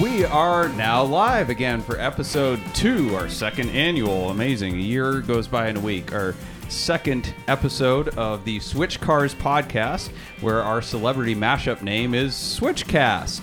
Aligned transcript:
We 0.00 0.24
are 0.24 0.70
now 0.70 1.02
live 1.04 1.50
again 1.50 1.82
for 1.82 2.00
episode 2.00 2.58
two, 2.72 3.14
our 3.14 3.28
second 3.28 3.68
annual. 3.68 4.30
Amazing. 4.30 4.76
A 4.76 4.78
year 4.78 5.20
goes 5.20 5.46
by 5.46 5.68
in 5.68 5.76
a 5.76 5.80
week. 5.80 6.14
Our 6.14 6.34
second 6.70 7.34
episode 7.48 8.08
of 8.16 8.42
the 8.46 8.60
Switch 8.60 8.98
Cars 8.98 9.34
podcast, 9.34 10.08
where 10.40 10.62
our 10.62 10.80
celebrity 10.80 11.34
mashup 11.34 11.82
name 11.82 12.14
is 12.14 12.32
Switchcast. 12.32 13.42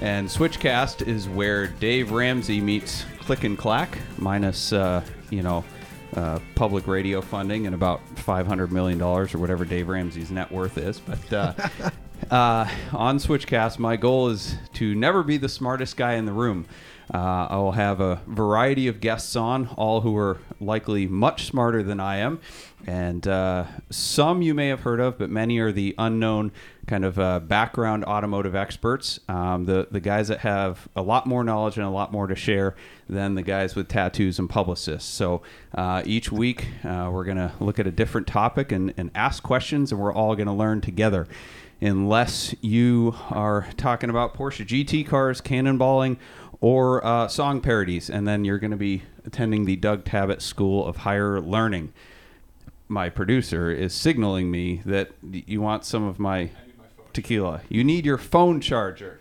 And 0.00 0.26
Switchcast 0.26 1.06
is 1.06 1.28
where 1.28 1.68
Dave 1.68 2.10
Ramsey 2.10 2.60
meets 2.60 3.04
Click 3.20 3.44
and 3.44 3.56
Clack, 3.56 3.96
minus, 4.18 4.72
uh, 4.72 5.04
you 5.30 5.42
know, 5.42 5.64
uh, 6.16 6.40
public 6.56 6.88
radio 6.88 7.20
funding 7.20 7.66
and 7.66 7.76
about 7.76 8.00
$500 8.16 8.72
million 8.72 9.00
or 9.00 9.26
whatever 9.26 9.64
Dave 9.64 9.88
Ramsey's 9.88 10.32
net 10.32 10.50
worth 10.50 10.78
is. 10.78 10.98
But 10.98 11.32
uh, 11.32 11.90
uh, 12.30 12.68
on 12.92 13.18
Switchcast, 13.18 13.78
my 13.78 13.96
goal 13.96 14.28
is 14.28 14.56
to 14.74 14.94
never 14.94 15.22
be 15.22 15.36
the 15.36 15.48
smartest 15.48 15.96
guy 15.96 16.14
in 16.14 16.26
the 16.26 16.32
room. 16.32 16.66
Uh, 17.12 17.46
I 17.50 17.56
will 17.56 17.72
have 17.72 18.00
a 18.00 18.22
variety 18.26 18.88
of 18.88 19.00
guests 19.00 19.36
on, 19.36 19.68
all 19.76 20.00
who 20.00 20.16
are 20.16 20.38
likely 20.60 21.06
much 21.06 21.44
smarter 21.46 21.82
than 21.82 22.00
I 22.00 22.16
am. 22.16 22.40
And 22.86 23.26
uh, 23.28 23.66
some 23.90 24.40
you 24.40 24.54
may 24.54 24.68
have 24.68 24.80
heard 24.80 24.98
of, 24.98 25.18
but 25.18 25.28
many 25.28 25.58
are 25.58 25.72
the 25.72 25.94
unknown 25.98 26.52
kind 26.86 27.04
of 27.04 27.18
uh, 27.18 27.40
background 27.40 28.04
automotive 28.04 28.56
experts. 28.56 29.20
Um, 29.28 29.66
the, 29.66 29.88
the 29.90 30.00
guys 30.00 30.28
that 30.28 30.40
have 30.40 30.88
a 30.96 31.02
lot 31.02 31.26
more 31.26 31.44
knowledge 31.44 31.76
and 31.76 31.86
a 31.86 31.90
lot 31.90 32.12
more 32.12 32.26
to 32.26 32.34
share 32.34 32.74
than 33.08 33.34
the 33.34 33.42
guys 33.42 33.74
with 33.74 33.88
tattoos 33.88 34.38
and 34.38 34.48
publicists. 34.48 35.12
So 35.12 35.42
uh, 35.74 36.02
each 36.06 36.32
week, 36.32 36.66
uh, 36.82 37.10
we're 37.12 37.24
going 37.24 37.36
to 37.36 37.52
look 37.60 37.78
at 37.78 37.86
a 37.86 37.92
different 37.92 38.26
topic 38.26 38.72
and, 38.72 38.94
and 38.96 39.10
ask 39.14 39.42
questions, 39.42 39.92
and 39.92 40.00
we're 40.00 40.14
all 40.14 40.34
going 40.34 40.48
to 40.48 40.52
learn 40.52 40.80
together 40.80 41.28
unless 41.82 42.54
you 42.60 43.14
are 43.30 43.66
talking 43.76 44.08
about 44.08 44.34
Porsche 44.34 44.64
GT 44.64 45.06
cars, 45.06 45.40
cannonballing, 45.40 46.16
or 46.60 47.04
uh, 47.04 47.26
song 47.26 47.60
parodies, 47.60 48.08
and 48.08 48.26
then 48.26 48.44
you're 48.44 48.60
going 48.60 48.70
to 48.70 48.76
be 48.76 49.02
attending 49.26 49.64
the 49.64 49.74
Doug 49.74 50.04
Tabbutt 50.04 50.40
School 50.40 50.86
of 50.86 50.98
Higher 50.98 51.40
Learning. 51.40 51.92
My 52.86 53.10
producer 53.10 53.70
is 53.70 53.92
signaling 53.92 54.50
me 54.50 54.80
that 54.86 55.10
you 55.22 55.60
want 55.60 55.84
some 55.84 56.04
of 56.04 56.20
my 56.20 56.50
tequila. 57.12 57.62
You 57.68 57.82
need 57.82 58.06
your 58.06 58.18
phone 58.18 58.60
charger. 58.60 59.18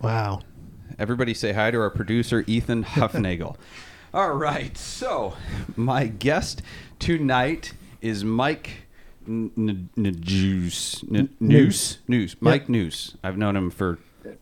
Wow. 0.00 0.40
Everybody 0.98 1.34
say 1.34 1.52
hi 1.52 1.70
to 1.70 1.78
our 1.78 1.90
producer, 1.90 2.44
Ethan 2.46 2.84
Huffnagel. 2.84 3.56
All 4.14 4.32
right, 4.32 4.76
so 4.76 5.34
my 5.76 6.06
guest 6.06 6.62
tonight 6.98 7.72
is 8.00 8.24
Mike 8.24 8.81
N- 9.26 9.88
N- 9.96 10.16
Juice. 10.20 11.02
N- 11.12 11.30
Noose? 11.40 11.98
Noose. 12.08 12.36
Mike 12.40 12.68
Noose. 12.68 13.16
I've 13.22 13.36
known 13.36 13.56
him 13.56 13.70
for 13.70 13.98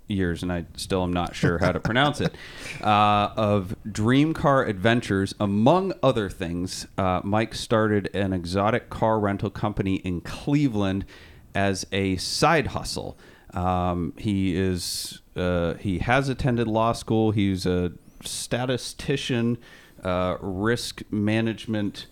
years 0.08 0.42
and 0.42 0.52
I 0.52 0.66
still 0.76 1.02
am 1.02 1.12
not 1.12 1.34
sure 1.34 1.58
how 1.58 1.72
to 1.72 1.80
pronounce 1.80 2.20
it. 2.20 2.34
Uh, 2.80 3.32
of 3.36 3.76
Dream 3.90 4.32
Car 4.32 4.64
Adventures, 4.64 5.34
among 5.38 5.92
other 6.02 6.30
things, 6.30 6.86
uh, 6.96 7.20
Mike 7.22 7.54
started 7.54 8.08
an 8.14 8.32
exotic 8.32 8.88
car 8.88 9.20
rental 9.20 9.50
company 9.50 9.96
in 9.96 10.22
Cleveland 10.22 11.04
as 11.54 11.86
a 11.92 12.16
side 12.16 12.68
hustle. 12.68 13.18
Um, 13.52 14.14
he 14.16 14.56
is 14.56 15.20
uh, 15.36 15.74
he 15.74 15.98
has 15.98 16.30
attended 16.30 16.68
law 16.68 16.92
school. 16.94 17.32
He's 17.32 17.66
a 17.66 17.92
statistician, 18.24 19.58
uh, 20.02 20.36
risk 20.40 21.02
management 21.10 22.06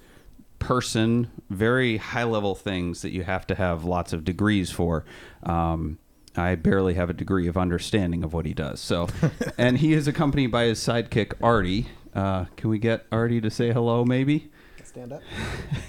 person, 0.58 1.30
very 1.50 1.96
high 1.96 2.24
level 2.24 2.54
things 2.54 3.02
that 3.02 3.10
you 3.10 3.24
have 3.24 3.46
to 3.48 3.54
have 3.54 3.84
lots 3.84 4.12
of 4.12 4.24
degrees 4.24 4.70
for. 4.70 5.04
Um, 5.42 5.98
I 6.36 6.54
barely 6.54 6.94
have 6.94 7.10
a 7.10 7.14
degree 7.14 7.48
of 7.48 7.56
understanding 7.56 8.22
of 8.22 8.32
what 8.32 8.46
he 8.46 8.54
does. 8.54 8.80
So, 8.80 9.08
and 9.58 9.78
he 9.78 9.92
is 9.92 10.06
accompanied 10.06 10.48
by 10.48 10.64
his 10.64 10.78
sidekick 10.78 11.32
Artie. 11.42 11.86
Uh, 12.14 12.46
can 12.56 12.70
we 12.70 12.78
get 12.78 13.06
Artie 13.10 13.40
to 13.40 13.50
say 13.50 13.72
hello? 13.72 14.04
Maybe. 14.04 14.50
Stand 14.84 15.12
up. 15.12 15.22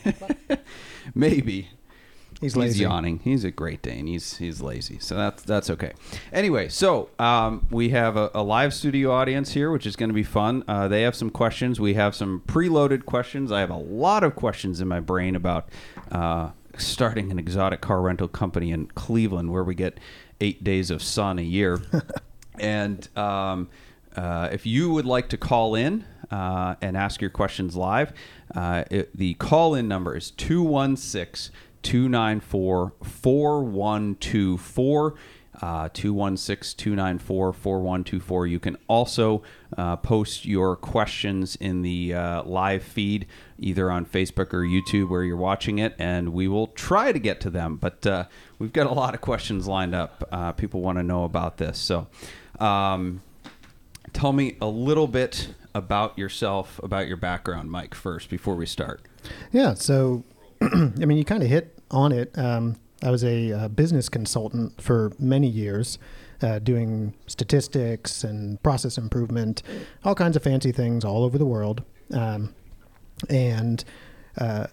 Maybe. 1.16 1.70
He's 2.40 2.54
He's 2.54 2.58
lazy. 2.58 2.84
yawning. 2.84 3.20
He's 3.20 3.44
a 3.44 3.52
Great 3.52 3.82
Dane. 3.82 4.08
He's 4.08 4.38
he's 4.38 4.62
lazy, 4.62 4.98
so 5.00 5.16
that's 5.16 5.44
that's 5.44 5.70
okay. 5.70 5.92
Anyway, 6.32 6.70
so 6.70 7.10
um, 7.20 7.68
we 7.70 7.90
have 7.90 8.16
a, 8.16 8.32
a 8.34 8.42
live 8.42 8.74
studio 8.74 9.12
audience 9.12 9.52
here, 9.52 9.72
which 9.72 9.86
is 9.86 9.98
going 9.98 10.10
to 10.10 10.14
be 10.14 10.24
fun. 10.24 10.64
Uh, 10.66 10.88
they 10.88 11.02
have 11.02 11.16
some 11.16 11.30
questions. 11.30 11.82
We 11.82 11.96
have 11.96 12.16
some 12.16 12.42
preloaded 12.48 13.06
questions. 13.06 13.52
I 13.52 13.60
have 13.60 13.70
a 13.70 13.78
lot 13.78 14.24
of 14.24 14.36
questions 14.36 14.80
in 14.80 14.88
my 14.88 15.02
brain 15.02 15.36
about 15.36 15.68
uh, 16.12 16.52
starting 16.78 17.30
an 17.30 17.40
exotic 17.40 17.82
car 17.82 18.02
rental 18.02 18.30
company 18.30 18.72
in 18.72 18.88
Cleveland, 18.88 19.52
where 19.52 19.64
we 19.66 19.76
get 19.76 20.00
eight 20.40 20.64
days 20.64 20.90
of 20.92 21.02
sun 21.04 21.40
a 21.40 21.44
year. 21.44 21.82
and 22.60 23.10
um, 23.18 23.68
uh, 24.16 24.48
if 24.52 24.66
you 24.66 24.92
would 24.92 25.06
like 25.06 25.28
to 25.30 25.38
call 25.38 25.76
in 25.76 26.06
uh, 26.32 26.76
and 26.82 26.96
ask 26.96 27.20
your 27.20 27.30
questions 27.30 27.76
live, 27.76 28.14
uh, 28.56 28.86
it, 28.90 29.16
the 29.16 29.34
call 29.36 29.76
in 29.76 29.90
number 29.90 30.16
is 30.16 30.32
216 30.32 31.54
294 31.84 32.94
4124. 33.04 35.16
Uh, 35.62 35.90
216 35.92 36.78
294 36.78 37.52
4124. 37.52 38.48
You 38.48 38.60
can 38.60 38.78
also 38.88 39.44
uh, 39.78 39.98
post 39.98 40.46
your 40.46 40.78
questions 40.78 41.58
in 41.58 41.82
the 41.82 42.14
uh, 42.14 42.44
live 42.44 42.82
feed, 42.82 43.28
either 43.58 43.92
on 43.92 44.06
Facebook 44.06 44.54
or 44.54 44.62
YouTube 44.62 45.10
where 45.10 45.22
you're 45.22 45.36
watching 45.36 45.80
it, 45.80 45.96
and 46.00 46.32
we 46.32 46.48
will 46.48 46.68
try 46.68 47.12
to 47.12 47.20
get 47.20 47.42
to 47.42 47.50
them. 47.50 47.76
But 47.76 48.08
uh, 48.08 48.26
we've 48.58 48.72
got 48.72 48.88
a 48.88 48.94
lot 48.94 49.14
of 49.14 49.20
questions 49.20 49.68
lined 49.68 49.94
up. 49.94 50.24
Uh, 50.32 50.54
people 50.54 50.80
want 50.80 50.98
to 50.98 51.04
know 51.04 51.26
about 51.26 51.58
this. 51.58 51.78
So, 51.78 52.08
um, 52.62 53.22
tell 54.14 54.32
me 54.32 54.56
a 54.62 54.68
little 54.68 55.08
bit 55.08 55.50
about 55.74 56.18
yourself, 56.18 56.80
about 56.84 57.08
your 57.08 57.18
background, 57.18 57.70
Mike, 57.70 57.96
first, 57.96 58.30
before 58.30 58.56
we 58.56 58.66
start. 58.66 59.02
Yeah. 59.52 59.74
So, 59.74 60.24
I 61.02 61.06
mean, 61.06 61.18
you 61.18 61.26
kind 61.26 61.44
of 61.44 61.50
hit 61.50 61.78
on 61.92 62.12
it. 62.12 62.38
Um, 62.38 62.78
I 63.04 63.12
was 63.12 63.24
a 63.24 63.52
uh, 63.54 63.68
business 63.70 64.10
consultant 64.10 64.82
for 64.82 65.12
many 65.20 65.48
years, 65.48 65.98
uh, 66.42 66.60
doing 66.60 67.14
statistics 67.28 68.24
and 68.24 68.62
process 68.62 68.98
improvement, 68.98 69.64
all 70.04 70.16
kinds 70.16 70.36
of 70.36 70.44
fancy 70.44 70.72
things 70.72 71.06
all 71.06 71.24
over 71.24 71.38
the 71.38 71.46
world. 71.46 71.84
Um, 72.14 72.54
and 73.30 73.84
uh, 74.38 74.68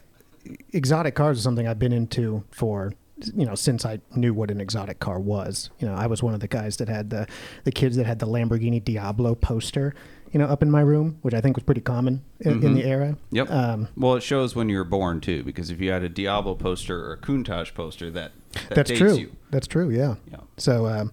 exotic 0.73 1.15
cars 1.15 1.39
is 1.39 1.45
something 1.45 1.67
I've 1.67 1.79
been 1.79 1.93
into 1.93 2.45
for 2.51 2.93
you 3.35 3.47
know 3.47 3.55
since 3.55 3.87
I 3.87 3.99
knew 4.15 4.35
what 4.35 4.51
an 4.51 4.61
exotic 4.61 5.01
car 5.01 5.19
was. 5.19 5.71
You 5.79 5.89
know, 5.89 5.95
I 5.95 6.07
was 6.07 6.23
one 6.23 6.35
of 6.35 6.41
the 6.41 6.49
guys 6.49 6.77
that 6.79 6.89
had 6.89 7.11
the 7.11 7.27
the 7.65 7.73
kids 7.73 7.97
that 7.97 8.07
had 8.07 8.19
the 8.19 8.27
Lamborghini 8.27 8.83
Diablo 8.85 9.35
poster, 9.35 9.95
you 10.33 10.39
know, 10.39 10.47
up 10.47 10.63
in 10.63 10.71
my 10.71 10.81
room, 10.81 11.19
which 11.23 11.35
I 11.35 11.41
think 11.41 11.57
was 11.57 11.65
pretty 11.65 11.81
common 11.81 12.23
in, 12.41 12.63
in 12.63 12.75
the 12.75 12.85
era. 12.85 13.17
Yep. 13.31 13.51
Um, 13.51 13.89
well, 13.97 14.15
it 14.15 14.23
shows 14.23 14.55
when 14.55 14.69
you 14.69 14.79
were 14.79 14.85
born 14.85 15.21
too, 15.21 15.43
because 15.43 15.71
if 15.71 15.81
you 15.81 15.91
had 15.91 16.03
a 16.03 16.09
Diablo 16.09 16.55
poster 16.55 17.07
or 17.07 17.13
a 17.15 17.19
Countach 17.19 17.75
poster, 17.75 18.11
that, 18.11 18.33
that 18.53 18.75
That's 18.75 18.89
dates 18.91 19.01
true. 19.01 19.15
you. 19.15 19.37
That's 19.51 19.67
true. 19.67 19.91
Yeah. 19.91 20.17
Yeah. 20.31 20.41
So, 20.57 20.87
um, 20.87 21.13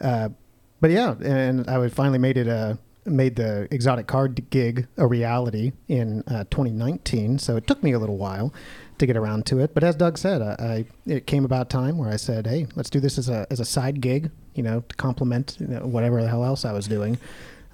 uh, 0.00 0.28
but 0.80 0.90
yeah, 0.90 1.14
and 1.22 1.68
I 1.68 1.78
would 1.78 1.92
finally 1.92 2.18
made 2.18 2.36
it 2.36 2.46
a 2.46 2.78
made 3.06 3.36
the 3.36 3.68
exotic 3.70 4.08
card 4.08 4.50
gig 4.50 4.88
a 4.96 5.06
reality 5.06 5.72
in 5.88 6.22
uh, 6.26 6.44
2019. 6.50 7.38
So 7.38 7.56
it 7.56 7.66
took 7.66 7.82
me 7.82 7.92
a 7.92 7.98
little 7.98 8.16
while 8.16 8.52
to 8.98 9.06
get 9.06 9.16
around 9.16 9.46
to 9.46 9.60
it. 9.60 9.74
But 9.74 9.84
as 9.84 9.94
Doug 9.94 10.18
said, 10.18 10.42
I, 10.42 10.56
I 10.58 10.84
it 11.06 11.26
came 11.26 11.44
about 11.44 11.70
time 11.70 11.98
where 11.98 12.10
I 12.10 12.16
said, 12.16 12.46
"Hey, 12.46 12.66
let's 12.74 12.90
do 12.90 13.00
this 13.00 13.18
as 13.18 13.28
a 13.28 13.46
as 13.50 13.60
a 13.60 13.64
side 13.64 14.00
gig, 14.00 14.30
you 14.54 14.62
know, 14.62 14.80
to 14.80 14.96
complement 14.96 15.56
you 15.60 15.68
know, 15.68 15.80
whatever 15.80 16.20
the 16.22 16.28
hell 16.28 16.44
else 16.44 16.64
I 16.64 16.72
was 16.72 16.86
doing 16.86 17.18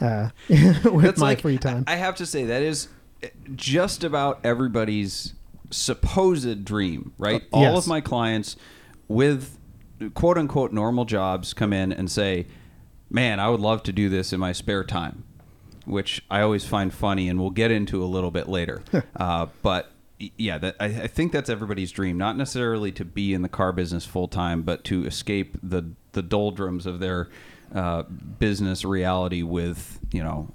uh, 0.02 0.30
with 0.48 1.02
That's 1.04 1.20
my 1.20 1.28
like- 1.28 1.40
free 1.42 1.58
time." 1.58 1.84
I 1.86 1.96
have 1.96 2.16
to 2.16 2.26
say 2.26 2.44
that 2.44 2.62
is 2.62 2.88
just 3.54 4.02
about 4.04 4.40
everybody's 4.44 5.34
supposed 5.70 6.64
dream, 6.64 7.12
right? 7.18 7.42
Uh, 7.52 7.56
All 7.56 7.62
yes. 7.62 7.78
of 7.78 7.86
my 7.86 8.00
clients 8.00 8.56
with 9.08 9.58
quote 10.14 10.38
unquote 10.38 10.72
normal 10.72 11.04
jobs 11.04 11.54
come 11.54 11.72
in 11.72 11.92
and 11.92 12.10
say, 12.10 12.46
"Man, 13.10 13.40
I 13.40 13.48
would 13.48 13.60
love 13.60 13.82
to 13.84 13.92
do 13.92 14.08
this 14.08 14.32
in 14.32 14.40
my 14.40 14.52
spare 14.52 14.84
time," 14.84 15.24
which 15.84 16.22
I 16.30 16.40
always 16.40 16.64
find 16.64 16.92
funny, 16.92 17.28
and 17.28 17.40
we'll 17.40 17.50
get 17.50 17.70
into 17.70 18.02
a 18.02 18.06
little 18.06 18.30
bit 18.30 18.48
later. 18.48 18.82
uh, 19.16 19.46
but 19.62 19.92
yeah, 20.36 20.58
that 20.58 20.76
I, 20.78 20.86
I 20.86 21.06
think 21.06 21.32
that's 21.32 21.48
everybody's 21.50 21.90
dream. 21.92 22.16
Not 22.18 22.36
necessarily 22.36 22.92
to 22.92 23.04
be 23.04 23.34
in 23.34 23.42
the 23.42 23.48
car 23.48 23.72
business 23.72 24.04
full 24.04 24.28
time, 24.28 24.62
but 24.62 24.84
to 24.84 25.04
escape 25.06 25.56
the 25.62 25.90
the 26.12 26.22
doldrums 26.22 26.86
of 26.86 27.00
their 27.00 27.28
uh, 27.74 28.02
business 28.02 28.84
reality 28.84 29.42
with 29.42 29.98
you 30.12 30.22
know 30.22 30.48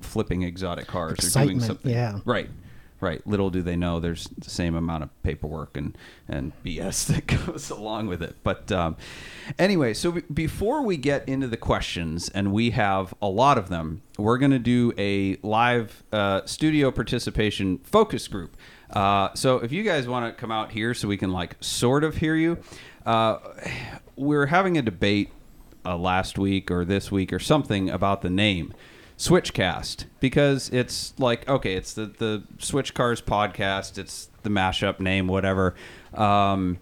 flipping 0.00 0.42
exotic 0.42 0.86
cars 0.86 1.36
or 1.36 1.44
doing 1.44 1.60
something. 1.60 1.90
yeah. 1.90 2.20
Right. 2.24 2.50
Right. 3.00 3.26
Little 3.26 3.48
do 3.48 3.62
they 3.62 3.76
know 3.76 3.98
there's 3.98 4.24
the 4.36 4.50
same 4.50 4.74
amount 4.74 5.04
of 5.04 5.22
paperwork 5.22 5.74
and, 5.78 5.96
and 6.28 6.52
BS 6.62 7.06
that 7.14 7.26
goes 7.46 7.70
along 7.70 8.08
with 8.08 8.22
it. 8.22 8.36
But 8.42 8.70
um, 8.70 8.98
anyway, 9.58 9.94
so 9.94 10.12
be- 10.12 10.20
before 10.32 10.82
we 10.82 10.98
get 10.98 11.26
into 11.26 11.48
the 11.48 11.56
questions, 11.56 12.28
and 12.28 12.52
we 12.52 12.72
have 12.72 13.14
a 13.22 13.28
lot 13.28 13.56
of 13.56 13.70
them, 13.70 14.02
we're 14.18 14.36
going 14.36 14.50
to 14.50 14.58
do 14.58 14.92
a 14.98 15.38
live 15.42 16.02
uh, 16.12 16.42
studio 16.44 16.90
participation 16.90 17.78
focus 17.78 18.28
group. 18.28 18.54
Uh, 18.90 19.30
so 19.32 19.56
if 19.60 19.72
you 19.72 19.82
guys 19.82 20.06
want 20.06 20.26
to 20.26 20.38
come 20.38 20.50
out 20.52 20.70
here 20.70 20.92
so 20.92 21.08
we 21.08 21.16
can 21.16 21.32
like 21.32 21.56
sort 21.60 22.04
of 22.04 22.18
hear 22.18 22.34
you, 22.34 22.58
uh, 23.06 23.38
we're 24.16 24.46
having 24.46 24.76
a 24.76 24.82
debate 24.82 25.30
uh, 25.84 25.96
last 25.96 26.38
week 26.38 26.70
or 26.70 26.84
this 26.84 27.10
week 27.10 27.32
or 27.32 27.38
something 27.38 27.90
about 27.90 28.22
the 28.22 28.30
name 28.30 28.72
Switchcast 29.18 30.06
because 30.18 30.70
it's 30.70 31.12
like 31.18 31.48
okay, 31.48 31.74
it's 31.74 31.92
the 31.92 32.06
the 32.06 32.42
Switch 32.58 32.94
Cars 32.94 33.20
podcast. 33.20 33.98
It's 33.98 34.30
the 34.42 34.50
mashup 34.50 34.98
name, 35.00 35.26
whatever. 35.26 35.74
Um, 36.14 36.78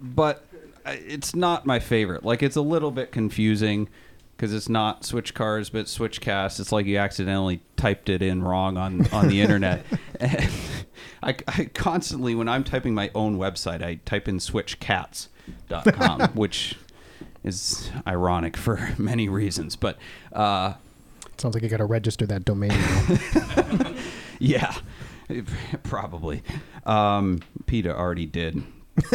but 0.00 0.44
it's 0.86 1.34
not 1.34 1.66
my 1.66 1.78
favorite. 1.78 2.24
Like 2.24 2.42
it's 2.42 2.56
a 2.56 2.62
little 2.62 2.90
bit 2.90 3.12
confusing 3.12 3.88
because 4.36 4.54
it's 4.54 4.68
not 4.68 5.04
Switch 5.04 5.34
Cars, 5.34 5.68
but 5.68 5.86
Switchcast. 5.86 6.60
It's 6.60 6.72
like 6.72 6.86
you 6.86 6.96
accidentally 6.96 7.60
typed 7.76 8.08
it 8.08 8.22
in 8.22 8.42
wrong 8.42 8.78
on 8.78 9.06
on 9.12 9.28
the 9.28 9.40
internet. 9.42 9.84
I, 11.22 11.36
I 11.48 11.64
constantly, 11.66 12.34
when 12.34 12.48
I'm 12.48 12.64
typing 12.64 12.94
my 12.94 13.10
own 13.14 13.38
website, 13.38 13.82
I 13.82 13.96
type 14.04 14.28
in 14.28 14.38
switchcats.com, 14.38 16.20
which 16.34 16.76
is 17.46 17.90
ironic 18.06 18.56
for 18.56 18.94
many 18.98 19.28
reasons. 19.28 19.76
But 19.76 19.98
uh, 20.32 20.74
Sounds 21.38 21.54
like 21.54 21.62
you 21.62 21.68
got 21.68 21.78
to 21.78 21.84
register 21.84 22.26
that 22.26 22.44
domain. 22.44 22.72
yeah, 24.38 24.74
probably. 25.82 26.42
Um, 26.84 27.40
PETA 27.66 27.94
already 27.94 28.26
did. 28.26 28.62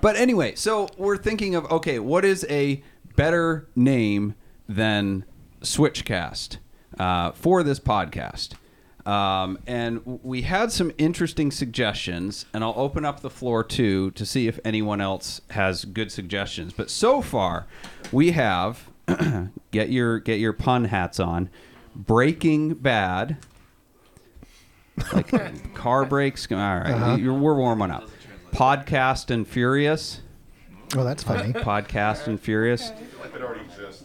but 0.00 0.16
anyway, 0.16 0.54
so 0.54 0.88
we're 0.96 1.16
thinking 1.16 1.54
of 1.54 1.70
okay, 1.70 1.98
what 1.98 2.24
is 2.24 2.46
a 2.48 2.82
better 3.16 3.68
name 3.74 4.34
than 4.68 5.24
Switchcast 5.62 6.58
uh, 6.98 7.32
for 7.32 7.62
this 7.62 7.80
podcast? 7.80 8.54
Um, 9.06 9.58
and 9.68 10.02
we 10.24 10.42
had 10.42 10.72
some 10.72 10.90
interesting 10.98 11.52
suggestions, 11.52 12.44
and 12.52 12.64
I'll 12.64 12.74
open 12.76 13.04
up 13.04 13.20
the 13.20 13.30
floor 13.30 13.62
too 13.62 14.10
to 14.12 14.26
see 14.26 14.48
if 14.48 14.58
anyone 14.64 15.00
else 15.00 15.40
has 15.50 15.84
good 15.84 16.10
suggestions. 16.10 16.72
But 16.72 16.90
so 16.90 17.22
far, 17.22 17.66
we 18.10 18.32
have 18.32 18.90
get 19.70 19.90
your 19.90 20.18
get 20.18 20.40
your 20.40 20.52
pun 20.52 20.86
hats 20.86 21.20
on. 21.20 21.50
Braking 21.94 22.74
Bad, 22.74 23.36
like 25.12 25.74
car 25.74 26.04
brakes. 26.04 26.48
All 26.50 26.56
right, 26.58 26.90
Uh-huh. 26.90 27.14
you're, 27.16 27.32
we're 27.34 27.54
warming 27.56 27.90
up. 27.92 28.08
Podcast 28.52 29.30
and 29.30 29.46
Furious. 29.46 30.20
oh, 30.96 31.04
that's 31.04 31.22
funny. 31.22 31.52
Podcast 31.54 32.26
and 32.26 32.40
Furious. 32.40 32.90
It 33.34 33.42
already 33.42 33.64
exists. 33.66 34.02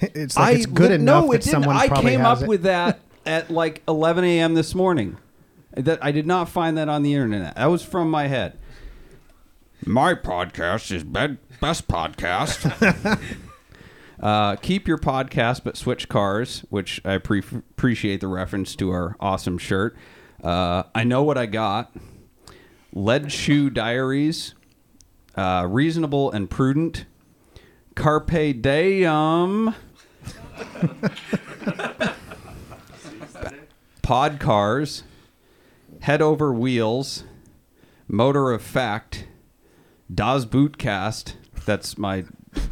It's 0.00 0.36
like 0.36 0.56
it's 0.56 0.66
good 0.66 0.90
li- 0.90 0.96
enough 0.96 1.24
no, 1.24 1.30
that 1.32 1.36
it 1.36 1.42
didn't. 1.42 1.50
someone 1.52 1.76
I 1.76 1.88
probably 1.88 2.10
came 2.12 2.20
has 2.20 2.38
up 2.38 2.42
it. 2.44 2.48
with 2.48 2.62
that 2.62 3.00
at 3.26 3.50
like 3.50 3.82
11 3.88 4.24
a.m. 4.24 4.54
this 4.54 4.74
morning. 4.74 5.18
That 5.74 6.04
I 6.04 6.12
did 6.12 6.26
not 6.26 6.50
find 6.50 6.76
that 6.76 6.88
on 6.88 7.02
the 7.02 7.14
internet. 7.14 7.56
That 7.56 7.66
was 7.66 7.82
from 7.82 8.10
my 8.10 8.26
head. 8.26 8.58
My 9.86 10.14
podcast 10.14 10.92
is 10.92 11.02
bed, 11.02 11.38
best 11.60 11.88
podcast. 11.88 13.18
uh, 14.20 14.56
keep 14.56 14.86
your 14.86 14.98
podcast, 14.98 15.62
but 15.64 15.76
switch 15.76 16.08
cars, 16.08 16.64
which 16.68 17.00
I 17.04 17.18
pre- 17.18 17.40
appreciate 17.40 18.20
the 18.20 18.28
reference 18.28 18.76
to 18.76 18.90
our 18.90 19.16
awesome 19.18 19.58
shirt. 19.58 19.96
Uh, 20.44 20.84
I 20.94 21.04
know 21.04 21.22
what 21.22 21.38
I 21.38 21.46
got. 21.46 21.96
Lead 22.92 23.32
Shoe 23.32 23.70
Diaries, 23.70 24.54
uh, 25.34 25.66
Reasonable 25.68 26.30
and 26.30 26.50
Prudent, 26.50 27.06
Carpe 27.94 28.60
Diem, 28.60 29.74
Pod 34.02 34.40
Cars, 34.40 35.04
Head 36.00 36.20
Over 36.20 36.52
Wheels, 36.52 37.24
Motor 38.08 38.50
of 38.52 38.62
Fact, 38.62 39.26
Das 40.12 40.44
Bootcast. 40.44 41.34
That's 41.64 41.96
my 41.96 42.24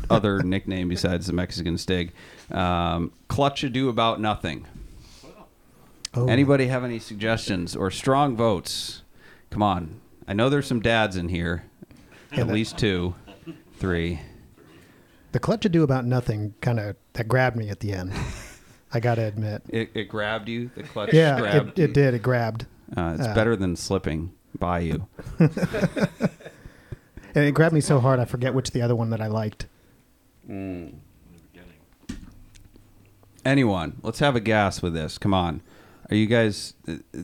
other 0.09 0.43
nickname 0.43 0.89
besides 0.89 1.27
the 1.27 1.33
Mexican 1.33 1.79
Stig. 1.79 2.13
Um, 2.51 3.13
Clutch 3.29 3.63
Ado 3.63 3.89
About 3.89 4.21
Nothing. 4.21 4.67
Oh, 6.13 6.27
Anybody 6.27 6.67
have 6.67 6.83
any 6.83 6.99
suggestions 6.99 7.77
or 7.77 7.91
strong 7.91 8.37
votes? 8.37 9.03
Come 9.51 9.63
on. 9.63 10.01
I 10.27 10.33
know 10.33 10.49
there's 10.49 10.67
some 10.67 10.81
dads 10.81 11.17
in 11.17 11.29
here. 11.29 11.65
At 12.33 12.49
least 12.49 12.79
two, 12.79 13.15
three. 13.77 14.21
the 15.33 15.41
clutch 15.41 15.63
to 15.63 15.69
do 15.69 15.83
about 15.83 16.05
nothing 16.05 16.55
kind 16.61 16.79
of 16.79 16.97
that 17.15 17.27
grabbed 17.29 17.57
me 17.57 17.69
at 17.71 17.81
the 17.81 17.93
end. 17.93 18.13
I 18.93 19.01
got 19.01 19.15
to 19.17 19.23
admit. 19.23 19.63
It, 19.69 19.91
it 19.95 20.05
grabbed 20.09 20.49
you. 20.49 20.71
The 20.75 20.83
clutch 20.83 21.13
Yeah, 21.13 21.39
grabbed. 21.39 21.79
it, 21.79 21.91
it 21.91 21.95
did. 21.95 22.15
It 22.15 22.23
grabbed. 22.23 22.67
Uh, 22.97 23.17
it's 23.19 23.27
uh, 23.29 23.35
better 23.35 23.55
than 23.57 23.77
slipping 23.77 24.33
by 24.59 24.81
you. 24.81 25.07
And 27.33 27.45
it 27.45 27.53
grabbed 27.55 27.73
me 27.73 27.81
so 27.81 28.01
hard 28.01 28.19
I 28.19 28.25
forget 28.25 28.55
which 28.55 28.73
the 28.73 28.83
other 28.83 28.97
one 28.97 29.11
that 29.11 29.21
I 29.21 29.29
liked. 29.29 29.67
Anyone? 33.45 33.99
Let's 34.03 34.19
have 34.19 34.35
a 34.37 34.41
gas 34.41 34.83
with 34.83 34.95
this. 34.95 35.17
Come 35.17 35.33
on. 35.33 35.63
Are 36.11 36.17
you 36.17 36.27
guys? 36.27 36.75
uh, 36.89 36.95
uh, 37.17 37.21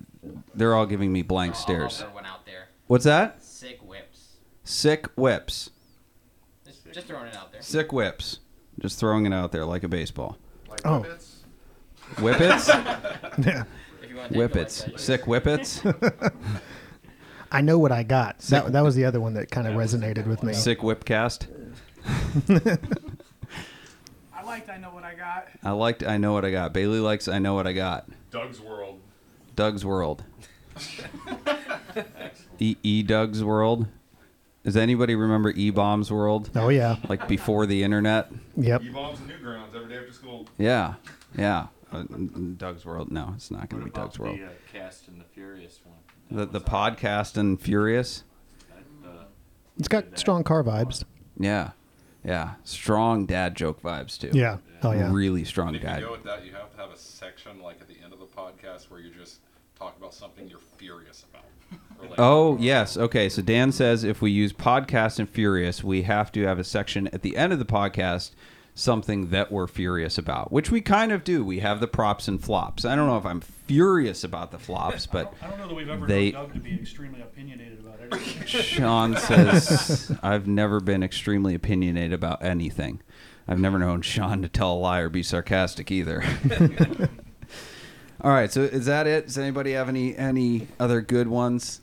They're 0.54 0.74
all 0.74 0.86
giving 0.86 1.12
me 1.12 1.22
blank 1.22 1.54
I'll- 1.54 1.56
I'll 1.58 1.62
stares. 1.90 2.02
one 2.14 2.24
out 2.24 2.46
there. 2.46 2.68
What's 2.86 3.04
that? 3.04 3.42
Sick 3.42 3.80
whips. 3.82 4.36
Sick 4.62 5.08
whips. 5.16 5.70
Just, 6.64 6.90
just 6.92 7.06
throwing 7.08 7.26
it 7.26 7.34
out 7.36 7.50
there. 7.52 7.60
Sick 7.62 7.92
whips. 7.92 8.38
Just 8.78 8.98
throwing 9.00 9.26
it 9.26 9.32
out 9.32 9.50
there 9.52 9.64
like 9.64 9.82
a 9.82 9.88
baseball. 9.88 10.38
Like 10.68 10.80
Oh. 10.84 11.00
Whippets? 11.02 11.25
Whippets. 12.16 12.68
Yeah. 13.44 13.64
If 14.02 14.08
you 14.10 14.16
want 14.16 14.28
to 14.32 14.34
take 14.34 14.38
it 14.38 14.38
like 14.38 14.52
Whippets. 14.52 14.98
Sick 14.98 15.24
whippets. 15.24 15.82
I 17.52 17.60
know 17.60 17.78
what 17.78 17.92
I 17.92 18.02
got. 18.02 18.38
That, 18.38 18.72
that 18.72 18.80
was 18.82 18.94
the 18.94 19.04
other 19.04 19.20
one 19.20 19.34
that 19.34 19.50
kind 19.50 19.66
of 19.66 19.74
resonated 19.74 20.26
with 20.26 20.42
me. 20.42 20.54
Sick 20.54 20.80
whipcast. 20.80 21.46
I 24.34 24.42
liked 24.44 24.70
I 24.70 24.78
Know 24.78 24.90
What 24.90 25.04
I 25.04 25.14
Got. 25.14 25.48
I 25.62 25.70
liked. 25.72 26.02
I 26.02 26.16
know 26.16 26.32
what 26.32 26.44
I 26.44 26.50
got. 26.50 26.72
Bailey 26.72 27.00
likes. 27.00 27.28
I 27.28 27.38
know 27.38 27.54
what 27.54 27.66
I 27.66 27.72
got. 27.72 28.08
Doug's 28.30 28.60
World. 28.60 29.00
Doug's 29.54 29.84
World. 29.84 30.24
E. 32.58 32.76
E. 32.82 33.02
Doug's 33.02 33.44
World. 33.44 33.86
Does 34.64 34.76
anybody 34.76 35.14
remember 35.14 35.50
E. 35.50 35.70
Bomb's 35.70 36.10
World? 36.10 36.50
Oh 36.56 36.68
yeah. 36.70 36.96
Like 37.08 37.28
before 37.28 37.66
the 37.66 37.82
internet? 37.82 38.30
Yep. 38.56 38.80
eBaum's 38.82 39.20
and 39.20 39.30
Newgrounds 39.30 39.74
every 39.74 39.88
day 39.88 39.98
after 39.98 40.12
school. 40.12 40.48
Yeah, 40.58 40.94
yeah. 41.36 41.66
Uh, 41.96 42.38
Doug's 42.56 42.84
World. 42.84 43.10
No, 43.10 43.32
it's 43.36 43.50
not 43.50 43.68
going 43.68 43.80
to 43.82 43.84
be 43.90 43.90
Doug's 43.94 44.18
World. 44.18 44.38
The 44.38 44.44
uh, 44.46 44.48
Cast 44.72 45.08
and 45.08 45.20
the 45.20 45.24
Furious 45.24 45.80
one. 45.84 45.96
The 46.38 46.46
the 46.46 46.60
podcast 46.60 47.36
and 47.36 47.60
Furious. 47.60 48.24
That, 49.02 49.08
uh, 49.08 49.24
It's 49.78 49.88
got 49.88 50.18
strong 50.18 50.42
car 50.44 50.62
vibes. 50.64 51.04
Yeah, 51.38 51.70
yeah. 52.24 52.54
Strong 52.64 53.26
dad 53.26 53.54
joke 53.54 53.82
vibes 53.82 54.18
too. 54.18 54.30
Yeah. 54.32 54.58
Oh 54.82 54.92
yeah. 54.92 55.10
Really 55.12 55.44
strong 55.44 55.68
And 55.68 55.76
if 55.76 55.82
you 55.82 55.88
dad. 55.88 56.00
go 56.00 56.12
with 56.12 56.24
that, 56.24 56.44
you 56.44 56.52
have 56.52 56.70
to 56.72 56.76
have 56.78 56.90
a 56.90 56.96
section 56.98 57.60
like 57.62 57.80
at 57.80 57.88
the 57.88 57.96
end 58.04 58.12
of 58.12 58.18
the 58.18 58.26
podcast 58.26 58.90
where 58.90 59.00
you 59.00 59.10
just 59.10 59.40
talk 59.78 59.96
about 59.98 60.14
something 60.14 60.48
you're 60.48 60.58
furious 60.76 61.24
about. 61.30 61.44
Or 62.02 62.08
like- 62.08 62.18
Oh 62.18 62.56
yes. 62.58 62.96
Okay. 62.96 63.28
So 63.28 63.42
Dan 63.42 63.72
says 63.72 64.04
if 64.04 64.20
we 64.22 64.30
use 64.30 64.52
podcast 64.52 65.18
and 65.18 65.28
furious, 65.28 65.82
we 65.84 66.02
have 66.02 66.30
to 66.32 66.42
have 66.46 66.58
a 66.58 66.64
section 66.64 67.08
at 67.08 67.22
the 67.22 67.36
end 67.36 67.52
of 67.52 67.58
the 67.58 67.64
podcast, 67.64 68.32
something 68.76 69.30
that 69.30 69.50
we're 69.50 69.66
furious 69.66 70.18
about, 70.18 70.52
which 70.52 70.70
we 70.70 70.80
kind 70.80 71.10
of 71.10 71.24
do. 71.24 71.42
We 71.44 71.60
have 71.60 71.80
the 71.80 71.88
props 71.88 72.28
and 72.28 72.40
flops. 72.42 72.84
I 72.84 72.94
don't 72.94 73.06
know 73.08 73.16
if 73.16 73.24
I'm 73.24 73.40
furious 73.40 74.22
about 74.22 74.52
the 74.52 74.58
flops, 74.58 75.06
but 75.06 75.32
I 75.42 75.48
don't 75.48 75.58
know 75.58 75.66
that 75.66 75.74
we've 75.74 75.88
ever 75.88 76.06
They- 76.06 76.30
known 76.30 76.44
Doug 76.44 76.54
to 76.54 76.60
be 76.60 76.74
extremely 76.74 77.22
opinionated 77.22 77.80
about 77.80 77.98
anything. 78.12 78.46
Sean 78.46 79.16
says 79.16 80.12
I've 80.22 80.46
never 80.46 80.78
been 80.80 81.02
extremely 81.02 81.54
opinionated 81.54 82.12
about 82.12 82.44
anything. 82.44 83.00
I've 83.48 83.58
never 83.60 83.78
known 83.78 84.02
Sean 84.02 84.42
to 84.42 84.48
tell 84.48 84.74
a 84.74 84.78
lie 84.78 85.00
or 85.00 85.08
be 85.08 85.22
sarcastic 85.22 85.90
either. 85.90 86.22
All 88.20 88.32
right, 88.32 88.50
so 88.52 88.62
is 88.62 88.86
that 88.86 89.06
it? 89.06 89.26
Does 89.26 89.38
anybody 89.38 89.72
have 89.72 89.88
any 89.88 90.16
any 90.16 90.68
other 90.80 91.00
good 91.00 91.28
ones? 91.28 91.80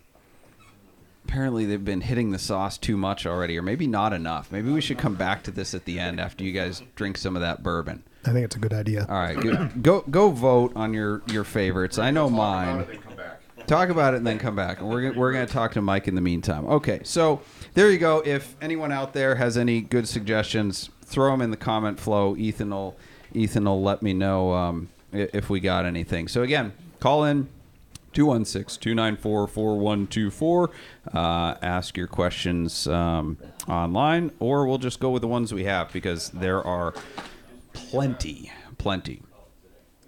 Apparently, 1.25 1.65
they've 1.65 1.83
been 1.83 2.01
hitting 2.01 2.31
the 2.31 2.39
sauce 2.39 2.77
too 2.77 2.97
much 2.97 3.25
already, 3.25 3.57
or 3.57 3.61
maybe 3.61 3.87
not 3.87 4.13
enough. 4.13 4.51
Maybe 4.51 4.71
we 4.71 4.81
should 4.81 4.97
come 4.97 5.15
back 5.15 5.43
to 5.43 5.51
this 5.51 5.73
at 5.73 5.85
the 5.85 5.99
end 5.99 6.19
after 6.19 6.43
you 6.43 6.51
guys 6.51 6.83
drink 6.95 7.17
some 7.17 7.35
of 7.35 7.41
that 7.41 7.63
bourbon. 7.63 8.03
I 8.25 8.31
think 8.31 8.45
it's 8.45 8.55
a 8.55 8.59
good 8.59 8.73
idea. 8.73 9.05
All 9.09 9.15
right, 9.15 9.39
go 9.39 9.69
go, 9.81 10.01
go 10.01 10.29
vote 10.29 10.73
on 10.75 10.93
your 10.93 11.21
your 11.27 11.43
favorites. 11.43 11.97
I 11.97 12.11
know 12.11 12.29
mine. 12.29 12.81
About 12.81 12.89
it, 12.89 12.91
then 12.91 13.01
come 13.01 13.15
back. 13.15 13.67
Talk 13.67 13.89
about 13.89 14.13
it 14.13 14.17
and 14.17 14.27
then 14.27 14.39
come 14.39 14.55
back. 14.55 14.79
And 14.79 14.89
we're 14.89 15.13
we're 15.13 15.31
going 15.31 15.45
to 15.45 15.51
talk 15.51 15.73
to 15.73 15.81
Mike 15.81 16.07
in 16.07 16.15
the 16.15 16.21
meantime. 16.21 16.65
Okay, 16.67 16.99
so 17.03 17.41
there 17.73 17.89
you 17.89 17.97
go. 17.97 18.21
If 18.25 18.55
anyone 18.61 18.91
out 18.91 19.13
there 19.13 19.35
has 19.35 19.57
any 19.57 19.81
good 19.81 20.07
suggestions, 20.07 20.89
throw 21.03 21.31
them 21.31 21.41
in 21.41 21.51
the 21.51 21.57
comment 21.57 21.99
flow. 21.99 22.35
Ethan 22.35 22.69
will 22.69 22.95
Ethan 23.33 23.65
will 23.65 23.81
let 23.81 24.01
me 24.01 24.13
know 24.13 24.53
um, 24.53 24.89
if 25.11 25.49
we 25.49 25.59
got 25.59 25.85
anything. 25.85 26.27
So 26.27 26.43
again, 26.43 26.73
call 26.99 27.23
in 27.23 27.47
216-294-4124. 28.13 30.69
Uh, 31.13 31.55
ask 31.61 31.97
your 31.97 32.07
questions 32.07 32.87
um, 32.87 33.37
online, 33.67 34.31
or 34.39 34.67
we'll 34.67 34.77
just 34.77 34.99
go 34.99 35.09
with 35.09 35.21
the 35.21 35.27
ones 35.27 35.53
we 35.53 35.65
have 35.65 35.91
because 35.91 36.29
there 36.29 36.63
are 36.63 36.93
plenty, 37.73 38.51
plenty. 38.77 39.21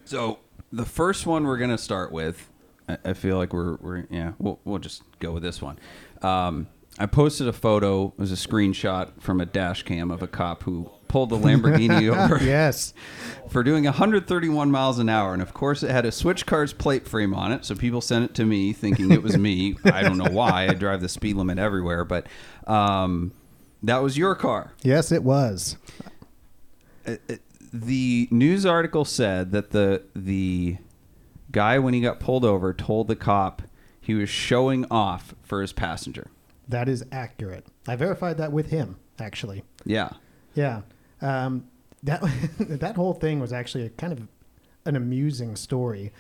So 0.06 0.40
the 0.72 0.86
first 0.86 1.26
one 1.26 1.46
we're 1.46 1.58
gonna 1.58 1.78
start 1.78 2.12
with, 2.12 2.50
I, 2.88 2.98
I 3.06 3.14
feel 3.14 3.38
like 3.38 3.54
we're 3.54 3.76
we're 3.78 4.06
yeah 4.10 4.34
we'll 4.40 4.60
we'll 4.64 4.80
just 4.80 5.04
go 5.20 5.32
with 5.32 5.44
this 5.44 5.62
one. 5.62 5.80
Um, 6.22 6.68
I 6.98 7.08
posted 7.08 7.48
a 7.48 7.54
photo. 7.54 8.08
It 8.08 8.20
was 8.20 8.32
a 8.32 8.36
screenshot 8.36 9.22
from 9.22 9.42
a 9.42 9.46
dash 9.46 9.84
cam 9.84 10.12
of 10.12 10.24
a 10.24 10.28
cop 10.28 10.64
who 10.64 10.90
pulled 11.08 11.30
the 11.30 11.38
Lamborghini 11.38 12.10
over 12.16 12.44
yes. 12.44 12.94
for 13.50 13.64
doing 13.64 13.86
131 13.86 14.72
miles 14.72 15.00
an 15.00 15.10
hour. 15.10 15.34
And 15.34 15.42
of 15.42 15.54
course, 15.54 15.84
it 15.84 15.92
had 15.92 16.06
a 16.06 16.12
switch 16.12 16.46
car's 16.46 16.74
plate 16.74 17.08
frame 17.08 17.34
on 17.34 17.52
it. 17.52 17.66
So 17.66 17.76
people 17.76 18.02
sent 18.02 18.26
it 18.26 18.34
to 18.36 18.46
me 18.46 18.74
thinking 18.74 19.12
it 19.12 19.24
was 19.24 19.38
me. 19.38 19.78
I 19.86 20.04
don't 20.04 20.18
know 20.18 20.32
why. 20.32 20.68
I 20.68 20.74
drive 20.74 21.02
the 21.02 21.10
speed 21.10 21.36
limit 21.36 21.58
everywhere. 21.58 22.06
But 22.06 22.28
um, 22.68 23.32
that 23.84 24.02
was 24.02 24.18
your 24.18 24.36
car. 24.36 24.74
Yes, 24.84 25.12
it 25.12 25.24
was. 25.24 25.78
The 27.74 28.28
news 28.32 28.66
article 28.66 29.06
said 29.06 29.52
that 29.52 29.72
the 29.72 30.04
the 30.16 30.78
guy, 31.52 31.78
when 31.80 31.94
he 31.94 32.02
got 32.02 32.20
pulled 32.20 32.44
over, 32.44 32.74
told 32.74 33.08
the 33.08 33.16
cop 33.16 33.62
he 34.02 34.14
was 34.14 34.30
showing 34.30 34.86
off 34.92 35.34
for 35.44 35.62
his 35.62 35.74
passenger. 35.74 36.28
That 36.68 36.90
is 36.90 37.06
accurate. 37.12 37.66
I 37.88 37.96
verified 37.96 38.38
that 38.38 38.52
with 38.52 38.68
him, 38.68 38.98
actually. 39.20 39.64
Yeah. 39.84 40.10
Yeah. 40.54 40.82
Um, 41.26 41.68
that 42.04 42.22
that 42.60 42.96
whole 42.96 43.14
thing 43.14 43.40
was 43.40 43.52
actually 43.52 43.86
a 43.86 43.90
kind 43.90 44.14
of 44.14 44.28
an 44.86 44.96
amusing 44.96 45.56
story. 45.56 46.12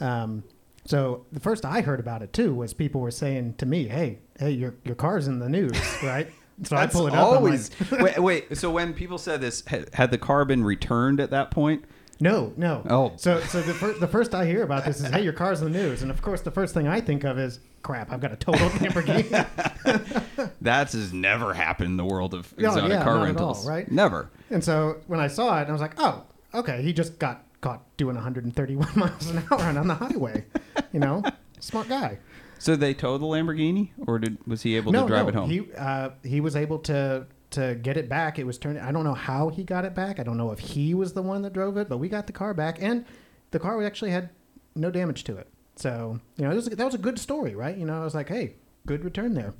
Um, 0.00 0.44
so 0.84 1.26
the 1.32 1.40
first 1.40 1.64
I 1.64 1.80
heard 1.80 2.00
about 2.00 2.22
it 2.22 2.32
too 2.32 2.54
was 2.54 2.72
people 2.72 3.00
were 3.00 3.10
saying 3.10 3.54
to 3.58 3.66
me, 3.66 3.88
"Hey, 3.88 4.20
hey, 4.38 4.50
your 4.50 4.74
your 4.84 4.94
car's 4.94 5.26
in 5.26 5.38
the 5.38 5.48
news, 5.48 5.78
right?" 6.02 6.28
So 6.64 6.76
I 6.76 6.86
pull 6.86 7.08
it 7.08 7.14
up. 7.14 7.26
Always. 7.26 7.70
like, 7.90 8.00
wait, 8.02 8.18
wait. 8.18 8.56
So 8.56 8.70
when 8.70 8.94
people 8.94 9.18
said 9.18 9.40
this, 9.40 9.64
had, 9.66 9.92
had 9.94 10.10
the 10.10 10.18
car 10.18 10.44
been 10.44 10.62
returned 10.62 11.18
at 11.18 11.30
that 11.30 11.50
point? 11.50 11.84
No, 12.22 12.52
no. 12.56 12.82
Oh. 12.88 13.12
So 13.16 13.40
so 13.40 13.60
the 13.60 13.74
first 13.74 14.00
the 14.00 14.06
first 14.06 14.34
I 14.34 14.46
hear 14.46 14.62
about 14.62 14.84
this 14.84 15.00
is, 15.00 15.06
"Hey, 15.08 15.22
your 15.22 15.32
car's 15.32 15.60
in 15.60 15.72
the 15.72 15.78
news," 15.78 16.02
and 16.02 16.10
of 16.10 16.22
course 16.22 16.40
the 16.40 16.50
first 16.50 16.72
thing 16.72 16.86
I 16.86 17.00
think 17.00 17.24
of 17.24 17.38
is, 17.38 17.58
"Crap, 17.82 18.12
I've 18.12 18.20
got 18.20 18.32
a 18.32 18.36
total 18.36 18.68
Lamborghini." 18.78 20.52
That's 20.60 20.92
has 20.92 21.12
never 21.12 21.52
happened 21.52 21.90
in 21.90 21.96
the 21.96 22.04
world 22.04 22.32
of 22.34 22.56
No, 22.56 22.68
exotic 22.68 22.90
yeah, 22.92 23.02
car 23.04 23.24
rentals. 23.24 23.64
all, 23.64 23.70
right? 23.72 23.90
Never. 23.90 24.30
And 24.50 24.62
so 24.62 24.98
when 25.08 25.18
I 25.18 25.26
saw 25.26 25.60
it, 25.60 25.68
I 25.68 25.72
was 25.72 25.80
like, 25.80 25.94
oh, 25.98 26.22
okay, 26.54 26.80
he 26.82 26.92
just 26.92 27.18
got 27.18 27.44
caught 27.60 27.82
doing 27.96 28.14
131 28.14 28.88
miles 28.96 29.28
an 29.28 29.42
hour 29.50 29.60
on 29.60 29.88
the 29.88 29.94
highway. 29.94 30.44
You 30.92 31.00
know, 31.00 31.24
smart 31.58 31.88
guy. 31.88 32.18
So 32.58 32.76
they 32.76 32.94
towed 32.94 33.20
the 33.20 33.26
Lamborghini, 33.26 33.90
or 34.06 34.20
did 34.20 34.38
was 34.46 34.62
he 34.62 34.76
able 34.76 34.92
no, 34.92 35.02
to 35.02 35.08
drive 35.08 35.24
no, 35.24 35.28
it 35.30 35.34
home? 35.34 35.50
he 35.50 35.62
uh, 35.76 36.10
he 36.22 36.40
was 36.40 36.54
able 36.54 36.78
to 36.80 37.26
to 37.52 37.74
get 37.74 37.96
it 37.96 38.08
back. 38.08 38.38
It 38.38 38.44
was 38.44 38.58
turned. 38.58 38.78
I 38.78 38.92
don't 38.92 39.04
know 39.04 39.14
how 39.14 39.48
he 39.48 39.64
got 39.64 39.84
it 39.84 39.94
back. 39.94 40.18
I 40.18 40.22
don't 40.22 40.36
know 40.36 40.52
if 40.52 40.58
he 40.58 40.94
was 40.94 41.12
the 41.12 41.22
one 41.22 41.42
that 41.42 41.52
drove 41.52 41.76
it, 41.76 41.88
but 41.88 41.98
we 41.98 42.08
got 42.08 42.26
the 42.26 42.32
car 42.32 42.54
back, 42.54 42.78
and 42.80 43.04
the 43.50 43.58
car 43.58 43.82
actually 43.82 44.10
had 44.10 44.30
no 44.74 44.90
damage 44.90 45.24
to 45.24 45.36
it. 45.36 45.48
So 45.76 46.20
you 46.36 46.44
know, 46.44 46.50
it 46.50 46.54
was, 46.54 46.66
that 46.66 46.84
was 46.84 46.94
a 46.94 46.98
good 46.98 47.18
story, 47.18 47.54
right? 47.54 47.76
You 47.76 47.86
know, 47.86 48.00
I 48.00 48.04
was 48.04 48.14
like, 48.14 48.28
hey, 48.28 48.54
good 48.86 49.04
return 49.04 49.34
there. 49.34 49.54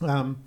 Um, 0.00 0.42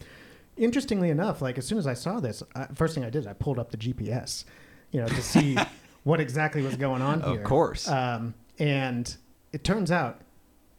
interestingly 0.57 1.09
enough, 1.09 1.41
like 1.41 1.57
as 1.57 1.65
soon 1.65 1.77
as 1.77 1.87
I 1.87 1.93
saw 1.93 2.19
this, 2.19 2.43
I, 2.55 2.67
first 2.75 2.95
thing 2.95 3.03
I 3.03 3.09
did 3.09 3.25
I 3.27 3.33
pulled 3.33 3.59
up 3.59 3.71
the 3.71 3.77
GPS, 3.77 4.43
you 4.91 5.01
know, 5.01 5.07
to 5.07 5.21
see 5.21 5.57
what 6.03 6.19
exactly 6.19 6.61
was 6.61 6.75
going 6.75 7.01
on 7.01 7.21
Of 7.21 7.43
course. 7.43 7.87
Um, 7.87 8.33
and 8.59 9.15
it 9.53 9.63
turns 9.63 9.91
out, 9.91 10.21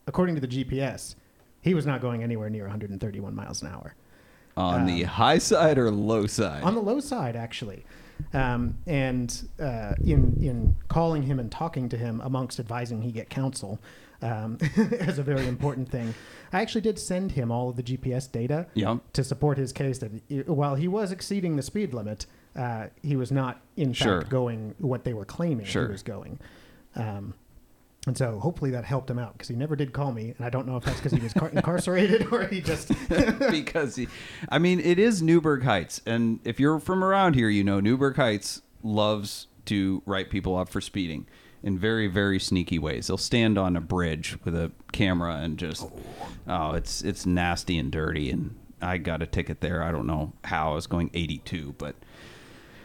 according 0.07 0.35
to 0.37 0.41
the 0.41 0.49
GPS, 0.49 1.15
he 1.63 1.75
was 1.75 1.87
not 1.87 2.01
going 2.01 2.23
anywhere 2.23 2.51
near 2.51 2.65
131 2.65 3.35
miles 3.35 3.63
an 3.63 3.69
hour. 3.69 3.95
On 4.57 4.87
the 4.87 5.05
um, 5.05 5.11
high 5.11 5.39
side 5.39 5.79
or 5.79 5.91
low 5.91 6.27
side? 6.27 6.63
On 6.63 6.75
the 6.75 6.81
low 6.81 7.01
side, 7.01 7.37
actually. 7.37 7.85
Um, 8.35 8.77
and 8.87 9.49
uh, 9.59 9.95
in 10.05 10.37
in 10.43 10.77
calling 10.89 11.23
him 11.23 11.39
and 11.41 11.51
talking 11.51 11.89
to 11.89 11.97
him, 11.97 12.21
amongst 12.23 12.61
advising 12.61 13.01
he 13.03 13.13
get 13.13 13.31
counsel, 13.31 13.79
um, 14.21 14.59
is 14.77 15.19
a 15.19 15.23
very 15.23 15.47
important 15.47 15.89
thing. 15.89 16.13
I 16.53 16.61
actually 16.61 16.83
did 16.83 16.99
send 16.99 17.33
him 17.33 17.51
all 17.51 17.71
of 17.71 17.77
the 17.77 17.83
GPS 17.83 18.31
data 18.31 18.67
to 19.15 19.25
support 19.25 19.57
his 19.57 19.73
case 19.73 19.99
that 19.99 20.11
he- 20.29 20.41
while 20.41 20.75
he 20.75 20.87
was 20.89 21.13
exceeding 21.13 21.57
the 21.57 21.63
speed 21.63 21.95
limit, 21.95 22.27
uh, 22.57 22.89
he 23.03 23.17
was 23.17 23.33
not 23.33 23.63
in 23.77 23.93
Sure. 23.95 24.21
fact 24.21 24.31
going 24.31 24.75
what 24.79 25.05
they 25.05 25.15
were 25.15 25.25
claiming 25.25 25.65
Sure. 25.65 25.87
he 25.87 25.93
was 25.93 26.03
going. 26.03 26.39
Um, 26.97 27.33
and 28.07 28.17
so 28.17 28.39
hopefully 28.39 28.71
that 28.71 28.85
helped 28.85 29.11
him 29.11 29.19
out 29.19 29.35
because 29.35 29.49
he 29.49 29.55
never 29.57 29.77
did 29.77 29.93
call 29.93 30.13
me, 30.13 30.35
and 30.37 30.47
I 30.47 30.51
don't 30.51 30.67
know 30.67 30.77
if 30.77 30.85
that's 30.85 30.99
because 30.99 31.13
he 31.13 31.21
was 31.21 31.33
car- 31.33 31.51
incarcerated 31.51 32.33
or 32.33 32.47
he 32.47 32.61
just 32.61 32.89
because 33.51 33.97
he, 33.97 34.09
I 34.49 34.59
mean, 34.59 34.81
it 34.81 34.99
is 34.99 35.23
Newburgh 35.23 35.63
Heights, 35.63 36.01
and 36.07 36.41
if 36.45 36.59
you're 36.59 36.81
from 36.81 37.05
around 37.05 37.35
here, 37.35 37.49
you 37.49 37.63
know 37.65 37.81
Newburgh 37.81 38.17
Heights 38.17 38.63
loves 38.83 39.47
to 39.67 40.03
write 40.07 40.31
people 40.31 40.57
up 40.57 40.69
for 40.69 40.81
speeding 40.81 41.27
in 41.63 41.79
very, 41.79 42.07
very 42.07 42.39
sneaky 42.41 42.79
ways. 42.79 43.07
They'll 43.09 43.19
stand 43.19 43.59
on 43.59 43.77
a 43.77 43.81
bridge 43.81 44.39
with 44.45 44.55
a 44.55 44.73
camera 44.93 45.37
and 45.37 45.59
just, 45.59 45.83
oh, 45.83 45.93
oh 46.49 46.73
it's 46.73 47.03
it's 47.03 47.27
nasty 47.27 47.79
and 47.79 47.93
dirty. 47.93 48.31
And 48.31 48.57
I 48.81 48.99
got 48.99 49.23
a 49.23 49.27
ticket 49.27 49.61
there. 49.61 49.83
I 49.83 49.93
don't 49.93 50.07
know 50.07 50.33
how 50.45 50.73
I 50.73 50.75
was 50.75 50.87
going 50.87 51.11
82, 51.13 51.75
but 51.79 51.95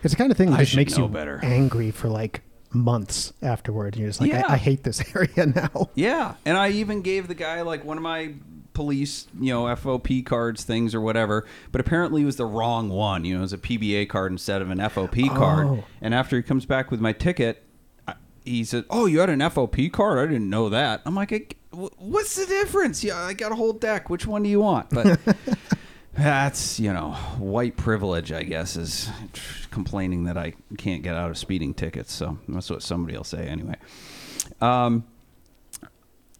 It's 0.04 0.14
the 0.14 0.18
kind 0.18 0.32
of 0.32 0.38
thing 0.38 0.52
that 0.52 0.60
I 0.60 0.64
just 0.64 0.76
makes 0.76 0.98
you 0.98 1.08
better. 1.08 1.40
angry 1.42 1.92
for 1.92 2.10
like 2.10 2.42
months 2.76 3.34
afterward. 3.42 3.96
You're 3.96 4.10
just 4.10 4.22
like, 4.22 4.32
Yeah. 4.32 4.44
I, 4.48 4.54
I 4.54 4.58
hate 4.58 4.84
this 4.84 5.02
area 5.16 5.46
now. 5.48 5.90
Yeah, 5.96 6.36
and 6.46 6.58
I 6.58 6.70
even 6.70 7.02
gave 7.02 7.28
the 7.28 7.36
guy 7.36 7.62
like 7.62 7.84
one 7.84 7.98
of 7.98 8.04
my 8.04 8.34
police, 8.74 9.28
you 9.40 9.54
know, 9.54 9.64
FOP 9.76 10.26
cards 10.26 10.64
things 10.66 10.94
or 10.94 11.00
whatever, 11.02 11.46
but 11.72 11.80
apparently 11.80 12.22
it 12.24 12.26
was 12.26 12.36
the 12.36 12.46
wrong 12.46 12.90
one. 12.90 13.24
You 13.24 13.36
know, 13.36 13.40
it 13.40 13.44
was 13.44 13.54
a 13.54 13.58
PBA 13.58 14.10
card 14.10 14.32
instead 14.34 14.62
of 14.62 14.70
an 14.70 14.80
FOP 14.80 15.30
card. 15.30 15.68
Oh. 15.68 15.84
And 16.02 16.14
after 16.14 16.36
he 16.36 16.44
comes 16.44 16.66
back 16.66 16.92
with 16.92 17.00
my 17.00 17.14
ticket, 17.14 17.64
I- 18.08 18.16
he 18.44 18.64
said, 18.66 18.84
"Oh, 18.90 19.06
you 19.06 19.20
had 19.20 19.30
an 19.30 19.40
FOP 19.40 19.90
card? 19.92 20.20
I 20.20 20.32
didn't 20.32 20.50
know 20.50 20.68
that." 20.70 21.02
I'm 21.06 21.16
like, 21.16 21.32
"I- 21.32 21.48
"What's 21.72 22.36
the 22.36 22.46
difference? 22.46 23.02
Yeah, 23.04 23.18
I 23.18 23.34
got 23.34 23.52
a 23.52 23.56
whole 23.56 23.74
deck. 23.74 24.10
Which 24.10 24.28
one 24.28 24.44
do 24.44 24.50
you 24.50 24.60
want?" 24.60 24.90
But 24.90 25.20
that's 26.18 26.80
you 26.80 26.94
know, 26.94 27.12
white 27.38 27.78
privilege, 27.78 28.32
I 28.32 28.44
guess, 28.44 28.76
is 28.76 29.10
complaining 29.72 30.26
that 30.26 30.38
I 30.38 30.54
can't 30.78 31.04
get 31.04 31.16
out 31.16 31.30
of 31.30 31.38
speeding 31.38 31.74
tickets. 31.74 32.14
So 32.14 32.40
that's 32.48 32.70
what 32.70 32.82
somebody 32.84 33.18
will 33.18 33.24
say 33.24 33.48
anyway. 33.48 33.76
Um, 34.62 35.06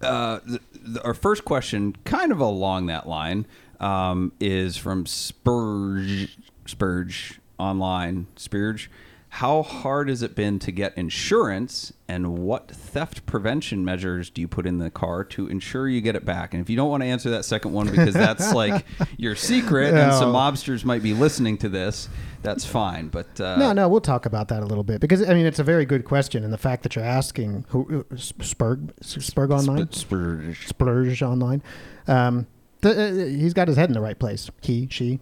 uh, 0.02 0.40
th 0.40 0.62
th 0.74 0.98
our 1.04 1.14
first 1.14 1.46
question, 1.46 1.96
kind 2.04 2.32
of 2.32 2.40
along 2.40 2.88
that 2.88 3.08
line, 3.08 3.46
um, 3.80 4.32
is 4.40 4.78
from 4.78 5.06
Spurge, 5.06 6.38
Spurge 6.66 7.40
online. 7.58 8.28
Spurge, 8.36 8.90
how 9.36 9.64
hard 9.64 10.08
has 10.08 10.22
it 10.22 10.34
been 10.34 10.60
to 10.60 10.72
get 10.72 10.98
insurance, 10.98 11.92
and 12.08 12.38
what 12.38 12.72
theft 12.72 13.26
prevention 13.26 13.84
measures 13.84 14.30
do 14.30 14.40
you 14.40 14.48
put 14.48 14.66
in 14.66 14.78
the 14.78 14.90
car 14.90 15.26
to 15.26 15.50
ensure 15.50 15.90
you 15.90 16.00
get 16.00 16.16
it 16.16 16.24
back? 16.24 16.54
And 16.54 16.62
if 16.64 16.70
you 16.70 16.78
don't 16.78 16.90
want 16.90 17.04
to 17.04 17.08
answer 17.08 17.30
that 17.32 17.44
second 17.44 17.74
one 17.74 17.90
because 17.90 18.14
that's 18.14 18.54
like 18.54 18.86
your 19.18 19.36
secret, 19.36 19.94
and 19.94 20.14
some 20.14 20.32
mobsters 20.32 20.86
might 20.86 21.04
be 21.04 21.14
listening 21.14 21.58
to 21.58 21.68
this, 21.68 22.08
that's 22.44 22.64
fine. 22.64 23.10
But 23.10 23.42
uh, 23.42 23.58
no, 23.58 23.74
no, 23.74 23.90
we'll 23.90 24.00
talk 24.00 24.26
about 24.26 24.48
that 24.48 24.64
a 24.64 24.66
little 24.66 24.86
bit 24.86 25.02
because 25.02 25.22
I 25.22 25.34
mean 25.34 25.46
it's 25.46 25.60
a 25.60 25.66
very 25.66 25.84
good 25.84 26.06
question, 26.06 26.46
and 26.46 26.54
the 26.54 26.58
fact 26.58 26.84
that 26.84 26.96
you're 26.96 27.04
asking 27.04 27.66
who 27.68 28.06
uh, 28.10 28.16
Spurg 28.16 28.94
Spurg 29.02 29.52
online, 29.52 29.92
Spurge. 29.92 30.66
Splurge 30.66 31.22
online, 31.22 31.62
um, 32.08 32.48
th- 32.82 32.96
uh, 32.96 33.26
he's 33.26 33.54
got 33.54 33.68
his 33.68 33.76
head 33.76 33.90
in 33.90 33.94
the 33.96 34.02
right 34.02 34.18
place. 34.18 34.50
He, 34.62 34.88
she. 34.90 35.20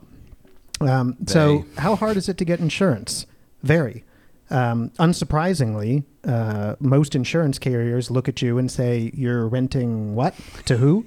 Um, 0.81 1.17
so, 1.25 1.65
how 1.79 1.95
hard 1.95 2.15
is 2.15 2.29
it 2.29 2.37
to 2.37 2.45
get 2.45 2.59
insurance? 2.59 3.25
Very. 3.63 4.03
Um, 4.49 4.89
unsurprisingly, 4.99 6.03
uh, 6.25 6.75
most 6.79 7.15
insurance 7.15 7.57
carriers 7.57 8.11
look 8.11 8.27
at 8.27 8.41
you 8.41 8.57
and 8.57 8.69
say, 8.69 9.09
"You're 9.13 9.47
renting 9.47 10.15
what 10.15 10.35
to 10.65 10.77
who?" 10.77 11.05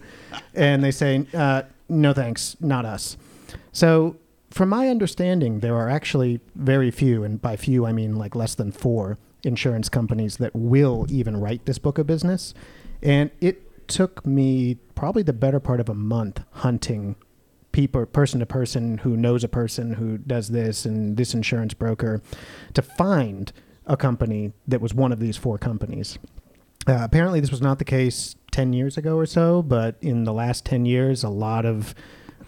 and 0.54 0.82
they 0.82 0.90
say, 0.90 1.26
uh, 1.32 1.62
"No, 1.88 2.12
thanks, 2.12 2.56
not 2.60 2.84
us." 2.84 3.16
So, 3.72 4.16
from 4.50 4.70
my 4.70 4.88
understanding, 4.88 5.60
there 5.60 5.76
are 5.76 5.88
actually 5.88 6.40
very 6.54 6.90
few, 6.90 7.22
and 7.22 7.40
by 7.40 7.56
few 7.56 7.84
I 7.86 7.92
mean 7.92 8.16
like 8.16 8.34
less 8.34 8.54
than 8.54 8.72
four 8.72 9.18
insurance 9.44 9.88
companies 9.88 10.38
that 10.38 10.56
will 10.56 11.06
even 11.08 11.36
write 11.36 11.66
this 11.66 11.78
book 11.78 11.98
of 11.98 12.06
business. 12.06 12.54
And 13.02 13.30
it 13.40 13.86
took 13.86 14.26
me 14.26 14.78
probably 14.94 15.22
the 15.22 15.32
better 15.32 15.60
part 15.60 15.78
of 15.78 15.88
a 15.88 15.94
month 15.94 16.40
hunting 16.50 17.16
people, 17.76 18.06
person 18.06 18.40
to 18.40 18.46
person 18.46 18.96
who 18.96 19.18
knows 19.18 19.44
a 19.44 19.48
person 19.48 19.92
who 19.92 20.16
does 20.16 20.48
this 20.48 20.86
and 20.86 21.18
this 21.18 21.34
insurance 21.34 21.74
broker 21.74 22.22
to 22.72 22.80
find 22.80 23.52
a 23.84 23.98
company 23.98 24.50
that 24.66 24.80
was 24.80 24.94
one 24.94 25.12
of 25.12 25.20
these 25.20 25.36
four 25.36 25.58
companies. 25.58 26.18
Uh, 26.88 27.00
apparently, 27.02 27.38
this 27.38 27.50
was 27.50 27.60
not 27.60 27.78
the 27.78 27.84
case 27.84 28.34
10 28.52 28.72
years 28.72 28.96
ago 28.96 29.14
or 29.16 29.26
so, 29.26 29.60
but 29.60 29.94
in 30.00 30.24
the 30.24 30.32
last 30.32 30.64
10 30.64 30.86
years, 30.86 31.22
a 31.22 31.28
lot 31.28 31.66
of 31.66 31.94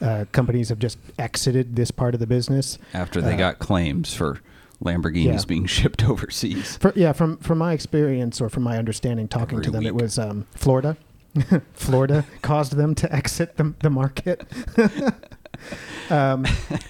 uh, 0.00 0.24
companies 0.32 0.70
have 0.70 0.78
just 0.78 0.96
exited 1.18 1.76
this 1.76 1.90
part 1.90 2.14
of 2.14 2.20
the 2.20 2.26
business. 2.26 2.78
After 2.94 3.20
they 3.20 3.34
Uh, 3.34 3.36
got 3.36 3.58
claims 3.58 4.14
for 4.14 4.40
Lamborghinis 4.82 5.24
yeah. 5.24 5.40
being 5.46 5.66
shipped 5.76 6.08
overseas. 6.08 6.78
For, 6.78 6.94
yeah, 6.96 7.12
from 7.12 7.36
from 7.38 7.58
my 7.58 7.74
experience 7.74 8.40
or 8.40 8.48
from 8.48 8.62
my 8.62 8.78
understanding, 8.78 9.28
talking 9.28 9.58
Every 9.58 9.64
to 9.64 9.70
them, 9.72 9.84
it 9.84 9.94
was 9.94 10.18
um, 10.18 10.46
Florida. 10.54 10.96
Florida 11.74 12.24
caused 12.42 12.76
them 12.76 12.94
to 12.96 13.12
exit 13.14 13.56
the, 13.56 13.74
the 13.80 13.90
market. 13.90 14.44
um, 16.10 16.46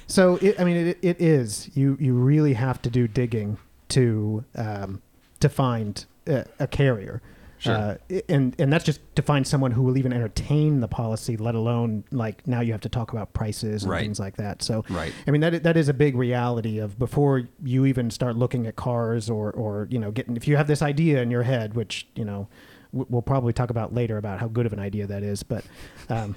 so 0.07 0.37
it, 0.37 0.59
I 0.61 0.65
mean, 0.65 0.77
it, 0.89 0.99
it 1.03 1.21
is 1.21 1.71
you 1.75 1.97
you 2.01 2.15
really 2.15 2.55
have 2.55 2.81
to 2.83 2.91
do 2.91 3.09
digging 3.09 3.59
to 3.91 4.45
um, 4.55 5.03
to 5.41 5.49
find 5.49 6.05
a, 6.27 6.45
a 6.59 6.67
carrier. 6.67 7.23
Sure. 7.61 7.75
Uh, 7.75 8.21
and 8.29 8.55
and 8.61 8.73
that's 8.73 8.85
just 8.85 9.01
to 9.17 9.23
find 9.23 9.45
someone 9.45 9.73
who 9.73 9.83
will 9.83 9.99
even 9.99 10.13
entertain 10.13 10.79
the 10.79 10.87
policy, 10.87 11.37
let 11.37 11.57
alone 11.57 12.05
like 12.13 12.47
now 12.47 12.61
you 12.61 12.71
have 12.71 12.81
to 12.83 12.89
talk 12.89 13.11
about 13.13 13.33
prices 13.33 13.83
and 13.83 13.91
Right. 13.91 14.03
things 14.03 14.21
like 14.21 14.37
that. 14.37 14.63
So 14.63 14.85
Right. 14.89 15.13
I 15.27 15.33
mean 15.33 15.41
that 15.41 15.65
that 15.65 15.77
is 15.77 15.89
a 15.89 15.95
big 15.95 16.15
reality 16.15 16.79
of 16.79 17.01
before 17.01 17.49
you 17.65 17.85
even 17.85 18.11
start 18.13 18.37
looking 18.37 18.69
at 18.69 18.77
cars 18.77 19.29
or 19.29 19.51
or 19.51 19.89
you 19.91 19.99
know 19.99 20.13
getting 20.13 20.37
if 20.37 20.47
you 20.47 20.57
have 20.57 20.69
this 20.69 20.83
idea 20.83 21.21
in 21.21 21.33
your 21.33 21.43
head, 21.43 21.75
which 21.75 22.07
you 22.15 22.25
know 22.25 22.47
we'll 22.93 23.23
probably 23.23 23.53
talk 23.53 23.71
about 23.71 23.95
later 23.95 24.17
about 24.19 24.41
how 24.41 24.49
good 24.49 24.67
of 24.67 24.73
an 24.73 24.79
idea 24.81 25.07
that 25.07 25.23
is, 25.23 25.43
but 25.43 25.65
um, 26.09 26.37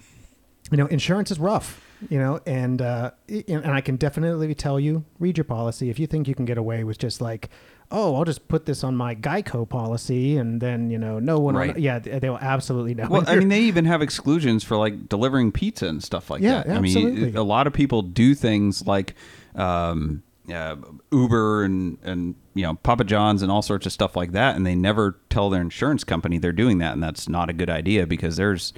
you 0.71 0.77
know 0.77 0.85
insurance 0.87 1.31
is 1.31 1.39
rough. 1.39 1.81
You 2.09 2.17
know, 2.17 2.39
and 2.47 2.81
uh, 2.81 3.11
and 3.47 3.67
I 3.67 3.79
can 3.81 3.95
definitely 3.95 4.55
tell 4.55 4.79
you, 4.79 5.05
read 5.19 5.37
your 5.37 5.43
policy. 5.45 5.91
If 5.91 5.99
you 5.99 6.07
think 6.07 6.27
you 6.27 6.33
can 6.33 6.45
get 6.45 6.57
away 6.57 6.83
with 6.83 6.97
just 6.97 7.21
like, 7.21 7.49
oh, 7.91 8.15
I'll 8.15 8.23
just 8.25 8.47
put 8.47 8.65
this 8.65 8.83
on 8.83 8.95
my 8.95 9.13
Geico 9.13 9.69
policy, 9.69 10.35
and 10.37 10.59
then 10.59 10.89
you 10.89 10.97
know, 10.97 11.19
no 11.19 11.37
one, 11.39 11.53
will- 11.53 11.61
Right. 11.61 11.77
yeah, 11.77 11.99
they 11.99 12.27
will 12.27 12.39
absolutely 12.39 12.95
know. 12.95 13.07
Well, 13.07 13.23
I 13.27 13.35
mean, 13.39 13.49
they 13.49 13.61
even 13.61 13.85
have 13.85 14.01
exclusions 14.01 14.63
for 14.63 14.77
like 14.77 15.09
delivering 15.09 15.51
pizza 15.51 15.85
and 15.85 16.03
stuff 16.03 16.31
like 16.31 16.41
Yeah, 16.41 16.63
that. 16.63 16.75
I 16.75 16.79
mean, 16.81 16.97
absolutely. 16.97 17.35
a 17.35 17.43
lot 17.43 17.67
of 17.67 17.73
people 17.73 18.01
do 18.01 18.33
things 18.33 18.87
like 18.87 19.13
um, 19.53 20.23
uh, 20.49 20.75
Uber 21.11 21.63
and 21.63 21.97
and 22.03 22.35
you 22.53 22.63
know 22.63 22.75
Papa 22.75 23.03
John's 23.03 23.41
and 23.41 23.51
all 23.51 23.61
sorts 23.61 23.85
of 23.85 23.91
stuff 23.91 24.15
like 24.15 24.31
that, 24.31 24.55
and 24.55 24.65
they 24.65 24.75
never 24.75 25.19
tell 25.29 25.49
their 25.49 25.61
insurance 25.61 26.03
company 26.03 26.37
they're 26.37 26.51
doing 26.51 26.79
that, 26.79 26.93
and 26.93 27.03
that's 27.03 27.29
not 27.29 27.49
a 27.49 27.53
good 27.53 27.69
idea 27.69 28.07
because 28.07 28.37
there's, 28.37 28.73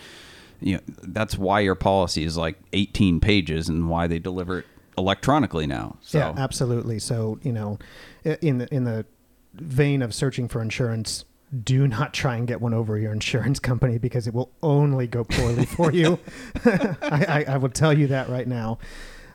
you 0.59 0.75
know, 0.75 0.81
that's 1.03 1.37
why 1.37 1.61
your 1.61 1.75
policy 1.75 2.23
is 2.23 2.37
like 2.37 2.57
18 2.73 3.19
pages 3.19 3.69
and 3.69 3.89
why 3.89 4.07
they 4.07 4.19
deliver 4.19 4.59
it 4.59 4.65
electronically 4.97 5.67
now. 5.67 5.97
So 6.01 6.17
Yeah, 6.17 6.33
absolutely. 6.37 6.99
So 6.99 7.39
you 7.43 7.53
know, 7.53 7.79
in 8.23 8.57
the 8.57 8.73
in 8.73 8.83
the 8.83 9.05
vein 9.53 10.01
of 10.01 10.13
searching 10.13 10.47
for 10.47 10.61
insurance, 10.61 11.25
do 11.63 11.87
not 11.87 12.13
try 12.13 12.35
and 12.35 12.47
get 12.47 12.61
one 12.61 12.73
over 12.73 12.97
your 12.97 13.13
insurance 13.13 13.59
company 13.59 13.97
because 13.97 14.27
it 14.27 14.33
will 14.33 14.51
only 14.61 15.07
go 15.07 15.23
poorly 15.23 15.65
for 15.65 15.91
you. 15.91 16.19
I, 16.65 16.95
I, 17.01 17.45
I 17.53 17.57
will 17.57 17.69
tell 17.69 17.97
you 17.97 18.07
that 18.07 18.29
right 18.29 18.47
now. 18.47 18.79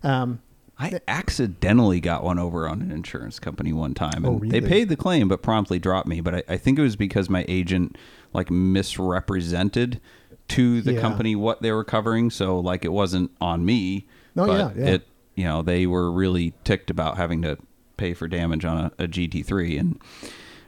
Um, 0.02 0.40
I 0.80 1.00
accidentally 1.08 2.00
got 2.00 2.23
one 2.23 2.38
over 2.38 2.68
on 2.68 2.80
an 2.82 2.92
insurance 2.92 3.40
company 3.40 3.73
one 3.73 3.94
time, 3.94 4.25
and 4.25 4.26
Oh, 4.26 4.38
they 4.49 4.61
paid 4.61 4.88
the 4.88 4.97
claim, 4.97 5.26
but 5.28 5.42
promptly 5.42 5.78
dropped 5.80 6.06
me. 6.06 6.20
But 6.20 6.35
I, 6.37 6.42
I 6.50 6.56
think 6.56 6.78
it 6.78 6.82
was 6.82 6.94
because 6.97 7.28
my 7.28 7.44
agent 7.49 7.97
like 8.32 8.49
misrepresented 8.50 10.00
to 10.49 10.80
the 10.80 10.94
Yeah. 10.94 11.00
company 11.00 11.35
what 11.37 11.62
they 11.62 11.73
were 11.73 11.85
covering, 11.85 12.30
so 12.30 12.58
like 12.58 12.85
it 12.85 12.92
wasn't 12.92 13.30
on 13.40 13.64
me. 13.64 14.06
Oh, 14.37 14.47
but 14.47 14.76
yeah, 14.76 14.85
yeah. 14.85 14.90
It 14.94 15.08
you 15.35 15.44
know 15.44 15.62
they 15.62 15.87
were 15.87 16.11
really 16.12 16.52
ticked 16.64 16.90
about 16.90 17.16
having 17.16 17.42
to 17.42 17.58
pay 17.97 18.14
for 18.14 18.28
damage 18.28 18.64
on 18.64 18.78
a, 18.99 19.04
a 19.04 19.08
GT3, 19.08 19.78
and 19.80 20.00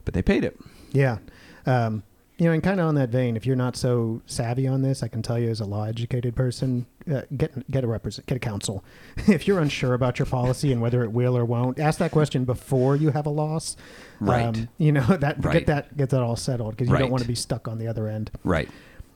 but 0.05 0.14
they 0.14 0.23
paid 0.23 0.45
it. 0.45 0.59
Yeah. 0.93 1.19
Um, 1.67 2.02
you 2.40 2.47
know, 2.47 2.52
and 2.52 2.62
kind 2.62 2.80
of 2.80 2.87
on 2.87 2.94
that 2.94 3.11
vein, 3.11 3.37
if 3.37 3.44
you're 3.44 3.54
not 3.54 3.76
so 3.76 4.23
savvy 4.25 4.66
on 4.66 4.80
this, 4.80 5.02
I 5.02 5.09
can 5.09 5.20
tell 5.20 5.38
you 5.38 5.50
as 5.50 5.61
a 5.61 5.66
law 5.66 5.85
educated 5.85 6.35
person, 6.35 6.87
uh, 7.12 7.20
get 7.37 7.70
get 7.70 7.85
a 7.85 7.87
represent, 7.87 8.26
get 8.26 8.37
a 8.37 8.38
counsel. 8.38 8.82
if 9.28 9.47
you're 9.47 9.59
unsure 9.61 9.92
about 9.92 10.18
your 10.18 10.25
policy 10.25 10.73
and 10.73 10.80
whether 10.80 11.04
it 11.04 11.12
will 11.12 11.37
or 11.37 11.44
won't, 11.44 11.78
ask 11.78 11.99
that 11.99 12.12
question 12.12 12.47
before 12.47 12.97
you 12.97 13.11
have 13.11 13.26
a 13.26 13.30
loss. 13.30 13.76
Um, 14.23 14.26
Right. 14.26 14.68
you 14.78 14.90
know 14.90 15.02
that 15.18 15.44
Right. 15.44 15.52
get 15.52 15.66
that 15.66 15.97
get 15.99 16.09
that 16.11 16.23
all 16.23 16.35
settled 16.35 16.76
because 16.78 16.88
you 16.88 16.97
don't 16.97 17.11
want 17.11 17.23
to 17.23 17.28
be 17.28 17.35
stuck 17.35 17.68
on 17.68 17.78
the 17.78 17.87
other 17.87 18.09
end. 18.09 18.30
Right. 18.42 18.70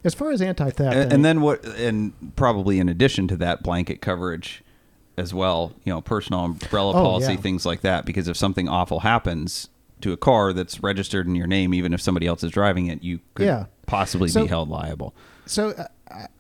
As 0.05 0.13
far 0.13 0.31
as 0.31 0.43
anti 0.43 0.69
theft, 0.71 0.95
and, 0.95 1.11
and 1.11 1.25
then 1.25 1.41
what 1.41 1.65
and 1.65 2.13
probably 2.37 2.79
in 2.79 2.91
addition 2.91 3.27
to 3.29 3.37
that 3.39 3.63
blanket 3.63 4.03
coverage 4.03 4.63
as 5.17 5.33
well 5.33 5.73
you 5.85 5.93
know 5.93 6.03
personal 6.03 6.45
umbrella 6.45 6.91
Oh, 6.91 7.01
policy 7.03 7.33
yeah. 7.33 7.41
things 7.41 7.65
like 7.65 7.81
that 7.81 8.05
because 8.05 8.29
if 8.29 8.37
something 8.37 8.69
awful 8.69 9.01
happens 9.01 9.71
to 10.01 10.13
a 10.13 10.17
car 10.17 10.53
that's 10.53 10.83
registered 10.83 11.27
in 11.27 11.35
your 11.35 11.47
name 11.47 11.73
even 11.75 11.93
if 11.95 12.01
somebody 12.01 12.27
else 12.27 12.43
is 12.45 12.51
driving 12.51 12.87
it 12.89 13.03
you 13.03 13.21
could 13.35 13.47
Yeah. 13.47 13.67
possibly 13.87 14.29
So- 14.29 14.43
be 14.43 14.49
held 14.49 14.69
liable 14.69 15.15
So 15.47 15.71
uh, 15.71 15.87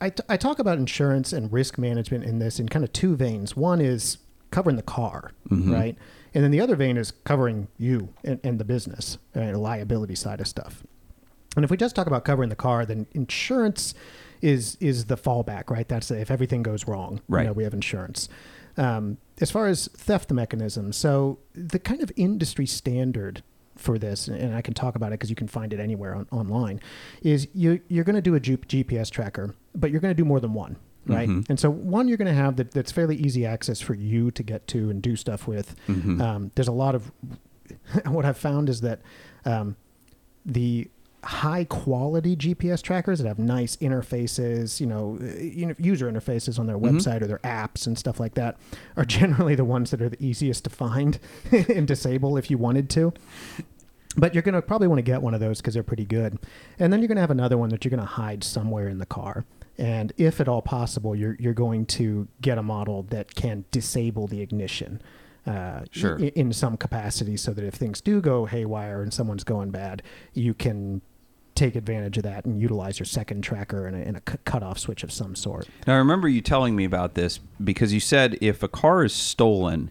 I, 0.00 0.06
I, 0.06 0.12
I 0.30 0.36
talk 0.36 0.58
about 0.58 0.78
insurance 0.78 1.32
and 1.32 1.52
risk 1.52 1.78
management 1.78 2.24
in 2.24 2.38
this 2.38 2.58
in 2.60 2.68
kind 2.68 2.84
of 2.84 2.92
two 2.92 3.16
veins. 3.16 3.56
One 3.56 3.80
is 3.80 4.18
covering 4.50 4.76
the 4.76 4.82
car, 4.82 5.32
Mm-hmm. 5.50 5.72
right? 5.72 5.96
And 6.34 6.42
then 6.44 6.50
the 6.50 6.60
other 6.60 6.74
vein 6.76 6.96
is 6.96 7.10
covering 7.24 7.68
you 7.78 8.08
and, 8.24 8.40
and 8.44 8.58
the 8.58 8.64
business, 8.64 9.18
right? 9.34 9.52
The 9.52 9.58
liability 9.58 10.14
side 10.16 10.40
of 10.40 10.48
stuff. 10.48 10.82
And 11.56 11.64
if 11.64 11.70
we 11.70 11.76
just 11.76 11.94
talk 11.96 12.06
about 12.06 12.24
covering 12.24 12.48
the 12.50 12.56
car, 12.56 12.84
then 12.86 13.06
insurance 13.12 13.94
is 14.42 14.76
is 14.80 15.04
the 15.06 15.16
fallback, 15.16 15.70
right? 15.70 15.88
That's 15.88 16.10
if 16.10 16.30
everything 16.30 16.62
goes 16.62 16.86
wrong, 16.86 17.20
Right. 17.28 17.42
You 17.42 17.46
know, 17.48 17.52
we 17.52 17.64
have 17.64 17.74
insurance. 17.74 18.28
Um, 18.76 19.18
as 19.40 19.50
far 19.50 19.66
as 19.68 19.88
theft 19.88 20.32
mechanisms, 20.32 20.96
so 20.96 21.38
the 21.54 21.78
kind 21.78 22.02
of 22.02 22.10
industry 22.16 22.66
standard 22.66 23.42
for 23.76 23.98
this, 23.98 24.28
and 24.28 24.54
I 24.54 24.62
can 24.62 24.74
talk 24.74 24.94
about 24.96 25.08
it 25.08 25.14
because 25.18 25.30
you 25.30 25.36
can 25.36 25.48
find 25.48 25.72
it 25.72 25.80
anywhere 25.80 26.14
on, 26.14 26.26
online, 26.30 26.80
is 27.22 27.48
you 27.54 27.80
you're 27.88 28.04
going 28.04 28.16
to 28.16 28.22
do 28.22 28.34
a 28.34 28.40
G- 28.40 28.56
GPS 28.56 29.10
tracker, 29.10 29.54
but 29.74 29.90
you're 29.90 30.00
going 30.00 30.14
to 30.14 30.20
do 30.22 30.24
more 30.24 30.40
than 30.40 30.52
one, 30.54 30.76
right? 31.06 31.28
And 31.48 31.58
so 31.58 31.70
one 31.70 32.06
you're 32.08 32.16
going 32.16 32.28
to 32.28 32.34
have 32.34 32.56
that, 32.56 32.70
that's 32.70 32.92
fairly 32.92 33.16
easy 33.16 33.44
access 33.44 33.80
for 33.80 33.94
you 33.94 34.30
to 34.30 34.42
get 34.42 34.66
to 34.68 34.90
and 34.90 35.02
do 35.02 35.16
stuff 35.16 35.46
with. 35.48 35.74
Um, 36.20 36.50
there's 36.54 36.68
a 36.68 36.72
lot 36.72 36.94
of 36.94 37.10
what 38.06 38.24
I've 38.24 38.38
found 38.38 38.68
is 38.68 38.80
that 38.82 39.00
um, 39.44 39.76
the 40.46 40.88
high 41.24 41.64
quality 41.64 42.36
GPS 42.36 42.82
trackers 42.82 43.18
that 43.18 43.26
have 43.26 43.38
nice 43.38 43.76
interfaces, 43.76 44.80
you 44.80 44.86
know, 44.86 45.18
know, 45.66 45.74
user 45.78 46.10
interfaces 46.10 46.58
on 46.58 46.66
their 46.66 46.78
website 46.78 47.22
or 47.22 47.26
their 47.26 47.38
apps 47.40 47.86
and 47.86 47.98
stuff 47.98 48.20
like 48.20 48.34
that, 48.34 48.56
are 48.96 49.04
generally 49.20 49.54
the 49.54 49.64
ones 49.64 49.90
that 49.90 50.00
are 50.02 50.08
the 50.08 50.22
easiest 50.24 50.64
to 50.64 50.70
find 50.70 51.18
and 51.52 51.86
disable 51.88 52.36
if 52.36 52.50
you 52.50 52.58
wanted 52.58 52.88
to. 52.90 53.12
But 54.16 54.32
you're 54.32 54.42
going 54.42 54.54
to 54.54 54.62
probably 54.62 54.86
want 54.86 54.98
to 54.98 55.02
get 55.02 55.22
one 55.22 55.34
of 55.34 55.40
those 55.40 55.60
because 55.60 55.74
they're 55.74 55.82
pretty 55.82 56.04
good. 56.04 56.38
And 56.78 56.92
then 56.92 57.00
you're 57.00 57.08
going 57.08 57.16
to 57.16 57.20
have 57.22 57.32
another 57.32 57.58
one 57.58 57.70
that 57.70 57.84
you're 57.84 57.90
going 57.90 57.98
to 58.00 58.06
hide 58.06 58.44
somewhere 58.44 58.88
in 58.88 58.98
the 58.98 59.06
car. 59.06 59.44
And 59.76 60.12
if 60.16 60.40
at 60.40 60.46
all 60.48 60.62
possible, 60.62 61.16
you're, 61.16 61.36
you're 61.40 61.52
going 61.52 61.84
to 61.86 62.28
get 62.40 62.56
a 62.56 62.62
model 62.62 63.02
that 63.04 63.34
can 63.34 63.64
disable 63.72 64.28
the 64.28 64.40
ignition 64.40 65.02
uh, 65.48 65.80
Sure. 65.90 66.16
i- 66.22 66.30
in 66.36 66.52
some 66.52 66.76
capacity 66.76 67.36
so 67.36 67.52
that 67.52 67.64
if 67.64 67.74
things 67.74 68.00
do 68.00 68.20
go 68.20 68.46
haywire 68.46 69.02
and 69.02 69.12
someone's 69.12 69.42
going 69.42 69.70
bad, 69.72 70.00
you 70.32 70.54
can 70.54 71.02
take 71.54 71.76
advantage 71.76 72.16
of 72.16 72.22
that 72.22 72.44
and 72.44 72.60
utilize 72.60 72.98
your 72.98 73.06
second 73.06 73.42
tracker 73.42 73.86
and 73.86 73.96
a, 73.96 74.06
and 74.06 74.16
a 74.16 74.20
cut- 74.20 74.44
cutoff 74.44 74.78
switch 74.78 75.02
of 75.02 75.12
some 75.12 75.34
sort. 75.34 75.68
now 75.86 75.94
i 75.94 75.98
remember 75.98 76.28
you 76.28 76.40
telling 76.40 76.74
me 76.74 76.84
about 76.84 77.14
this 77.14 77.38
because 77.62 77.92
you 77.92 78.00
said 78.00 78.36
if 78.40 78.62
a 78.62 78.68
car 78.68 79.04
is 79.04 79.12
stolen 79.12 79.90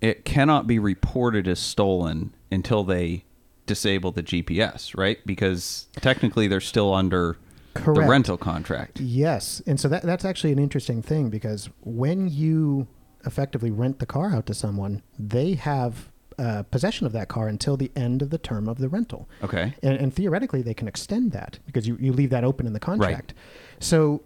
it 0.00 0.24
cannot 0.24 0.66
be 0.66 0.78
reported 0.78 1.48
as 1.48 1.58
stolen 1.58 2.34
until 2.50 2.84
they 2.84 3.24
disable 3.66 4.12
the 4.12 4.22
gps 4.22 4.96
right? 4.96 5.18
Because 5.26 5.88
technically 6.00 6.46
they're 6.48 6.60
still 6.60 6.94
under 6.94 7.36
the 7.74 7.92
rental 7.92 8.36
contract. 8.38 9.00
Yes, 9.00 9.60
and 9.66 9.78
so 9.78 9.88
that 9.88 10.02
that's 10.02 10.24
actually 10.24 10.52
an 10.52 10.58
interesting 10.58 11.02
thing 11.02 11.28
because 11.28 11.68
when 11.82 12.28
you 12.28 12.86
effectively 13.24 13.70
rent 13.70 13.98
the 13.98 14.06
car 14.06 14.34
out 14.34 14.46
to 14.46 14.54
someone, 14.54 15.02
they 15.18 15.54
have 15.54 16.10
uh, 16.38 16.62
possession 16.64 17.06
of 17.06 17.12
that 17.12 17.28
car 17.28 17.48
until 17.48 17.76
the 17.76 17.90
end 17.96 18.22
of 18.22 18.30
the 18.30 18.38
term 18.38 18.68
of 18.68 18.78
the 18.78 18.88
rental. 18.88 19.28
okay 19.42 19.74
And, 19.82 19.94
and 19.94 20.14
theoretically, 20.14 20.62
they 20.62 20.74
can 20.74 20.88
extend 20.88 21.32
that 21.32 21.58
because 21.66 21.86
you, 21.88 21.96
you 22.00 22.12
leave 22.12 22.30
that 22.30 22.44
open 22.44 22.66
in 22.66 22.72
the 22.72 22.80
contract. 22.80 23.32
Right. 23.32 23.82
So 23.82 24.22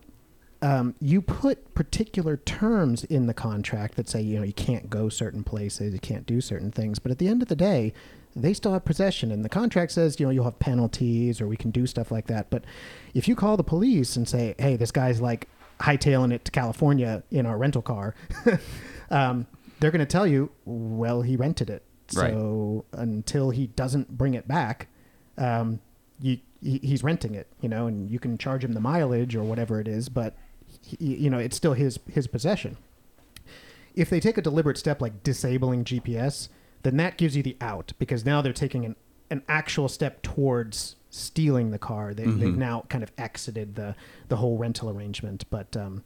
um, 0.62 0.94
you 1.01 1.23
put 1.23 1.75
particular 1.75 2.37
terms 2.37 3.05
in 3.05 3.27
the 3.27 3.35
contract 3.35 3.96
that 3.96 4.09
say, 4.09 4.20
you 4.20 4.37
know, 4.37 4.44
you 4.44 4.53
can't 4.53 4.90
go 4.90 5.09
certain 5.09 5.42
places, 5.42 5.92
you 5.92 6.01
can't 6.01 6.27
do 6.27 6.40
certain 6.40 6.70
things. 6.70 6.99
But 6.99 7.12
at 7.12 7.18
the 7.18 7.29
end 7.29 7.42
of 7.42 7.49
the 7.49 7.57
day, 7.57 7.92
they 8.37 8.53
still 8.53 8.73
have 8.73 8.85
possession. 8.85 9.31
And 9.31 9.44
the 9.44 9.49
contract 9.49 9.92
says, 9.92 10.20
you 10.20 10.27
know, 10.27 10.31
you'll 10.31 10.44
have 10.44 10.59
penalties 10.59 11.40
or 11.40 11.46
we 11.46 11.57
can 11.57 11.70
do 11.70 11.87
stuff 11.87 12.11
like 12.11 12.27
that. 12.27 12.51
But 12.51 12.64
if 13.14 13.27
you 13.27 13.35
call 13.35 13.57
the 13.57 13.64
police 13.64 14.16
and 14.16 14.29
say, 14.29 14.55
hey, 14.59 14.77
this 14.77 14.90
guy's 14.90 15.20
like 15.20 15.49
hightailing 15.81 16.33
it 16.33 16.44
to 16.44 16.53
California 16.53 17.23
in 17.31 17.46
our 17.46 17.57
rental 17.57 17.83
car, 17.83 18.14
um, 19.11 19.46
they're 19.81 19.90
going 19.90 20.01
to 20.01 20.07
tell 20.07 20.27
you, 20.27 20.51
well, 20.64 21.23
he 21.23 21.37
rented 21.37 21.70
it. 21.70 21.83
Right. 22.14 22.33
So 22.33 22.85
until 22.92 23.51
he 23.51 23.68
doesn't 23.68 24.16
bring 24.16 24.35
it 24.35 24.49
back, 24.49 24.88
um, 25.38 25.81
you, 26.20 26.38
he, 26.62 26.79
he's 26.79 27.03
renting 27.03 27.35
it, 27.35 27.46
you 27.61 27.68
know, 27.68 27.87
and 27.87 28.11
you 28.11 28.18
can 28.18 28.38
charge 28.38 28.64
him 28.64 28.73
the 28.73 28.81
mileage 28.81 29.35
or 29.35 29.42
whatever 29.42 29.81
it 29.81 29.88
is, 29.88 30.09
but 30.09 30.37
he, 30.83 31.16
you 31.16 31.31
know, 31.31 31.38
it's 31.38 31.57
still 31.57 31.73
his 31.73 31.99
his 32.09 32.27
possession. 32.27 32.77
If 33.94 34.11
they 34.11 34.20
take 34.20 34.38
a 34.38 34.42
deliberate 34.42 34.79
step 34.79 35.01
like 35.01 35.23
disabling 35.23 35.85
GPS, 35.85 36.49
then 36.83 36.96
that 36.99 37.16
gives 37.16 37.37
you 37.37 37.42
the 37.42 37.57
out 37.61 37.92
because 37.99 38.25
now 38.25 38.40
they're 38.40 38.53
taking 38.53 38.85
an, 38.85 38.96
an 39.31 39.42
actual 39.49 39.88
step 39.88 40.23
towards 40.23 40.96
stealing 41.11 41.70
the 41.70 41.79
car. 41.79 42.14
They, 42.14 42.25
They've 42.25 42.57
now 42.57 42.85
kind 42.88 43.03
of 43.03 43.11
exited 43.18 43.75
the 43.75 43.96
the 44.29 44.37
whole 44.37 44.59
rental 44.59 44.90
arrangement, 44.90 45.44
but. 45.51 45.77
Um, 45.77 46.05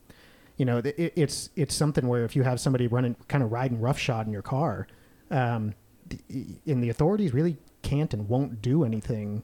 you 0.57 0.65
know, 0.65 0.79
it, 0.79 1.13
it's 1.17 1.51
it's 1.57 1.75
something 1.75 2.07
where 2.07 2.25
if 2.25 2.37
you 2.37 2.45
have 2.45 2.61
somebody 2.61 2.87
running, 2.87 3.17
kind 3.27 3.43
of 3.43 3.51
riding 3.51 3.81
roughshod 3.81 4.27
in 4.27 4.33
your 4.33 4.43
car, 4.43 4.87
um, 5.31 5.75
and 6.67 6.83
the 6.83 6.89
authorities 6.89 7.33
really 7.33 7.57
can't 7.83 8.13
and 8.15 8.29
won't 8.29 8.63
do 8.63 8.85
anything, 8.85 9.43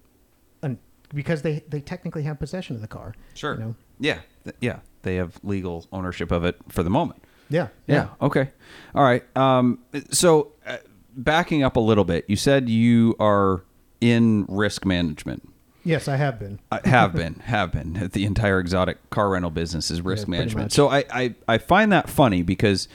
un, 0.62 0.78
because 1.14 1.42
they 1.42 1.62
they 1.68 1.80
technically 1.80 2.22
have 2.22 2.38
possession 2.38 2.76
of 2.76 2.82
the 2.82 2.88
car. 2.88 3.14
Sure. 3.34 3.54
You 3.54 3.60
know? 3.60 3.74
Yeah. 3.98 4.20
Yeah. 4.60 4.80
They 5.02 5.16
have 5.16 5.38
legal 5.42 5.86
ownership 5.92 6.30
of 6.30 6.44
it 6.44 6.56
for 6.68 6.82
the 6.82 6.90
moment. 6.90 7.22
Yeah. 7.48 7.68
Yeah. 7.86 8.08
Okay. 8.22 8.50
All 8.94 9.02
right. 9.02 9.24
Um, 9.36 9.80
so 10.10 10.52
uh, 10.66 10.78
backing 11.16 11.62
up 11.62 11.76
a 11.76 11.80
little 11.80 12.04
bit, 12.04 12.24
you 12.28 12.36
said 12.36 12.68
you 12.68 13.16
are 13.18 13.64
in 14.00 14.46
risk 14.48 14.84
management. 14.84 15.46
Yes, 15.82 16.08
I 16.08 16.16
have 16.16 16.38
been. 16.38 16.60
I 16.70 16.80
have 16.86 17.14
been, 17.14 17.34
have 17.44 17.72
been. 17.72 18.10
The 18.12 18.24
entire 18.24 18.60
exotic 18.60 19.08
car 19.10 19.30
rental 19.30 19.50
business 19.50 19.90
is 19.90 20.02
risk 20.02 20.28
Yeah, 20.28 20.32
management. 20.32 20.72
So 20.72 20.88
I, 20.88 21.04
I, 21.10 21.34
I 21.48 21.58
find 21.58 21.90
that 21.92 22.08
funny 22.08 22.42
because 22.42 22.86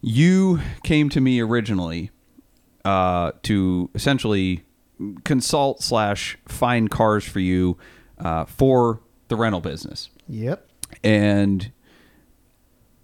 you 0.00 0.60
came 0.82 1.08
to 1.10 1.20
me 1.20 1.40
originally 1.40 2.10
uh, 2.86 3.32
to 3.42 3.90
essentially 3.96 4.62
consult 5.24 5.82
slash 5.82 6.38
find 6.46 6.88
cars 6.88 7.24
for 7.24 7.40
you 7.40 7.76
uh, 8.18 8.44
for 8.44 9.00
the 9.26 9.34
rental 9.34 9.60
business. 9.60 10.08
Yep. 10.28 10.70
And 11.02 11.72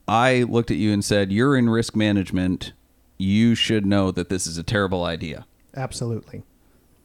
I 0.06 0.44
looked 0.44 0.70
at 0.70 0.76
you 0.76 0.92
and 0.92 1.04
said, 1.04 1.32
You're 1.32 1.56
in 1.56 1.68
risk 1.68 1.96
management. 1.96 2.72
You 3.18 3.56
should 3.56 3.84
know 3.84 4.12
that 4.12 4.28
this 4.28 4.46
is 4.46 4.56
a 4.56 4.62
terrible 4.62 5.02
idea. 5.02 5.46
Absolutely. 5.76 6.44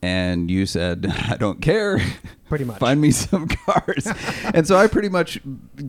And 0.01 0.51
you 0.51 0.65
said, 0.65 1.07
I 1.29 1.38
don't 1.38 1.62
care. 1.62 1.99
Pretty 2.47 2.65
much. 2.65 2.77
Find 2.79 3.01
me 3.01 3.12
some 3.12 3.47
cars. 3.65 4.07
and 4.53 4.67
so 4.67 4.77
I 4.77 4.88
pretty 4.88 5.10
much 5.10 5.39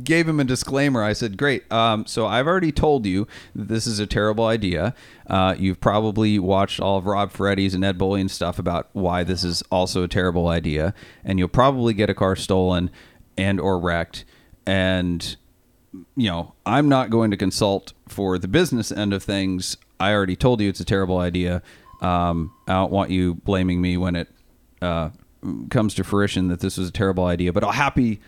gave 0.03 0.29
him 0.29 0.41
a 0.41 0.45
disclaimer. 0.45 1.03
I 1.03 1.13
said, 1.13 1.37
Great. 1.37 1.71
Um, 1.73 2.07
so 2.07 2.27
I've 2.27 2.47
already 2.47 2.73
told 2.73 3.07
you 3.07 3.27
this 3.55 3.87
is 3.87 3.99
a 3.99 4.07
terrible 4.07 4.47
idea. 4.47 4.95
Uh, 5.27 5.55
you've 5.59 5.81
probably 5.81 6.39
watched 6.39 6.81
all 6.81 6.99
of 6.99 7.07
Rob 7.07 7.33
Ferretti's 7.33 7.75
and 7.75 7.85
Ed 7.85 7.99
Bolian 7.99 8.31
stuff 8.31 8.59
about 8.59 8.89
why 8.93 9.25
this 9.25 9.45
is 9.45 9.63
also 9.71 10.03
a 10.03 10.09
terrible 10.09 10.49
idea. 10.49 10.95
And 11.25 11.39
you'll 11.39 11.49
probably 11.49 11.95
get 11.95 12.11
a 12.11 12.15
car 12.15 12.35
stolen 12.37 12.91
and 13.37 13.61
or 13.61 13.79
wrecked. 13.79 14.25
And 14.67 15.37
you 16.17 16.29
know, 16.31 16.55
I'm 16.67 16.89
not 16.89 17.11
going 17.11 17.31
to 17.31 17.37
consult 17.37 17.93
for 18.09 18.39
the 18.39 18.49
business 18.49 18.93
end 18.93 19.13
of 19.13 19.23
things. 19.23 19.77
I 20.01 20.13
already 20.13 20.37
told 20.37 20.61
you 20.61 20.69
it's 20.69 20.81
a 20.81 20.85
terrible 20.85 21.19
idea. 21.19 21.63
Um, 22.01 22.53
I 22.67 22.73
don't 22.75 22.93
want 22.93 23.11
you 23.11 23.35
blaming 23.35 23.81
me 23.81 23.97
when 23.97 24.15
it 24.17 24.29
uh, 24.81 25.11
comes 25.71 25.95
to 25.95 26.05
fruition 26.05 26.49
that 26.49 26.61
this 26.61 26.77
was 26.79 26.89
a 26.89 26.93
terrible 26.93 27.25
idea. 27.25 27.53
But 27.53 27.65
I'll 27.65 27.73
happy, 27.73 28.21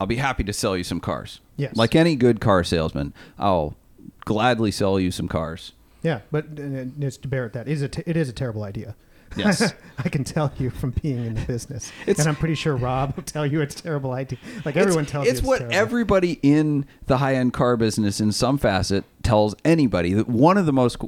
I'll 0.00 0.06
be 0.06 0.16
happy 0.16 0.44
to 0.44 0.52
sell 0.52 0.76
you 0.76 0.84
some 0.84 1.00
cars. 1.00 1.40
Yes. 1.56 1.76
Like 1.76 1.94
any 1.94 2.16
good 2.16 2.40
car 2.40 2.64
salesman, 2.64 3.12
I'll 3.38 3.76
gladly 4.24 4.70
sell 4.70 4.98
you 4.98 5.10
some 5.10 5.28
cars. 5.28 5.72
Yeah, 6.02 6.20
but 6.32 6.46
it's 6.56 7.16
to 7.18 7.28
bear 7.28 7.44
with 7.44 7.52
that, 7.52 7.68
it 7.68 7.72
is 7.72 7.82
a 7.82 7.88
t- 7.88 8.02
it 8.06 8.16
is 8.16 8.28
a 8.28 8.32
terrible 8.32 8.64
idea. 8.64 8.96
Yes. 9.36 9.72
I 9.98 10.08
can 10.08 10.24
tell 10.24 10.52
you 10.58 10.68
from 10.70 10.90
being 11.02 11.24
in 11.24 11.34
the 11.34 11.40
business, 11.42 11.92
It's- 12.02 12.18
and 12.18 12.28
I'm 12.28 12.34
pretty 12.36 12.56
sure 12.56 12.74
Rob 12.76 13.14
will 13.14 13.22
tell 13.22 13.46
you 13.46 13.60
it's 13.60 13.78
a 13.78 13.82
terrible 13.82 14.12
idea. 14.12 14.38
Like 14.64 14.76
everyone 14.76 15.04
it's, 15.04 15.12
tells 15.12 15.26
it's 15.28 15.34
you, 15.34 15.38
it's 15.38 15.46
what 15.46 15.58
terrible. 15.58 15.76
everybody 15.78 16.38
in 16.42 16.86
the 17.06 17.18
high 17.18 17.36
end 17.36 17.52
car 17.52 17.76
business, 17.76 18.20
in 18.20 18.32
some 18.32 18.58
facet, 18.58 19.04
tells 19.22 19.54
anybody. 19.64 20.12
That 20.12 20.28
one 20.28 20.58
of 20.58 20.66
the 20.66 20.72
most 20.72 20.98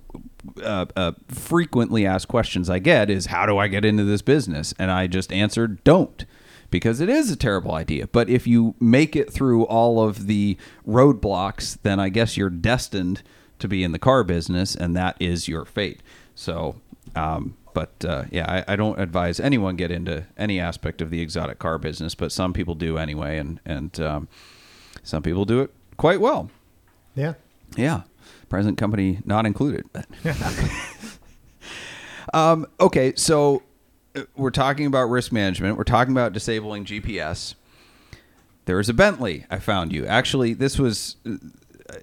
uh, 0.62 0.87
uh, 0.96 1.12
frequently 1.28 2.07
asked 2.07 2.28
questions 2.28 2.70
I 2.70 2.78
get 2.78 3.11
is, 3.11 3.26
"How 3.26 3.46
do 3.46 3.59
I 3.59 3.68
get 3.68 3.85
into 3.85 4.04
this 4.04 4.22
business?" 4.22 4.74
And 4.78 4.90
I 4.90 5.07
just 5.07 5.33
answered, 5.33 5.83
"Don't." 5.85 6.24
Because 6.70 7.00
it 7.00 7.09
is 7.09 7.30
a 7.30 7.37
terrible 7.37 7.72
idea. 7.72 8.09
But 8.09 8.28
if 8.28 8.48
you 8.48 8.74
make 8.80 9.14
it 9.14 9.33
through 9.33 9.64
all 9.64 10.02
of 10.02 10.26
the 10.26 10.57
roadblocks, 10.88 11.78
then 11.83 12.00
I 12.00 12.09
guess 12.09 12.37
you're 12.37 12.50
destined 12.50 13.22
to 13.61 13.68
be 13.68 13.85
in 13.85 13.92
the 13.92 13.98
car 13.98 14.24
business, 14.24 14.74
and 14.74 14.96
that 14.96 15.16
is 15.20 15.46
your 15.46 15.64
fate. 15.64 16.00
So, 16.35 16.76
um, 17.14 17.57
but 17.74 18.04
uh, 18.04 18.24
yeah, 18.30 18.64
I, 18.66 18.72
I 18.72 18.76
don't 18.76 18.98
advise 18.98 19.38
anyone 19.38 19.76
get 19.76 19.90
into 19.90 20.26
any 20.37 20.59
aspect 20.59 21.00
of 21.00 21.11
the 21.11 21.20
exotic 21.20 21.59
car 21.59 21.78
business, 21.78 22.14
but 22.14 22.33
some 22.33 22.52
people 22.52 22.74
do 22.74 22.98
anyway, 22.98 23.38
and 23.38 23.61
and 23.64 24.00
um, 24.00 24.28
some 25.02 25.22
people 25.22 25.44
do 25.44 25.61
it 25.61 25.70
quite 25.96 26.20
well. 26.20 26.50
Yeah, 27.14 27.35
Yeah, 27.76 28.02
present 28.54 28.78
company 28.78 29.18
not 29.24 29.46
included. 29.46 29.84
But 29.92 30.06
um, 32.32 32.66
okay, 32.78 33.12
so 33.16 33.64
uh, 34.14 34.22
we're 34.36 34.52
talking 34.52 34.86
about 34.86 35.06
risk 35.06 35.32
management. 35.32 35.76
We're 35.76 35.82
talking 35.82 36.12
about 36.12 36.32
disabling 36.32 36.84
GPS. 36.84 37.56
There 38.66 38.78
is 38.78 38.88
a 38.88 38.94
Bentley 38.94 39.44
I 39.50 39.58
found 39.58 39.92
you. 39.92 40.06
Actually, 40.06 40.54
this 40.54 40.78
was 40.78 41.16
uh, 41.26 41.34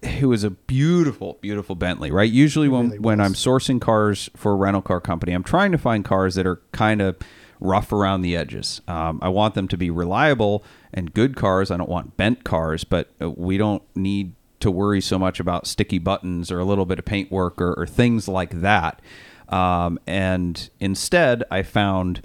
it 0.04 0.26
was 0.26 0.44
a 0.44 0.50
beautiful, 0.50 1.38
beautiful 1.40 1.76
Bentley. 1.76 2.12
Right. 2.12 2.30
Usually 2.30 2.68
when 2.68 2.88
really 2.88 3.00
when. 3.00 3.22
I'm 3.22 3.34
sourcing 3.34 3.80
cars 3.80 4.30
for 4.36 4.52
a 4.52 4.56
rental 4.56 4.82
car 4.82 5.00
company, 5.00 5.32
I'm 5.32 5.44
trying 5.44 5.72
to 5.72 5.78
find 5.78 6.04
cars 6.04 6.36
that 6.36 6.46
are 6.46 6.62
kind 6.74 7.02
of 7.02 7.16
rough 7.62 7.94
around 7.94 8.24
the 8.24 8.36
edges. 8.36 8.82
Um, 8.90 9.20
I 9.22 9.30
want 9.30 9.54
them 9.54 9.70
to 9.70 9.78
be 9.78 9.90
reliable 9.90 10.66
and 10.94 11.14
good 11.14 11.38
cars. 11.38 11.72
I 11.72 11.78
don't 11.78 11.90
want 11.90 12.18
bent 12.18 12.44
cars, 12.44 12.84
but 12.84 13.10
uh, 13.22 13.30
we 13.30 13.58
don't 13.58 13.84
need 13.96 14.34
to 14.62 14.72
worry 14.72 15.02
so 15.02 15.20
much 15.20 15.40
about 15.40 15.68
sticky 15.68 16.00
buttons 16.00 16.52
or 16.52 16.60
a 16.60 16.66
little 16.66 16.86
bit 16.86 17.00
of 17.00 17.06
paint 17.06 17.32
work 17.32 17.62
or, 17.62 17.74
or 17.74 17.86
things 17.86 18.28
like 18.28 18.62
that. 18.62 19.02
Um, 19.50 20.00
and 20.08 20.70
instead, 20.80 21.44
I 21.52 21.64
found 21.64 22.22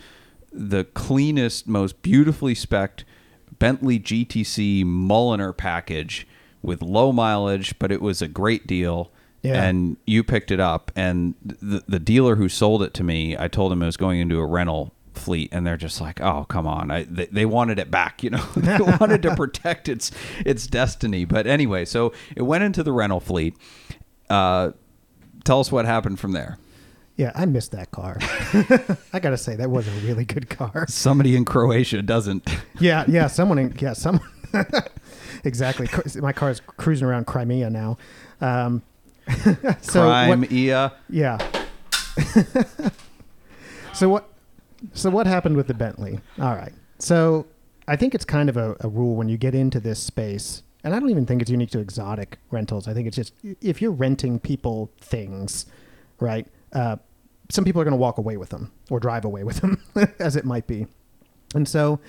the 0.53 0.85
cleanest, 0.85 1.67
most 1.67 2.01
beautifully 2.03 2.55
specced 2.55 3.05
Bentley 3.59 3.99
GTC 3.99 4.85
Mulliner 4.85 5.57
package 5.57 6.27
with 6.63 6.83
low 6.83 7.13
mileage, 7.13 7.79
but 7.79 7.91
it 7.91 8.01
was 8.01 8.23
a 8.23 8.29
great 8.29 8.67
deal. 8.67 9.11
Yeah. 9.43 9.63
And 9.63 9.97
you 10.07 10.25
picked 10.25 10.51
it 10.51 10.59
up, 10.59 10.91
and 10.97 11.35
the 11.45 11.85
the 11.87 12.01
dealer 12.01 12.35
who 12.35 12.49
sold 12.49 12.83
it 12.83 12.93
to 12.95 13.05
me, 13.05 13.37
I 13.39 13.47
told 13.47 13.71
him 13.71 13.81
it 13.81 13.87
was 13.87 13.97
going 13.97 14.19
into 14.19 14.41
a 14.41 14.47
rental 14.47 14.93
fleet, 15.17 15.49
and 15.53 15.67
they're 15.67 15.77
just 15.77 16.01
like, 16.01 16.21
"Oh, 16.21 16.45
come 16.49 16.67
on!" 16.67 16.91
I, 16.91 17.05
they, 17.05 17.27
they 17.27 17.47
wanted 17.47 17.79
it 17.79 17.91
back, 17.91 18.23
you 18.23 18.31
know. 18.31 18.45
they 18.57 18.79
wanted 19.01 19.23
to 19.23 19.35
protect 19.37 19.89
its 19.89 20.11
its 20.45 20.67
destiny. 20.67 21.25
But 21.25 21.47
anyway, 21.47 21.85
so 21.85 22.13
it 22.35 22.43
went 22.43 22.65
into 22.65 22.83
the 22.83 22.93
rental 22.93 23.21
fleet. 23.21 23.57
Uh, 24.31 24.73
tell 25.45 25.61
us 25.61 25.71
what 25.71 25.85
happened 25.87 26.19
from 26.19 26.33
there. 26.33 26.59
yeah, 27.17 27.33
I 27.35 27.47
missed 27.47 27.73
that 27.73 27.91
car. 27.93 28.19
I 29.13 29.21
gotta 29.21 29.39
say 29.39 29.57
that 29.57 29.71
was 29.71 29.87
a 29.89 30.07
really 30.07 30.25
good 30.25 30.49
car. 30.51 30.87
Somebody 30.89 31.37
in 31.37 31.45
Croatia 31.45 32.03
doesn't. 32.03 32.49
Yeah, 32.81 33.05
yeah, 33.09 33.27
someone, 33.29 33.59
in, 33.59 33.77
yeah, 33.81 33.93
someone. 33.93 34.29
exactly. 35.45 35.89
My 36.21 36.33
car 36.33 36.51
is 36.51 36.61
cruising 36.61 37.07
around 37.07 37.27
Crimea 37.27 37.71
now. 37.71 37.99
Um, 38.41 38.83
so 39.81 40.03
Crime, 40.03 40.41
what-. 40.43 40.51
Yeah. 41.09 41.39
so 43.93 44.09
what? 44.09 44.29
So 44.93 45.11
what 45.11 45.27
happened 45.27 45.57
with 45.57 45.67
the 45.67 45.75
Bentley? 45.75 46.21
All 46.41 46.55
right. 46.55 46.73
So 46.99 47.47
I 47.89 47.97
think 47.97 48.15
it's 48.15 48.25
kind 48.25 48.49
of 48.49 48.57
a, 48.57 48.77
a 48.81 48.89
rule 48.89 49.15
when 49.15 49.29
you 49.29 49.37
get 49.37 49.55
into 49.55 49.81
this 49.81 49.99
space, 49.99 50.63
and 50.85 50.95
I 50.95 51.01
don't 51.01 51.11
even 51.11 51.27
think 51.27 51.43
it's 51.43 51.51
unique 51.51 51.71
to 51.71 51.79
exotic 51.79 52.39
rentals. 52.51 52.89
I 52.89 52.95
think 52.95 53.07
it's 53.07 53.17
just 53.17 53.33
if 53.61 53.81
you're 53.81 53.93
renting 53.93 54.39
people 54.39 54.91
things, 55.01 55.67
right? 56.21 56.47
Uh, 56.73 56.97
some 57.49 57.65
people 57.65 57.81
are 57.81 57.85
going 57.85 57.93
to 57.93 57.99
walk 57.99 58.19
away 58.19 58.37
with 58.37 58.49
them 58.51 58.73
or 58.91 58.99
drive 58.99 59.25
away 59.25 59.45
with 59.45 59.61
them, 59.61 59.83
as 60.19 60.37
it 60.37 60.45
might 60.45 60.67
be. 60.67 60.87
And 61.55 61.69
so 61.69 62.01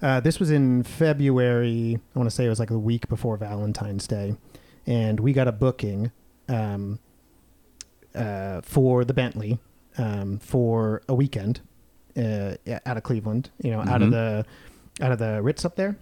uh, 0.00 0.20
this 0.20 0.38
was 0.38 0.50
in 0.50 0.82
February. 0.82 1.98
I 2.14 2.18
want 2.18 2.30
to 2.30 2.34
say 2.34 2.46
it 2.46 2.48
was 2.48 2.60
like 2.60 2.68
the 2.68 2.78
week 2.78 3.08
before 3.08 3.36
Valentine's 3.36 4.06
Day, 4.06 4.36
and 4.86 5.20
we 5.20 5.32
got 5.32 5.48
a 5.48 5.52
booking. 5.52 6.10
Um, 6.48 6.98
uh, 8.14 8.60
for 8.60 9.04
the 9.04 9.14
Bentley 9.14 9.58
um, 9.98 10.38
for 10.38 11.02
a 11.08 11.14
weekend 11.14 11.60
uh, 12.16 12.54
out 12.86 12.96
of 12.96 13.02
Cleveland, 13.02 13.50
you 13.62 13.70
know, 13.70 13.80
out 13.80 14.02
of 14.02 14.08
Mhm. 14.08 14.12
the 14.12 14.46
out 15.04 15.10
of 15.12 15.18
the 15.18 15.42
Ritz 15.42 15.64
up 15.64 15.74
there, 15.76 15.96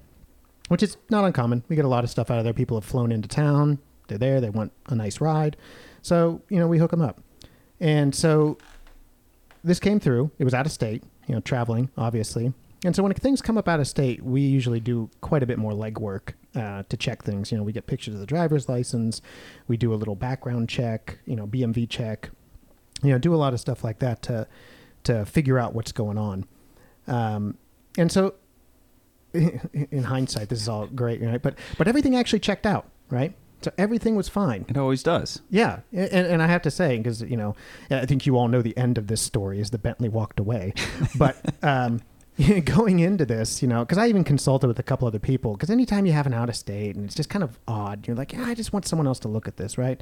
which 0.69 0.83
is 0.83 0.97
not 1.11 1.25
uncommon. 1.25 1.63
We 1.69 1.77
get 1.77 1.85
a 1.85 1.89
lot 1.89 2.05
of 2.05 2.11
stuff 2.11 2.31
out 2.31 2.39
of 2.39 2.45
there. 2.45 2.53
People 2.53 2.77
have 2.77 2.85
flown 2.85 3.11
into 3.11 3.29
town. 3.29 3.79
They're 4.09 4.19
there. 4.19 4.41
They 4.41 4.51
want 4.51 4.73
a 4.89 4.95
nice 4.95 5.21
ride, 5.21 5.57
so 6.03 6.43
you 6.51 6.59
know 6.59 6.69
we 6.69 6.79
hook 6.79 6.91
them 6.91 7.01
up. 7.03 7.21
And 7.81 8.15
so 8.15 8.59
this 9.65 9.81
came 9.81 9.99
through. 10.01 10.31
It 10.39 10.45
was 10.45 10.55
out 10.55 10.67
of 10.67 10.73
state, 10.73 11.03
you 11.27 11.35
know, 11.35 11.41
traveling 11.41 11.89
obviously. 11.97 12.53
And 12.85 12.97
so 12.97 13.03
when 13.05 13.13
things 13.15 13.41
come 13.41 13.57
up 13.57 13.69
out 13.69 13.79
of 13.79 13.87
state, 13.87 14.25
we 14.25 14.41
usually 14.41 14.81
do 14.81 15.09
quite 15.21 15.43
a 15.45 15.47
bit 15.47 15.57
more 15.57 15.71
legwork 15.73 16.33
uh, 16.57 16.83
to 16.89 16.97
check 16.97 17.23
things. 17.23 17.53
You 17.53 17.59
know, 17.59 17.63
we 17.65 17.73
get 17.73 17.87
pictures 17.87 18.15
of 18.15 18.21
the 18.21 18.27
driver's 18.27 18.69
license, 18.69 19.23
we 19.69 19.77
do 19.77 19.95
a 19.95 19.97
little 19.97 20.17
background 20.17 20.69
check, 20.69 21.19
you 21.25 21.37
know, 21.37 21.47
BMV 21.47 21.89
check, 21.89 22.31
you 23.03 23.11
know, 23.11 23.19
do 23.19 23.33
a 23.33 23.37
lot 23.37 23.55
of 23.55 23.61
stuff 23.61 23.85
like 23.85 24.01
that 24.01 24.21
to 24.23 24.49
to 25.05 25.25
figure 25.25 25.59
out 25.59 25.75
what's 25.75 25.93
going 25.93 26.19
on. 26.19 26.47
Um, 27.07 27.59
and 27.99 28.11
so, 28.11 28.35
in 29.33 30.05
hindsight, 30.05 30.49
this 30.49 30.61
is 30.61 30.69
all 30.69 30.87
great, 30.87 31.23
right? 31.23 31.43
But 31.43 31.59
but 31.79 31.89
everything 31.89 32.17
actually 32.17 32.41
checked 32.41 32.67
out, 32.67 32.89
right? 33.11 33.35
So 33.63 33.73
everything 33.79 34.17
was 34.17 34.29
fine. 34.29 34.65
It 34.69 34.77
always 34.77 35.03
does. 35.05 35.41
Yeah, 35.49 35.81
and, 35.93 36.27
and 36.27 36.43
I 36.43 36.49
have 36.49 36.63
to 36.63 36.71
say, 36.71 36.97
because 36.99 37.23
you 37.23 37.37
know, 37.37 37.55
I 37.91 38.07
think 38.07 38.27
you 38.27 38.37
all 38.37 38.49
know 38.49 38.61
the 38.61 38.77
end 38.77 38.99
of 38.99 39.07
this 39.07 39.21
story 39.21 39.61
is 39.61 39.71
the 39.71 39.79
Bentley 39.79 40.09
walked 40.09 40.41
away, 40.41 40.75
but 41.17 41.37
um, 41.63 42.01
going 42.65 42.99
into 43.01 43.27
this, 43.27 43.61
you 43.63 43.69
know, 43.69 43.81
because 43.85 43.99
I 43.99 44.09
even 44.09 44.25
consulted 44.25 44.67
with 44.67 44.79
a 44.79 44.83
couple 44.83 45.07
other 45.07 45.19
people, 45.19 45.53
because 45.53 45.69
anytime 45.71 46.07
you 46.07 46.13
have 46.13 46.27
an 46.27 46.33
out 46.33 46.49
of 46.49 46.57
state 46.57 46.97
and 46.97 47.05
it's 47.05 47.15
just 47.15 47.29
kind 47.29 47.43
of 47.43 47.59
odd, 47.69 48.07
you're 48.07 48.17
like, 48.17 48.33
yeah, 48.33 48.45
I 48.45 48.55
just 48.55 48.73
want 48.73 48.87
someone 48.87 49.07
else 49.07 49.19
to 49.21 49.29
look 49.29 49.47
at 49.47 49.59
this, 49.59 49.77
right? 49.77 50.01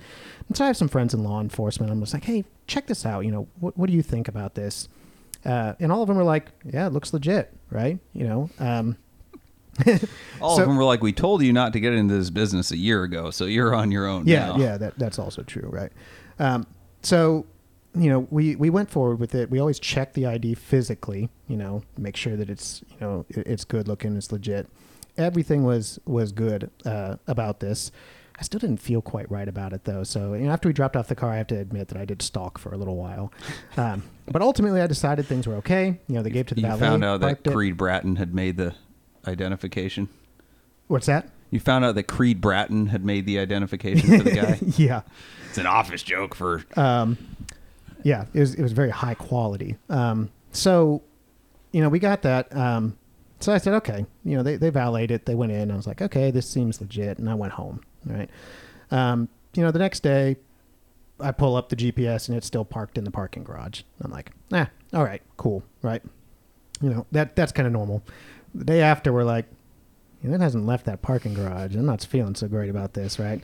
And 0.49 0.57
so 0.57 0.65
I 0.65 0.69
have 0.69 0.77
some 0.77 0.89
friends 0.89 1.13
in 1.13 1.25
law 1.25 1.41
enforcement. 1.41 1.91
I'm 1.91 2.01
just 2.01 2.15
like, 2.15 2.25
hey, 2.25 2.45
check 2.69 2.87
this 2.87 3.05
out. 3.05 3.25
You 3.25 3.33
know, 3.33 3.49
what 3.59 3.77
what 3.77 3.89
do 3.89 3.93
you 3.97 4.03
think 4.03 4.29
about 4.29 4.55
this? 4.55 4.89
Uh, 5.45 5.73
and 5.81 5.91
all 5.91 6.03
of 6.03 6.09
them 6.09 6.17
were 6.17 6.23
like, 6.25 6.51
yeah, 6.65 6.87
it 6.87 6.93
looks 6.93 7.13
legit, 7.13 7.53
right? 7.71 7.99
You 8.13 8.25
know, 8.25 8.51
um, 8.59 8.97
All 10.41 10.57
So- 10.57 10.63
of 10.63 10.69
them 10.69 10.77
were 10.77 10.85
like, 10.85 11.01
"We 11.03 11.13
told 11.13 11.43
you 11.43 11.53
not 11.53 11.73
to 11.73 11.81
get 11.81 11.95
into 11.95 12.15
this 12.15 12.29
business 12.29 12.71
a 12.71 12.77
year 12.77 13.03
ago, 13.05 13.31
so 13.31 13.47
you're 13.47 13.75
on 13.75 13.91
your 13.91 14.07
own 14.07 14.27
Yeah, 14.27 14.47
now." 14.47 14.57
yeah, 14.59 14.77
that 14.77 14.99
that's 14.99 15.19
also 15.19 15.43
true, 15.43 15.69
right? 15.73 15.91
Um, 16.39 16.67
so 17.03 17.47
you 17.95 18.09
know, 18.09 18.21
we, 18.31 18.55
we 18.57 18.71
went 18.71 18.91
forward 18.91 19.19
with 19.19 19.35
it. 19.35 19.51
We 19.51 19.59
always 19.59 19.81
check 19.81 20.13
the 20.15 20.27
ID 20.27 20.55
physically, 20.55 21.29
you 21.49 21.57
know, 21.57 21.83
make 21.99 22.17
sure 22.17 22.37
that 22.37 22.49
it's, 22.49 22.83
you 22.91 22.97
know, 23.01 23.27
it- 23.29 23.47
it's 23.47 23.65
good 23.65 23.89
looking, 23.89 24.17
it's 24.17 24.31
legit. 24.31 24.69
Everything 25.17 25.65
was 25.65 25.99
was 26.07 26.31
good 26.33 26.71
uh, 26.87 27.17
about 27.27 27.61
this. 27.61 27.91
I 28.39 28.43
still 28.43 28.61
didn't 28.61 28.79
feel 28.81 29.03
quite 29.03 29.31
right 29.31 29.49
about 29.49 29.73
it 29.75 29.85
though. 29.85 30.03
So 30.05 30.33
you 30.35 30.45
know, 30.45 30.51
after 30.53 30.69
we 30.69 30.73
dropped 30.73 30.97
off 30.97 31.09
the 31.09 31.15
car, 31.17 31.31
I 31.33 31.37
have 31.37 31.49
to 31.49 31.59
admit 31.59 31.89
that 31.89 31.99
I 31.99 32.05
did 32.07 32.23
stalk 32.23 32.57
for 32.59 32.73
a 32.73 32.77
little 32.79 32.97
while. 32.97 33.33
Um, 33.77 34.03
but 34.31 34.41
ultimately, 34.43 34.81
I 34.81 34.87
decided 34.87 35.27
things 35.27 35.47
were 35.47 35.55
okay. 35.57 35.99
You 36.09 36.15
know, 36.15 36.23
they 36.23 36.31
gave 36.31 36.47
to 36.47 36.55
the 36.55 36.61
You 36.61 36.67
valet. 36.69 36.81
found 36.81 37.05
out 37.05 37.21
that 37.21 37.27
parked 37.27 37.47
it. 37.49 37.53
Creed 37.53 37.77
Bratton 37.77 38.17
had 38.17 38.33
made 38.35 38.57
the 38.57 38.75
identification. 39.27 40.09
What's 40.89 41.07
that? 41.07 41.29
You 41.51 41.59
found 41.61 41.85
out 41.85 41.95
that 41.97 42.05
Creed 42.05 42.41
Bratton 42.41 42.87
had 42.87 43.05
made 43.05 43.27
the 43.27 43.39
identification 43.39 44.19
for 44.19 44.25
the 44.25 44.31
guy. 44.33 44.59
yeah. 44.77 45.03
it's 45.49 45.59
an 45.59 45.67
office 45.67 46.03
joke 46.03 46.35
for. 46.35 46.65
um, 46.77 47.19
yeah, 48.03 48.27
it 48.33 48.41
was 48.41 48.55
it 48.55 48.63
was 48.63 48.73
very 48.73 48.91
high 48.91 49.15
quality. 49.15 49.77
Um, 49.89 50.31
so, 50.53 51.03
you 51.73 51.81
know, 51.81 51.89
we 51.89 51.99
got 51.99 52.23
that. 52.23 52.55
Um, 52.55 52.97
so 53.41 53.53
I 53.53 53.59
said, 53.59 53.75
okay, 53.75 54.05
you 54.25 54.37
know, 54.37 54.43
they 54.43 54.57
they 54.57 54.71
validated 54.71 55.23
it. 55.23 55.27
They 55.27 55.35
went 55.35 55.53
in. 55.53 55.71
I 55.71 55.77
was 55.77 55.87
like, 55.87 56.03
okay, 56.03 56.31
this 56.31 56.49
seems 56.49 56.81
legit, 56.81 57.19
and 57.19 57.29
I 57.29 57.35
went 57.35 57.53
home. 57.53 57.81
Right. 58.05 58.31
Um, 58.91 59.29
you 59.55 59.63
know, 59.63 59.71
the 59.71 59.79
next 59.79 60.01
day, 60.01 60.37
I 61.19 61.33
pull 61.33 61.57
up 61.57 61.69
the 61.69 61.77
GPS 61.77 62.29
and 62.29 62.37
it's 62.37 62.47
still 62.47 62.65
parked 62.65 62.99
in 62.99 63.05
the 63.05 63.11
parking 63.11 63.45
garage. 63.45 63.83
I'm 64.03 64.11
like, 64.11 64.31
ah, 64.53 64.69
all 64.93 65.05
right, 65.05 65.23
cool, 65.37 65.63
right? 65.83 66.03
You 66.81 66.91
know, 66.91 67.07
that 67.13 67.37
that's 67.37 67.53
kind 67.53 67.67
of 67.67 67.73
normal. 67.73 68.03
The 68.55 68.65
day 68.65 68.81
after, 68.83 69.13
we're 69.13 69.25
like, 69.25 69.47
it 70.23 70.41
hasn't 70.41 70.67
left 70.67 70.87
that 70.87 71.03
parking 71.03 71.35
garage. 71.35 71.75
I'm 71.75 71.87
not 71.87 72.03
feeling 72.05 72.35
so 72.35 72.49
great 72.49 72.69
about 72.69 72.95
this, 72.95 73.19
right? 73.19 73.41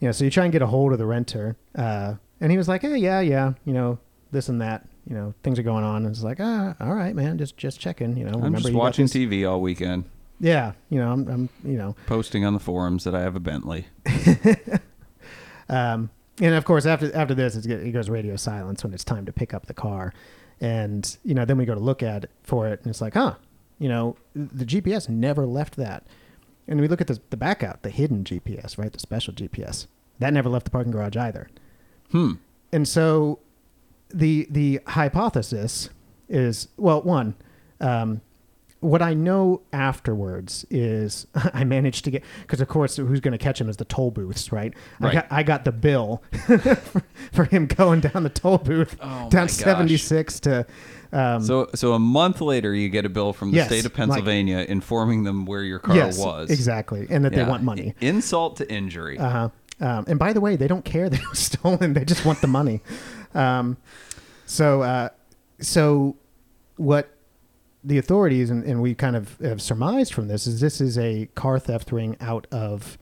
You 0.00 0.08
know, 0.08 0.12
so 0.12 0.24
you 0.24 0.30
try 0.30 0.44
and 0.44 0.52
get 0.52 0.62
a 0.62 0.66
hold 0.66 0.92
of 0.92 0.98
the 0.98 1.06
renter, 1.06 1.56
uh, 1.74 2.14
and 2.40 2.50
he 2.52 2.58
was 2.58 2.68
like, 2.68 2.82
"Hey, 2.82 2.96
yeah, 2.96 3.20
yeah, 3.20 3.52
you 3.64 3.72
know, 3.72 3.98
this 4.30 4.48
and 4.48 4.60
that, 4.60 4.86
you 5.06 5.14
know, 5.14 5.34
things 5.42 5.58
are 5.58 5.62
going 5.62 5.84
on." 5.84 6.04
And 6.04 6.14
it's 6.14 6.22
like, 6.22 6.38
"Ah, 6.40 6.74
all 6.80 6.94
right, 6.94 7.14
man, 7.14 7.38
just 7.38 7.56
just 7.56 7.80
checking, 7.80 8.16
you 8.16 8.24
know." 8.24 8.32
I'm 8.32 8.42
remember 8.42 8.60
just 8.60 8.74
watching 8.74 9.06
TV 9.06 9.48
all 9.48 9.60
weekend, 9.60 10.04
Yeah, 10.40 10.72
you 10.90 10.98
know, 10.98 11.12
I'm, 11.12 11.28
I'm, 11.28 11.48
you 11.64 11.76
know, 11.76 11.96
posting 12.06 12.44
on 12.44 12.54
the 12.54 12.60
forums 12.60 13.04
that 13.04 13.14
I 13.14 13.20
have 13.22 13.36
a 13.36 13.40
Bentley. 13.40 13.86
um, 15.68 16.10
and 16.40 16.54
of 16.54 16.64
course, 16.64 16.86
after 16.86 17.14
after 17.14 17.34
this, 17.34 17.56
it's, 17.56 17.66
it 17.66 17.92
goes 17.92 18.08
radio 18.08 18.36
silence 18.36 18.84
when 18.84 18.94
it's 18.94 19.04
time 19.04 19.26
to 19.26 19.32
pick 19.32 19.52
up 19.52 19.66
the 19.66 19.74
car, 19.74 20.12
and 20.60 21.16
you 21.24 21.34
know, 21.34 21.44
then 21.44 21.58
we 21.58 21.64
go 21.64 21.74
to 21.74 21.80
look 21.80 22.02
at 22.02 22.24
it 22.24 22.30
for 22.42 22.68
it, 22.68 22.80
and 22.80 22.88
it's 22.88 23.00
like, 23.00 23.14
huh, 23.14 23.34
you 23.78 23.88
know, 23.88 24.16
the 24.34 24.64
GPS 24.64 25.08
never 25.08 25.46
left 25.46 25.76
that, 25.76 26.06
and 26.68 26.80
we 26.80 26.88
look 26.88 27.00
at 27.00 27.08
the 27.08 27.20
the 27.30 27.36
back 27.36 27.62
out, 27.62 27.82
the 27.82 27.90
hidden 27.90 28.22
GPS, 28.24 28.78
right, 28.78 28.92
the 28.92 29.00
special 29.00 29.34
GPS, 29.34 29.86
that 30.20 30.32
never 30.32 30.48
left 30.48 30.64
the 30.64 30.70
parking 30.70 30.92
garage 30.92 31.16
either. 31.16 31.48
Hmm. 32.12 32.32
And 32.72 32.86
so, 32.86 33.38
the 34.10 34.46
the 34.50 34.80
hypothesis 34.86 35.90
is 36.28 36.68
well, 36.76 37.02
one, 37.02 37.34
um, 37.80 38.20
what 38.80 39.02
I 39.02 39.12
know 39.14 39.62
afterwards 39.72 40.64
is 40.70 41.26
I 41.34 41.64
managed 41.64 42.04
to 42.04 42.10
get 42.10 42.22
because 42.42 42.60
of 42.60 42.68
course 42.68 42.96
who's 42.96 43.20
going 43.20 43.32
to 43.32 43.38
catch 43.38 43.60
him 43.60 43.68
is 43.68 43.76
the 43.76 43.84
toll 43.84 44.10
booths, 44.10 44.52
right? 44.52 44.72
I 45.00 45.04
Right. 45.04 45.12
got 45.14 45.26
I 45.30 45.42
got 45.42 45.64
the 45.64 45.72
bill 45.72 46.22
for, 46.46 46.58
for 47.32 47.44
him 47.44 47.66
going 47.66 48.00
down 48.00 48.22
the 48.22 48.28
toll 48.30 48.58
booth 48.58 48.96
Oh 49.00 49.28
down 49.30 49.48
seventy 49.48 49.96
six 49.96 50.40
to. 50.40 50.66
Um, 51.10 51.40
So, 51.42 51.70
so 51.74 51.94
a 51.94 51.98
month 51.98 52.42
later, 52.42 52.74
you 52.74 52.90
get 52.90 53.06
a 53.06 53.08
bill 53.08 53.32
from 53.32 53.50
the 53.50 53.56
Yes, 53.56 53.68
state 53.68 53.78
of 53.86 53.92
like- 53.92 53.94
Pennsylvania 53.94 54.66
informing 54.68 55.24
them 55.24 55.46
where 55.46 55.62
your 55.62 55.78
car 55.78 55.96
yes, 55.96 56.18
was. 56.18 56.50
exactly, 56.50 57.06
and 57.08 57.24
that 57.24 57.32
they 57.32 57.44
want 57.44 57.62
money. 57.62 57.94
Insult 58.02 58.56
to 58.56 58.70
injury. 58.70 59.16
Uh 59.18 59.30
huh. 59.30 59.48
Um, 59.80 60.04
and 60.08 60.18
by 60.18 60.32
the 60.32 60.40
way, 60.40 60.56
they 60.56 60.66
don't 60.68 60.84
care 60.84 61.08
that 61.08 61.20
it 61.20 61.28
was 61.30 61.38
stolen; 61.38 61.92
they 61.94 62.04
just 62.04 62.24
want 62.24 62.40
the 62.40 62.46
money. 62.48 62.80
Um, 63.34 63.76
so, 64.46 64.82
uh, 64.82 65.08
so 65.60 66.16
what 66.76 67.14
the 67.84 67.98
authorities 67.98 68.50
and, 68.50 68.64
and 68.64 68.82
we 68.82 68.94
kind 68.94 69.14
of 69.16 69.38
have 69.40 69.62
surmised 69.62 70.12
from 70.12 70.28
this 70.28 70.46
is 70.46 70.60
this 70.60 70.80
is 70.80 70.98
a 70.98 71.28
car 71.34 71.58
theft 71.58 71.92
ring 71.92 72.16
out 72.20 72.46
of 72.50 72.98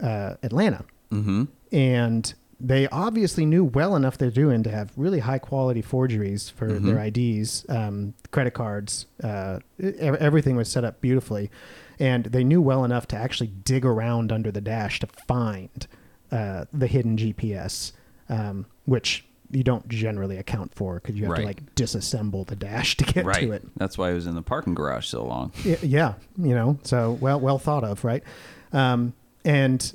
uh, 0.00 0.34
Atlanta, 0.42 0.84
mm-hmm. 1.10 1.44
and 1.72 2.34
they 2.62 2.86
obviously 2.88 3.46
knew 3.46 3.64
well 3.64 3.96
enough 3.96 4.18
they're 4.18 4.30
doing 4.30 4.62
to 4.62 4.70
have 4.70 4.92
really 4.96 5.20
high 5.20 5.38
quality 5.38 5.80
forgeries 5.80 6.50
for 6.50 6.68
Mhm. 6.68 6.82
their 6.84 6.98
IDs, 6.98 7.64
um, 7.70 8.12
credit 8.32 8.52
cards. 8.52 9.06
Uh, 9.22 9.60
everything 9.80 10.56
was 10.56 10.68
set 10.70 10.84
up 10.84 11.00
beautifully, 11.00 11.50
and 11.98 12.24
they 12.26 12.44
knew 12.44 12.60
well 12.60 12.84
enough 12.84 13.06
to 13.08 13.16
actually 13.16 13.46
dig 13.46 13.86
around 13.86 14.30
under 14.30 14.50
the 14.52 14.60
dash 14.60 15.00
to 15.00 15.06
find 15.26 15.86
uh, 16.32 16.64
the 16.72 16.86
hidden 16.86 17.16
GPS, 17.16 17.92
um, 18.28 18.66
which 18.84 19.24
you 19.52 19.64
don't 19.64 19.88
generally 19.88 20.36
account 20.36 20.72
for 20.74 20.94
because 21.00 21.16
you 21.16 21.26
have 21.26 21.36
to 21.36 21.42
like 21.42 21.74
disassemble 21.74 22.46
the 22.46 22.54
dash 22.54 22.96
to 22.98 23.04
get 23.04 23.24
Right. 23.24 23.40
to 23.40 23.52
it. 23.52 23.62
That's 23.76 23.98
why 23.98 24.10
it 24.10 24.14
was 24.14 24.26
in 24.28 24.36
the 24.36 24.42
parking 24.42 24.74
garage 24.74 25.06
so 25.06 25.24
long. 25.24 25.52
Yeah, 25.64 26.14
you 26.38 26.54
know, 26.54 26.78
so 26.84 27.18
well 27.20 27.40
well 27.40 27.58
thought 27.58 27.82
of, 27.82 28.04
right? 28.04 28.22
Um, 28.72 29.12
and 29.44 29.94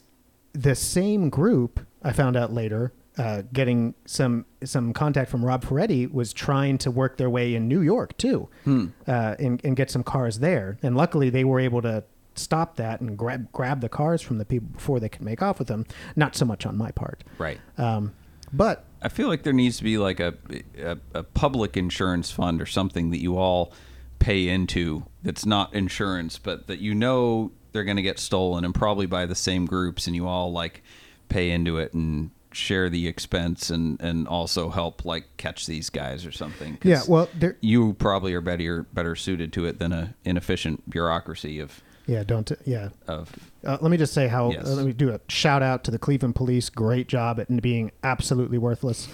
the 0.52 0.76
same 0.76 1.30
group, 1.30 1.80
I 2.04 2.12
found 2.12 2.36
out 2.36 2.52
later, 2.52 2.92
uh, 3.18 3.44
getting 3.54 3.94
some 4.06 4.46
some 4.66 4.92
contact 4.92 5.32
from 5.32 5.46
Rob 5.46 5.64
Ferretti 5.64 6.06
was 6.08 6.34
trying 6.34 6.78
to 6.80 6.92
work 6.92 7.16
their 7.16 7.30
way 7.30 7.56
in 7.56 7.70
New 7.70 7.80
York 7.80 8.18
too, 8.18 8.50
Hmm. 8.66 8.88
uh, 9.08 9.36
and, 9.40 9.62
and 9.64 9.78
get 9.78 9.90
some 9.90 10.04
cars 10.04 10.40
there. 10.40 10.78
And 10.84 10.98
luckily, 10.98 11.30
they 11.30 11.46
were 11.46 11.62
able 11.62 11.82
to 11.84 12.04
stop 12.38 12.76
that 12.78 13.02
and 13.02 13.18
grab 13.18 13.52
grab 13.52 13.82
the 13.82 13.90
cars 13.90 14.22
from 14.22 14.38
the 14.38 14.46
people 14.46 14.68
before 14.70 15.00
they 15.00 15.10
could 15.10 15.22
make 15.22 15.42
off 15.42 15.60
with 15.60 15.68
them. 15.68 15.86
Not 16.16 16.36
so 16.36 16.46
much 16.46 16.66
on 16.66 16.78
my 16.78 16.92
part, 16.92 17.24
Right. 17.38 17.60
um, 17.78 18.14
but 18.54 18.86
I 19.02 19.10
feel 19.10 19.28
like 19.28 19.44
there 19.44 19.54
needs 19.54 19.78
to 19.78 19.84
be 19.84 19.98
like 19.98 20.20
a, 20.20 20.34
a 20.80 20.98
a 21.14 21.24
public 21.24 21.78
insurance 21.78 22.32
fund 22.32 22.62
or 22.62 22.66
something 22.66 23.12
that 23.12 23.20
you 23.20 23.38
all 23.38 23.72
pay 24.20 24.48
into 24.48 25.06
that's 25.24 25.46
not 25.46 25.74
insurance, 25.74 26.38
but 26.40 26.68
that 26.68 26.80
you 26.80 26.96
know 26.96 27.52
they're 27.72 27.84
going 27.84 27.98
to 27.98 28.02
get 28.04 28.18
stolen 28.20 28.64
and 28.64 28.74
probably 28.74 29.06
by 29.06 29.26
the 29.26 29.36
same 29.36 29.66
groups, 29.66 30.08
and 30.08 30.16
you 30.16 30.26
all 30.28 30.52
like 30.52 30.82
pay 31.30 31.52
into 31.52 31.78
it 31.78 31.94
and 31.94 32.32
share 32.52 32.90
the 32.90 33.06
expense 33.06 33.70
and 33.70 34.00
and 34.00 34.28
also 34.30 34.70
help 34.70 35.04
like 35.04 35.26
catch 35.36 35.66
these 35.66 35.90
guys 35.90 36.26
or 36.26 36.32
something. 36.32 36.78
yeah, 36.84 37.02
well, 37.08 37.28
you 37.60 37.94
probably 37.94 38.34
are 38.34 38.40
better 38.42 38.84
better 38.94 39.16
suited 39.16 39.52
to 39.52 39.66
it 39.66 39.78
than 39.78 39.92
a 39.92 40.16
inefficient 40.24 40.90
bureaucracy 40.90 41.60
of 41.60 41.82
yeah, 42.08 42.24
don't 42.24 42.52
yeah. 42.66 42.90
of 43.08 43.32
Uh, 43.66 43.78
let 43.82 43.90
me 43.92 43.98
just 43.98 44.14
say 44.14 44.28
how. 44.28 44.52
Yes. 44.52 44.68
Uh, 44.68 44.76
let 44.76 44.86
me 44.86 44.94
do 44.94 45.10
a 45.12 45.20
shout 45.28 45.62
out 45.64 45.84
to 45.86 45.92
the 45.92 46.00
Cleveland 46.00 46.36
Police. 46.36 46.70
Great 46.70 47.08
job 47.08 47.40
at 47.40 47.62
being 47.62 47.92
absolutely 48.04 48.58
worthless 48.58 49.08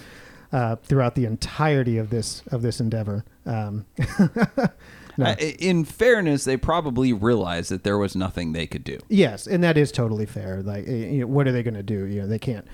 uh, 0.51 0.75
throughout 0.77 1.15
the 1.15 1.25
entirety 1.25 1.97
of 1.97 2.09
this 2.09 2.43
of 2.51 2.61
this 2.61 2.79
endeavor. 2.79 3.23
Um, 3.45 3.85
no. 5.17 5.25
Uh, 5.25 5.35
in 5.39 5.85
fairness, 5.85 6.43
they 6.43 6.57
probably 6.57 7.13
realized 7.13 7.71
that 7.71 7.83
there 7.83 7.97
was 7.97 8.15
nothing 8.15 8.53
they 8.53 8.67
could 8.67 8.83
do. 8.83 8.99
yes, 9.09 9.47
and 9.47 9.63
that 9.63 9.77
is 9.77 9.91
totally 9.91 10.25
fair. 10.25 10.61
Like, 10.61 10.87
uh, 10.87 10.91
you 10.91 11.19
know, 11.21 11.27
what 11.27 11.47
are 11.47 11.51
they 11.51 11.63
going 11.63 11.73
to 11.75 11.83
do? 11.83 12.05
You 12.05 12.21
know, 12.21 12.27
they 12.27 12.39
can't. 12.39 12.67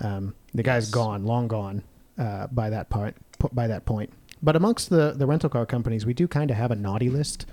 Um, 0.00 0.34
the 0.54 0.62
guy's 0.62 0.86
Yes. 0.86 0.90
gone, 0.90 1.24
long 1.24 1.48
gone 1.48 1.82
uh, 2.18 2.46
by 2.48 2.70
that 2.70 2.90
part. 2.90 3.16
By 3.52 3.66
that 3.66 3.84
point, 3.86 4.12
but 4.42 4.54
amongst 4.54 4.88
the 4.90 5.12
the 5.16 5.26
rental 5.26 5.50
car 5.50 5.66
companies, 5.66 6.06
we 6.06 6.14
do 6.14 6.28
kind 6.28 6.50
of 6.50 6.56
have 6.56 6.70
a 6.70 6.76
naughty 6.76 7.10
list. 7.10 7.46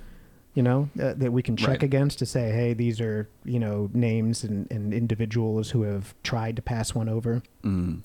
You 0.55 0.63
know 0.63 0.89
uh, 1.01 1.13
that 1.15 1.31
we 1.31 1.41
can 1.43 1.55
check 1.55 1.67
Right. 1.69 1.83
against 1.83 2.19
to 2.19 2.25
say, 2.25 2.51
hey, 2.51 2.73
these 2.73 2.99
are 2.99 3.29
you 3.45 3.59
know 3.59 3.89
names 3.93 4.43
and, 4.43 4.69
and 4.71 4.93
individuals 4.93 5.69
who 5.71 5.83
have 5.83 6.13
tried 6.23 6.55
to 6.55 6.61
pass 6.61 6.93
one 6.95 7.07
over. 7.07 7.43
Mm. 7.63 8.01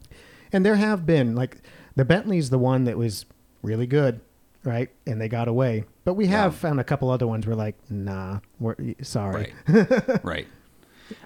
And 0.52 0.64
there 0.64 0.76
have 0.76 1.04
been 1.07 1.35
like 1.35 1.57
the 1.96 2.04
Bentley's 2.04 2.50
the 2.50 2.59
one 2.59 2.85
that 2.85 2.96
was 2.98 3.24
really 3.62 3.87
good, 3.87 4.20
right? 4.62 4.90
And 5.07 5.20
they 5.20 5.28
got 5.28 5.48
away. 5.48 5.85
But 6.04 6.14
we 6.14 6.26
have 6.26 6.52
Yeah. 6.52 6.59
found 6.59 6.80
a 6.80 6.85
couple 6.85 7.11
other 7.11 7.26
ones. 7.26 7.46
We're 7.46 7.54
like, 7.54 7.76
nah, 7.90 8.40
we're 8.61 8.76
sorry. 9.02 9.52
Right. 9.66 10.24
right. 10.24 10.46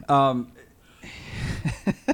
Um, 0.08 0.52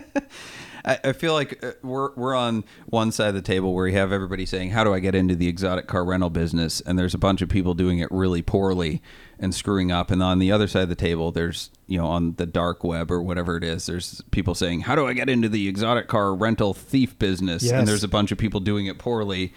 I, 0.85 0.99
I 1.05 1.13
feel 1.13 1.33
like 1.33 1.65
uh, 1.65 1.73
we're 1.83 2.13
we're 2.15 2.35
on 2.35 2.65
one 2.87 3.11
side 3.13 3.29
of 3.29 3.35
the 3.35 3.43
table 3.43 3.75
where 3.75 3.87
you 3.87 3.97
have 3.97 4.13
everybody 4.13 4.47
saying, 4.47 4.71
"How 4.71 4.85
do 4.85 4.93
I 4.93 5.01
get 5.01 5.15
into 5.15 5.35
the 5.35 5.49
exotic 5.49 5.87
car 5.87 6.05
rental 6.05 6.31
business?" 6.31 6.81
And 6.81 6.99
there's 6.99 7.15
a 7.15 7.19
bunch 7.19 7.43
of 7.43 7.49
people 7.49 7.75
doing 7.75 7.99
it 7.99 8.09
really 8.11 8.43
poorly 8.43 9.03
and 9.39 9.55
screwing 9.55 9.91
up. 9.91 10.11
And 10.11 10.23
on 10.23 10.39
the 10.39 10.53
other 10.53 10.69
side 10.69 10.83
of 10.83 10.89
the 10.89 10.95
table, 10.95 11.33
there's 11.33 11.71
you 11.87 11.99
know 11.99 12.07
on 12.07 12.35
the 12.35 12.47
dark 12.47 12.85
web 12.85 13.11
or 13.11 13.23
whatever 13.23 13.57
it 13.57 13.65
is, 13.65 13.87
there's 13.87 14.21
people 14.31 14.55
saying, 14.55 14.83
"How 14.83 14.95
do 14.95 15.07
I 15.07 15.15
get 15.15 15.29
into 15.29 15.49
the 15.49 15.69
exotic 15.69 16.09
car 16.09 16.35
rental 16.35 16.75
thief 16.75 17.19
business?" 17.19 17.63
Yes. 17.63 17.73
And 17.73 17.89
there's 17.89 18.05
a 18.05 18.09
bunch 18.09 18.31
of 18.33 18.39
people 18.39 18.61
doing 18.61 18.87
it 18.87 18.99
poorly. 18.99 19.53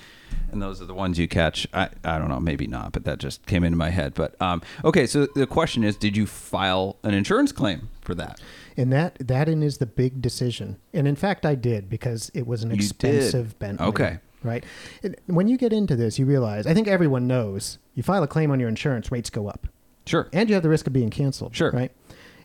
And 0.51 0.61
those 0.61 0.81
are 0.81 0.85
the 0.85 0.93
ones 0.93 1.17
you 1.17 1.27
catch. 1.27 1.67
I, 1.73 1.89
I 2.03 2.17
don't 2.17 2.27
know, 2.27 2.39
maybe 2.39 2.67
not, 2.67 2.91
but 2.91 3.05
that 3.05 3.17
just 3.17 3.45
came 3.45 3.63
into 3.63 3.77
my 3.77 3.89
head. 3.91 4.13
But 4.13 4.39
um, 4.41 4.61
okay, 4.83 5.07
so 5.07 5.25
the 5.25 5.47
question 5.47 5.85
is, 5.85 5.95
did 5.95 6.17
you 6.17 6.25
file 6.25 6.97
an 7.03 7.13
insurance 7.13 7.53
claim 7.53 7.89
for 8.01 8.13
that? 8.15 8.41
And 8.77 8.93
that 8.93 9.17
that 9.27 9.49
in 9.49 9.63
is 9.63 9.79
the 9.79 9.85
big 9.87 10.21
decision. 10.21 10.77
And 10.93 11.07
in 11.07 11.15
fact, 11.15 11.45
I 11.45 11.55
did 11.55 11.89
because 11.89 12.29
it 12.33 12.45
was 12.45 12.63
an 12.63 12.69
You 12.69 12.75
did. 12.77 12.85
expensive 12.85 13.57
Bentley. 13.59 13.87
Okay. 13.87 14.19
Right. 14.43 14.63
When 15.25 15.47
you 15.47 15.57
get 15.57 15.73
into 15.73 15.95
this, 15.95 16.19
you 16.19 16.25
realize. 16.25 16.67
I 16.67 16.73
think 16.75 16.87
everyone 16.87 17.25
knows. 17.27 17.79
You 17.95 18.03
file 18.03 18.21
a 18.23 18.27
claim 18.27 18.51
on 18.51 18.59
your 18.59 18.69
insurance, 18.69 19.11
rates 19.11 19.31
go 19.31 19.47
up, 19.47 19.67
Sure. 20.05 20.29
and 20.31 20.47
you 20.47 20.53
have 20.53 20.63
the 20.63 20.69
risk 20.69 20.85
of 20.87 20.93
being 20.93 21.09
canceled. 21.09 21.55
Sure. 21.55 21.71
Right. 21.71 21.91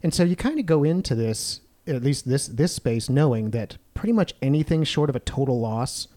And 0.03 0.13
so 0.15 0.25
you 0.25 0.35
kind 0.35 0.59
of 0.59 0.65
go 0.67 0.83
into 0.85 1.15
this, 1.15 1.61
at 1.87 2.03
least 2.03 2.27
this 2.29 2.47
this 2.49 2.75
space, 2.75 3.11
knowing 3.11 3.51
that 3.51 3.77
pretty 3.95 4.13
much 4.15 4.35
anything 4.41 4.85
short 4.85 5.11
of 5.11 5.17
a 5.17 5.21
total 5.21 5.61
loss, 5.61 6.09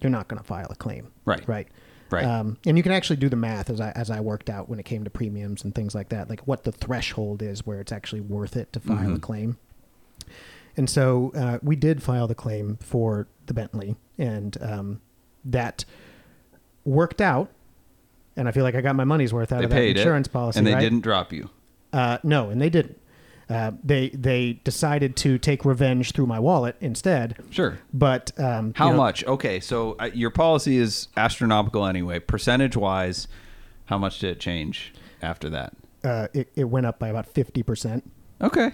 you're 0.00 0.10
not 0.10 0.28
going 0.28 0.38
to 0.38 0.44
file 0.46 0.68
a 0.70 0.74
claim. 0.76 1.08
Right. 1.24 1.42
Right. 1.48 1.68
Right. 2.12 2.24
Um, 2.24 2.58
and 2.66 2.76
you 2.76 2.82
can 2.82 2.92
actually 2.92 3.16
do 3.16 3.28
the 3.28 3.36
math 3.36 3.70
as 3.70 3.80
I 3.80 3.90
as 3.92 4.10
I 4.10 4.20
worked 4.20 4.50
out 4.50 4.68
when 4.68 4.78
it 4.78 4.84
came 4.84 5.02
to 5.04 5.10
premiums 5.10 5.64
and 5.64 5.74
things 5.74 5.94
like 5.94 6.10
that, 6.10 6.28
like 6.28 6.40
what 6.46 6.64
the 6.64 6.72
threshold 6.72 7.42
is 7.42 7.66
where 7.66 7.80
it's 7.80 7.92
actually 7.92 8.20
worth 8.20 8.56
it 8.56 8.72
to 8.74 8.80
file 8.80 8.98
Mm-hmm. 8.98 9.14
a 9.14 9.18
claim. 9.18 9.56
And 10.76 10.88
so 10.88 11.32
uh, 11.34 11.58
we 11.62 11.76
did 11.76 12.02
file 12.02 12.26
the 12.26 12.34
claim 12.34 12.76
for 12.80 13.26
the 13.46 13.54
Bentley, 13.54 13.96
and 14.18 14.56
um, 14.62 15.00
that 15.44 15.84
worked 16.84 17.20
out. 17.20 17.50
And 18.36 18.48
I 18.48 18.52
feel 18.52 18.64
like 18.64 18.74
I 18.74 18.80
got 18.80 18.96
my 18.96 19.04
money's 19.04 19.32
worth 19.34 19.52
out 19.52 19.58
they 19.58 19.64
of 19.64 19.70
that 19.70 19.82
insurance 19.82 20.26
it, 20.26 20.30
policy. 20.32 20.58
and 20.58 20.66
they 20.66 20.72
right? 20.74 20.80
didn't 20.80 21.00
drop 21.00 21.32
you. 21.32 21.50
Uh, 21.92 22.16
no, 22.22 22.48
and 22.48 22.60
they 22.60 22.70
didn't. 22.70 22.98
Uh, 23.52 23.72
they 23.84 24.08
they 24.10 24.54
decided 24.64 25.14
to 25.16 25.36
take 25.38 25.64
revenge 25.64 26.12
through 26.12 26.26
my 26.26 26.38
wallet 26.38 26.74
instead. 26.80 27.36
Sure. 27.50 27.78
But 27.92 28.32
um, 28.40 28.72
How 28.76 28.86
you 28.86 28.92
know, 28.92 28.96
much? 28.98 29.24
Okay, 29.26 29.60
so 29.60 29.96
uh, 30.00 30.10
your 30.14 30.30
policy 30.30 30.76
is 30.78 31.08
astronomical 31.16 31.84
anyway. 31.86 32.18
Percentage 32.18 32.76
wise, 32.76 33.28
how 33.86 33.98
much 33.98 34.20
did 34.20 34.30
it 34.30 34.40
change 34.40 34.94
after 35.20 35.50
that? 35.50 35.74
Uh, 36.02 36.28
it, 36.32 36.48
it 36.56 36.64
went 36.64 36.86
up 36.86 36.98
by 36.98 37.08
about 37.08 37.26
fifty 37.26 37.62
percent. 37.62 38.08
Okay. 38.40 38.72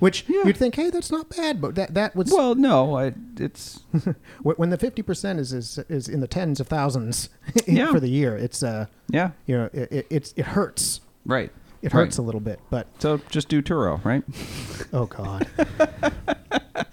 Which 0.00 0.24
Yeah. 0.28 0.44
you'd 0.44 0.56
think, 0.56 0.76
hey, 0.76 0.90
that's 0.90 1.10
not 1.10 1.28
bad, 1.28 1.60
but 1.60 1.74
that 1.74 1.94
that 1.94 2.14
was 2.16 2.30
Well, 2.32 2.54
no, 2.54 2.96
I, 2.96 3.14
it's 3.38 3.80
when 4.42 4.70
the 4.70 4.78
fifty 4.78 5.02
percent 5.02 5.38
is, 5.40 5.52
is 5.52 5.78
is 5.88 6.08
in 6.08 6.20
the 6.20 6.28
tens 6.28 6.60
of 6.60 6.68
thousands 6.68 7.28
Yeah. 7.66 7.90
for 7.92 8.00
the 8.00 8.08
year. 8.10 8.36
It's 8.36 8.62
uh, 8.62 8.86
yeah, 9.08 9.30
you 9.46 9.56
know, 9.58 9.70
it, 9.72 9.92
it 9.92 10.06
it's 10.10 10.32
it 10.36 10.46
hurts. 10.46 11.00
right. 11.26 11.50
It 11.80 11.92
Right. 11.94 12.00
hurts 12.04 12.18
a 12.18 12.22
little 12.22 12.40
bit, 12.40 12.58
but 12.70 12.86
So 12.98 13.20
just 13.30 13.48
do 13.48 13.62
Turo, 13.62 14.04
right? 14.04 14.22
oh 14.92 15.06
god, 15.06 15.46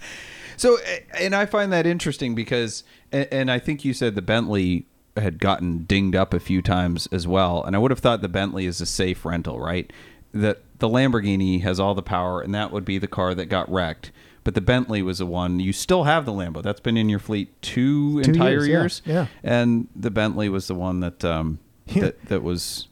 So, 0.58 0.78
and 1.18 1.34
I 1.34 1.44
find 1.44 1.70
that 1.72 1.86
interesting 1.86 2.34
because, 2.34 2.82
and, 3.12 3.50
I 3.50 3.58
think 3.58 3.84
you 3.84 3.92
said 3.92 4.14
the 4.14 4.22
Bentley 4.22 4.86
had 5.16 5.38
gotten 5.38 5.84
dinged 5.84 6.16
up 6.16 6.32
a 6.32 6.40
few 6.40 6.62
times 6.62 7.06
as 7.12 7.26
well, 7.26 7.62
and 7.62 7.76
I 7.76 7.78
would 7.78 7.90
have 7.90 7.98
thought 8.00 8.22
the 8.22 8.28
Bentley 8.28 8.64
is 8.64 8.80
a 8.80 8.86
safe 8.86 9.26
rental, 9.26 9.60
right? 9.60 9.92
That 10.32 10.62
the 10.78 10.88
Lamborghini 10.88 11.60
has 11.62 11.78
all 11.78 11.94
the 11.94 12.02
power, 12.02 12.40
and 12.40 12.54
that 12.54 12.72
would 12.72 12.86
be 12.86 12.96
the 12.96 13.06
car 13.06 13.34
that 13.34 13.46
got 13.46 13.70
wrecked. 13.70 14.12
But 14.44 14.54
the 14.54 14.60
Bentley 14.62 15.02
was 15.02 15.18
the 15.18 15.26
one 15.26 15.60
you 15.60 15.74
still 15.74 16.04
have 16.04 16.24
the 16.24 16.32
Lambo. 16.32 16.62
That's 16.62 16.80
been 16.80 16.96
in 16.96 17.10
your 17.10 17.18
fleet 17.18 17.50
two, 17.60 18.22
Two 18.22 18.30
entire 18.30 18.64
years, 18.64 18.66
yeah, 18.68 18.80
years. 18.80 19.02
yeah. 19.04 19.26
And 19.42 19.88
the 19.94 20.10
Bentley 20.10 20.48
was 20.48 20.68
the 20.68 20.74
one 20.74 21.00
that 21.00 21.22
um, 21.24 21.58
Yeah. 21.86 22.04
that 22.04 22.24
that 22.26 22.42
was 22.42 22.88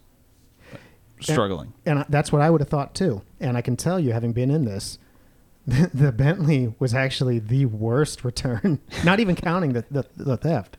struggling. 1.32 1.72
and 1.87 2.00
I- 2.00 2.06
that's 2.08 2.30
what 2.32 2.42
I 2.42 2.50
would 2.50 2.60
have 2.60 2.68
thought 2.68 2.94
too. 2.94 3.22
And 3.40 3.56
I 3.56 3.62
can 3.62 3.76
tell 3.76 3.98
you, 3.98 4.12
having 4.12 4.32
been 4.32 4.50
in 4.50 4.64
this, 4.64 4.98
the, 5.66 5.90
the 5.94 6.12
Bentley 6.12 6.74
was 6.78 6.92
actually 6.94 7.38
the 7.38 7.66
worst 7.66 8.24
return. 8.24 8.80
Not 9.04 9.20
even 9.20 9.34
counting 9.34 9.72
the 9.72 9.84
the, 9.90 10.04
the 10.16 10.37
theft. 10.37 10.76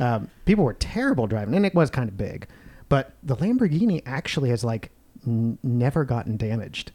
Um, 0.00 0.30
people 0.44 0.64
were 0.64 0.74
terrible 0.74 1.26
driving, 1.26 1.54
and 1.54 1.66
it 1.66 1.74
was 1.74 1.90
kind 1.90 2.08
of 2.08 2.16
big. 2.16 2.46
But 2.88 3.14
the 3.22 3.36
Lamborghini 3.36 4.02
actually 4.06 4.50
has 4.50 4.62
like 4.64 4.90
n- 5.26 5.58
never 5.62 6.04
gotten 6.04 6.36
damaged. 6.36 6.92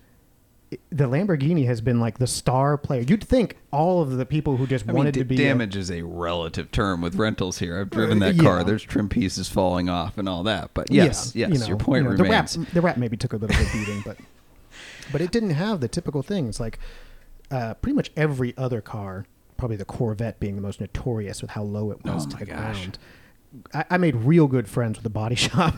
The 0.92 1.06
Lamborghini 1.08 1.66
has 1.66 1.82
been 1.82 2.00
like 2.00 2.18
the 2.20 2.28
star 2.28 2.78
player. 2.78 3.02
You'd 3.02 3.24
think 3.24 3.58
all 3.72 4.02
of 4.02 4.12
the 4.18 4.26
people 4.26 4.58
who 4.58 4.66
just 4.68 4.86
I 4.86 4.88
mean, 4.88 4.98
wanted 4.98 5.14
d- 5.14 5.20
to 5.22 5.26
be 5.26 5.36
a- 5.36 5.38
damage 5.50 5.76
is 5.76 5.90
a 5.92 6.02
relative 6.04 6.72
term 6.72 7.02
with 7.02 7.16
rentals 7.16 7.60
here. 7.60 7.80
I've 7.80 7.90
driven 7.90 8.20
that 8.20 8.36
yeah. 8.36 8.44
car. 8.44 8.64
There's 8.64 8.84
trim 8.84 9.10
pieces 9.10 9.50
falling 9.50 9.90
off 9.90 10.18
and 10.18 10.28
all 10.30 10.44
that. 10.44 10.72
But 10.74 10.92
yes, 10.92 11.36
Yeah, 11.36 11.48
yes, 11.48 11.54
you 11.56 11.60
know, 11.62 11.68
your 11.68 11.78
point 11.78 12.04
you 12.04 12.10
know, 12.12 12.16
remains. 12.24 12.54
The 12.54 12.60
rap, 12.62 12.70
the 12.74 12.82
rap 12.82 12.98
maybe 12.98 13.18
took 13.18 13.34
a 13.34 13.38
little 13.38 13.56
bit 13.58 13.66
of 13.68 13.74
beating, 13.74 14.02
but 14.06 14.18
but 15.12 15.22
it 15.22 15.32
didn't 15.32 15.52
have 15.52 15.80
the 15.82 15.88
typical 15.88 16.22
things 16.24 16.60
like 16.60 16.80
uh, 17.52 17.74
pretty 17.76 17.96
much 17.96 18.12
every 18.16 18.54
other 18.58 18.82
car, 18.82 19.26
probably 19.58 19.76
the 19.78 19.86
Corvette 19.86 20.40
being 20.40 20.56
the 20.56 20.62
most 20.62 20.80
notorious 20.82 21.42
with 21.42 21.52
how 21.52 21.64
low 21.64 21.92
it 21.92 22.04
was 22.04 22.26
Oh 22.26 22.30
to 22.30 22.38
the 22.38 22.46
gosh. 22.46 22.56
ground. 22.56 22.98
I, 23.74 23.86
I 23.92 23.98
made 23.98 24.16
real 24.16 24.48
good 24.48 24.68
friends 24.68 24.98
with 24.98 25.04
the 25.04 25.10
body 25.10 25.36
shop. 25.48 25.76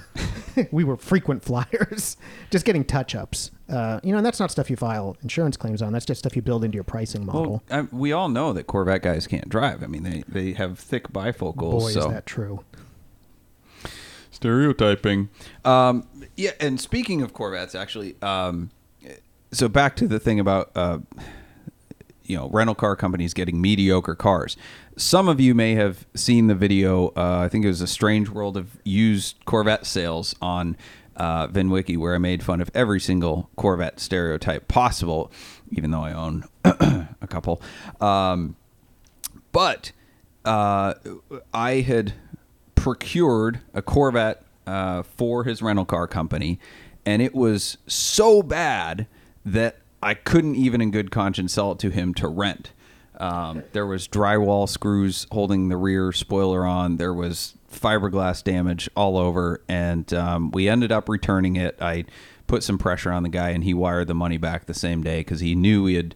we 0.71 0.84
were 0.84 0.95
frequent 0.95 1.43
flyers, 1.43 2.15
just 2.49 2.63
getting 2.65 2.86
touch 2.86 3.13
ups. 3.15 3.51
Uh, 3.67 3.99
you 4.04 4.12
know, 4.12 4.17
and 4.17 4.25
that's 4.25 4.39
not 4.39 4.51
stuff 4.51 4.69
you 4.69 4.75
file 4.75 5.17
insurance 5.23 5.58
claims 5.58 5.82
on. 5.82 5.91
That's 5.91 6.06
just 6.06 6.19
stuff 6.19 6.36
you 6.36 6.41
build 6.41 6.63
into 6.63 6.75
your 6.75 6.84
pricing 6.84 7.25
model. 7.25 7.63
Well, 7.69 7.80
I, 7.80 7.95
we 7.95 8.12
all 8.12 8.30
know 8.30 8.54
that 8.54 8.67
Corvette 8.67 9.01
guys 9.01 9.25
can't 9.25 9.49
drive. 9.49 9.84
I 9.84 9.88
mean, 9.88 10.04
they, 10.04 10.23
they 10.28 10.54
have 10.54 10.78
thick 10.78 11.10
bifocals. 11.10 11.71
Boy, 11.71 11.91
so 11.91 11.99
is 12.01 12.08
that 12.08 12.25
true. 12.28 12.63
stereotyping. 14.30 15.30
Um, 15.63 16.08
yeah, 16.38 16.51
and 16.60 16.80
speaking 16.80 17.21
of 17.23 17.34
Corvettes, 17.34 17.73
actually, 17.73 18.15
um, 18.21 18.69
so 19.51 19.67
back 19.67 19.95
to 19.95 20.08
the 20.08 20.19
thing 20.19 20.39
about 20.39 20.71
uh, 20.75 20.99
you 22.23 22.38
know 22.38 22.49
rental 22.49 22.75
car 22.75 22.95
companies 22.95 23.34
getting 23.34 23.62
mediocre 23.62 24.15
cars. 24.15 24.58
Some 24.97 25.28
of 25.28 25.39
you 25.39 25.56
may 25.56 25.75
have 25.75 26.06
seen 26.13 26.47
the 26.47 26.56
video. 26.56 27.08
Uh, 27.17 27.41
I 27.45 27.49
think 27.49 27.65
it 27.65 27.69
was 27.69 27.82
a 27.82 27.88
strange 27.88 28.30
world 28.30 28.58
of 28.58 28.78
used 28.84 29.43
Corvette 29.45 29.86
sales 29.86 30.36
on 30.41 30.78
uh, 31.17 31.47
VinWiki, 31.47 31.97
where 31.97 32.15
I 32.15 32.17
made 32.17 32.43
fun 32.43 32.62
of 32.62 32.69
every 32.73 32.99
single 32.99 33.49
Corvette 33.56 33.99
stereotype 33.99 34.67
possible, 34.67 35.32
even 35.71 35.91
though 35.91 36.04
I 36.04 36.13
own 36.13 36.45
a 36.63 37.28
couple. 37.28 37.62
Um, 38.01 38.56
but 39.51 39.91
uh, 40.43 40.93
I 41.54 41.82
had 41.82 42.13
procured 42.75 43.62
a 43.73 43.82
Corvette 43.82 44.43
uh, 44.67 45.04
for 45.04 45.43
his 45.43 45.62
rental 45.62 45.86
car 45.86 46.08
company, 46.08 46.60
and 47.06 47.21
it 47.21 47.34
was 47.34 47.78
so 47.88 48.43
bad 48.43 49.08
that 49.45 49.78
I 50.01 50.13
couldn't 50.13 50.56
even, 50.56 50.82
in 50.82 50.91
good 50.91 51.12
conscience, 51.12 51.54
sell 51.54 51.71
it 51.71 51.80
to 51.80 51.89
him 51.89 52.13
to 52.15 52.28
rent. 52.28 52.71
Um, 53.19 53.63
there 53.71 53.86
was 53.86 54.08
drywall 54.08 54.67
screws 54.67 55.28
holding 55.32 55.69
the 55.69 55.78
rear 55.78 56.12
spoiler 56.12 56.65
on. 56.65 56.97
There 56.97 57.13
was 57.13 57.56
fiberglass 57.71 58.43
damage 58.43 58.89
all 58.95 59.17
over, 59.17 59.62
and 59.67 60.12
um, 60.13 60.51
we 60.51 60.67
ended 60.69 60.91
up 60.91 61.10
returning 61.10 61.56
it. 61.56 61.78
I 61.82 62.06
put 62.47 62.63
some 62.63 62.78
pressure 62.78 63.12
on 63.12 63.23
the 63.23 63.30
guy, 63.30 63.49
and 63.49 63.63
he 63.63 63.73
wired 63.73 64.08
the 64.08 64.15
money 64.15 64.38
back 64.38 64.65
the 64.65 64.73
same 64.73 65.04
day 65.04 65.19
because 65.21 65.39
he 65.39 65.56
knew 65.56 65.86
he 65.86 65.95
had 65.95 66.15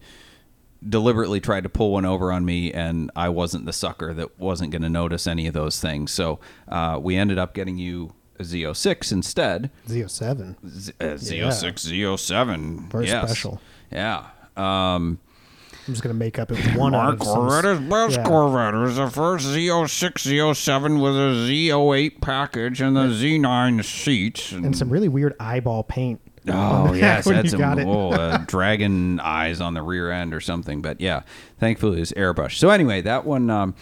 deliberately 0.86 1.40
tried 1.40 1.62
to 1.62 1.68
pull 1.68 1.92
one 1.92 2.04
over 2.04 2.32
on 2.32 2.44
me, 2.44 2.72
and 2.72 3.10
I 3.14 3.28
wasn't 3.28 3.66
the 3.66 3.72
sucker 3.72 4.14
that 4.14 4.38
wasn't 4.38 4.70
going 4.70 4.82
to 4.82 4.88
notice 4.88 5.26
any 5.26 5.46
of 5.46 5.54
those 5.54 5.80
things. 5.80 6.10
So 6.12 6.40
uh, 6.68 6.98
we 7.00 7.16
ended 7.16 7.38
up 7.38 7.54
getting 7.54 7.78
you 7.78 8.14
a 8.38 8.42
Z06 8.42 9.12
instead. 9.12 9.70
Z07. 9.86 10.56
Z- 10.66 10.92
uh, 11.00 11.04
Z06, 11.04 11.72
Z07. 11.74 12.90
Very 12.90 13.06
yes. 13.06 13.28
special. 13.28 13.60
Yeah. 13.92 14.26
Um, 14.56 15.18
I'm 15.90 15.94
just 15.94 16.04
going 16.04 16.14
to 16.14 16.18
make 16.18 16.38
up 16.38 16.52
it 16.52 16.64
was 16.64 16.76
one 16.76 16.94
out 16.94 17.14
of 17.14 17.22
some- 17.24 17.34
Corvette 17.34 17.64
is 17.64 17.80
best 17.80 18.16
yeah. 18.18 18.24
Corvette. 18.24 18.74
It 18.74 18.78
was 18.78 18.94
the 18.94 19.10
first 19.10 19.44
Z06, 19.46 20.12
Z07 20.12 21.02
with 21.02 21.16
a 21.16 21.50
Z08 21.50 22.20
package 22.20 22.80
and 22.80 22.96
the 22.96 23.08
Z9 23.08 23.84
seats. 23.84 24.52
and 24.52 24.76
some 24.76 24.88
really 24.88 25.08
weird 25.08 25.34
eyeball 25.40 25.82
paint. 25.82 26.20
Oh 26.48 26.92
yes, 26.94 27.26
when 27.26 27.44
you 27.44 27.50
some 27.50 27.58
got 27.58 27.78
it. 27.80 27.88
uh, 27.88 28.38
dragon 28.46 29.18
eyes 29.18 29.60
on 29.60 29.74
the 29.74 29.82
rear 29.82 30.12
end 30.12 30.32
or 30.32 30.40
something. 30.40 30.80
But 30.80 31.00
yeah, 31.00 31.22
thankfully 31.58 31.96
it 31.96 32.00
was 32.00 32.12
airbrush. 32.12 32.56
So 32.56 32.70
anyway, 32.70 33.00
that 33.02 33.24
one, 33.26 33.50
um, 33.50 33.74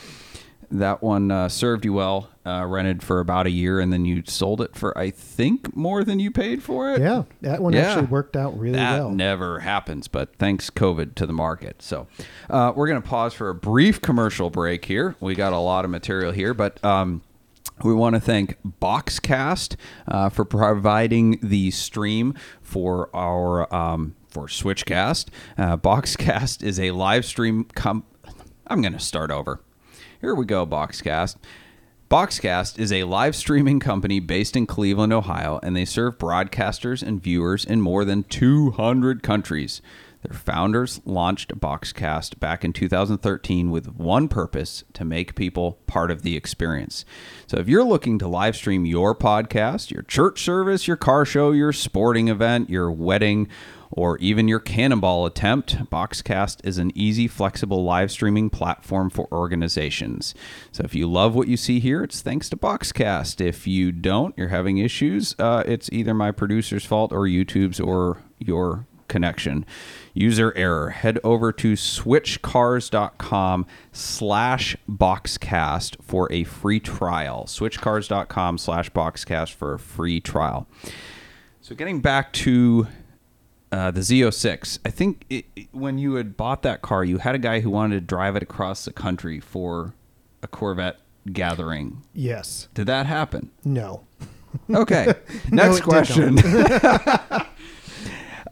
that 0.71 1.03
one 1.03 1.31
uh, 1.31 1.49
served 1.49 1.85
you 1.85 1.93
well. 1.95 2.31
Uh, 2.47 2.65
rented 2.65 3.03
for 3.03 3.21
about 3.21 3.47
a 3.47 3.51
year, 3.51 3.79
and 3.79 3.93
then 3.93 4.07
you 4.07 4.23
sold 4.27 4.63
it 4.63 4.75
for 4.75 4.97
I 4.97 5.11
think 5.11 5.77
more 5.77 6.03
than 6.03 6.19
you 6.19 6.31
paid 6.31 6.63
for 6.63 6.91
it. 6.95 7.01
Yeah, 7.03 7.25
that 7.43 7.61
one 7.61 7.75
Yeah. 7.75 7.91
actually 7.91 8.07
worked 8.07 8.37
out 8.37 8.59
really 8.59 8.77
that 8.77 9.01
well. 9.01 9.11
never 9.11 9.59
happens, 9.61 10.09
but 10.09 10.35
thanks 10.37 10.71
COVID 10.71 11.15
to 11.17 11.27
the 11.27 11.35
market. 11.35 11.83
So 11.83 12.07
uh, 12.49 12.73
we're 12.75 12.89
going 12.89 13.03
to 13.03 13.07
pause 13.07 13.35
for 13.35 13.51
a 13.51 13.55
brief 13.55 14.01
commercial 14.01 14.49
break 14.49 14.87
here. 14.87 15.15
We 15.21 15.35
got 15.35 15.53
a 15.53 15.59
lot 15.59 15.85
of 15.85 15.91
material 15.91 16.33
here, 16.33 16.55
but. 16.55 16.83
Um, 16.85 17.23
we 17.85 17.95
want 17.95 18.17
to 18.17 18.21
thank 18.21 18.57
Boxcast 18.83 19.77
uh, 20.09 20.31
for 20.31 20.45
providing 20.45 21.39
the 21.41 21.71
stream 21.71 22.35
for 22.61 23.09
our 23.15 23.73
um, 23.73 24.17
for 24.29 24.49
Switchcast. 24.49 25.27
Uh, 25.57 25.77
Boxcast 25.77 26.65
is 26.65 26.81
a 26.81 26.91
live 26.91 27.25
stream. 27.25 27.67
Com- 27.77 28.03
I'm 28.67 28.81
going 28.81 28.95
to 28.95 28.99
start 28.99 29.31
over. 29.31 29.61
Here 30.21 30.35
we 30.35 30.47
go, 30.47 30.67
Boxcast. 30.67 31.37
Boxcast 32.11 32.77
is 32.77 32.91
a 32.91 33.05
live 33.05 33.37
streaming 33.37 33.79
company 33.79 34.19
based 34.19 34.57
in 34.57 34.67
Cleveland, 34.67 35.13
Ohio, 35.13 35.61
and 35.63 35.77
they 35.77 35.85
serve 35.85 36.19
broadcasters 36.19 37.05
and 37.05 37.23
viewers 37.23 37.65
in 37.65 37.81
more 37.81 38.05
than 38.05 38.25
200 38.25 39.23
countries. 39.23 39.81
Their 40.23 40.37
founders 40.37 41.01
launched 41.05 41.61
Boxcast 41.61 42.41
back 42.41 42.65
in 42.65 42.73
2013 42.73 43.71
with 43.71 43.95
one 43.95 44.27
purpose 44.27 44.83
to 44.95 45.05
make 45.05 45.37
people 45.37 45.79
part 45.87 46.11
of 46.11 46.23
the 46.23 46.37
experience. 46.37 47.05
So 47.47 47.59
if 47.59 47.69
you're 47.69 47.85
looking 47.85 48.19
to 48.19 48.27
live 48.27 48.57
stream 48.57 48.85
your 48.85 49.15
podcast, 49.15 49.93
your 49.93 50.03
church 50.03 50.43
service, 50.43 50.89
your 50.89 50.97
car 50.97 51.25
show, 51.25 51.53
your 51.53 51.73
sporting 51.73 52.27
event, 52.27 52.71
your 52.71 52.91
wedding, 52.91 53.47
or 53.91 54.19
even 54.19 54.49
your 54.49 54.61
cannonball 54.61 55.27
attempt, 55.27 55.77
Boxcast 55.91 56.65
is 56.65 56.79
an 56.79 56.93
easy, 56.95 57.27
flexible 57.27 57.83
live 57.85 58.11
streaming 58.11 58.51
platform 58.51 59.11
for 59.11 59.29
organizations. 59.33 60.35
So 60.73 60.85
if 60.85 60.95
you 60.95 61.11
love 61.11 61.35
what 61.35 61.49
you 61.49 61.57
see 61.57 61.81
here, 61.81 62.03
it's 62.03 62.21
thanks 62.21 62.49
to 62.51 62.57
Boxcast. 62.57 63.41
If 63.41 63.67
you 63.67 63.93
don't, 63.93 64.37
you're 64.37 64.49
having 64.49 64.79
issues, 64.79 65.35
uh, 65.39 65.63
it's 65.67 65.89
either 65.93 66.15
my 66.15 66.33
producer's 66.33 66.85
fault 66.85 67.13
or 67.13 67.23
YouTube's 67.23 67.81
or 67.81 68.23
your 68.39 68.87
connection. 69.09 69.65
User 70.15 70.53
error. 70.57 70.91
Head 70.91 71.19
over 71.25 71.51
to 71.53 71.73
switchcars.com 71.73 73.67
slash 73.91 74.77
boxcast 74.89 76.03
for 76.03 76.31
a 76.31 76.45
free 76.45 76.81
trial. 76.81 77.45
Switchcars.com 77.47 78.59
slash 78.59 78.91
boxcast 78.91 79.55
for 79.55 79.75
a 79.75 79.79
free 79.79 80.21
trial. 80.21 80.69
So 81.61 81.75
getting 81.75 82.01
back 82.01 82.33
to 82.35 82.87
uh, 83.73 83.91
the 83.91 84.01
Z06, 84.01 84.79
I 84.85 84.91
think 84.91 85.25
it, 85.29 85.47
it- 85.57 85.69
when 85.73 85.99
you 85.99 86.15
had 86.15 86.37
bought 86.37 86.63
that 86.63 86.83
car, 86.83 87.05
you 87.05 87.19
had 87.19 87.35
a 87.35 87.39
guy 87.39 87.61
who 87.61 87.71
wanted 87.71 87.95
to 87.97 88.01
drive 88.01 88.37
it 88.37 88.43
across 88.43 88.85
the 88.85 88.93
country 88.93 89.41
for 89.41 89.95
a 90.43 90.49
Corvette 90.49 90.99
gathering. 91.33 92.03
Yes. 92.15 92.69
Did 92.75 92.87
that 92.87 93.07
happen? 93.07 93.51
No. 93.65 94.05
Okay. 94.75 95.13
Next 95.53 95.77
did 95.77 95.85
question. 95.85 96.39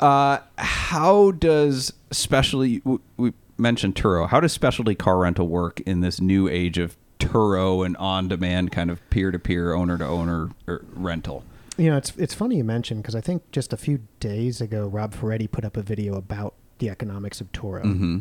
uh, 0.00 0.38
how 0.58 1.30
does 1.32 1.92
specialty? 2.10 2.80
w- 2.80 3.00
We 3.16 3.32
mentioned 3.56 3.94
Turo. 3.94 4.28
How 4.28 4.40
does 4.40 4.52
specialty 4.52 4.94
car 4.94 5.16
rental 5.18 5.48
work 5.48 5.80
in 5.80 6.00
this 6.02 6.20
new 6.20 6.48
age 6.48 6.76
of 6.78 6.96
Turo 7.18 7.84
and 7.84 7.96
on-demand 7.96 8.72
kind 8.72 8.90
of 8.90 9.00
peer-to-peer, 9.10 9.72
owner-to-owner 9.72 10.50
er, 10.68 10.84
rental? 10.94 11.44
You 11.77 11.91
know, 11.91 11.97
it's 11.97 12.12
it's 12.16 12.35
funny 12.35 12.57
you 12.57 12.64
mentioned 12.64 13.03
because 13.03 13.14
I 13.14 13.20
think 13.20 13.51
just 13.53 13.72
a 13.72 13.77
few 13.77 14.01
days 14.20 14.61
ago, 14.61 14.87
Rob 14.87 15.12
Ferretti 15.14 15.47
put 15.47 15.64
up 15.64 15.77
a 15.77 15.83
video 15.83 16.14
about 16.14 16.55
the 16.79 16.89
economics 16.91 17.41
of 17.41 17.51
Turo. 17.53 17.83
hmm 17.83 18.18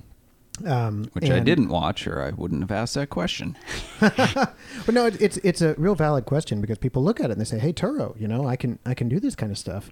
Um, 0.68 1.10
Which 1.14 1.30
I 1.30 1.40
didn't 1.40 1.70
watch, 1.70 2.08
or 2.08 2.22
I 2.22 2.32
wouldn't 2.32 2.62
have 2.62 2.72
asked 2.72 2.96
that 2.96 3.10
question. 3.10 3.58
But 4.00 4.94
no, 4.94 5.06
it, 5.06 5.22
it's 5.22 5.38
it's 5.38 5.62
a 5.62 5.74
real 5.78 5.96
valid 5.96 6.26
question 6.26 6.62
because 6.62 6.78
people 6.78 7.04
look 7.04 7.20
at 7.20 7.26
it 7.30 7.34
and 7.34 7.42
they 7.42 7.46
say, 7.46 7.60
"Hey, 7.60 7.74
Turo, 7.74 8.20
you 8.20 8.28
know, 8.28 8.48
I 8.48 8.56
can 8.56 8.80
I 8.86 8.94
can 8.94 9.08
do 9.10 9.20
this 9.20 9.36
kind 9.36 9.52
of 9.52 9.58
stuff." 9.58 9.90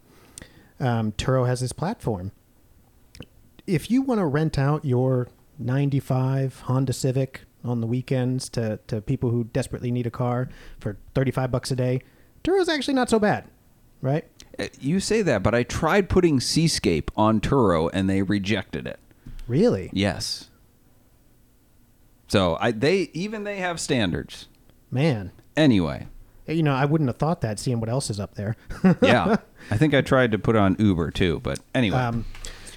Um, 0.80 1.12
Turo 1.14 1.48
has 1.48 1.60
this 1.62 1.72
platform. 1.74 2.32
If 3.66 3.90
you 3.90 4.02
want 4.02 4.20
to 4.20 4.26
rent 4.26 4.58
out 4.60 4.84
your 4.84 5.30
'95 5.58 6.62
Honda 6.62 6.94
Civic 6.94 7.42
on 7.64 7.80
the 7.82 7.88
weekends 7.88 8.50
to 8.50 8.80
to 8.88 9.02
people 9.02 9.30
who 9.30 9.46
desperately 9.46 9.92
need 9.92 10.06
a 10.06 10.12
car 10.12 10.50
for 10.80 10.98
35 11.16 11.50
bucks 11.52 11.72
a 11.72 11.76
day, 11.76 12.02
Turo's 12.44 12.68
actually 12.70 12.94
not 12.94 13.10
so 13.10 13.20
bad, 13.20 13.46
right? 14.04 14.26
Uh, 14.60 14.68
You 14.80 15.00
say 15.00 15.24
that, 15.24 15.42
but 15.42 15.56
I 15.56 15.64
tried 15.64 16.10
putting 16.10 16.40
Seascape 16.40 17.10
on 17.18 17.42
Turo, 17.42 17.90
and 17.92 18.08
they 18.08 18.22
rejected 18.22 18.86
it. 18.86 19.00
Really? 19.48 19.90
Yes. 19.94 20.50
So 22.28 22.58
I 22.60 22.72
they 22.72 23.10
even 23.14 23.44
they 23.44 23.58
have 23.58 23.80
standards. 23.80 24.48
Man, 24.92 25.32
Anyway, 25.56 26.08
you 26.48 26.64
know, 26.64 26.74
I 26.74 26.86
wouldn't 26.86 27.08
have 27.10 27.18
thought 27.18 27.42
that 27.42 27.60
seeing 27.60 27.80
what 27.80 27.90
else 27.90 28.10
is 28.10 28.20
up 28.20 28.34
there. 28.36 28.56
yeah. 29.02 29.38
I 29.70 29.78
think 29.78 29.94
I 29.94 30.02
tried 30.02 30.32
to 30.32 30.40
put 30.40 30.56
on 30.56 30.76
Uber 30.80 31.12
too, 31.12 31.40
but 31.42 31.60
anyway. 31.76 31.98
Um, 31.98 32.26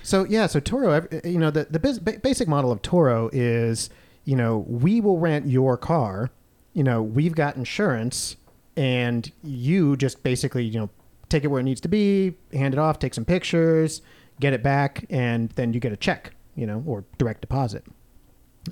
so 0.02 0.24
yeah, 0.24 0.46
so 0.46 0.60
Turo, 0.60 1.24
you 1.24 1.38
know, 1.38 1.50
the 1.50 1.66
the 1.70 1.78
bas- 1.78 1.98
basic 1.98 2.48
model 2.48 2.70
of 2.70 2.82
Turo 2.82 3.30
is, 3.32 3.88
you 4.24 4.36
know, 4.36 4.58
we 4.68 5.00
will 5.00 5.18
rent 5.18 5.46
your 5.46 5.76
car. 5.78 6.30
You 6.74 6.84
know, 6.84 7.02
we've 7.02 7.34
got 7.34 7.56
insurance, 7.56 8.36
and 8.76 9.30
you 9.42 9.96
just 9.96 10.22
basically, 10.22 10.64
you 10.64 10.78
know, 10.80 10.90
take 11.28 11.44
it 11.44 11.48
where 11.48 11.60
it 11.60 11.64
needs 11.64 11.80
to 11.82 11.88
be, 11.88 12.34
hand 12.52 12.74
it 12.74 12.78
off, 12.78 12.98
take 12.98 13.14
some 13.14 13.24
pictures, 13.24 14.02
get 14.40 14.52
it 14.52 14.62
back, 14.62 15.04
and 15.10 15.50
then 15.50 15.72
you 15.72 15.80
get 15.80 15.92
a 15.92 15.96
check, 15.96 16.32
you 16.54 16.66
know, 16.66 16.82
or 16.86 17.04
direct 17.18 17.40
deposit. 17.40 17.84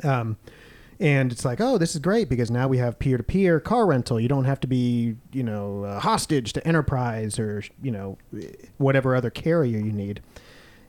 Um, 0.02 0.36
and 1.00 1.32
it's 1.32 1.44
like, 1.44 1.60
oh, 1.60 1.76
this 1.76 1.94
is 1.94 2.00
great 2.00 2.28
because 2.28 2.50
now 2.50 2.68
we 2.68 2.78
have 2.78 2.98
peer-to-peer 2.98 3.58
car 3.60 3.86
rental. 3.86 4.20
You 4.20 4.28
don't 4.28 4.44
have 4.44 4.60
to 4.60 4.66
be, 4.68 5.16
you 5.32 5.42
know, 5.42 5.84
a 5.84 5.98
hostage 5.98 6.52
to 6.52 6.66
Enterprise 6.66 7.38
or 7.38 7.62
you 7.82 7.90
know, 7.90 8.16
whatever 8.78 9.16
other 9.16 9.30
carrier 9.30 9.78
you 9.78 9.92
need. 9.92 10.20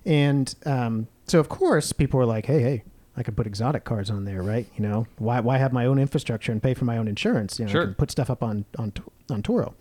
And 0.05 0.53
um, 0.65 1.07
so, 1.25 1.39
of 1.39 1.49
course, 1.49 1.91
people 1.91 2.19
were 2.19 2.25
like, 2.27 2.45
hey, 2.45 2.61
hey, 2.61 2.83
I 3.17 3.23
could 3.23 3.35
put 3.35 3.47
exotic 3.47 3.83
cars 3.83 4.11
on 4.11 4.25
there, 4.25 4.43
right? 4.43 4.67
You 4.75 4.83
know, 4.87 5.07
why 5.17 5.39
why 5.39 5.57
have 5.57 5.73
my 5.73 5.85
own 5.85 5.97
infrastructure 5.97 6.51
and 6.51 6.61
pay 6.61 6.73
for 6.75 6.85
my 6.85 6.97
own 6.97 7.07
insurance? 7.07 7.57
You 7.57 7.65
know, 7.65 7.71
Sure. 7.71 7.81
I 7.81 7.85
can 7.85 7.95
put 7.95 8.11
stuff 8.11 8.29
up 8.29 8.43
on 8.43 8.65
on 8.77 8.93
on 9.31 9.41
Turo. 9.41 9.73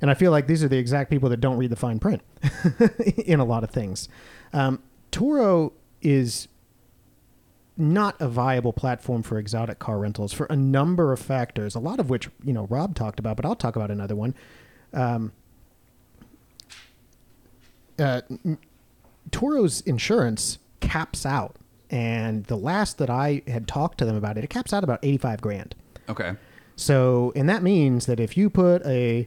And 0.00 0.10
I 0.10 0.14
feel 0.14 0.30
like 0.30 0.46
these 0.46 0.62
are 0.62 0.68
the 0.68 0.78
exact 0.78 1.10
people 1.10 1.28
that 1.28 1.38
don't 1.38 1.56
read 1.58 1.70
the 1.70 1.76
fine 1.76 1.98
print 1.98 2.22
in 3.24 3.40
a 3.40 3.44
lot 3.44 3.64
of 3.64 3.70
things. 3.70 4.08
Um, 4.52 4.82
Turo 5.10 5.72
is 6.02 6.48
not 7.76 8.16
a 8.20 8.28
viable 8.28 8.72
platform 8.72 9.22
for 9.22 9.38
exotic 9.38 9.78
car 9.78 9.98
rentals 9.98 10.32
for 10.32 10.46
a 10.46 10.56
number 10.56 11.12
of 11.12 11.20
factors, 11.20 11.74
a 11.74 11.78
lot 11.78 12.00
of 12.00 12.10
which 12.10 12.28
you 12.44 12.52
know 12.52 12.66
Rob 12.66 12.94
talked 12.94 13.18
about, 13.18 13.36
but 13.36 13.44
I'll 13.44 13.56
talk 13.56 13.76
about 13.76 13.90
another 13.90 14.16
one. 14.16 14.34
Um, 14.92 15.32
uh, 17.98 18.22
Turo's 19.30 19.80
insurance 19.82 20.58
caps 20.80 21.26
out, 21.26 21.56
and 21.90 22.44
the 22.44 22.56
last 22.56 22.98
that 22.98 23.10
I 23.10 23.42
had 23.46 23.66
talked 23.68 23.98
to 23.98 24.04
them 24.04 24.16
about 24.16 24.38
it, 24.38 24.44
it 24.44 24.50
caps 24.50 24.72
out 24.72 24.84
about 24.84 25.00
eighty-five 25.02 25.40
grand. 25.40 25.74
okay. 26.08 26.34
So, 26.76 27.32
and 27.34 27.48
that 27.48 27.64
means 27.64 28.06
that 28.06 28.20
if 28.20 28.36
you 28.36 28.48
put 28.50 28.86
a 28.86 29.26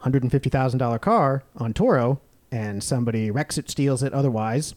hundred 0.00 0.22
and 0.22 0.30
fifty 0.32 0.50
thousand 0.50 0.78
dollar 0.78 0.98
car 0.98 1.42
on 1.56 1.72
Turo 1.72 2.18
and 2.52 2.82
somebody 2.82 3.30
wrecks 3.30 3.56
it, 3.58 3.70
steals 3.70 4.02
it, 4.02 4.12
otherwise, 4.12 4.74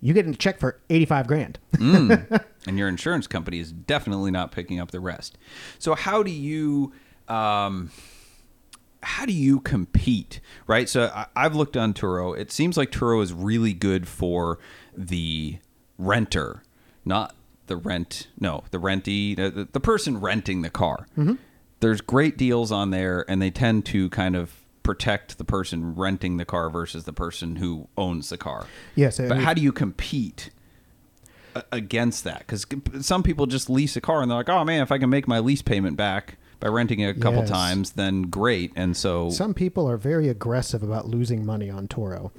you 0.00 0.12
get 0.14 0.26
a 0.26 0.34
check 0.34 0.58
for 0.60 0.78
eighty-five 0.90 1.26
grand. 1.26 1.58
Mm. 1.78 2.44
and 2.66 2.76
your 2.78 2.88
insurance 2.88 3.26
company 3.28 3.60
is 3.60 3.70
definitely 3.72 4.30
not 4.32 4.50
picking 4.52 4.80
up 4.80 4.90
the 4.90 4.98
rest. 5.00 5.38
So 5.78 5.94
how 5.94 6.22
do 6.24 6.30
you 6.30 6.92
um, 7.28 7.90
how 9.02 9.24
do 9.26 9.32
you 9.32 9.60
compete, 9.60 10.40
right? 10.66 10.88
So 10.88 11.04
I, 11.14 11.26
I've 11.36 11.54
looked 11.54 11.76
on 11.76 11.94
Turo. 11.94 12.36
It 12.36 12.50
seems 12.50 12.76
like 12.76 12.90
Turo 12.90 13.22
is 13.22 13.32
really 13.32 13.72
good 13.72 14.08
for 14.08 14.58
the 14.96 15.58
renter, 15.98 16.62
not 17.04 17.34
the 17.68 17.76
rent. 17.76 18.26
No, 18.40 18.64
the 18.72 18.78
rentee, 18.78 19.36
the, 19.36 19.50
the- 19.50 19.68
the 19.70 19.80
person 19.80 20.20
renting 20.20 20.62
the 20.62 20.70
car. 20.70 21.06
There's 21.80 22.00
great 22.00 22.36
deals 22.36 22.72
on 22.72 22.90
there, 22.90 23.24
and 23.30 23.40
they 23.40 23.50
tend 23.50 23.84
to 23.86 24.08
kind 24.10 24.34
of 24.36 24.52
protect 24.82 25.38
the 25.38 25.44
person 25.44 25.94
renting 25.94 26.36
the 26.38 26.44
car 26.44 26.70
versus 26.70 27.04
the 27.04 27.12
person 27.12 27.56
who 27.56 27.88
owns 27.96 28.30
the 28.30 28.38
car. 28.38 28.66
Yes, 28.94 29.18
But 29.18 29.38
how 29.38 29.52
do 29.54 29.60
you 29.60 29.70
compete 29.72 30.50
against 31.72 32.24
that? 32.24 32.38
Because 32.40 32.64
some 33.00 33.22
people 33.22 33.46
just 33.46 33.68
lease 33.68 33.96
a 33.96 34.00
car 34.00 34.22
and 34.22 34.30
they're 34.30 34.38
like, 34.38 34.48
"Oh 34.48 34.64
man, 34.64 34.82
if 34.82 34.92
I 34.92 34.98
can 34.98 35.10
make 35.10 35.26
my 35.28 35.38
lease 35.40 35.62
payment 35.62 35.96
back 35.96 36.38
by 36.60 36.68
renting 36.68 37.00
it 37.00 37.16
a 37.16 37.20
couple 37.20 37.40
Yes. 37.40 37.50
times, 37.50 37.90
then 37.92 38.22
great." 38.22 38.72
And 38.76 38.96
so, 38.96 39.30
Some 39.30 39.54
people 39.54 39.88
are 39.88 39.96
very 39.96 40.28
aggressive 40.28 40.82
about 40.82 41.06
losing 41.08 41.44
money 41.44 41.68
on 41.70 41.86
Turo. 41.88 42.30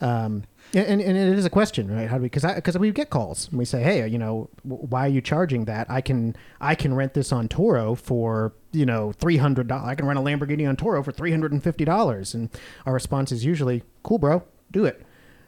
Um, 0.00 0.44
and, 0.74 1.00
and 1.00 1.16
it 1.16 1.38
is 1.38 1.44
a 1.44 1.50
question, 1.50 1.90
right? 1.90 2.08
How 2.08 2.16
do 2.16 2.22
we? 2.22 2.28
Because 2.28 2.44
because 2.54 2.76
we 2.78 2.90
get 2.90 3.10
calls 3.10 3.48
and 3.48 3.58
we 3.58 3.64
say, 3.64 3.82
hey, 3.82 4.06
you 4.06 4.18
know, 4.18 4.48
why 4.62 5.06
are 5.06 5.10
you 5.10 5.20
charging 5.20 5.64
that? 5.66 5.90
I 5.90 6.00
can 6.00 6.36
I 6.60 6.74
can 6.74 6.94
rent 6.94 7.14
this 7.14 7.32
on 7.32 7.48
Turo 7.48 7.96
for 7.96 8.52
you 8.72 8.86
know 8.86 9.12
three 9.12 9.36
hundred 9.36 9.68
dollars. 9.68 9.88
I 9.88 9.94
can 9.94 10.06
rent 10.06 10.18
a 10.18 10.22
Lamborghini 10.22 10.68
on 10.68 10.76
Turo 10.76 11.04
for 11.04 11.12
three 11.12 11.30
hundred 11.30 11.52
and 11.52 11.62
fifty 11.62 11.84
dollars. 11.84 12.34
And 12.34 12.50
our 12.86 12.92
response 12.92 13.32
is 13.32 13.44
usually, 13.44 13.82
cool, 14.02 14.18
bro, 14.18 14.42
do 14.72 14.84
it. 14.84 15.04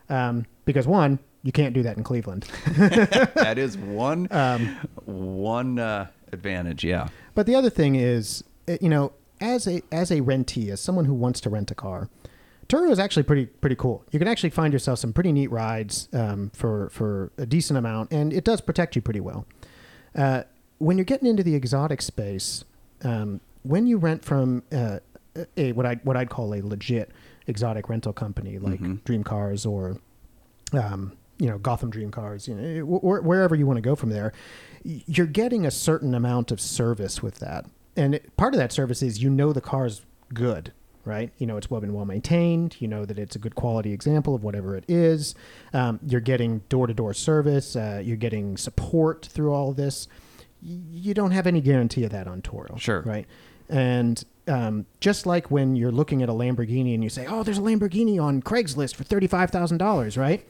Um, 0.09 0.47
because 0.65 0.87
one, 0.87 1.19
you 1.43 1.53
can't 1.53 1.75
do 1.75 1.83
that 1.83 1.97
in 1.97 2.05
Cleveland. 2.05 2.43
that 2.77 3.57
is 3.59 3.77
one 3.77 4.29
Um, 4.31 4.77
one 5.05 5.79
uh, 5.79 6.07
advantage. 6.33 6.85
Yeah. 6.85 7.09
But 7.35 7.47
the 7.47 7.55
other 7.55 7.71
thing 7.71 7.95
is, 7.97 8.45
uh, 8.69 8.77
you 8.81 8.89
know, 8.89 9.13
as 9.41 9.67
a 9.67 9.83
as 9.93 10.11
a 10.11 10.21
rentee, 10.21 10.71
as 10.71 10.81
someone 10.81 11.05
who 11.05 11.15
wants 11.15 11.41
to 11.43 11.51
rent 11.51 11.71
a 11.71 11.75
car, 11.75 12.09
Turo 12.69 12.91
is 12.91 12.99
actually 12.99 13.23
pretty 13.23 13.47
pretty 13.47 13.77
cool. 13.77 14.05
You 14.11 14.19
can 14.19 14.29
actually 14.29 14.51
find 14.51 14.73
yourself 14.73 14.99
some 14.99 15.13
pretty 15.13 15.33
neat 15.33 15.51
rides 15.51 16.09
um, 16.13 16.51
for 16.55 16.91
for 16.91 17.31
a 17.39 17.47
decent 17.47 17.79
amount, 17.79 18.13
and 18.13 18.33
it 18.33 18.45
does 18.45 18.61
protect 18.61 18.97
you 18.97 19.03
pretty 19.03 19.21
well. 19.21 19.47
Uh, 20.15 20.43
when 20.79 20.99
you're 20.99 21.05
getting 21.05 21.29
into 21.29 21.43
the 21.43 21.55
exotic 21.55 22.03
space, 22.03 22.65
um, 23.03 23.41
when 23.63 23.87
you 23.87 23.99
rent 23.99 24.25
from 24.25 24.63
uh, 24.73 24.99
a 25.57 25.73
what 25.73 25.87
I 25.87 25.95
what 26.03 26.17
I'd 26.17 26.31
call 26.31 26.55
a 26.55 26.61
legit 26.63 27.11
exotic 27.47 27.89
rental 27.89 28.13
company 28.13 28.59
like 28.59 28.81
Dream 29.05 29.23
Cars 29.23 29.65
or 29.65 29.99
um, 30.73 31.17
you 31.39 31.49
know 31.49 31.59
Gotham 31.59 31.91
Dream 31.91 32.11
Cars, 32.11 32.49
you 32.49 32.55
know 32.55 32.81
wh- 32.85 33.25
wherever 33.25 33.55
you 33.55 33.67
want 33.67 33.77
to 33.77 33.83
go 33.83 33.95
from 33.95 34.11
there, 34.11 34.33
you're 34.83 35.27
getting 35.27 35.65
a 35.67 35.71
certain 35.71 36.15
amount 36.15 36.51
of 36.51 36.61
service 36.61 37.23
with 37.23 37.37
that, 37.39 37.67
and 37.97 38.17
it, 38.17 38.37
part 38.37 38.55
of 38.55 38.59
that 38.59 38.73
service 38.73 39.03
is 39.03 39.23
you 39.23 39.31
know 39.31 39.53
the 39.53 39.61
car's 39.61 40.03
good, 40.35 40.73
right? 41.07 41.31
You 41.39 41.47
know 41.47 41.57
it's 41.57 41.71
well 41.71 41.81
been 41.81 41.95
well 41.95 42.05
maintained. 42.05 42.77
You 42.81 42.89
know 42.89 43.05
that 43.05 43.19
it's 43.19 43.37
a 43.37 43.39
good 43.39 43.55
quality 43.55 43.93
example 43.93 44.35
of 44.35 44.43
whatever 44.43 44.77
it 44.77 44.85
is. 44.89 45.35
Um, 45.73 46.01
you're 46.07 46.21
getting 46.21 46.59
door 46.69 46.87
to 46.87 46.95
door 46.95 47.15
service. 47.15 47.77
Uh, 47.77 48.03
you're 48.05 48.17
getting 48.17 48.57
support 48.57 49.27
through 49.27 49.53
all 49.53 49.71
of 49.71 49.77
this. 49.77 50.09
You 50.63 51.15
don't 51.15 51.31
have 51.31 51.47
any 51.47 51.61
guarantee 51.61 52.05
of 52.05 52.11
that 52.11 52.27
on 52.27 52.43
Turo, 52.43 52.79
Sure. 52.79 53.03
right? 53.03 53.27
And 53.69 54.23
um, 54.49 54.87
just 55.01 55.27
like 55.27 55.51
when 55.51 55.77
you're 55.77 55.93
looking 55.93 56.23
at 56.23 56.29
a 56.29 56.33
Lamborghini 56.33 56.95
and 56.95 57.03
you 57.03 57.11
say, 57.11 57.27
"Oh, 57.27 57.43
there's 57.43 57.59
a 57.59 57.63
Lamborghini 57.63 58.21
on 58.23 58.41
Craigslist 58.43 58.95
for 58.95 59.05
thirty-five 59.05 59.51
thousand 59.51 59.79
dollars," 59.79 60.17
right? 60.17 60.47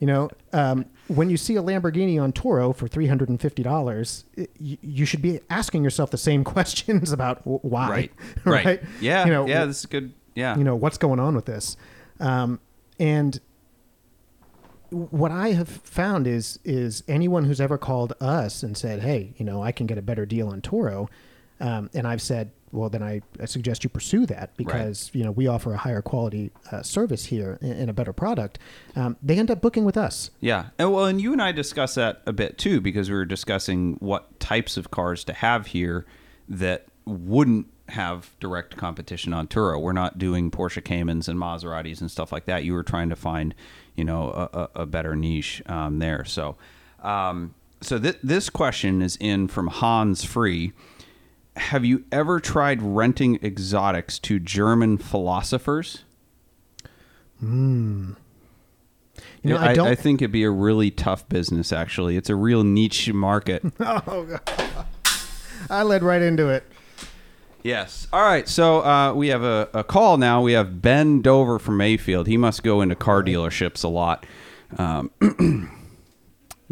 You 0.00 0.06
know, 0.06 0.30
um, 0.52 0.86
when 1.08 1.30
you 1.30 1.36
see 1.36 1.54
a 1.56 1.62
Lamborghini 1.62 2.20
on 2.20 2.32
Turo 2.32 2.74
for 2.74 2.88
three 2.88 3.06
hundred 3.06 3.28
and 3.28 3.40
fifty 3.40 3.62
dollars, 3.62 4.24
you, 4.58 4.76
you 4.82 5.04
should 5.04 5.22
be 5.22 5.40
asking 5.50 5.84
yourself 5.84 6.10
the 6.10 6.18
same 6.18 6.42
questions 6.54 7.12
about 7.12 7.38
w- 7.44 7.60
why, 7.62 7.88
Right. 7.88 8.12
right? 8.44 8.64
Right. 8.64 8.82
Yeah. 9.00 9.26
You 9.26 9.30
know, 9.32 9.46
yeah. 9.46 9.66
This 9.66 9.80
is 9.80 9.86
good. 9.86 10.12
Yeah. 10.34 10.56
you 10.56 10.64
know 10.64 10.74
what's 10.76 10.96
going 10.98 11.20
on 11.20 11.34
with 11.36 11.44
this 11.44 11.76
um, 12.18 12.60
and 12.98 13.40
what 14.90 15.30
I 15.30 15.52
have 15.52 15.68
found 15.68 16.26
is 16.26 16.58
is 16.64 17.02
anyone 17.06 17.44
who's 17.44 17.60
ever 17.60 17.78
called 17.78 18.12
us 18.20 18.62
and 18.62 18.76
said, 18.76 19.00
"Hey, 19.02 19.34
you 19.36 19.44
know, 19.44 19.62
I 19.62 19.70
can 19.72 19.86
get 19.86 19.98
a 19.98 20.02
better 20.02 20.26
deal 20.26 20.48
on 20.48 20.60
Turo," 20.60 21.08
um, 21.60 21.90
and 21.94 22.06
I've 22.06 22.22
said, 22.22 22.50
"Well, 22.72 22.88
then 22.88 23.02
I, 23.02 23.20
I 23.40 23.44
suggest 23.46 23.84
you 23.84 23.90
pursue 23.90 24.26
that 24.26 24.56
because 24.56 25.10
you 25.12 25.24
know 25.24 25.30
we 25.30 25.46
offer 25.46 25.72
a 25.72 25.76
higher 25.76 26.02
quality 26.02 26.50
uh, 26.72 26.82
service 26.82 27.24
here 27.26 27.58
and, 27.60 27.72
and 27.72 27.90
a 27.90 27.92
better 27.92 28.12
product." 28.12 28.58
Um, 28.96 29.16
they 29.22 29.38
end 29.38 29.50
up 29.50 29.60
booking 29.60 29.84
with 29.84 29.96
us. 29.96 30.30
Yeah, 30.40 30.66
and 30.78 30.92
well, 30.92 31.06
and 31.06 31.20
you 31.20 31.32
and 31.32 31.42
I 31.42 31.52
discussed 31.52 31.94
that 31.96 32.22
a 32.26 32.32
bit 32.32 32.58
too 32.58 32.80
because 32.80 33.10
we 33.10 33.16
were 33.16 33.24
discussing 33.24 33.96
what 34.00 34.38
types 34.40 34.76
of 34.76 34.90
cars 34.90 35.24
to 35.24 35.32
have 35.32 35.68
here 35.68 36.06
that 36.48 36.86
wouldn't 37.04 37.66
have 37.90 38.30
direct 38.40 38.76
competition 38.76 39.32
on 39.32 39.46
Turo. 39.46 39.80
We're 39.80 39.92
not 39.92 40.18
doing 40.18 40.50
Porsche 40.50 40.82
Caymans 40.82 41.28
and 41.28 41.38
Maseratis 41.38 42.00
and 42.00 42.10
stuff 42.10 42.32
like 42.32 42.46
that. 42.46 42.64
You 42.64 42.72
were 42.72 42.82
trying 42.82 43.10
to 43.10 43.16
find, 43.16 43.54
you 43.96 44.04
know, 44.04 44.30
a, 44.30 44.58
a, 44.58 44.82
a 44.82 44.86
better 44.86 45.14
niche 45.16 45.62
um, 45.66 45.98
there. 45.98 46.24
So, 46.24 46.56
um, 47.02 47.54
so 47.80 47.98
th- 47.98 48.18
this 48.22 48.50
question 48.50 49.02
is 49.02 49.16
in 49.20 49.48
from 49.48 49.68
Hans 49.68 50.24
Free. 50.24 50.72
Have 51.56 51.84
you 51.84 52.04
ever 52.12 52.40
tried 52.40 52.80
renting 52.82 53.38
exotics 53.42 54.18
to 54.20 54.38
German 54.38 54.98
philosophers? 54.98 56.04
Hmm. 57.40 58.12
You 59.42 59.54
know, 59.54 59.56
I, 59.56 59.70
I 59.70 59.74
don't. 59.74 59.88
I 59.88 59.94
think 59.94 60.22
it'd 60.22 60.32
be 60.32 60.44
a 60.44 60.50
really 60.50 60.90
tough 60.90 61.28
business. 61.28 61.72
Actually, 61.72 62.16
it's 62.16 62.30
a 62.30 62.36
real 62.36 62.62
niche 62.62 63.12
market. 63.12 63.64
oh, 63.80 64.24
God. 64.24 64.86
I 65.68 65.82
led 65.82 66.02
right 66.02 66.22
into 66.22 66.48
it. 66.48 66.64
yes. 67.62 68.06
All 68.12 68.22
right. 68.22 68.48
So 68.48 68.84
uh, 68.84 69.12
we 69.14 69.28
have 69.28 69.42
a, 69.42 69.68
a 69.74 69.84
call 69.84 70.16
now. 70.16 70.42
We 70.42 70.52
have 70.52 70.80
Ben 70.82 71.22
Dover 71.22 71.58
from 71.58 71.76
Mayfield. 71.76 72.26
He 72.26 72.36
must 72.36 72.62
go 72.62 72.80
into 72.80 72.94
car 72.94 73.22
dealerships 73.22 73.84
a 73.84 73.88
lot. 73.88 74.26
Um, 74.78 75.10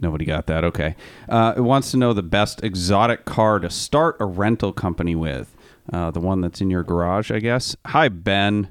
nobody 0.00 0.24
got 0.24 0.46
that. 0.46 0.64
Okay. 0.64 0.94
Uh, 1.28 1.54
it 1.56 1.60
wants 1.60 1.90
to 1.90 1.96
know 1.96 2.12
the 2.12 2.22
best 2.22 2.62
exotic 2.62 3.24
car 3.24 3.58
to 3.58 3.70
start 3.70 4.16
a 4.20 4.24
rental 4.24 4.72
company 4.72 5.14
with. 5.14 5.54
Uh, 5.92 6.10
the 6.10 6.20
one 6.20 6.40
that's 6.42 6.60
in 6.60 6.68
your 6.70 6.82
garage, 6.82 7.30
I 7.30 7.38
guess. 7.38 7.74
Hi, 7.86 8.08
Ben. 8.08 8.70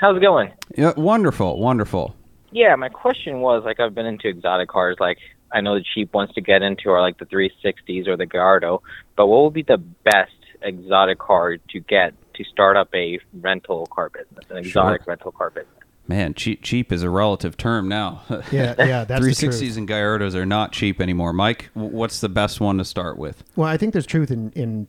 How's 0.00 0.16
it 0.16 0.20
going? 0.20 0.50
Yeah, 0.76 0.92
wonderful, 0.96 1.58
wonderful. 1.60 2.16
Yeah, 2.52 2.74
my 2.76 2.88
question 2.88 3.40
was 3.40 3.64
like 3.64 3.80
I've 3.80 3.94
been 3.94 4.06
into 4.06 4.28
exotic 4.28 4.68
cars. 4.68 4.96
Like 4.98 5.18
I 5.52 5.60
know 5.60 5.74
the 5.74 5.84
cheap 5.94 6.12
ones 6.14 6.30
to 6.34 6.40
get 6.40 6.62
into 6.62 6.90
are 6.90 7.00
like 7.00 7.18
the 7.18 7.26
360s 7.26 8.08
or 8.08 8.16
the 8.16 8.26
Gallardo, 8.26 8.82
but 9.16 9.26
what 9.26 9.44
would 9.44 9.52
be 9.52 9.62
the 9.62 9.76
best 9.78 10.32
exotic 10.62 11.18
car 11.18 11.56
to 11.58 11.80
get 11.80 12.14
to 12.34 12.44
start 12.44 12.76
up 12.76 12.88
a 12.94 13.18
rental 13.40 13.86
car 13.86 14.08
business, 14.10 14.44
an 14.50 14.56
exotic 14.56 15.02
Sure. 15.02 15.12
rental 15.12 15.32
car 15.32 15.50
business? 15.50 15.68
Man, 16.06 16.34
cheap 16.34 16.62
cheap 16.62 16.92
is 16.92 17.02
a 17.02 17.08
relative 17.10 17.56
term 17.56 17.88
now. 17.88 18.22
Yeah, 18.52 18.74
yeah, 18.78 19.04
that's 19.04 19.24
the 19.24 19.30
360s 19.30 19.76
and 19.76 19.88
Gallardos 19.88 20.34
are 20.34 20.44
not 20.46 20.72
cheap 20.72 21.00
anymore. 21.00 21.32
Mike, 21.32 21.70
what's 21.74 22.20
the 22.20 22.28
best 22.28 22.60
one 22.60 22.78
to 22.78 22.84
start 22.84 23.16
with? 23.16 23.42
Well, 23.56 23.68
I 23.68 23.76
think 23.76 23.92
there's 23.92 24.06
truth 24.06 24.30
in, 24.30 24.50
in 24.52 24.86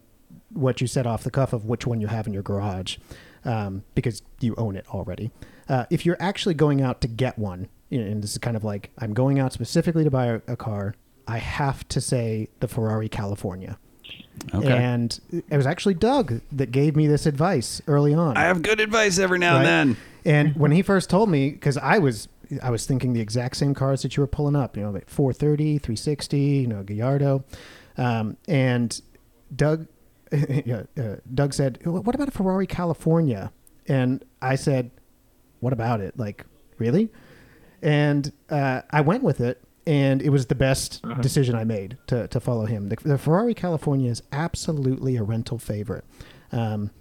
what 0.50 0.82
you 0.82 0.88
said 0.88 1.08
off 1.08 1.24
the 1.24 1.32
cuff 1.32 1.54
of 1.54 1.66
which 1.66 1.88
one 1.88 2.02
you 2.02 2.08
have 2.08 2.28
in 2.28 2.34
your 2.34 2.44
garage, 2.44 2.98
um, 3.46 3.84
because 3.96 4.22
you 4.42 4.56
own 4.58 4.76
it 4.76 4.86
already. 4.90 5.32
Uh, 5.70 5.86
if 5.90 6.06
you're 6.06 6.18
actually 6.20 6.54
going 6.54 6.82
out 6.82 7.02
to 7.02 7.08
get 7.08 7.40
one, 7.40 7.70
and 7.92 8.22
this 8.22 8.32
is 8.32 8.38
kind 8.38 8.58
of 8.58 8.64
like 8.64 8.92
I'm 9.00 9.14
going 9.14 9.40
out 9.40 9.54
specifically 9.54 10.04
to 10.04 10.12
buy 10.12 10.26
a, 10.26 10.42
a 10.48 10.58
car, 10.58 10.96
I 11.28 11.38
have 11.38 11.88
to 11.90 12.02
say 12.02 12.50
the 12.60 12.68
Ferrari 12.68 13.10
California. 13.10 13.80
Okay. 14.54 14.72
And 14.72 15.20
it 15.32 15.58
was 15.58 15.66
actually 15.66 15.96
Doug 15.96 16.42
that 16.52 16.72
gave 16.72 16.96
me 16.96 17.08
this 17.08 17.26
advice 17.26 17.82
early 17.88 18.14
on. 18.14 18.38
I 18.38 18.44
have 18.44 18.62
good 18.62 18.80
advice 18.80 19.20
every 19.20 19.40
now 19.40 19.56
right? 19.56 19.66
and 19.66 19.96
then. 19.96 19.98
And 20.26 20.56
when 20.56 20.72
he 20.72 20.82
first 20.82 21.10
told 21.10 21.30
me, 21.30 21.52
because 21.52 21.78
I 21.78 22.00
was 22.00 22.28
I 22.62 22.70
was 22.70 22.86
thinking 22.86 23.14
the 23.14 23.22
exact 23.22 23.58
same 23.58 23.74
cars 23.74 24.02
that 24.04 24.16
you 24.16 24.22
were 24.22 24.28
pulling 24.28 24.56
up, 24.56 24.78
you 24.78 24.84
know, 24.84 24.92
like 24.92 25.10
430, 25.10 25.80
360, 25.80 26.40
you 26.40 26.68
know, 26.68 26.84
Gallardo, 26.84 27.44
um, 27.98 28.38
and 28.48 29.02
Doug, 29.56 29.88
uh, 30.32 30.84
Doug 31.34 31.54
said, 31.54 31.80
"What 31.86 32.16
about 32.16 32.28
a 32.28 32.32
Ferrari 32.32 32.68
California?" 32.68 33.52
And 33.88 34.24
I 34.42 34.56
said, 34.56 34.92
"What 35.60 35.74
about 35.74 36.02
it? 36.02 36.18
Like, 36.18 36.46
really?" 36.78 37.10
And 37.82 38.32
uh, 38.50 38.82
I 38.90 39.02
went 39.02 39.24
with 39.24 39.40
it, 39.42 39.64
and 39.88 40.22
it 40.22 40.30
was 40.30 40.48
the 40.48 40.56
best 40.56 41.04
decision 41.22 41.56
I 41.56 41.64
made 41.64 41.98
to, 42.08 42.28
to 42.28 42.40
follow 42.40 42.66
him. 42.66 42.90
The, 42.90 42.96
the 43.04 43.18
Ferrari 43.18 43.54
California 43.54 44.10
is 44.10 44.24
absolutely 44.32 45.16
a 45.18 45.24
rental 45.24 45.58
favorite. 45.60 46.06
Um, 46.52 46.92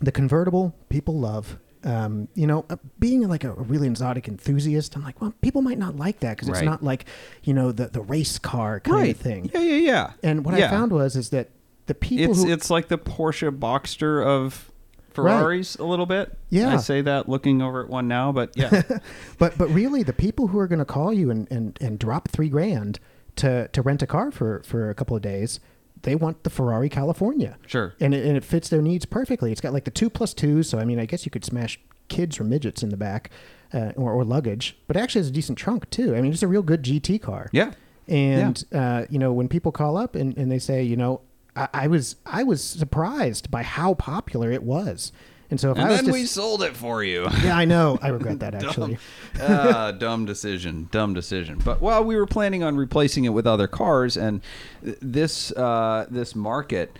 the 0.00 0.12
convertible, 0.12 0.74
people 0.88 1.18
love. 1.18 1.58
Um, 1.84 2.28
you 2.34 2.46
know, 2.46 2.64
uh, 2.70 2.76
being 2.98 3.28
like 3.28 3.44
a 3.44 3.52
really 3.52 3.86
exotic 3.86 4.26
enthusiast, 4.26 4.96
I'm 4.96 5.04
like, 5.04 5.20
well, 5.20 5.34
people 5.42 5.60
might 5.60 5.78
not 5.78 5.96
like 5.96 6.20
that 6.20 6.36
because 6.36 6.48
it's 6.48 6.62
not 6.62 6.82
like, 6.82 7.04
you 7.42 7.52
know, 7.52 7.72
the, 7.72 7.88
the 7.88 8.00
race 8.00 8.38
car 8.38 8.80
kind 8.80 9.10
of 9.10 9.16
thing. 9.18 9.50
Yeah, 9.52 9.60
yeah, 9.60 9.76
yeah. 9.76 10.10
And 10.22 10.44
what 10.46 10.56
Yeah. 10.56 10.68
I 10.68 10.70
found 10.70 10.92
was 10.92 11.14
is 11.14 11.28
that 11.30 11.50
the 11.86 11.94
people 11.94 12.30
it's 12.32 12.42
who 12.42 12.50
it's 12.50 12.70
like 12.70 12.88
the 12.88 12.96
Porsche 12.96 13.50
Boxster 13.56 14.24
of 14.24 14.72
Ferraris 15.14 15.76
a 15.76 15.84
little 15.84 16.06
bit. 16.06 16.36
Yeah. 16.50 16.74
I 16.74 16.76
say 16.78 17.00
that 17.02 17.28
looking 17.28 17.62
over 17.62 17.82
at 17.82 17.88
one 17.88 18.08
now, 18.08 18.32
but 18.32 18.52
yeah. 18.56 18.82
but 19.38 19.56
but 19.56 19.68
really 19.70 20.02
the 20.02 20.12
people 20.12 20.48
who 20.48 20.58
are 20.58 20.66
going 20.66 20.78
to 20.80 20.84
call 20.84 21.12
you 21.12 21.30
and, 21.30 21.50
and, 21.50 21.78
and 21.80 21.98
drop 21.98 22.28
three 22.28 22.48
grand 22.48 22.98
to, 23.36 23.68
to 23.68 23.82
rent 23.82 24.02
a 24.02 24.06
car 24.06 24.30
for, 24.30 24.62
for 24.64 24.90
a 24.90 24.94
couple 24.94 25.16
of 25.16 25.22
days 25.22 25.60
they 26.02 26.14
want 26.14 26.44
the 26.44 26.50
ferrari 26.50 26.88
california 26.90 27.56
Sure. 27.66 27.94
and 27.98 28.14
it, 28.14 28.26
and 28.26 28.36
it 28.36 28.44
fits 28.44 28.68
their 28.68 28.82
needs 28.82 29.06
perfectly 29.06 29.50
it's 29.50 29.60
got 29.62 29.72
like 29.72 29.84
the 29.84 29.90
two 29.90 30.10
plus 30.10 30.34
two 30.34 30.62
so 30.62 30.78
i 30.78 30.84
mean 30.84 30.98
i 31.00 31.06
guess 31.06 31.24
you 31.24 31.30
could 31.30 31.44
smash 31.46 31.80
kids 32.08 32.38
or 32.38 32.44
midgets 32.44 32.82
in 32.82 32.90
the 32.90 32.96
back 32.96 33.30
uh, 33.72 33.92
or, 33.96 34.12
or 34.12 34.22
luggage 34.22 34.76
but 34.86 34.96
it 34.96 35.00
actually 35.00 35.20
has 35.20 35.28
a 35.28 35.32
decent 35.32 35.56
trunk 35.56 35.88
too 35.90 36.14
i 36.14 36.20
mean 36.20 36.30
it's 36.30 36.42
a 36.42 36.46
real 36.48 36.62
good 36.62 36.82
gt 36.82 37.20
car 37.22 37.48
yeah. 37.52 37.72
and 38.06 38.64
uh, 38.72 39.06
you 39.08 39.18
know 39.18 39.32
when 39.32 39.48
people 39.48 39.72
call 39.72 39.96
up 39.96 40.14
and, 40.14 40.36
and 40.36 40.52
they 40.52 40.58
say 40.58 40.82
you 40.82 40.96
know 40.96 41.22
I, 41.56 41.68
I 41.72 41.86
was 41.86 42.16
i 42.26 42.42
was 42.42 42.62
surprised 42.62 43.50
by 43.50 43.62
how 43.62 43.94
popular 43.94 44.50
it 44.50 44.62
was 44.62 45.12
and 45.50 45.60
so 45.60 45.70
if 45.72 45.76
And 45.78 45.86
i 45.86 45.90
was 45.90 45.98
then 45.98 46.06
to, 46.06 46.12
we 46.12 46.24
sold 46.26 46.62
it 46.62 46.76
for 46.76 47.02
you. 47.04 47.26
yeah 47.42 47.56
i 47.56 47.64
know 47.64 47.98
i 48.02 48.08
regret 48.18 48.40
that 48.40 48.54
actually 48.54 48.98
ah, 49.40 49.92
dumb 49.92 50.24
decision. 50.24 50.88
Dumb 50.90 51.14
decision. 51.14 51.60
But 51.64 51.80
well, 51.80 52.04
we 52.04 52.16
were 52.16 52.26
planning 52.26 52.62
on 52.62 52.76
replacing 52.76 53.24
it 53.24 53.30
with 53.30 53.46
other 53.46 53.66
cars, 53.66 54.16
and 54.16 54.40
this 54.82 55.50
uh, 55.52 56.06
this 56.10 56.34
market. 56.34 56.96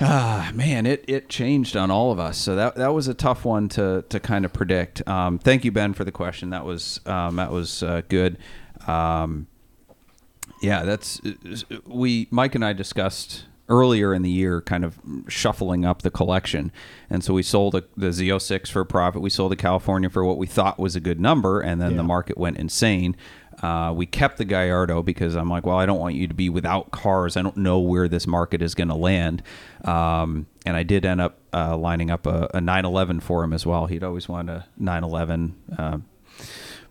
Ah, 0.00 0.52
man, 0.54 0.86
it, 0.86 1.04
it 1.08 1.28
changed 1.28 1.76
on 1.76 1.90
all 1.90 2.12
of 2.12 2.18
us. 2.20 2.38
So 2.38 2.54
that 2.56 2.76
that 2.76 2.94
was 2.94 3.08
a 3.08 3.14
tough 3.14 3.44
one 3.44 3.68
to 3.70 4.04
to 4.08 4.20
kind 4.20 4.44
of 4.44 4.52
predict. 4.52 5.06
Um, 5.08 5.38
thank 5.38 5.64
you, 5.64 5.72
Ben, 5.72 5.92
for 5.94 6.04
the 6.04 6.12
question. 6.12 6.50
That 6.50 6.64
was 6.64 7.00
um, 7.06 7.36
that 7.36 7.50
was 7.50 7.82
uh, 7.82 8.02
good. 8.08 8.38
Um, 8.86 9.46
yeah, 10.60 10.82
that's 10.82 11.20
we 11.86 12.28
Mike 12.30 12.54
and 12.54 12.64
I 12.64 12.72
discussed 12.72 13.44
earlier 13.68 14.14
in 14.14 14.22
the 14.22 14.30
year, 14.30 14.62
kind 14.62 14.84
of 14.84 14.98
shuffling 15.28 15.84
up 15.84 16.02
the 16.02 16.10
collection, 16.10 16.72
and 17.10 17.22
so 17.22 17.34
we 17.34 17.42
sold 17.42 17.74
a, 17.74 17.84
the 17.96 18.08
Z06 18.08 18.68
for 18.68 18.80
a 18.80 18.86
profit. 18.86 19.20
We 19.20 19.30
sold 19.30 19.52
the 19.52 19.56
California 19.56 20.08
for 20.08 20.24
what 20.24 20.38
we 20.38 20.46
thought 20.46 20.78
was 20.78 20.96
a 20.96 21.00
good 21.00 21.20
number, 21.20 21.60
and 21.60 21.80
then 21.80 21.96
the 21.96 22.02
market 22.02 22.38
went 22.38 22.56
insane. 22.56 23.16
Uh, 23.62 23.92
we 23.94 24.06
kept 24.06 24.38
the 24.38 24.44
Gallardo 24.44 25.02
because 25.02 25.34
I'm 25.34 25.50
like, 25.50 25.66
well, 25.66 25.76
I 25.76 25.86
don't 25.86 25.98
want 25.98 26.14
you 26.14 26.28
to 26.28 26.34
be 26.34 26.48
without 26.48 26.90
cars. 26.90 27.36
I 27.36 27.42
don't 27.42 27.56
know 27.56 27.80
where 27.80 28.08
this 28.08 28.26
market 28.26 28.62
is 28.62 28.74
going 28.74 28.88
to 28.88 28.94
land. 28.94 29.42
Um, 29.84 30.46
and 30.64 30.76
I 30.76 30.82
did 30.84 31.04
end 31.04 31.20
up 31.20 31.38
uh, 31.52 31.76
lining 31.76 32.10
up 32.10 32.26
a, 32.26 32.48
a 32.54 32.60
911 32.60 33.20
for 33.20 33.42
him 33.42 33.52
as 33.52 33.66
well. 33.66 33.86
He'd 33.86 34.04
always 34.04 34.28
wanted 34.28 34.52
a 34.52 34.66
911. 34.76 35.56
Uh, 35.76 35.98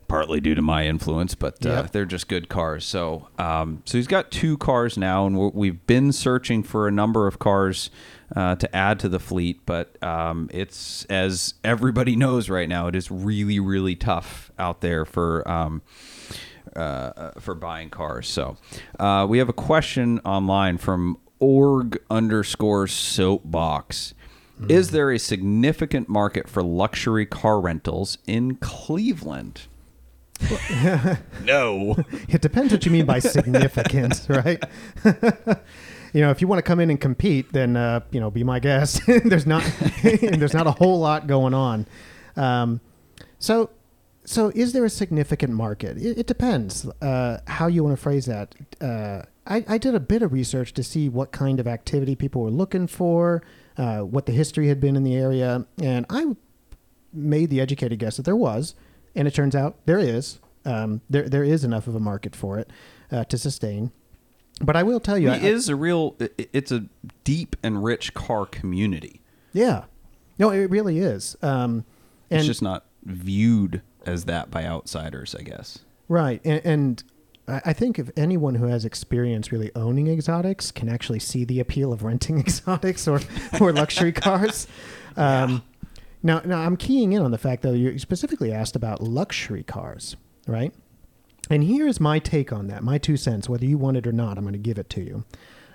partly 0.08 0.40
due 0.40 0.56
to 0.56 0.62
my 0.62 0.86
influence, 0.86 1.36
but 1.36 1.66
uh, 1.66 1.70
Yep. 1.70 1.92
they're 1.92 2.06
just 2.06 2.28
good 2.28 2.50
cars. 2.50 2.86
So, 2.86 3.28
um, 3.38 3.82
so 3.86 3.98
he's 3.98 4.08
got 4.08 4.32
two 4.32 4.58
cars 4.58 4.98
now, 4.98 5.26
and 5.26 5.38
we're, 5.38 5.50
we've 5.50 5.86
been 5.88 6.12
searching 6.12 6.64
for 6.64 6.88
a 6.88 6.92
number 6.92 7.28
of 7.28 7.40
cars 7.40 7.90
uh, 8.36 8.56
to 8.56 8.76
add 8.76 9.00
to 9.00 9.10
the 9.10 9.20
fleet. 9.20 9.66
But 9.66 10.02
um, 10.04 10.50
it's 10.54 11.06
as 11.06 11.54
everybody 11.64 12.16
knows 12.24 12.50
right 12.50 12.70
now, 12.70 12.88
it 12.88 12.96
is 12.96 13.10
really, 13.12 13.60
really 13.60 13.96
tough 13.96 14.52
out 14.58 14.82
there 14.82 15.06
for. 15.06 15.48
Um, 15.50 15.82
uh, 16.76 17.32
for 17.40 17.56
buying 17.56 17.90
cars. 17.90 18.28
So 18.28 18.56
uh, 19.00 19.26
we 19.28 19.40
have 19.40 19.50
a 19.50 19.54
question 19.54 20.20
online 20.20 20.78
from 20.78 21.18
org 21.40 21.98
underscore 22.12 22.86
soapbox. 22.86 24.14
Is 24.70 24.92
there 24.92 25.12
a 25.12 25.18
significant 25.18 26.08
market 26.08 26.48
for 26.48 26.62
luxury 26.62 27.26
car 27.26 27.60
rentals 27.60 28.20
in 28.28 28.56
Cleveland? 28.58 29.62
no. 31.44 31.96
It 32.30 32.42
depends 32.42 32.72
what 32.72 32.86
you 32.86 32.92
mean 32.92 33.06
by 33.06 33.20
significant, 33.20 34.26
right? 34.30 34.64
you 36.14 36.22
know, 36.22 36.32
if 36.32 36.42
you 36.42 36.48
want 36.48 36.60
to 36.60 36.64
come 36.64 36.80
in 36.80 36.90
and 36.90 37.00
compete, 37.00 37.52
then 37.54 37.76
uh, 37.76 38.02
you 38.12 38.20
know, 38.20 38.30
be 38.30 38.44
my 38.44 38.60
guest. 38.60 39.02
there's 39.26 39.48
not 39.48 39.64
there's 40.04 40.54
not 40.54 40.68
a 40.68 40.72
whole 40.72 41.00
lot 41.00 41.28
going 41.28 41.54
on. 41.54 41.86
Um, 42.36 42.82
so, 43.40 43.72
so 44.26 44.52
is 44.56 44.74
there 44.74 44.86
a 44.86 44.90
significant 44.90 45.54
market? 45.54 45.98
It, 45.98 46.20
it 46.20 46.28
depends 46.28 46.88
uh, 47.02 47.40
how 47.48 47.68
you 47.68 47.84
want 47.84 47.98
to 47.98 48.02
phrase 48.02 48.26
that. 48.26 48.56
Uh, 48.82 49.24
I, 49.46 49.64
I 49.68 49.78
did 49.78 49.96
a 49.96 50.00
bit 50.00 50.22
of 50.22 50.34
research 50.34 50.74
to 50.74 50.84
see 50.84 51.10
what 51.10 51.32
kind 51.32 51.60
of 51.60 51.68
activity 51.68 52.16
people 52.16 52.42
were 52.42 52.52
looking 52.52 52.88
for, 52.88 53.42
uh, 53.78 54.00
what 54.00 54.26
the 54.26 54.34
history 54.34 54.68
had 54.68 54.80
been 54.80 54.96
in 54.96 55.04
the 55.04 55.16
area, 55.16 55.66
and 55.82 56.06
I 56.10 56.36
made 57.14 57.50
the 57.50 57.62
educated 57.62 58.00
guess 58.00 58.18
that 58.18 58.24
there 58.24 58.36
was, 58.36 58.76
and 59.18 59.28
it 59.28 59.34
turns 59.34 59.56
out 59.56 59.76
there 59.86 60.00
is. 60.00 60.40
Um, 60.66 61.02
there 61.10 61.28
there 61.28 61.44
is 61.44 61.64
enough 61.64 61.88
of 61.88 61.96
a 61.96 62.00
market 62.00 62.36
for 62.36 62.58
it 62.60 62.70
uh, 63.12 63.24
to 63.26 63.38
sustain. 63.38 63.92
But 64.62 64.76
I 64.76 64.84
will 64.84 65.00
tell 65.00 65.18
you, 65.18 65.30
It 65.30 65.44
I- 65.44 65.48
is 65.48 65.70
a 65.70 65.76
real. 65.76 66.16
It's 66.20 66.72
a 66.72 66.86
deep 67.24 67.56
and 67.64 67.84
rich 67.84 68.14
car 68.14 68.46
community. 68.46 69.22
yeah, 69.54 69.86
no, 70.40 70.50
it 70.52 70.70
really 70.70 71.00
is. 71.00 71.36
Um, 71.42 71.84
and 72.30 72.40
It's 72.40 72.48
just 72.48 72.62
not 72.62 72.86
viewed 73.04 73.82
as 74.06 74.26
that 74.26 74.50
by 74.52 74.66
outsiders, 74.66 75.36
I 75.36 75.42
guess. 75.44 75.80
Right, 76.10 76.42
and, 76.46 76.62
and 76.66 77.04
I 77.48 77.62
I 77.68 77.74
think 77.74 77.98
if 78.00 78.10
anyone 78.18 78.56
who 78.56 78.66
has 78.66 78.84
experience 78.84 79.52
really 79.54 79.72
owning 79.76 80.08
exotics 80.08 80.72
can 80.72 80.90
actually 80.90 81.20
see 81.20 81.46
the 81.46 81.60
appeal 81.62 81.94
of 81.94 82.04
renting 82.04 82.40
exotics 82.46 83.08
or 83.08 83.22
or 83.62 83.72
luxury 83.72 84.12
cars. 84.12 84.68
Um, 85.20 85.64
Now, 86.28 86.42
now 86.44 86.60
I'm 86.60 86.76
keying 86.76 87.14
in 87.14 87.22
on 87.22 87.32
the 87.32 87.38
fact 87.38 87.62
though 87.62 87.72
you 87.72 87.98
specifically 87.98 88.52
asked 88.52 88.76
about 88.76 89.02
luxury 89.02 89.64
cars, 89.64 90.18
right? 90.46 90.74
And 91.50 91.64
here's 91.64 92.02
my 92.02 92.20
take 92.20 92.52
on 92.52 92.68
that, 92.68 92.84
my 92.84 92.98
two 92.98 93.16
cents. 93.16 93.48
Whether 93.48 93.66
you 93.66 93.78
want 93.78 93.96
it 93.96 94.06
or 94.06 94.12
not, 94.12 94.38
I'm 94.38 94.44
going 94.44 94.52
to 94.52 94.60
give 94.60 94.78
it 94.78 94.90
to 94.92 95.02
you. 95.02 95.24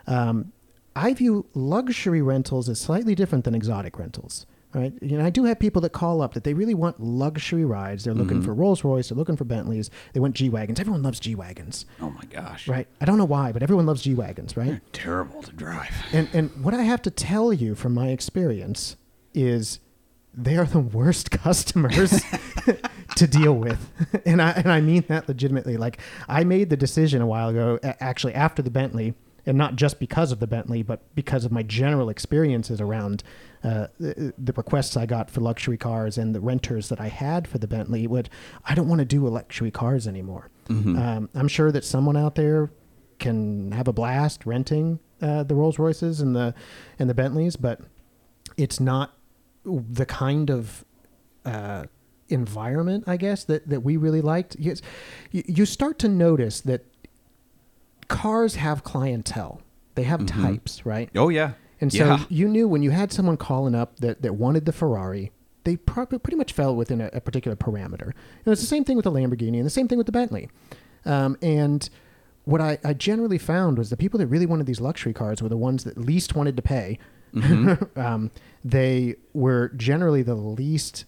Um, 0.07 0.53
I 0.95 1.15
view 1.15 1.47
luxury 1.55 2.21
rentals 2.21 2.69
as 2.69 2.79
slightly 2.79 3.15
different 3.15 3.45
than 3.45 3.55
exotic 3.55 3.99
rentals. 3.99 4.45
Right, 4.75 4.95
you 5.03 5.19
know, 5.19 5.25
I 5.25 5.29
do 5.29 5.45
have 5.45 5.59
people 5.59 5.83
that 5.83 5.93
call 5.93 6.23
up 6.23 6.33
that 6.33 6.45
they 6.45 6.55
really 6.55 6.73
want 6.73 6.99
luxury 6.99 7.65
rides. 7.67 8.05
They're 8.05 8.15
looking 8.15 8.41
for 8.41 8.55
Rolls 8.55 8.83
Royce, 8.85 9.11
they're 9.11 9.19
looking 9.19 9.37
for 9.37 9.45
Bentleys, 9.45 9.91
they 10.15 10.21
want 10.21 10.35
G 10.35 10.49
wagons. 10.49 10.81
Everyone 10.81 11.03
loves 11.03 11.21
G 11.21 11.35
wagons, 11.35 11.85
Oh 12.01 12.09
my 12.09 12.25
gosh! 12.31 12.67
right? 12.69 12.89
I 12.99 13.05
don't 13.05 13.19
know 13.19 13.27
why, 13.27 13.53
but 13.53 13.63
everyone 13.63 13.85
loves 13.85 14.01
G 14.01 14.15
wagons, 14.15 14.57
right? 14.57 14.81
Terrible 14.95 15.43
to 15.43 15.53
drive. 15.53 15.95
And 16.15 16.27
and 16.33 16.65
what 16.65 16.73
I 16.73 16.85
have 16.85 17.03
to 17.03 17.11
tell 17.11 17.53
you 17.53 17.75
from 17.75 17.93
my 17.93 18.09
experience 18.09 18.97
is 19.35 19.79
they 20.35 20.57
are 20.57 20.65
the 20.67 20.81
worst 20.81 21.31
customers 21.43 22.23
to 23.17 23.27
deal 23.27 23.55
with. 23.55 23.91
And 24.25 24.41
I 24.41 24.51
and 24.53 24.71
I 24.71 24.81
mean 24.81 25.05
that 25.09 25.27
legitimately. 25.29 25.77
Like 25.77 25.99
I 26.29 26.45
made 26.45 26.71
the 26.71 26.77
decision 26.77 27.23
a 27.23 27.27
while 27.27 27.49
ago 27.49 27.79
actually 27.83 28.35
after 28.35 28.63
the 28.63 28.71
Bentley 28.71 29.15
and 29.45 29.59
not 29.59 29.75
just 29.75 29.99
because 29.99 30.31
of 30.31 30.39
the 30.39 30.47
Bentley, 30.47 30.83
but 30.83 31.03
because 31.15 31.45
of 31.45 31.51
my 31.51 31.63
general 31.63 32.09
experiences 32.09 32.81
around 32.81 33.25
uh, 33.65 33.89
the, 33.99 34.33
the 34.39 34.53
requests 34.53 34.97
I 34.97 35.07
got 35.07 35.29
for 35.31 35.41
luxury 35.41 35.77
cars 35.77 36.19
and 36.19 36.35
the 36.35 36.41
renters 36.41 36.89
that 36.91 37.01
I 37.01 37.09
had 37.09 37.49
for 37.49 37.59
the 37.59 37.67
Bentley. 37.67 38.07
Would 38.07 38.31
I 38.65 38.75
don't 38.75 38.89
want 38.89 39.01
to 39.01 39.05
do 39.05 39.27
luxury 39.27 39.71
cars 39.71 40.07
anymore. 40.07 40.51
Um, 40.97 41.29
I'm 41.35 41.49
sure 41.49 41.73
that 41.73 41.85
someone 41.85 42.17
out 42.17 42.37
there 42.37 42.71
can 43.19 43.73
have 43.73 43.89
a 43.89 43.93
blast 43.93 44.47
renting 44.47 45.01
uh, 45.23 45.45
the 45.45 45.55
Rolls 45.55 45.79
Royces 45.79 46.21
and 46.21 46.35
the 46.37 46.55
and 46.99 47.09
the 47.09 47.15
Bentleys, 47.15 47.57
but 47.57 47.81
it's 48.57 48.81
not 48.81 49.17
the 49.65 50.07
kind 50.07 50.51
of 50.51 50.85
uh, 51.45 51.85
environment, 52.29 53.05
I 53.07 53.17
guess, 53.17 53.45
that, 53.45 53.69
that 53.69 53.81
we 53.81 53.97
really 53.97 54.21
liked. 54.21 54.57
Yes, 54.59 54.83
you, 55.31 55.43
you 55.47 55.67
start 55.67 55.99
to 56.01 56.09
notice 56.09 56.61
that 56.63 56.85
cars 58.09 58.57
have 58.57 58.85
clientele. 58.85 59.63
They 59.95 60.05
have 60.05 60.25
types, 60.27 60.87
right? 60.87 61.11
Oh 61.15 61.29
yeah. 61.29 61.53
And 61.81 61.93
so 61.93 62.07
yeah. 62.07 62.25
you 62.29 62.49
knew 62.49 62.69
when 62.69 62.83
you 62.83 62.91
had 62.91 63.13
someone 63.13 63.37
calling 63.37 63.75
up 63.75 63.99
that, 63.99 64.23
that 64.23 64.35
wanted 64.37 64.65
the 64.67 64.73
Ferrari, 64.73 65.33
they 65.65 65.77
probably 65.77 66.19
pretty 66.19 66.37
much 66.37 66.53
fell 66.53 66.75
within 66.75 67.01
a, 67.01 67.11
a 67.13 67.21
particular 67.21 67.57
parameter. 67.57 68.13
And 68.45 68.53
it's 68.53 68.61
the 68.61 68.67
same 68.67 68.85
thing 68.85 68.97
with 68.97 69.05
the 69.05 69.11
Lamborghini 69.11 69.57
and 69.57 69.67
the 69.67 69.71
same 69.71 69.89
thing 69.89 69.99
with 69.99 70.07
the 70.07 70.13
Bentley. 70.13 70.49
Um, 71.05 71.37
and 71.43 71.89
what 72.45 72.61
I, 72.61 72.79
I 72.85 72.93
generally 72.95 73.39
found 73.39 73.79
was 73.79 73.91
the 73.91 73.97
people 73.97 74.19
that 74.19 74.29
really 74.29 74.47
wanted 74.47 74.67
these 74.67 74.81
luxury 74.81 75.13
cars 75.13 75.43
were 75.43 75.49
the 75.49 75.57
ones 75.57 75.85
that 75.85 75.99
least 75.99 76.35
wanted 76.35 76.57
to 76.57 76.63
pay. 76.63 76.99
um, 77.97 78.31
they 78.65 79.17
were 79.33 79.69
generally 79.77 80.23
the 80.23 80.35
least 80.35 81.05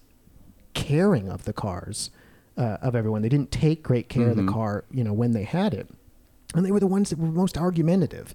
caring 0.73 1.29
of 1.29 1.45
the 1.45 1.53
cars 1.53 2.09
uh, 2.57 2.77
of 2.81 2.95
everyone. 2.95 3.21
They 3.21 3.29
didn't 3.29 3.51
take 3.51 3.83
great 3.83 4.09
care 4.09 4.29
of 4.29 4.35
the 4.35 4.45
car, 4.45 4.83
you 4.91 5.03
know, 5.03 5.13
when 5.13 5.31
they 5.31 5.43
had 5.43 5.73
it, 5.73 5.87
and 6.53 6.65
they 6.65 6.71
were 6.71 6.79
the 6.79 6.87
ones 6.87 7.09
that 7.09 7.19
were 7.19 7.27
most 7.27 7.57
argumentative. 7.57 8.33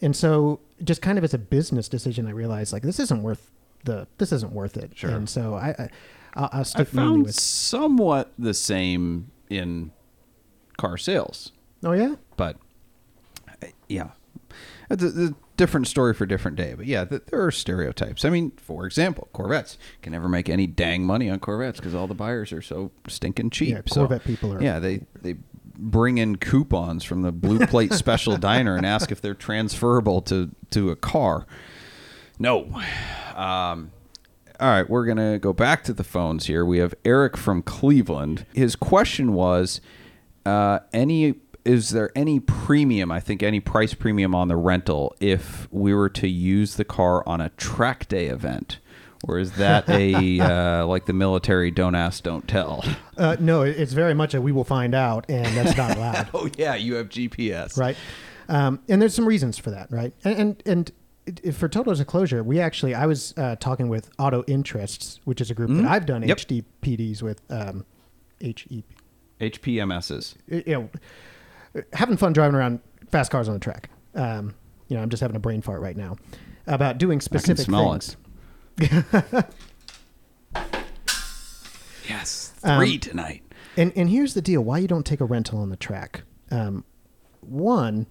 And 0.00 0.14
so, 0.14 0.60
just 0.82 1.02
kind 1.02 1.18
of 1.18 1.24
as 1.24 1.34
a 1.34 1.38
business 1.38 1.88
decision, 1.88 2.26
I 2.26 2.30
realized 2.30 2.72
like 2.72 2.82
this 2.82 3.00
isn't 3.00 3.22
worth 3.22 3.50
the 3.84 4.06
this 4.18 4.32
isn't 4.32 4.52
worth 4.52 4.76
it. 4.76 4.92
Sure. 4.96 5.10
And 5.10 5.28
so 5.28 5.54
I, 5.54 5.68
I 5.78 5.88
I'll, 6.34 6.48
I'll 6.52 6.60
I 6.60 6.62
stick 6.64 6.92
mainly 6.94 7.10
found 7.10 7.24
with. 7.26 7.34
somewhat 7.34 8.32
the 8.38 8.54
same 8.54 9.30
in 9.50 9.90
car 10.76 10.96
sales, 10.96 11.50
Oh 11.84 11.92
yeah. 11.92 12.14
but 12.36 12.56
yeah, 13.88 14.10
a, 14.90 14.94
a 14.94 15.30
different 15.58 15.86
story 15.86 16.14
for 16.14 16.24
a 16.24 16.28
different 16.28 16.56
day. 16.56 16.72
But 16.74 16.86
yeah, 16.86 17.04
th- 17.04 17.22
there 17.26 17.44
are 17.44 17.50
stereotypes. 17.50 18.24
I 18.24 18.30
mean, 18.30 18.52
for 18.56 18.86
example, 18.86 19.28
Corvettes 19.34 19.76
can 20.00 20.12
never 20.12 20.28
make 20.30 20.48
any 20.48 20.66
dang 20.66 21.04
money 21.04 21.28
on 21.28 21.38
Corvettes 21.40 21.78
because 21.78 21.94
all 21.94 22.06
the 22.06 22.14
buyers 22.14 22.50
are 22.52 22.62
so 22.62 22.90
stinking 23.06 23.50
cheap. 23.50 23.68
Yeah, 23.70 23.80
So, 23.86 24.06
Corvette 24.06 24.24
people 24.24 24.54
are- 24.54 24.62
Yeah, 24.62 24.78
they 24.78 25.02
they 25.20 25.34
bring 25.76 26.18
in 26.18 26.36
coupons 26.36 27.04
from 27.04 27.22
the 27.22 27.30
Blue 27.30 27.64
Plate 27.66 27.92
Special 27.92 28.36
Diner 28.48 28.74
and 28.76 28.86
ask 28.86 29.12
if 29.12 29.20
they're 29.20 29.34
transferable 29.34 30.22
to 30.22 30.50
to 30.70 30.90
a 30.90 30.96
car. 30.96 31.46
No. 32.38 32.64
Um, 33.36 33.90
all 34.60 34.68
right, 34.70 34.88
we're 34.90 35.04
going 35.04 35.18
to 35.18 35.38
go 35.38 35.52
back 35.52 35.84
to 35.84 35.92
the 35.92 36.02
phones 36.02 36.46
here. 36.46 36.64
We 36.64 36.78
have 36.78 36.94
Eric 37.04 37.36
from 37.36 37.62
Cleveland. 37.62 38.44
His 38.52 38.74
question 38.74 39.32
was 39.34 39.80
uh, 40.44 40.80
any 40.92 41.34
is 41.68 41.90
there 41.90 42.10
any 42.16 42.40
premium, 42.40 43.12
I 43.12 43.20
think 43.20 43.42
any 43.42 43.60
price 43.60 43.92
premium 43.94 44.34
on 44.34 44.48
the 44.48 44.56
rental 44.56 45.14
if 45.20 45.68
we 45.70 45.92
were 45.94 46.08
to 46.08 46.26
use 46.26 46.76
the 46.76 46.84
car 46.84 47.22
on 47.28 47.40
a 47.40 47.50
track 47.50 48.08
day 48.08 48.26
event? 48.26 48.78
Or 49.24 49.38
is 49.38 49.52
that 49.56 49.88
a 49.88 50.40
uh, 50.82 50.86
like 50.86 51.06
the 51.06 51.12
military 51.12 51.70
don't 51.70 51.94
ask 51.94 52.22
don't 52.22 52.46
tell? 52.48 52.84
Uh, 53.16 53.36
no, 53.40 53.62
it's 53.62 53.92
very 53.92 54.14
much 54.14 54.32
a 54.32 54.40
we 54.40 54.52
will 54.52 54.64
find 54.64 54.94
out, 54.94 55.26
and 55.28 55.44
that's 55.56 55.76
not 55.76 55.96
allowed. 55.96 56.28
Oh 56.34 56.48
yeah, 56.56 56.74
you 56.74 56.94
have 56.94 57.08
GPS. 57.08 57.76
right? 57.76 57.96
Um, 58.48 58.80
and 58.88 59.02
there's 59.02 59.14
some 59.14 59.26
reasons 59.26 59.58
for 59.58 59.70
that, 59.70 59.90
right? 59.90 60.12
And 60.24 60.62
and, 60.66 60.92
and 61.44 61.54
for 61.54 61.68
total 61.68 61.92
disclosure, 61.94 62.42
we 62.44 62.60
actually 62.60 62.94
I 62.94 63.06
was 63.06 63.34
uh, 63.36 63.56
talking 63.56 63.88
with 63.88 64.08
Auto 64.18 64.44
Interests, 64.46 65.20
which 65.24 65.40
is 65.40 65.50
a 65.50 65.54
group 65.54 65.70
that 65.70 65.84
I've 65.84 66.06
done 66.06 66.22
Yep. 66.22 66.38
HDPDs 66.38 67.20
with. 67.22 67.42
Um, 67.50 67.84
HE, 68.40 68.84
HPMSs. 69.40 70.36
you 70.46 70.62
know, 70.66 70.90
having 71.92 72.16
fun 72.16 72.32
driving 72.32 72.54
around 72.56 72.80
fast 73.10 73.30
cars 73.30 73.48
on 73.48 73.54
the 73.54 73.60
track. 73.60 73.90
Um, 74.14 74.54
you 74.88 74.96
know, 74.96 75.02
I'm 75.02 75.10
just 75.10 75.20
having 75.20 75.36
a 75.36 75.40
brain 75.40 75.60
fart 75.62 75.80
right 75.80 75.96
now 75.96 76.16
about 76.66 76.98
doing 76.98 77.20
specific 77.20 77.66
things. 77.66 78.16
Yes, 82.08 82.54
Um, 82.64 82.78
three 82.78 82.98
tonight. 82.98 83.42
And 83.76 83.92
and 83.94 84.08
here's 84.08 84.34
the 84.34 84.40
deal: 84.42 84.62
why 84.62 84.78
you 84.78 84.88
don't 84.88 85.04
take 85.04 85.20
a 85.20 85.24
rental 85.24 85.58
on 85.60 85.68
the 85.68 85.76
track? 85.76 86.22
Um, 86.50 86.84
one, 87.40 88.06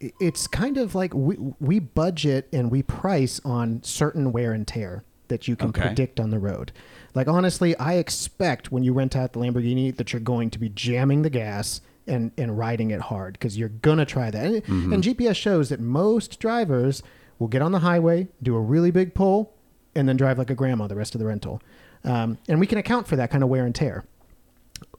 it's 0.00 0.46
kind 0.46 0.78
of 0.78 0.94
like 0.94 1.12
we 1.14 1.36
we 1.60 1.78
budget 1.78 2.48
and 2.52 2.70
we 2.70 2.82
price 2.82 3.38
on 3.44 3.82
certain 3.82 4.32
wear 4.32 4.52
and 4.52 4.66
tear 4.66 5.04
that 5.28 5.46
you 5.46 5.56
can 5.56 5.68
Okay. 5.68 5.82
predict 5.82 6.18
on 6.18 6.30
the 6.30 6.38
road. 6.38 6.72
Like 7.14 7.28
honestly, 7.28 7.76
I 7.76 7.94
expect 7.94 8.72
when 8.72 8.82
you 8.82 8.94
rent 8.94 9.14
out 9.14 9.34
the 9.34 9.40
Lamborghini 9.40 9.94
that 9.96 10.12
you're 10.14 10.20
going 10.20 10.48
to 10.50 10.58
be 10.58 10.70
jamming 10.70 11.20
the 11.20 11.28
gas 11.30 11.82
and 12.08 12.32
and 12.38 12.56
riding 12.58 12.90
it 12.90 13.00
hard 13.02 13.34
because 13.34 13.56
you're 13.58 13.68
gonna 13.68 14.06
try 14.06 14.30
that. 14.30 14.44
And, 14.44 14.56
Mm-hmm. 14.64 14.92
and 14.92 15.02
GPS 15.04 15.36
shows 15.36 15.68
that 15.68 15.80
most 15.80 16.40
drivers 16.40 17.02
will 17.38 17.48
get 17.48 17.62
on 17.62 17.72
the 17.72 17.80
highway, 17.80 18.28
do 18.42 18.56
a 18.56 18.60
really 18.60 18.90
big 18.90 19.14
pull, 19.14 19.52
and 19.94 20.08
then 20.08 20.16
drive 20.16 20.38
like 20.38 20.50
a 20.50 20.54
grandma 20.54 20.86
the 20.86 20.96
rest 20.96 21.14
of 21.14 21.18
the 21.20 21.26
rental. 21.26 21.60
Um, 22.04 22.38
and 22.48 22.58
we 22.60 22.66
can 22.66 22.78
account 22.78 23.06
for 23.06 23.16
that 23.16 23.30
kind 23.30 23.42
of 23.44 23.48
wear 23.50 23.64
and 23.66 23.74
tear 23.74 24.04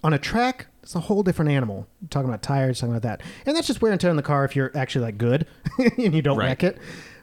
on 0.04 0.14
a 0.14 0.18
track, 0.20 0.68
it's 0.84 0.96
a 0.96 1.00
whole 1.00 1.24
different 1.24 1.52
animal. 1.52 1.88
You're 2.02 2.10
talking 2.10 2.30
about 2.30 2.42
tires, 2.42 2.80
talking 2.80 2.94
about 2.96 3.04
that, 3.04 3.22
and 3.46 3.56
that's 3.56 3.68
just 3.68 3.82
wear 3.82 3.92
and 3.92 4.00
tear 4.00 4.10
on 4.10 4.16
the 4.18 4.22
car 4.24 4.44
if 4.46 4.56
you're 4.56 4.72
actually 4.76 5.06
like 5.06 5.18
good 5.18 5.46
and 5.98 6.14
you 6.14 6.22
don't 6.22 6.38
Right. 6.38 6.48
wreck 6.48 6.64
it, 6.64 6.78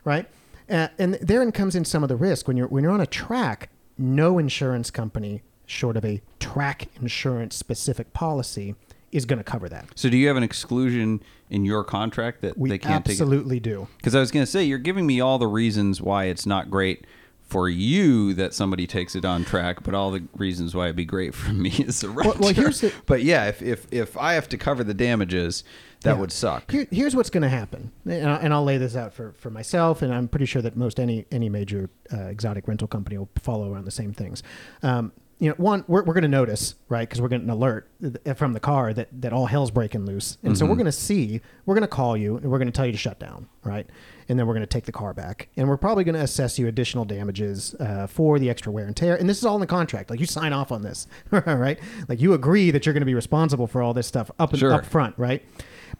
right? 0.04 0.26
Uh, 0.68 0.88
and 0.98 1.14
therein 1.14 1.52
comes 1.52 1.74
in 1.76 1.84
some 1.84 2.02
of 2.02 2.08
the 2.08 2.16
risk 2.16 2.48
when 2.48 2.56
you're 2.56 2.66
when 2.68 2.82
you're 2.82 2.92
on 2.92 3.00
a 3.00 3.06
track. 3.06 3.70
No 3.98 4.38
insurance 4.38 4.90
company, 4.90 5.42
short 5.64 5.96
of 5.96 6.04
a 6.04 6.20
track 6.40 6.88
insurance 7.00 7.54
specific 7.56 8.12
policy, 8.12 8.74
is 9.12 9.24
going 9.24 9.38
to 9.38 9.44
cover 9.44 9.68
that. 9.68 9.86
So 9.94 10.08
do 10.08 10.16
you 10.16 10.28
have 10.28 10.36
an 10.36 10.42
exclusion 10.42 11.22
in 11.50 11.64
your 11.64 11.84
contract 11.84 12.42
that 12.42 12.58
We 12.58 12.68
they 12.68 12.78
can't 12.78 13.04
take? 13.04 13.12
absolutely 13.14 13.60
do. 13.60 13.86
Because 13.98 14.14
I 14.14 14.20
was 14.20 14.30
going 14.30 14.44
to 14.44 14.50
say 14.50 14.64
you're 14.64 14.78
giving 14.78 15.06
me 15.06 15.20
all 15.20 15.38
the 15.38 15.46
reasons 15.46 16.00
why 16.00 16.24
it's 16.24 16.44
not 16.46 16.70
great 16.70 17.06
for 17.48 17.68
you 17.68 18.34
that 18.34 18.52
somebody 18.52 18.88
takes 18.88 19.14
it 19.14 19.24
on 19.24 19.44
track, 19.44 19.84
but 19.84 19.94
all 19.94 20.10
the 20.10 20.24
reasons 20.36 20.74
why 20.74 20.86
it'd 20.86 20.96
be 20.96 21.04
great 21.04 21.32
for 21.32 21.52
me 21.52 21.72
as 21.86 22.02
a 22.02 22.10
renter. 22.10 22.36
well, 22.40 22.52
here's 22.52 22.80
the- 22.80 22.92
but 23.06 23.22
yeah, 23.22 23.46
if, 23.46 23.62
if 23.62 23.86
if 23.92 24.16
I 24.16 24.32
have 24.32 24.48
to 24.48 24.58
cover 24.58 24.82
the 24.82 24.94
damages, 24.94 25.62
that 26.02 26.14
Yeah. 26.14 26.18
would 26.20 26.32
suck. 26.32 26.68
Here, 26.72 26.88
here's 26.90 27.14
what's 27.14 27.30
going 27.30 27.44
to 27.44 27.48
happen, 27.48 27.92
and, 28.04 28.28
I, 28.28 28.36
and 28.38 28.52
I'll 28.52 28.64
lay 28.64 28.78
this 28.78 28.96
out 28.96 29.12
for, 29.14 29.32
for 29.38 29.50
myself, 29.50 30.02
and 30.02 30.12
I'm 30.12 30.26
pretty 30.26 30.46
sure 30.46 30.60
that 30.62 30.76
most 30.76 30.98
any 30.98 31.24
any 31.30 31.48
major 31.48 31.88
uh, 32.12 32.22
exotic 32.24 32.66
rental 32.66 32.88
company 32.88 33.16
will 33.16 33.30
follow 33.36 33.72
around 33.72 33.84
the 33.84 33.90
same 33.92 34.12
things. 34.12 34.42
Um, 34.82 35.12
you 35.38 35.48
know, 35.50 35.54
one, 35.58 35.84
we're, 35.86 36.02
we're 36.02 36.14
going 36.14 36.22
to 36.22 36.28
notice, 36.28 36.74
right? 36.88 37.06
Because 37.08 37.20
we're 37.20 37.28
getting 37.28 37.46
an 37.48 37.50
alert 37.50 37.90
from 38.36 38.52
the 38.54 38.60
car 38.60 38.94
that, 38.94 39.08
that 39.20 39.32
all 39.32 39.46
hell's 39.46 39.70
breaking 39.70 40.06
loose. 40.06 40.38
And 40.42 40.56
so 40.56 40.64
we're 40.64 40.76
going 40.76 40.86
to 40.86 40.92
see, 40.92 41.40
we're 41.66 41.74
going 41.74 41.82
to 41.82 41.88
call 41.88 42.16
you 42.16 42.36
and 42.36 42.50
we're 42.50 42.58
going 42.58 42.68
to 42.68 42.72
tell 42.72 42.86
you 42.86 42.92
to 42.92 42.98
shut 42.98 43.18
down, 43.18 43.48
right? 43.62 43.86
and 44.28 44.36
then 44.38 44.46
we're 44.46 44.54
going 44.54 44.62
to 44.62 44.66
take 44.66 44.86
the 44.86 44.90
car 44.92 45.14
back, 45.14 45.48
and 45.56 45.68
we're 45.68 45.76
probably 45.76 46.02
going 46.02 46.16
to 46.16 46.20
assess 46.20 46.58
you 46.58 46.66
additional 46.66 47.04
damages 47.04 47.74
uh, 47.78 48.08
for 48.08 48.40
the 48.40 48.50
extra 48.50 48.72
wear 48.72 48.84
and 48.86 48.96
tear. 48.96 49.14
And 49.14 49.28
this 49.30 49.38
is 49.38 49.44
all 49.44 49.54
in 49.54 49.60
the 49.60 49.68
contract. 49.68 50.10
Like 50.10 50.18
you 50.18 50.26
sign 50.26 50.52
off 50.52 50.72
on 50.72 50.82
this, 50.82 51.06
right? 51.30 51.78
Like 52.08 52.20
you 52.20 52.34
agree 52.34 52.72
that 52.72 52.84
you're 52.84 52.92
going 52.92 53.02
to 53.02 53.06
be 53.06 53.14
responsible 53.14 53.68
for 53.68 53.82
all 53.82 53.94
this 53.94 54.08
stuff 54.08 54.28
up 54.40 54.50
and 54.50 54.58
Sure. 54.58 54.72
up 54.72 54.84
front, 54.84 55.16
right? 55.16 55.44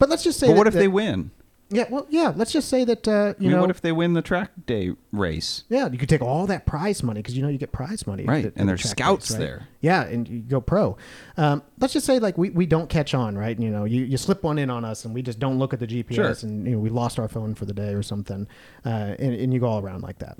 But 0.01 0.09
let's 0.09 0.24
just 0.24 0.41
say. 0.41 0.47
But 0.49 0.55
that- 0.55 0.59
what 0.59 0.66
if 0.66 0.72
that- 0.74 0.80
they 0.80 0.89
win? 0.89 1.30
Yeah, 1.69 1.87
well, 1.91 2.07
yeah. 2.11 2.33
Let's 2.37 2.53
just 2.53 2.69
say 2.69 2.85
that 2.85 3.09
uh, 3.09 3.11
I 3.11 3.27
you 3.43 3.49
mean, 3.49 3.51
know. 3.53 3.61
what 3.62 3.71
if 3.71 3.81
they 3.81 3.91
win 3.91 4.12
the 4.12 4.23
track 4.23 4.53
day 4.67 4.93
race? 5.11 5.64
Yeah, 5.69 5.89
you 5.89 5.99
could 5.99 6.09
take 6.09 6.23
all 6.23 6.47
that 6.47 6.64
prize 6.64 7.03
money 7.03 7.21
because 7.23 7.37
you 7.37 7.43
know 7.43 7.49
you 7.49 7.59
get 7.59 7.73
prize 7.73 8.07
money, 8.07 8.25
Right, 8.25 8.45
the- 8.45 8.53
and 8.61 8.69
the 8.69 8.73
there's 8.73 8.89
scouts 8.89 9.27
days, 9.29 9.35
right? 9.39 9.41
there. 9.45 9.69
Yeah, 9.81 10.03
and 10.05 10.29
you 10.29 10.39
go 10.43 10.61
pro. 10.61 10.97
Um, 11.37 11.64
let's 11.81 11.93
just 11.93 12.07
say 12.07 12.21
like 12.21 12.39
we, 12.39 12.51
we 12.51 12.67
don't 12.67 12.89
catch 12.89 13.14
on, 13.14 13.37
right? 13.37 13.59
You 13.59 13.71
know, 13.71 13.85
you, 13.85 14.05
you 14.05 14.17
slip 14.17 14.45
one 14.45 14.59
in 14.59 14.71
on 14.71 14.85
us, 14.85 15.05
and 15.05 15.12
we 15.12 15.23
just 15.23 15.41
don't 15.41 15.59
look 15.59 15.73
at 15.73 15.81
the 15.81 15.89
GPS, 15.89 16.14
Sure. 16.14 16.35
and 16.49 16.67
you 16.67 16.75
know 16.75 16.79
we 16.79 16.89
lost 16.89 17.19
our 17.19 17.27
phone 17.29 17.57
for 17.57 17.64
the 17.64 17.75
day 17.75 17.95
or 17.95 18.03
something, 18.03 18.47
uh, 18.85 18.89
and, 19.19 19.35
and 19.35 19.53
you 19.53 19.59
go 19.59 19.67
all 19.67 19.81
around 19.81 20.03
like 20.03 20.19
that. 20.21 20.39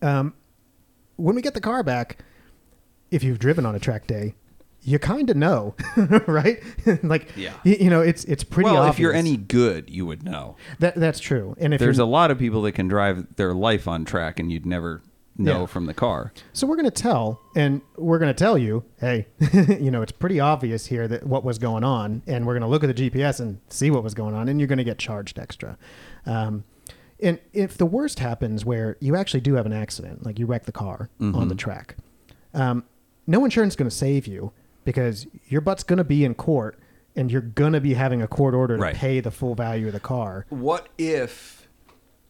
Um, 0.00 0.32
when 1.16 1.34
we 1.34 1.42
get 1.42 1.54
the 1.54 1.60
car 1.60 1.82
back, 1.82 2.18
if 3.10 3.24
you've 3.24 3.38
driven 3.40 3.66
on 3.66 3.74
a 3.74 3.80
track 3.80 4.06
day, 4.06 4.34
you 4.86 4.98
kind 4.98 5.28
of 5.28 5.36
know, 5.36 5.74
right? 6.26 6.62
like, 7.02 7.36
Yeah. 7.36 7.52
you, 7.64 7.76
you 7.80 7.90
know, 7.90 8.00
it's 8.00 8.24
it's 8.24 8.44
pretty. 8.44 8.70
well, 8.70 8.78
obvious. 8.78 8.94
if 8.94 9.00
you're 9.00 9.12
any 9.12 9.36
good, 9.36 9.90
you 9.90 10.06
would 10.06 10.22
know. 10.22 10.56
that 10.78 10.94
that's 10.94 11.20
true. 11.20 11.54
And 11.58 11.74
if 11.74 11.80
There's 11.80 11.98
a 11.98 12.04
lot 12.04 12.30
of 12.30 12.38
people 12.38 12.62
that 12.62 12.72
can 12.72 12.88
drive 12.88 13.36
their 13.36 13.52
life 13.52 13.86
on 13.88 14.04
track, 14.04 14.38
and 14.40 14.50
you'd 14.50 14.64
never 14.64 15.02
know 15.38 15.60
Yeah. 15.60 15.66
from 15.66 15.84
the 15.86 15.92
car. 15.92 16.32
So 16.54 16.66
we're 16.66 16.76
going 16.76 16.90
to 16.90 17.02
tell, 17.02 17.40
and 17.54 17.82
we're 17.96 18.18
going 18.18 18.32
to 18.32 18.38
tell 18.38 18.56
you, 18.56 18.84
hey, 19.00 19.26
you 19.52 19.90
know, 19.90 20.00
it's 20.00 20.12
pretty 20.12 20.40
obvious 20.40 20.86
here 20.86 21.06
that 21.08 21.26
what 21.26 21.44
was 21.44 21.58
going 21.58 21.84
on, 21.84 22.22
and 22.26 22.46
we're 22.46 22.54
going 22.54 22.62
to 22.62 22.68
look 22.68 22.82
at 22.84 22.94
the 22.96 23.10
GPS 23.10 23.38
and 23.40 23.60
see 23.68 23.90
what 23.90 24.02
was 24.02 24.14
going 24.14 24.34
on, 24.34 24.48
and 24.48 24.58
you're 24.60 24.66
going 24.68 24.78
to 24.78 24.84
get 24.84 24.98
charged 24.98 25.38
extra. 25.38 25.76
Um, 26.24 26.64
and 27.20 27.38
if 27.52 27.76
the 27.76 27.86
worst 27.86 28.18
happens, 28.20 28.64
where 28.64 28.96
you 29.00 29.16
actually 29.16 29.40
do 29.40 29.54
have 29.54 29.66
an 29.66 29.72
accident, 29.72 30.24
like 30.24 30.38
you 30.38 30.46
wreck 30.46 30.64
the 30.64 30.72
car 30.72 31.08
on 31.20 31.48
the 31.48 31.54
track, 31.54 31.96
um, 32.54 32.84
no 33.26 33.44
insurance 33.44 33.72
is 33.72 33.76
going 33.76 33.90
to 33.90 33.94
save 33.96 34.26
you 34.26 34.52
because 34.86 35.26
your 35.48 35.60
butt's 35.60 35.82
going 35.82 35.98
to 35.98 36.04
be 36.04 36.24
in 36.24 36.34
court, 36.34 36.78
and 37.14 37.30
you're 37.30 37.42
going 37.42 37.74
to 37.74 37.80
be 37.82 37.92
having 37.92 38.22
a 38.22 38.26
court 38.28 38.54
order 38.54 38.76
to 38.76 38.82
Right. 38.82 38.94
pay 38.94 39.20
the 39.20 39.30
full 39.30 39.54
value 39.54 39.88
of 39.88 39.92
the 39.92 40.00
car. 40.00 40.46
What 40.48 40.88
if? 40.96 41.68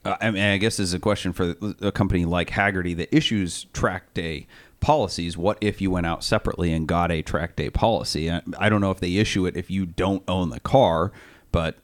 Uh, 0.05 0.17
I 0.21 0.31
mean, 0.33 0.43
I 0.43 0.57
guess 0.57 0.79
this 0.79 0.89
is 0.89 0.95
a 0.95 0.99
question 0.99 1.33
for 1.33 1.55
a 1.81 1.93
company 1.93 2.25
like 2.25 2.51
Hagerty 2.51 2.97
that 2.97 3.15
issues 3.15 3.65
track 3.73 4.13
day 4.15 4.47
policies. 4.81 5.37
What 5.37 5.59
if 5.61 5.81
you 5.81 5.91
went 5.91 6.07
out 6.07 6.25
separately 6.25 6.73
and 6.73 6.87
got 6.89 7.11
a 7.13 7.23
track 7.23 7.57
day 7.57 7.71
policy? 7.71 8.31
I, 8.31 8.43
I 8.59 8.69
don't 8.69 8.81
know 8.81 8.91
if 8.91 9.01
they 9.01 9.17
issue 9.17 9.47
it 9.47 9.57
if 9.57 9.71
you 9.71 9.85
don't 9.87 10.23
own 10.29 10.51
the 10.51 10.61
car, 10.61 11.13
but 11.53 11.77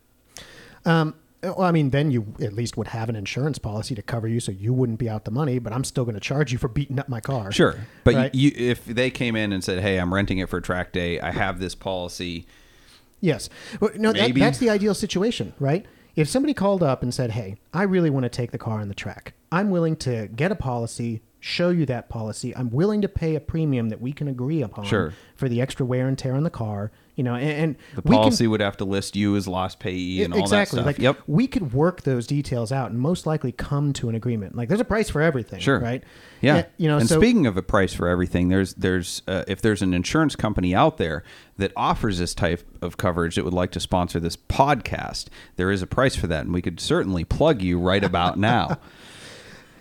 Um, 0.84 1.14
well, 1.42 1.62
I 1.62 1.72
mean, 1.72 1.90
then 1.90 2.10
you 2.10 2.34
at 2.40 2.52
least 2.52 2.76
would 2.76 2.88
have 2.88 3.08
an 3.08 3.16
insurance 3.16 3.58
policy 3.58 3.94
to 3.94 4.02
cover 4.02 4.28
you, 4.28 4.38
so 4.40 4.52
you 4.52 4.72
wouldn't 4.72 4.98
be 4.98 5.08
out 5.08 5.24
the 5.24 5.30
money. 5.30 5.58
But 5.58 5.72
I'm 5.72 5.84
still 5.84 6.04
going 6.04 6.14
to 6.14 6.20
charge 6.20 6.52
you 6.52 6.58
for 6.58 6.68
beating 6.68 6.98
up 6.98 7.08
my 7.08 7.20
car. 7.20 7.50
sure. 7.52 7.76
But 8.04 8.14
Right? 8.14 8.34
you, 8.34 8.52
if 8.54 8.84
they 8.84 9.10
came 9.10 9.34
in 9.36 9.52
and 9.52 9.62
said, 9.64 9.80
"Hey, 9.80 9.98
I'm 9.98 10.12
renting 10.14 10.38
it 10.38 10.48
for 10.48 10.60
track 10.60 10.92
day. 10.92 11.18
I 11.20 11.30
have 11.32 11.58
this 11.58 11.74
policy," 11.74 12.46
Yes. 13.20 13.48
Well, 13.80 13.90
no, 13.96 14.12
that, 14.12 14.34
that's 14.34 14.58
the 14.58 14.68
ideal 14.68 14.94
situation, 14.94 15.52
right? 15.60 15.86
If 16.16 16.28
somebody 16.28 16.54
called 16.54 16.82
up 16.82 17.02
and 17.02 17.14
said, 17.14 17.30
"Hey, 17.32 17.56
I 17.72 17.84
really 17.84 18.10
want 18.10 18.24
to 18.24 18.28
take 18.28 18.50
the 18.50 18.58
car 18.58 18.80
on 18.80 18.88
the 18.88 18.94
track. 18.94 19.34
I'm 19.50 19.70
willing 19.70 19.96
to 19.96 20.28
get 20.28 20.50
a 20.50 20.56
policy, 20.56 21.22
show 21.42 21.70
you 21.70 21.84
that 21.86 22.08
policy. 22.08 22.56
I'm 22.56 22.70
willing 22.70 23.02
to 23.02 23.08
pay 23.08 23.34
a 23.34 23.40
premium 23.40 23.88
that 23.90 24.00
we 24.00 24.12
can 24.12 24.28
agree 24.28 24.62
upon 24.62 24.84
Sure. 24.86 25.12
for 25.34 25.48
the 25.48 25.60
extra 25.60 25.84
wear 25.84 26.06
and 26.08 26.16
tear 26.16 26.34
on 26.34 26.44
the 26.44 26.50
car." 26.50 26.90
You 27.14 27.24
know, 27.24 27.34
and, 27.34 27.50
and 27.50 27.76
the 27.94 28.00
we 28.00 28.10
can- 28.14 28.22
policy 28.22 28.46
would 28.46 28.62
have 28.62 28.78
to 28.78 28.86
list 28.86 29.16
you 29.16 29.36
as 29.36 29.46
loss 29.46 29.74
payee 29.74 30.22
and 30.22 30.32
all 30.32 30.46
that 30.48 30.68
stuff. 30.68 30.86
Like, 30.86 30.98
yep. 30.98 31.18
we 31.26 31.46
could 31.46 31.74
work 31.74 32.02
those 32.02 32.26
details 32.26 32.72
out 32.72 32.90
and 32.90 32.98
most 32.98 33.26
likely 33.26 33.52
come 33.52 33.92
to 33.94 34.08
an 34.08 34.14
agreement. 34.14 34.56
Like, 34.56 34.68
there's 34.68 34.80
a 34.80 34.84
price 34.84 35.10
for 35.10 35.20
everything, 35.20 35.60
Sure. 35.60 35.78
right? 35.78 36.02
Yeah. 36.40 36.56
And, 36.56 36.66
you 36.78 36.88
know, 36.88 36.96
and 36.96 37.06
so 37.06 37.20
speaking 37.20 37.46
of 37.46 37.58
a 37.58 37.62
price 37.62 37.92
for 37.92 38.08
everything, 38.08 38.48
there's 38.48 38.72
there's 38.74 39.20
uh, 39.28 39.44
if 39.46 39.60
there's 39.60 39.82
an 39.82 39.92
insurance 39.92 40.34
company 40.36 40.74
out 40.74 40.96
there 40.96 41.22
that 41.58 41.70
offers 41.76 42.18
this 42.18 42.34
type 42.34 42.62
of 42.80 42.96
coverage 42.96 43.34
that 43.34 43.44
would 43.44 43.52
like 43.52 43.72
to 43.72 43.80
sponsor 43.80 44.18
this 44.18 44.36
podcast, 44.36 45.26
there 45.56 45.70
is 45.70 45.82
a 45.82 45.86
price 45.86 46.16
for 46.16 46.28
that, 46.28 46.44
and 46.46 46.54
we 46.54 46.62
could 46.62 46.80
certainly 46.80 47.24
plug 47.24 47.60
you 47.60 47.78
right 47.78 48.02
about 48.04 48.38
now. 48.38 48.78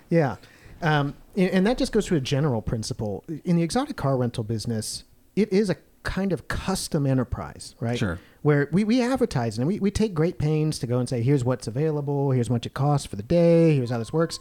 Yeah. 0.10 0.36
Um, 0.82 1.14
and, 1.36 1.50
and 1.50 1.68
that 1.68 1.78
just 1.78 1.92
goes 1.92 2.06
to 2.08 2.16
a 2.16 2.22
general 2.22 2.62
principle. 2.62 3.24
In 3.46 3.56
the 3.56 3.64
exotic 3.64 3.98
car 3.98 4.18
rental 4.18 4.44
business, 4.44 5.04
it 5.36 5.52
is 5.52 5.70
a 5.70 5.76
kind 6.04 6.34
of 6.34 6.48
custom 6.48 7.06
enterprise, 7.06 7.76
right? 7.80 7.98
Sure. 7.98 8.20
Where 8.42 8.68
we, 8.72 8.84
we 8.84 9.02
advertise 9.02 9.58
and 9.58 9.68
we, 9.68 9.80
we 9.80 9.92
take 9.92 10.14
great 10.14 10.38
pains 10.40 10.80
to 10.80 10.88
go 10.88 10.98
and 10.98 11.08
say, 11.08 11.22
here's 11.22 11.44
what's 11.44 11.68
available, 11.68 12.32
here's 12.32 12.50
what 12.50 12.66
it 12.66 12.74
costs 12.74 13.06
for 13.06 13.16
the 13.16 13.24
day, 13.24 13.76
here's 13.76 13.92
how 13.92 14.00
this 14.00 14.12
works. 14.12 14.40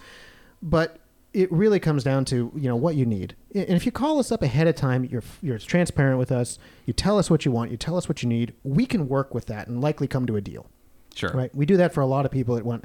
But 0.62 0.99
it 1.32 1.53
really 1.53 1.78
comes 1.78 2.03
down 2.03 2.24
to, 2.26 2.51
you 2.57 2.68
know, 2.68 2.76
what 2.76 2.97
you 2.97 3.07
need. 3.07 3.36
And 3.55 3.70
if 3.70 3.86
you 3.86 3.93
call 3.93 4.18
us 4.18 4.32
up 4.32 4.43
ahead 4.43 4.66
of 4.66 4.74
time, 4.74 5.05
you're, 5.05 5.22
you're 5.43 5.59
transparent 5.59 6.18
with 6.18 6.32
us, 6.32 6.59
you 6.86 6.93
tell 6.93 7.18
us 7.18 7.30
what 7.30 7.45
you 7.45 7.53
want, 7.53 7.70
you 7.70 7.76
tell 7.76 7.97
us 7.97 8.09
what 8.09 8.22
you 8.22 8.28
need, 8.28 8.55
we 8.64 8.86
can 8.86 9.07
work 9.07 9.32
with 9.34 9.47
that 9.47 9.68
and 9.68 9.80
likely 9.80 10.09
come 10.09 10.26
to 10.26 10.36
a 10.36 10.41
deal. 10.41 10.66
Sure. 11.14 11.30
Right. 11.32 11.55
We 11.55 11.66
do 11.66 11.76
that 11.76 11.93
for 11.93 12.01
a 12.01 12.07
lot 12.07 12.24
of 12.24 12.30
people 12.30 12.55
that 12.55 12.64
want 12.64 12.84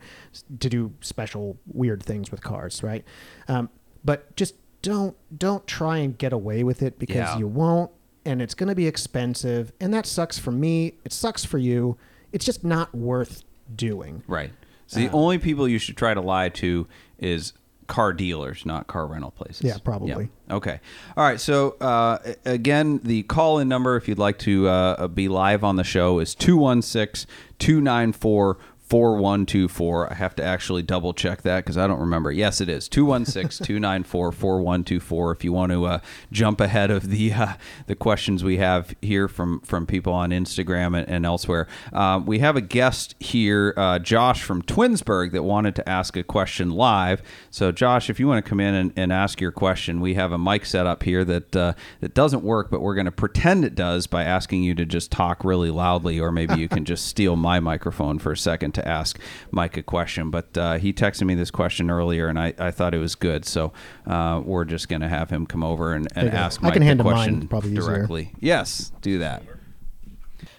to 0.60 0.70
do 0.70 0.94
special 1.02 1.58
weird 1.68 2.04
things 2.04 2.32
with 2.32 2.42
cars, 2.42 2.84
right? 2.84 3.06
Um, 3.48 3.70
but 4.06 4.34
just 4.36 4.56
don't 4.82 5.16
don't 5.38 5.66
try 5.68 5.98
and 5.98 6.18
get 6.18 6.32
away 6.32 6.64
with 6.64 6.82
it 6.84 7.00
because 7.00 7.16
Yeah. 7.16 7.38
you 7.40 7.48
won't, 7.48 7.92
and 8.24 8.42
it's 8.42 8.54
going 8.54 8.70
to 8.70 8.76
be 8.76 8.88
expensive, 8.88 9.72
and 9.82 9.94
that 9.94 10.06
sucks 10.06 10.38
for 10.40 10.52
me. 10.52 10.94
It 11.04 11.12
sucks 11.12 11.44
for 11.44 11.58
you. 11.58 11.98
It's 12.32 12.46
just 12.46 12.64
not 12.64 12.94
worth 12.96 13.44
doing. 13.76 14.24
Right. 14.28 14.52
So 14.88 15.00
the 15.00 15.10
only 15.10 15.40
people 15.40 15.68
you 15.68 15.80
should 15.80 15.98
try 15.98 16.14
to 16.14 16.22
lie 16.22 16.50
to 16.50 16.88
is 17.18 17.54
car 17.88 18.14
dealers, 18.14 18.66
not 18.66 18.86
car 18.88 19.08
rental 19.08 19.32
places. 19.32 19.64
Yeah, 19.64 19.78
probably. 19.84 20.30
Yeah. 20.48 20.56
Okay. 20.56 20.80
All 21.18 21.24
right. 21.24 21.40
So 21.40 21.72
uh, 21.82 22.20
again, 22.46 23.00
the 23.04 23.24
call 23.24 23.58
in 23.60 23.68
number, 23.68 23.96
if 23.96 24.08
you'd 24.08 24.20
like 24.20 24.38
to 24.40 24.68
uh, 24.68 25.08
be 25.08 25.28
live 25.28 25.64
on 25.64 25.76
the 25.76 25.84
show, 25.84 26.20
is 26.20 26.36
216 26.36 27.28
294 27.58 28.58
4124. 28.86 30.12
I 30.12 30.16
have 30.16 30.36
to 30.36 30.44
actually 30.44 30.84
double 30.84 31.14
check 31.14 31.42
that 31.42 31.64
because 31.64 31.78
I 31.78 31.88
don't 31.88 32.00
remember. 32.00 32.32
Yes, 32.32 32.62
it 32.62 32.70
is 32.70 32.88
216 32.88 33.66
294 33.66 34.32
4124. 34.32 35.32
If 35.32 35.44
you 35.44 35.52
want 35.52 35.72
to 35.72 35.86
uh, 35.86 36.00
jump 36.32 36.62
ahead 36.62 36.92
of 36.92 37.10
the 37.10 37.34
uh, 37.34 37.54
the 37.88 37.96
questions 37.96 38.44
we 38.44 38.58
have 38.58 38.94
here 39.02 39.28
from, 39.28 39.62
from 39.62 39.88
people 39.88 40.14
on 40.14 40.30
Instagram 40.30 40.98
and, 40.98 41.10
and 41.10 41.26
elsewhere, 41.26 41.68
uh, 41.94 42.22
we 42.24 42.40
have 42.40 42.56
a 42.56 42.62
guest 42.62 43.16
here, 43.20 43.74
uh, 43.76 43.98
Josh 43.98 44.44
from 44.44 44.62
Twinsburg, 44.62 45.32
that 45.32 45.42
wanted 45.42 45.76
to 45.76 45.90
ask 45.90 46.16
a 46.16 46.24
question 46.24 46.70
live. 46.70 47.24
So, 47.50 47.72
Josh, 47.72 48.10
if 48.12 48.20
you 48.20 48.28
want 48.28 48.46
to 48.46 48.48
come 48.48 48.60
in 48.60 48.76
and, 48.76 48.94
and 48.96 49.12
ask 49.12 49.42
your 49.42 49.52
question, 49.52 50.00
we 50.00 50.14
have 50.14 50.32
a 50.32 50.38
mic 50.38 50.64
set 50.64 50.86
up 50.86 51.02
here 51.02 51.26
that 51.26 51.56
uh, 51.56 51.74
that 52.02 52.14
doesn't 52.14 52.44
work, 52.44 52.70
but 52.70 52.82
we're 52.82 52.96
going 52.96 53.06
to 53.06 53.12
pretend 53.12 53.66
it 53.66 53.74
does 53.74 54.06
by 54.06 54.24
asking 54.24 54.62
you 54.62 54.76
to 54.76 54.86
just 54.86 55.12
talk 55.12 55.44
really 55.44 55.72
loudly, 55.72 56.20
or 56.20 56.32
maybe 56.32 56.60
you 56.60 56.70
can 56.70 56.86
just 56.86 57.08
steal 57.08 57.36
my 57.36 57.60
microphone 57.60 58.20
for 58.20 58.32
a 58.32 58.38
second 58.38 58.75
to 58.76 58.88
ask 58.88 59.20
Mike 59.52 59.76
a 59.78 59.84
question. 59.84 60.30
But 60.30 60.58
uh, 60.58 60.78
he 60.78 60.94
texted 60.94 61.24
me 61.28 61.36
this 61.36 61.52
question 61.52 61.90
earlier, 61.92 62.28
and 62.28 62.40
I, 62.40 62.54
I 62.60 62.72
thought 62.72 62.94
it 62.94 63.00
was 63.00 63.16
good, 63.16 63.44
so 63.46 63.74
uh, 64.08 64.42
we're 64.46 64.66
just 64.66 64.88
going 64.88 65.02
to 65.02 65.10
have 65.10 65.30
him 65.30 65.46
come 65.46 65.64
over 65.64 65.94
and, 65.94 66.08
and 66.16 66.16
There 66.16 66.26
you 66.26 66.32
go. 66.32 66.38
ask 66.38 66.62
I 66.62 66.68
Mike 66.68 66.74
can 66.74 66.80
the 66.82 66.86
hand 66.88 67.00
him 67.02 67.06
mine, 67.06 67.16
question 67.16 67.48
probably 67.48 67.72
easier. 67.72 67.82
directly. 67.82 68.32
Yes, 68.40 68.92
do 69.02 69.20
that. 69.20 69.44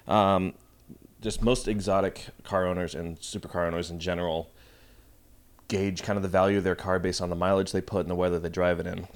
Um, 0.08 0.54
just 1.20 1.42
most 1.42 1.66
exotic 1.68 2.26
car 2.44 2.66
owners 2.66 2.94
and 2.94 3.18
supercar 3.20 3.66
owners 3.66 3.90
in 3.90 3.98
general 3.98 4.50
gauge 5.68 6.02
kind 6.04 6.16
of 6.16 6.22
the 6.22 6.28
value 6.28 6.58
of 6.58 6.64
their 6.64 6.76
car 6.76 6.98
based 7.00 7.20
on 7.20 7.28
the 7.28 7.34
mileage 7.34 7.72
they 7.72 7.80
put 7.80 8.00
and 8.00 8.10
the 8.10 8.14
weather 8.14 8.38
they 8.38 8.48
drive 8.48 8.78
it 8.78 8.86
in. 8.86 9.08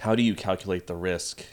How 0.00 0.14
do 0.14 0.22
you 0.22 0.34
calculate 0.34 0.86
the 0.86 0.94
risk? 0.94 1.44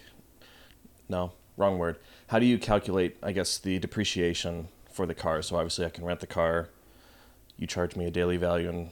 No, 1.09 1.33
wrong 1.57 1.77
word. 1.77 1.97
How 2.27 2.39
do 2.39 2.45
you 2.45 2.57
calculate, 2.57 3.17
I 3.21 3.33
guess, 3.33 3.57
the 3.57 3.79
depreciation 3.79 4.69
for 4.89 5.05
the 5.05 5.15
car? 5.15 5.41
So 5.41 5.57
obviously, 5.57 5.85
I 5.85 5.89
can 5.89 6.05
rent 6.05 6.21
the 6.21 6.27
car. 6.27 6.69
You 7.59 7.67
charge 7.67 7.95
me 7.95 8.05
a 8.05 8.11
daily 8.11 8.37
value 8.37 8.69
and 8.69 8.89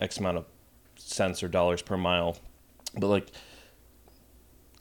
X 0.00 0.16
amount 0.18 0.38
of 0.38 0.44
cents 0.96 1.42
or 1.42 1.48
dollars 1.48 1.82
per 1.82 1.96
mile. 1.98 2.38
But 2.96 3.08
like, 3.08 3.26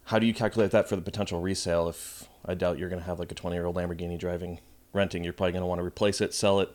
how 0.06 0.20
do 0.20 0.26
you 0.26 0.34
calculate 0.34 0.72
that 0.72 0.88
for 0.88 0.96
the 0.96 1.02
potential 1.02 1.42
resale 1.42 1.90
if 1.90 2.28
I 2.46 2.54
doubt 2.54 2.78
you're 2.78 2.90
going 2.90 3.02
to 3.02 3.06
have 3.08 3.20
like 3.20 3.32
a 3.32 3.36
20 3.36 3.56
year 3.56 3.66
old 3.66 3.76
Lamborghini 3.76 4.18
driving, 4.18 4.60
renting? 4.94 5.24
You're 5.24 5.34
probably 5.34 5.54
going 5.54 5.64
to 5.64 5.68
want 5.68 5.80
to 5.80 5.86
replace 5.86 6.22
it, 6.22 6.34
sell 6.34 6.60
it, 6.60 6.70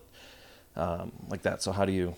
um, 0.76 1.12
like 1.28 1.42
that. 1.42 1.62
So 1.62 1.70
how 1.72 1.84
do 1.84 1.92
you 1.92 2.16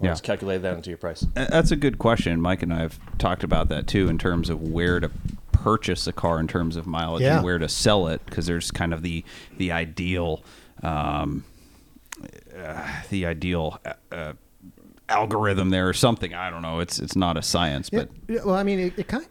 Yeah. 0.00 0.10
let's 0.10 0.20
calculate 0.20 0.60
that 0.62 0.76
into 0.76 0.90
your 0.90 0.98
price? 0.98 1.26
That's 1.34 1.70
a 1.70 1.76
good 1.76 1.98
question. 1.98 2.40
Mike 2.40 2.62
and 2.62 2.72
I 2.74 2.80
have 2.80 2.98
talked 3.18 3.42
about 3.42 3.68
that 3.70 3.86
too, 3.86 4.08
in 4.08 4.18
terms 4.18 4.50
of 4.50 4.60
where 4.60 5.00
to 5.00 5.10
purchase 5.52 6.06
a 6.06 6.12
car, 6.12 6.38
in 6.40 6.48
terms 6.48 6.76
of 6.76 6.86
mileage, 6.86 7.22
Yeah. 7.22 7.36
and 7.36 7.44
where 7.44 7.58
to 7.58 7.68
sell 7.68 8.08
it, 8.08 8.20
because 8.26 8.46
there's 8.46 8.70
kind 8.70 8.92
of 8.92 9.02
the 9.02 9.24
the 9.56 9.70
ideal, 9.72 10.42
um, 10.82 11.44
uh, 12.62 12.86
the 13.10 13.26
ideal 13.26 13.78
uh, 13.84 13.92
uh, 14.14 14.32
algorithm 15.08 15.70
there 15.70 15.88
or 15.88 15.92
something. 15.92 16.32
I 16.34 16.50
don't 16.50 16.62
know. 16.62 16.80
It's 16.80 16.98
it's 16.98 17.16
not 17.16 17.36
a 17.36 17.42
science, 17.42 17.90
but 17.90 18.08
yeah, 18.28 18.40
well, 18.44 18.54
I 18.54 18.62
mean, 18.62 18.78
it, 18.78 18.98
it 18.98 19.08
kind 19.08 19.26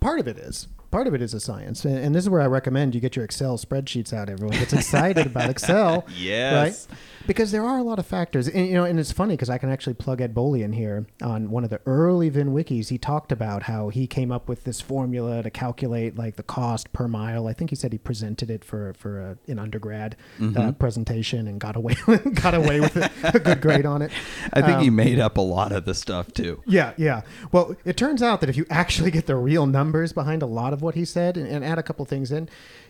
part 0.00 0.20
of 0.20 0.28
it 0.28 0.38
is 0.38 0.68
part 0.90 1.06
of 1.06 1.12
it 1.14 1.20
is 1.20 1.34
a 1.34 1.40
science, 1.40 1.84
and, 1.84 1.98
and 1.98 2.14
this 2.14 2.24
is 2.24 2.30
where 2.30 2.40
I 2.40 2.46
recommend 2.46 2.94
you 2.94 3.00
get 3.00 3.14
your 3.14 3.24
Excel 3.24 3.58
spreadsheets 3.58 4.12
out. 4.12 4.30
Everyone 4.30 4.56
gets 4.58 4.72
excited 4.72 5.26
about 5.26 5.50
Excel, 5.50 6.06
Yes. 6.16 6.88
right? 6.88 6.98
Because 7.28 7.52
there 7.52 7.62
are 7.64 7.78
a 7.78 7.82
lot 7.84 7.98
of 8.00 8.06
factors, 8.06 8.48
and 8.48 8.66
you 8.66 8.74
know, 8.74 8.82
and 8.84 8.98
it's 8.98 9.12
funny 9.12 9.34
because 9.34 9.50
I 9.50 9.58
can 9.58 9.70
actually 9.70 9.94
plug 9.94 10.20
Ed 10.20 10.34
Bolian 10.34 10.64
in 10.64 10.72
here 10.72 11.06
on 11.22 11.50
one 11.50 11.62
of 11.62 11.70
the 11.70 11.80
early 11.86 12.30
VinWikis. 12.30 12.88
He 12.88 12.98
talked 12.98 13.30
about 13.30 13.64
how 13.64 13.90
he 13.90 14.06
came 14.08 14.32
up 14.32 14.48
with 14.48 14.64
this 14.64 14.80
formula 14.80 15.42
to 15.44 15.50
calculate 15.50 16.16
like 16.16 16.34
the 16.36 16.42
cost 16.42 16.92
per 16.92 17.06
mile. 17.06 17.46
I 17.46 17.52
think 17.52 17.70
he 17.70 17.76
said 17.76 17.92
he 17.92 17.98
presented 17.98 18.50
it 18.50 18.64
for 18.64 18.94
for 18.94 19.20
a, 19.20 19.38
an 19.46 19.58
undergrad 19.60 20.16
Mm-hmm. 20.40 20.56
uh, 20.58 20.72
presentation 20.72 21.46
and 21.46 21.60
got 21.60 21.76
away 21.76 21.94
got 22.34 22.54
away 22.54 22.80
with 22.80 22.96
a, 22.96 23.10
a 23.34 23.38
good 23.38 23.60
grade 23.60 23.84
on 23.86 24.02
it. 24.02 24.10
I 24.54 24.62
think 24.62 24.80
he 24.80 24.88
Um, 24.88 24.96
made 24.96 25.20
up 25.20 25.36
a 25.36 25.40
lot 25.42 25.70
of 25.70 25.84
the 25.84 25.94
stuff 25.94 26.32
too. 26.32 26.62
yeah, 26.66 26.94
yeah. 26.96 27.20
Well, 27.52 27.76
it 27.84 27.96
turns 27.98 28.22
out 28.22 28.40
that 28.40 28.48
if 28.48 28.56
you 28.56 28.64
actually 28.70 29.10
get 29.10 29.26
the 29.26 29.36
real 29.36 29.66
numbers 29.66 30.12
behind 30.14 30.42
a 30.42 30.46
lot 30.46 30.72
of 30.72 30.80
what 30.80 30.94
he 30.94 31.04
said 31.04 31.36
and, 31.36 31.46
and 31.46 31.64
add 31.64 31.78
a 31.78 31.82
couple 31.82 32.04
things 32.06 32.32
in, 32.32 32.48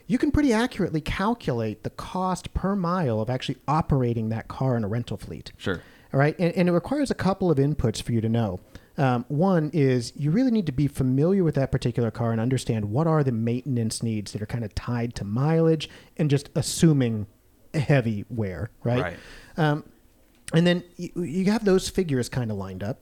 you 0.09 0.19
can 0.19 0.33
pretty 0.33 0.53
accurately 0.53 1.01
calculate 1.01 1.85
the 1.85 1.91
cost 1.91 2.53
per 2.55 2.75
mile 2.75 3.21
of 3.21 3.31
actually 3.31 3.59
operating 3.69 4.31
that 4.31 4.49
car 4.49 4.77
in 4.77 4.83
a 4.83 4.89
rental 4.89 5.19
fleet. 5.19 5.53
Sure. 5.59 5.81
All 6.13 6.19
right. 6.19 6.35
And, 6.39 6.53
and 6.55 6.69
it 6.69 6.73
requires 6.73 7.11
a 7.11 7.15
couple 7.15 7.51
of 7.51 7.59
inputs 7.59 8.03
for 8.03 8.13
you 8.13 8.21
to 8.23 8.29
know. 8.29 8.59
Um, 8.97 9.27
one 9.29 9.71
is 9.73 10.13
you 10.17 10.31
really 10.33 10.51
need 10.51 10.67
to 10.67 10.73
be 10.73 10.89
familiar 10.89 11.45
with 11.45 11.55
that 11.55 11.71
particular 11.71 12.11
car 12.11 12.33
and 12.33 12.41
understand 12.41 12.91
what 12.91 13.07
are 13.07 13.23
the 13.23 13.31
maintenance 13.31 14.03
needs 14.03 14.33
that 14.33 14.43
are 14.43 14.47
kind 14.47 14.65
of 14.65 14.75
tied 14.75 15.15
to 15.17 15.25
mileage 15.25 15.89
and 16.17 16.29
just 16.29 16.49
assuming 16.57 17.27
heavy 17.75 18.25
wear, 18.29 18.71
right? 18.83 19.03
Right. 19.03 19.17
Um, 19.57 19.85
and 20.55 20.67
then 20.67 20.83
you, 20.97 21.11
you 21.23 21.53
have 21.53 21.65
those 21.65 21.91
figures 21.91 22.29
kind 22.29 22.51
of 22.51 22.57
lined 22.57 22.83
up. 22.83 22.99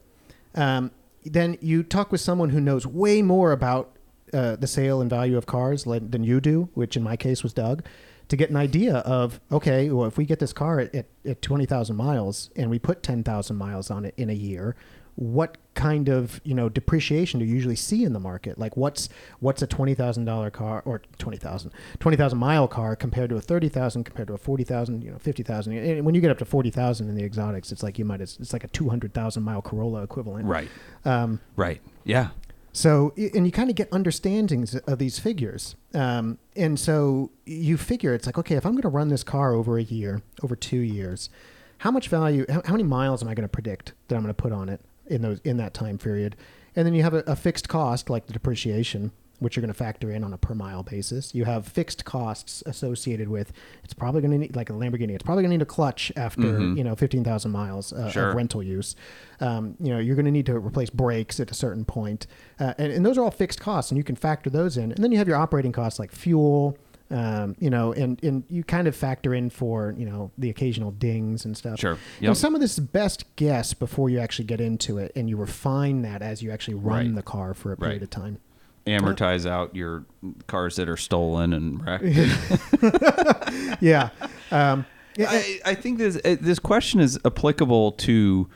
Um, 0.57 0.91
then 1.25 1.57
you 1.61 1.83
talk 1.83 2.13
with 2.13 2.21
someone 2.21 2.51
who 2.51 2.61
knows 2.61 2.87
way 2.87 3.23
more 3.23 3.53
about 3.53 3.96
uh, 4.37 4.57
the 4.57 4.67
sale 4.67 5.01
and 5.01 5.09
value 5.09 5.37
of 5.37 5.47
cars 5.47 5.85
than 5.85 6.23
you 6.23 6.41
do, 6.41 6.69
which 6.75 6.97
in 6.97 7.03
my 7.03 7.17
case 7.17 7.43
was 7.43 7.53
Doug, 7.53 7.85
to 8.29 8.37
get 8.37 8.51
an 8.51 8.57
idea 8.57 8.97
of 8.99 9.41
okay, 9.51 9.91
well, 9.91 10.07
if 10.07 10.19
we 10.19 10.25
get 10.25 10.39
this 10.39 10.53
car 10.53 10.81
at, 10.81 10.95
at, 10.95 11.07
at 11.25 11.43
20,000 11.43 11.97
miles 11.97 12.51
and 12.57 12.69
we 12.71 12.79
put 12.79 13.03
10,000 13.03 13.57
miles 13.57 13.91
on 13.91 14.05
it 14.05 14.15
in 14.17 14.29
a 14.29 14.35
year, 14.35 14.77
what 15.15 15.57
kind 15.73 16.09
of 16.09 16.41
you 16.45 16.55
know 16.55 16.69
depreciation 16.69 17.41
do 17.41 17.47
you 17.47 17.55
usually 17.55 17.77
see 17.77 18.05
in 18.05 18.13
the 18.13 18.21
market? 18.21 18.59
Like 18.59 18.77
what's 18.77 19.09
what's 19.41 19.63
a 19.63 19.67
twenty 19.67 19.95
thousand 19.95 20.27
dollar 20.27 20.51
car 20.51 20.83
or 20.85 21.01
20,000 21.19 21.71
20,000 21.99 22.39
mile 22.39 22.69
car 22.69 22.95
compared 22.97 23.31
to 23.31 23.37
a 23.37 23.41
thirty 23.41 23.71
thousand 23.71 24.05
compared 24.05 24.29
to 24.29 24.35
a 24.35 24.39
forty 24.39 24.63
thousand 24.65 25.03
you 25.03 25.11
know 25.11 25.19
fifty 25.19 25.43
thousand 25.43 25.73
and 25.79 26.05
when 26.05 26.15
you 26.15 26.21
get 26.21 26.31
up 26.31 26.39
to 26.39 26.45
forty 26.45 26.71
thousand 26.71 27.09
in 27.09 27.15
the 27.15 27.25
exotics, 27.25 27.73
it's 27.73 27.83
like 27.83 27.99
you 27.99 28.05
might 28.05 28.21
it's 28.21 28.53
like 28.53 28.65
a 28.65 28.69
two 28.69 28.91
hundred 28.91 29.15
thousand 29.15 29.43
mile 29.43 29.63
Corolla 29.63 30.03
equivalent. 30.03 30.45
Right. 30.47 30.69
Um, 31.07 31.41
Right. 31.57 31.81
Yeah. 32.05 32.29
So, 32.77 33.15
and 33.17 33.47
you 33.47 33.53
kind 33.53 33.71
of 33.71 33.75
get 33.75 33.91
understandings 33.91 34.75
of 34.75 34.99
these 34.99 35.19
figures. 35.19 35.77
Um, 35.95 36.39
and 36.55 36.79
so 36.79 37.31
you 37.47 37.79
figure 37.79 38.13
it's 38.13 38.27
like, 38.27 38.37
okay, 38.37 38.55
if 38.55 38.67
I'm 38.67 38.73
going 38.73 38.83
to 38.83 38.91
run 38.91 39.09
this 39.09 39.25
car 39.25 39.55
over 39.55 39.79
a 39.79 39.83
year, 39.83 40.21
over 40.43 40.55
two 40.55 40.81
years, 40.81 41.31
how 41.79 41.91
much 41.91 42.09
value, 42.09 42.45
how, 42.51 42.61
how 42.67 42.73
many 42.73 42.85
miles 42.85 43.23
am 43.23 43.31
I 43.31 43.35
going 43.35 43.49
to 43.49 43.49
predict 43.49 43.95
that 44.09 44.17
I'm 44.17 44.21
going 44.21 44.35
to 44.35 44.35
put 44.35 44.53
on 44.53 44.69
it 44.69 44.83
in 45.07 45.23
those, 45.23 45.41
in 45.41 45.57
that 45.57 45.73
time 45.73 45.97
period? 45.97 46.37
And 46.75 46.85
then 46.85 46.93
you 46.93 47.03
have 47.03 47.15
a, 47.15 47.21
a 47.21 47.35
fixed 47.35 47.67
cost 47.71 48.11
like 48.11 48.27
the 48.27 48.35
depreciation, 48.35 49.11
which 49.39 49.55
you're 49.57 49.61
going 49.61 49.69
to 49.73 49.75
factor 49.75 50.11
in 50.11 50.25
on 50.25 50.33
a 50.33 50.39
per 50.39 50.55
mile 50.55 50.83
basis. 50.83 51.35
You 51.35 51.45
have 51.45 51.67
fixed 51.67 52.05
costs 52.05 52.63
associated 52.67 53.29
with, 53.29 53.53
it's 53.85 53.93
probably 53.95 54.21
going 54.23 54.31
to 54.33 54.39
need, 54.39 54.57
like 54.57 54.71
a 54.71 54.73
Lamborghini, 54.73 55.11
it's 55.11 55.23
probably 55.23 55.43
going 55.43 55.51
to 55.51 55.57
need 55.59 55.63
a 55.63 55.67
clutch 55.67 56.11
after, 56.17 56.43
you 56.61 56.83
know, 56.85 56.95
15,000 56.95 57.51
miles 57.51 57.93
uh, 57.93 58.11
Sure. 58.11 58.31
of 58.31 58.35
rental 58.35 58.61
rental 58.61 58.63
use. 58.63 58.95
Um, 59.41 59.75
you 59.81 59.91
know, 59.93 59.99
you're 59.99 60.15
going 60.17 60.25
to 60.27 60.31
need 60.31 60.47
to 60.47 60.55
replace 60.57 60.89
brakes 60.89 61.41
at 61.41 61.51
a 61.51 61.55
certain 61.55 61.85
point, 61.85 62.27
uh, 62.61 62.75
and, 62.79 62.93
and 62.93 63.05
those 63.05 63.19
are 63.19 63.23
all 63.25 63.31
fixed 63.31 63.61
costs, 63.61 63.91
and 63.91 63.99
you 63.99 64.05
can 64.05 64.15
factor 64.17 64.49
those 64.51 64.77
in. 64.77 64.93
And 64.93 65.03
then 65.03 65.11
you 65.13 65.19
have 65.19 65.27
your 65.29 65.37
operating 65.37 65.73
costs 65.73 65.99
like 65.99 66.13
fuel, 66.13 66.79
um, 67.11 67.55
you 67.59 67.69
know, 67.69 67.93
and 67.93 68.23
and 68.25 68.45
you 68.49 68.65
kind 68.65 68.87
of 68.89 68.97
factor 68.97 69.35
in 69.35 69.51
for 69.51 69.95
you 69.99 70.07
know 70.07 70.31
the 70.39 70.49
occasional 70.49 70.91
dings 70.93 71.45
and 71.45 71.57
stuff. 71.57 71.79
Sure. 71.81 71.99
Yep. 72.21 72.29
And 72.29 72.37
some 72.37 72.55
of 72.55 72.61
this 72.61 72.79
is 72.79 72.81
best 72.81 73.25
guess 73.37 73.75
before 73.75 74.09
you 74.11 74.19
actually 74.21 74.47
get 74.47 74.61
into 74.61 74.99
it, 74.99 75.13
and 75.17 75.29
you 75.29 75.37
refine 75.37 76.03
that 76.03 76.23
as 76.23 76.43
you 76.43 76.51
actually 76.51 76.75
run 76.75 77.07
Right. 77.07 77.15
the 77.17 77.23
car 77.23 77.53
for 77.53 77.73
a 77.73 77.77
period 77.77 77.95
Right. 77.97 78.03
of 78.03 78.11
time. 78.11 78.39
Amortize 78.87 79.47
out 79.49 79.75
your 79.75 80.05
cars 80.47 80.77
that 80.77 80.89
are 80.89 80.97
stolen 80.97 81.53
and 81.53 81.85
wrecked. 81.85 82.05
Yeah. 83.81 84.11
Um, 84.51 84.87
yeah. 85.17 85.29
I, 85.31 85.61
I 85.67 85.75
think 85.75 85.99
this 85.99 86.21
this 86.23 86.59
question 86.59 87.01
is 87.01 87.19
applicable 87.25 87.93
to 87.93 88.49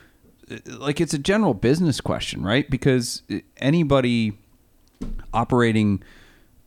like 0.67 0.99
it's 1.01 1.13
a 1.13 1.19
general 1.19 1.53
business 1.53 2.01
question, 2.01 2.43
right? 2.43 2.69
Because 2.69 3.23
anybody 3.57 4.37
operating 5.33 6.03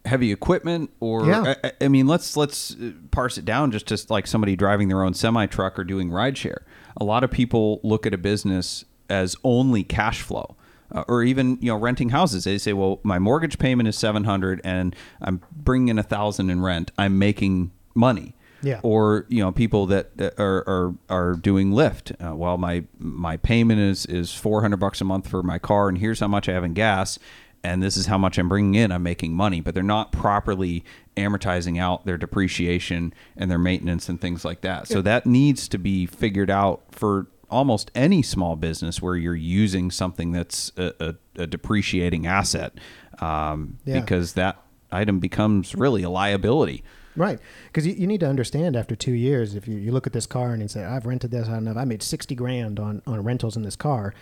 heavy 0.04 0.30
equipment 0.32 0.90
or 1.00 1.26
Yeah. 1.26 1.54
I, 1.64 1.72
I 1.82 1.88
mean 1.88 2.06
let's 2.06 2.36
let's 2.36 2.74
uh, 2.74 2.92
parse 3.10 3.38
it 3.38 3.44
down 3.44 3.70
just 3.70 3.90
as 3.92 4.10
like 4.10 4.26
somebody 4.26 4.56
driving 4.56 4.88
their 4.88 5.02
own 5.02 5.14
semi 5.14 5.46
truck 5.46 5.78
or 5.78 5.84
doing 5.84 6.10
rideshare. 6.10 6.62
A 6.96 7.04
lot 7.04 7.24
of 7.24 7.30
people 7.30 7.80
look 7.82 8.06
at 8.06 8.14
a 8.14 8.18
business 8.18 8.84
as 9.08 9.36
only 9.44 9.82
cash 9.82 10.22
flow. 10.22 10.56
Uh, 10.92 11.02
or 11.08 11.22
even 11.22 11.56
you 11.62 11.68
know 11.70 11.76
renting 11.76 12.10
houses 12.10 12.44
they 12.44 12.58
say 12.58 12.72
well 12.72 13.00
my 13.02 13.18
mortgage 13.18 13.58
payment 13.58 13.88
is 13.88 13.96
700 13.96 14.60
and 14.64 14.94
i'm 15.22 15.40
bringing 15.50 15.88
in 15.88 15.98
a 15.98 16.02
thousand 16.02 16.50
in 16.50 16.60
rent 16.60 16.90
i'm 16.98 17.18
making 17.18 17.70
money 17.94 18.34
Yeah. 18.62 18.80
or 18.82 19.24
you 19.30 19.42
know 19.42 19.50
people 19.50 19.86
that 19.86 20.16
that 20.18 20.38
are 20.38 20.62
are, 20.68 20.94
are 21.08 21.32
doing 21.36 21.70
Lyft. 21.72 22.12
Uh, 22.24 22.34
well, 22.36 22.58
my 22.58 22.84
my 22.98 23.36
payment 23.38 23.80
is 23.80 24.04
is 24.06 24.34
four 24.34 24.60
hundred 24.62 24.78
bucks 24.78 25.00
a 25.00 25.04
month 25.04 25.26
for 25.28 25.42
my 25.42 25.58
car, 25.58 25.88
and 25.88 25.98
here's 25.98 26.20
how 26.20 26.28
much 26.28 26.48
I 26.48 26.52
have 26.52 26.64
in 26.64 26.72
gas, 26.74 27.18
and 27.62 27.82
this 27.82 27.96
is 27.96 28.06
how 28.06 28.18
much 28.18 28.38
I'm 28.38 28.48
bringing 28.48 28.74
in. 28.74 28.90
I'm 28.92 29.02
making 29.02 29.34
money, 29.34 29.60
but 29.60 29.74
they're 29.74 29.82
not 29.82 30.12
properly 30.12 30.82
amortizing 31.16 31.78
out 31.80 32.04
their 32.06 32.18
depreciation 32.18 33.12
and 33.36 33.50
their 33.50 33.58
maintenance 33.58 34.08
and 34.08 34.20
things 34.20 34.44
like 34.44 34.60
that. 34.62 34.88
So 34.88 35.00
that 35.02 35.26
needs 35.26 35.68
to 35.68 35.78
be 35.78 36.06
figured 36.06 36.50
out 36.50 36.82
for 36.90 37.26
almost 37.50 37.90
any 37.94 38.22
small 38.22 38.56
business 38.56 39.00
where 39.02 39.16
you're 39.16 39.34
using 39.34 39.90
something 39.90 40.32
that's 40.32 40.72
a, 40.76 40.92
a, 41.36 41.42
a 41.42 41.46
depreciating 41.46 42.26
asset, 42.26 42.72
um, 43.20 43.78
Yeah. 43.84 44.00
because 44.00 44.32
that 44.34 44.60
item 44.92 45.18
becomes 45.20 45.74
really 45.74 46.02
a 46.02 46.10
liability. 46.10 46.82
Right. 47.16 47.38
Because 47.66 47.86
you, 47.86 47.94
you 47.94 48.06
need 48.06 48.20
to 48.20 48.28
understand 48.28 48.74
after 48.76 48.96
two 48.96 49.12
years, 49.12 49.54
if 49.54 49.68
you, 49.68 49.76
you 49.76 49.92
look 49.92 50.06
at 50.06 50.12
this 50.12 50.26
car 50.26 50.52
and 50.52 50.60
you 50.62 50.68
say, 50.68 50.84
I've 50.84 51.06
rented 51.06 51.30
this, 51.30 51.46
I 51.48 51.52
don't 51.52 51.64
know, 51.64 51.74
I 51.74 51.84
made 51.84 52.02
60 52.02 52.34
grand 52.34 52.80
on, 52.80 53.02
on 53.06 53.22
rentals 53.22 53.56
in 53.56 53.62
this 53.62 53.76
car. 53.76 54.14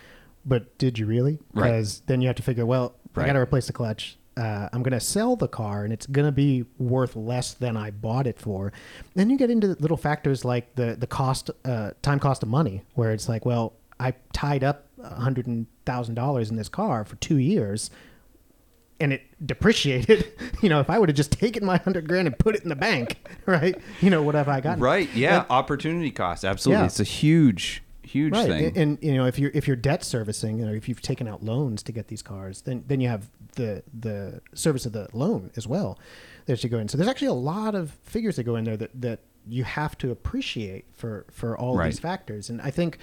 But 0.45 0.77
did 0.77 0.99
you 0.99 1.05
really? 1.05 1.39
Right. 1.53 1.69
Because 1.71 2.01
then 2.01 2.21
you 2.21 2.27
have 2.27 2.35
to 2.35 2.43
figure, 2.43 2.65
well, 2.65 2.95
I 3.15 3.19
Right. 3.21 3.25
got 3.27 3.33
to 3.33 3.39
replace 3.39 3.67
the 3.67 3.73
clutch. 3.73 4.17
Uh, 4.35 4.69
I'm 4.73 4.81
going 4.81 4.93
to 4.93 4.99
sell 4.99 5.35
the 5.35 5.47
car 5.47 5.83
and 5.83 5.93
it's 5.93 6.07
going 6.07 6.25
to 6.25 6.31
be 6.31 6.65
worth 6.77 7.15
less 7.15 7.53
than 7.53 7.77
I 7.77 7.91
bought 7.91 8.27
it 8.27 8.39
for. 8.39 8.73
Then 9.15 9.29
you 9.29 9.37
get 9.37 9.49
into 9.49 9.75
little 9.79 9.97
factors 9.97 10.43
like 10.43 10.75
the, 10.75 10.95
the 10.95 11.07
cost, 11.07 11.51
uh, 11.65 11.91
time 12.01 12.19
cost 12.19 12.43
of 12.43 12.49
money, 12.49 12.83
where 12.95 13.11
it's 13.11 13.29
like, 13.29 13.45
well, 13.45 13.73
I 13.99 14.13
tied 14.33 14.63
up 14.63 14.87
$100,000 14.99 16.49
in 16.49 16.55
this 16.55 16.69
car 16.69 17.05
for 17.05 17.15
two 17.17 17.37
years 17.37 17.91
and 18.99 19.13
it 19.13 19.21
depreciated. 19.45 20.31
You 20.61 20.69
know, 20.69 20.79
if 20.79 20.89
I 20.89 20.97
would 20.97 21.09
have 21.09 21.17
just 21.17 21.33
taken 21.33 21.65
my 21.65 21.75
hundred 21.75 22.07
grand 22.07 22.25
and 22.25 22.39
put 22.39 22.55
it 22.55 22.63
in 22.63 22.69
the 22.69 22.75
bank, 22.75 23.17
right? 23.45 23.75
You 23.99 24.09
know, 24.09 24.21
what 24.21 24.33
have 24.33 24.47
I 24.47 24.61
gotten? 24.61 24.81
Right. 24.81 25.13
Yeah. 25.13 25.43
Opportunity 25.49 26.09
cost. 26.09 26.45
Absolutely. 26.45 26.83
Yeah. 26.83 26.85
It's 26.85 27.01
a 27.01 27.03
huge, 27.03 27.83
huge 28.01 28.31
right. 28.31 28.47
thing. 28.47 28.65
And, 28.67 28.77
and, 28.77 29.03
you 29.03 29.13
know, 29.13 29.25
if 29.25 29.37
you're 29.37 29.51
if 29.53 29.67
you're 29.67 29.75
debt 29.75 30.05
servicing, 30.05 30.57
you 30.59 30.65
know, 30.65 30.71
if 30.71 30.87
you've 30.87 31.01
taken 31.01 31.27
out 31.27 31.43
loans 31.43 31.83
to 31.83 31.91
get 31.91 32.07
these 32.07 32.21
cars, 32.21 32.61
then 32.61 32.85
then 32.87 33.01
you 33.01 33.09
have 33.09 33.29
the 33.55 33.83
the 33.97 34.41
service 34.53 34.85
of 34.85 34.91
the 34.93 35.07
loan 35.13 35.51
as 35.55 35.67
well 35.67 35.97
that 36.45 36.59
should 36.59 36.71
go 36.71 36.79
in. 36.79 36.87
So 36.87 36.97
there's 36.97 37.09
actually 37.09 37.27
a 37.27 37.33
lot 37.33 37.75
of 37.75 37.91
figures 38.03 38.35
that 38.37 38.43
go 38.43 38.55
in 38.55 38.63
there 38.65 38.77
that 38.77 39.01
that 39.01 39.19
you 39.47 39.63
have 39.63 39.97
to 39.99 40.11
appreciate 40.11 40.85
for 40.93 41.25
for 41.31 41.57
all 41.57 41.77
Right. 41.77 41.85
these 41.91 41.99
factors. 41.99 42.49
And 42.49 42.61
I 42.61 42.71
think 42.71 42.97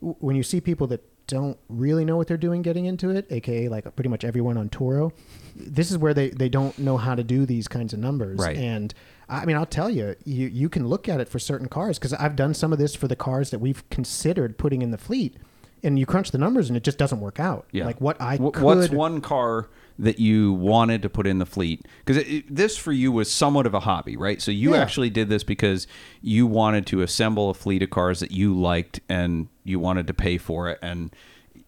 w- 0.00 0.16
when 0.20 0.36
you 0.36 0.42
see 0.42 0.60
people 0.60 0.86
that 0.88 1.02
don't 1.28 1.56
really 1.68 2.04
know 2.04 2.16
what 2.16 2.26
they're 2.26 2.36
doing 2.36 2.62
getting 2.62 2.84
into 2.84 3.08
it, 3.10 3.26
aka 3.30 3.68
like 3.68 3.94
pretty 3.96 4.08
much 4.10 4.24
everyone 4.24 4.56
on 4.56 4.68
Turo, 4.68 5.12
this 5.56 5.90
is 5.90 5.96
where 5.98 6.12
they, 6.12 6.30
they 6.30 6.48
don't 6.48 6.76
know 6.78 6.96
how 6.96 7.14
to 7.14 7.22
do 7.24 7.46
these 7.46 7.68
kinds 7.68 7.92
of 7.92 7.98
numbers. 8.00 8.38
Right. 8.40 8.56
And 8.56 8.92
I 9.28 9.44
mean, 9.46 9.56
I'll 9.56 9.64
tell 9.64 9.88
you, 9.88 10.14
you, 10.24 10.48
you 10.48 10.68
can 10.68 10.86
look 10.88 11.08
at 11.08 11.20
it 11.20 11.28
for 11.28 11.38
certain 11.38 11.68
cars 11.68 11.98
because 11.98 12.12
I've 12.12 12.36
done 12.36 12.52
some 12.54 12.72
of 12.72 12.78
this 12.78 12.94
for 12.94 13.08
the 13.08 13.16
cars 13.16 13.50
that 13.50 13.60
we've 13.60 13.88
considered 13.88 14.58
putting 14.58 14.82
in 14.82 14.90
the 14.90 14.98
fleet. 14.98 15.36
And 15.84 15.98
you 15.98 16.06
crunch 16.06 16.32
the 16.32 16.38
numbers 16.38 16.68
and 16.68 16.76
it 16.76 16.82
just 16.84 16.98
doesn't 16.98 17.20
work 17.20 17.40
out. 17.40 17.66
Yeah. 17.72 17.86
Like 17.86 18.00
what 18.00 18.20
I 18.20 18.36
could. 18.36 18.58
What's 18.60 18.90
one 18.90 19.20
car 19.20 19.68
that 20.02 20.18
you 20.18 20.52
wanted 20.52 21.00
to 21.02 21.08
put 21.08 21.26
in 21.26 21.38
the 21.38 21.46
fleet? 21.46 21.86
Because 22.04 22.22
this 22.50 22.76
for 22.76 22.92
you 22.92 23.10
was 23.12 23.30
somewhat 23.30 23.66
of 23.66 23.72
a 23.74 23.80
hobby, 23.80 24.16
right? 24.16 24.42
So 24.42 24.50
you 24.50 24.74
Yeah. 24.74 24.82
actually 24.82 25.10
did 25.10 25.28
this 25.28 25.44
because 25.44 25.86
you 26.20 26.46
wanted 26.46 26.86
to 26.88 27.00
assemble 27.02 27.48
a 27.50 27.54
fleet 27.54 27.82
of 27.82 27.90
cars 27.90 28.20
that 28.20 28.32
you 28.32 28.52
liked 28.54 29.00
and 29.08 29.48
you 29.64 29.78
wanted 29.78 30.06
to 30.08 30.14
pay 30.14 30.38
for 30.38 30.68
it. 30.68 30.78
And 30.82 31.14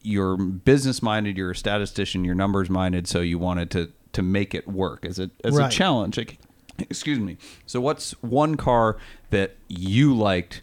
you're 0.03 0.37
business 0.37 1.01
minded, 1.03 1.37
you're 1.39 1.53
a 1.53 1.57
statistician, 1.57 2.24
you're 2.24 2.35
numbers 2.35 2.68
minded, 2.68 3.07
so 3.07 3.20
you 3.20 3.39
wanted 3.39 3.70
to 3.70 3.91
to 4.12 4.22
make 4.22 4.55
it 4.55 4.68
work 4.68 5.05
as 5.07 5.18
a 5.18 5.30
as 5.45 5.55
Right. 5.57 5.72
a 5.72 5.76
challenge. 5.76 6.18
Like, 6.18 6.39
excuse 6.78 7.18
me. 7.18 7.37
So 7.66 7.80
what's 7.80 8.12
one 8.22 8.57
car 8.57 8.97
that 9.30 9.57
you 9.68 10.14
liked 10.14 10.62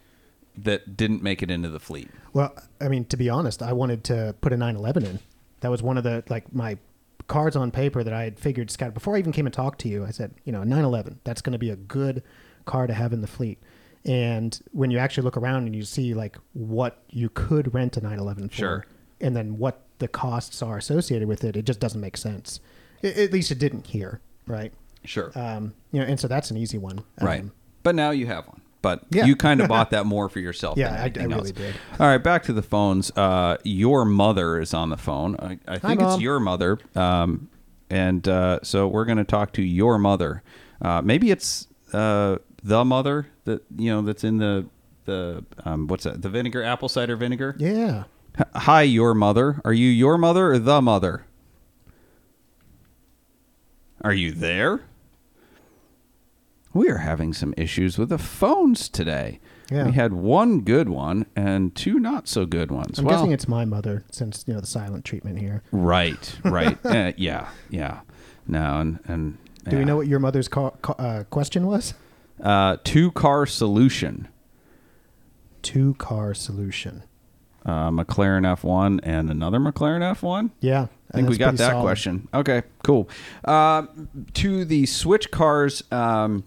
that 0.57 0.95
didn't 0.97 1.23
make 1.23 1.41
it 1.41 1.49
into 1.49 1.69
the 1.69 1.79
fleet? 1.79 2.09
Well, 2.33 2.53
I 2.81 2.87
mean, 2.89 3.05
to 3.05 3.17
be 3.17 3.29
honest, 3.29 3.61
I 3.63 3.73
wanted 3.73 4.03
to 4.05 4.35
put 4.41 4.51
a 4.53 4.57
911 4.57 5.05
in. 5.05 5.19
That 5.61 5.71
was 5.71 5.81
one 5.81 5.97
of 5.97 6.03
the 6.03 6.23
like 6.29 6.53
my 6.53 6.77
cards 7.31 7.55
on 7.55 7.71
paper 7.71 8.03
that 8.03 8.13
I 8.13 8.23
had 8.25 8.37
figured 8.37 8.69
Scott 8.69 8.93
before 8.93 9.15
I 9.15 9.19
even 9.19 9.31
came 9.31 9.45
and 9.47 9.53
talked 9.53 9.79
to 9.81 9.87
you. 9.87 10.05
I 10.05 10.11
said, 10.11 10.33
you 10.43 10.51
know, 10.51 10.61
a 10.61 10.65
911. 10.65 11.19
That's 11.23 11.41
going 11.41 11.53
to 11.53 11.57
be 11.59 11.69
a 11.69 11.75
good 11.77 12.21
car 12.65 12.87
to 12.87 12.93
have 12.93 13.13
in 13.13 13.21
the 13.21 13.27
fleet. 13.27 13.57
And 14.05 14.59
when 14.73 14.91
you 14.91 14.97
actually 14.97 15.23
look 15.23 15.37
around 15.37 15.65
and 15.65 15.75
you 15.75 15.83
see 15.83 16.13
like 16.13 16.37
what 16.53 17.03
you 17.09 17.29
could 17.29 17.73
rent 17.73 17.95
a 17.97 18.01
911 18.01 18.49
for, 18.49 18.55
Sure. 18.55 18.85
and 19.21 19.35
then 19.35 19.57
what 19.57 19.81
the 19.99 20.07
costs 20.09 20.61
are 20.61 20.77
associated 20.77 21.27
with 21.27 21.43
it, 21.43 21.55
it 21.55 21.63
just 21.65 21.79
doesn't 21.79 22.01
make 22.01 22.17
sense. 22.17 22.59
I- 23.03 23.07
at 23.07 23.31
least 23.31 23.49
it 23.51 23.59
didn't 23.59 23.87
here, 23.87 24.19
right? 24.45 24.73
Sure. 25.05 25.31
Um, 25.33 25.73
you 25.91 25.99
know, 26.01 26.05
and 26.05 26.19
so 26.19 26.27
that's 26.27 26.51
an 26.51 26.57
easy 26.57 26.77
one. 26.77 27.03
right. 27.21 27.41
Um, 27.41 27.51
But 27.83 27.95
now 27.95 28.11
you 28.11 28.27
have 28.27 28.45
one. 28.47 28.60
But 28.81 29.03
Yeah. 29.11 29.25
you 29.25 29.35
kind 29.35 29.61
of 29.61 29.67
bought 29.67 29.91
that 29.91 30.05
more 30.05 30.27
for 30.29 30.39
yourself. 30.39 30.77
Yeah, 30.77 31.07
than 31.07 31.21
I- 31.21 31.23
I 31.23 31.27
really 31.27 31.33
else. 31.39 31.51
did. 31.51 31.75
All 31.99 32.07
right, 32.07 32.17
back 32.23 32.43
to 32.43 32.53
the 32.53 32.61
phones. 32.63 33.11
Uh, 33.15 33.57
your 33.63 34.05
mother 34.05 34.59
is 34.59 34.73
on 34.73 34.89
the 34.89 34.97
phone. 34.97 35.35
I, 35.39 35.59
I 35.67 35.77
think 35.77 36.01
it's 36.01 36.09
Mom. 36.13 36.21
your 36.21 36.39
mother. 36.39 36.79
Um, 36.95 37.49
and 37.89 38.27
uh, 38.27 38.59
so 38.63 38.87
we're 38.87 39.05
going 39.05 39.17
to 39.19 39.23
talk 39.23 39.53
to 39.53 39.61
your 39.61 39.97
mother. 39.99 40.41
Uh, 40.81 41.01
maybe 41.03 41.29
it's 41.29 41.67
uh, 41.93 42.37
the 42.63 42.83
mother 42.85 43.27
that 43.45 43.63
you 43.77 43.91
know 43.91 44.01
that's 44.01 44.23
in 44.23 44.37
the 44.37 44.65
the 45.05 45.43
um, 45.65 45.87
what's 45.87 46.05
that? 46.05 46.21
The 46.21 46.29
vinegar, 46.29 46.63
apple 46.63 46.89
cider 46.89 47.15
vinegar. 47.15 47.55
yeah. 47.59 48.05
H- 48.39 48.45
Hi, 48.55 48.81
your 48.83 49.13
mother. 49.13 49.59
Are 49.65 49.73
you 49.73 49.89
your 49.89 50.17
mother 50.17 50.51
or 50.53 50.57
the 50.59 50.81
mother? 50.81 51.25
Are 54.03 54.13
you 54.13 54.31
there? 54.31 54.81
We 56.73 56.89
are 56.89 56.97
having 56.97 57.33
some 57.33 57.53
issues 57.57 57.97
with 57.97 58.09
the 58.09 58.17
phones 58.17 58.87
today. 58.87 59.39
Yeah. 59.69 59.85
We 59.85 59.91
had 59.93 60.13
one 60.13 60.61
good 60.61 60.89
one 60.89 61.25
and 61.35 61.73
two 61.75 61.99
not 61.99 62.27
so 62.27 62.45
good 62.45 62.71
ones. 62.71 62.99
I'm 62.99 63.05
well, 63.05 63.17
guessing 63.17 63.31
it's 63.31 63.47
my 63.47 63.65
mother 63.65 64.03
since 64.11 64.43
you 64.47 64.53
know 64.53 64.59
the 64.59 64.67
silent 64.67 65.05
treatment 65.05 65.39
here. 65.39 65.63
right, 65.71 66.37
right. 66.43 66.77
uh, 66.85 67.13
yeah, 67.17 67.49
yeah. 67.69 68.01
No, 68.47 68.79
and 68.79 68.99
and 69.05 69.37
Do 69.69 69.77
we 69.77 69.85
know 69.85 69.95
what 69.97 70.07
your 70.07 70.19
mother's 70.19 70.47
ca- 70.47 70.71
ca- 70.81 70.95
uh, 70.97 71.23
question 71.25 71.67
was? 71.67 71.93
uh, 72.41 72.77
two 72.83 73.11
car 73.11 73.45
solution? 73.45 74.27
Two 75.61 75.93
car 75.95 76.33
solution. 76.33 77.03
Uh, 77.63 77.91
McLaren 77.91 78.41
F1 78.57 78.99
and 79.03 79.29
another 79.29 79.59
McLaren 79.59 80.01
F1. 80.01 80.49
Yeah, 80.61 80.87
I 81.11 81.17
think 81.17 81.29
we 81.29 81.37
got 81.37 81.55
that 81.57 81.79
question. 81.81 82.27
Okay, 82.33 82.63
cool. 82.83 83.07
Uh, 83.45 83.85
to 84.33 84.65
the 84.65 84.87
Switch 84.87 85.29
Cars 85.29 85.83
um, 85.91 86.43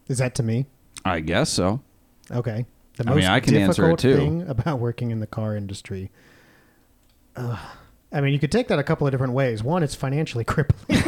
Is 0.08 0.20
that 0.20 0.36
to 0.36 0.44
me? 0.44 0.68
I 1.04 1.20
guess 1.22 1.50
so. 1.50 1.82
Okay. 2.30 2.68
The 2.98 3.10
I 3.10 3.16
mean, 3.16 3.26
I 3.26 3.40
can 3.40 3.56
answer 3.56 3.90
it, 3.90 3.98
difficult 3.98 4.00
too. 4.00 4.18
Thing 4.18 4.48
about 4.48 4.78
working 4.80 5.10
in 5.12 5.20
the 5.20 5.28
car 5.28 5.56
industry. 5.56 6.12
Uh, 7.36 7.58
I 8.12 8.22
mean, 8.22 8.34
you 8.34 8.40
could 8.40 8.52
take 8.52 8.68
that 8.68 8.78
a 8.78 8.84
couple 8.84 9.08
of 9.08 9.12
different 9.12 9.34
ways. 9.34 9.64
One, 9.64 9.82
it's 9.82 9.96
financially 9.96 10.44
crippling. 10.44 11.02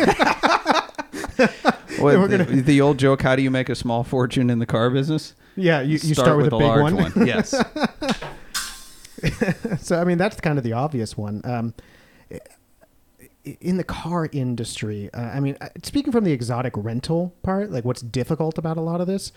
What, 2.03 2.17
We're 2.19 2.27
the, 2.27 2.37
gonna- 2.39 2.61
the 2.61 2.81
old 2.81 2.99
joke, 2.99 3.21
how 3.21 3.35
do 3.35 3.41
you 3.41 3.51
make 3.51 3.69
a 3.69 3.75
small 3.75 4.03
fortune 4.03 4.49
in 4.49 4.59
the 4.59 4.65
car 4.65 4.89
business? 4.89 5.33
yeah, 5.55 5.81
you, 5.81 5.99
you 6.01 6.15
start, 6.15 6.37
with, 6.37 6.47
a 6.47 6.51
big 6.51 6.61
large 6.61 6.93
one. 6.93 7.27
Yes. 7.27 7.51
so 9.81 9.99
I 9.99 10.03
mean, 10.03 10.17
that's 10.17 10.39
kind 10.39 10.57
of 10.57 10.63
the 10.63 10.73
obvious 10.73 11.17
one. 11.17 11.41
Um, 11.43 11.73
in 13.61 13.77
the 13.77 13.83
car 13.83 14.29
industry, 14.31 15.09
uh, 15.13 15.21
I 15.21 15.39
mean, 15.39 15.57
uh, 15.61 15.69
speaking 15.83 16.11
from 16.11 16.23
the 16.23 16.31
exotic 16.31 16.73
rental 16.75 17.33
part, 17.43 17.71
like 17.71 17.85
what's 17.85 18.01
difficult 18.01 18.57
about 18.57 18.77
a 18.77 18.81
lot 18.81 19.01
of 19.01 19.07
this, 19.07 19.31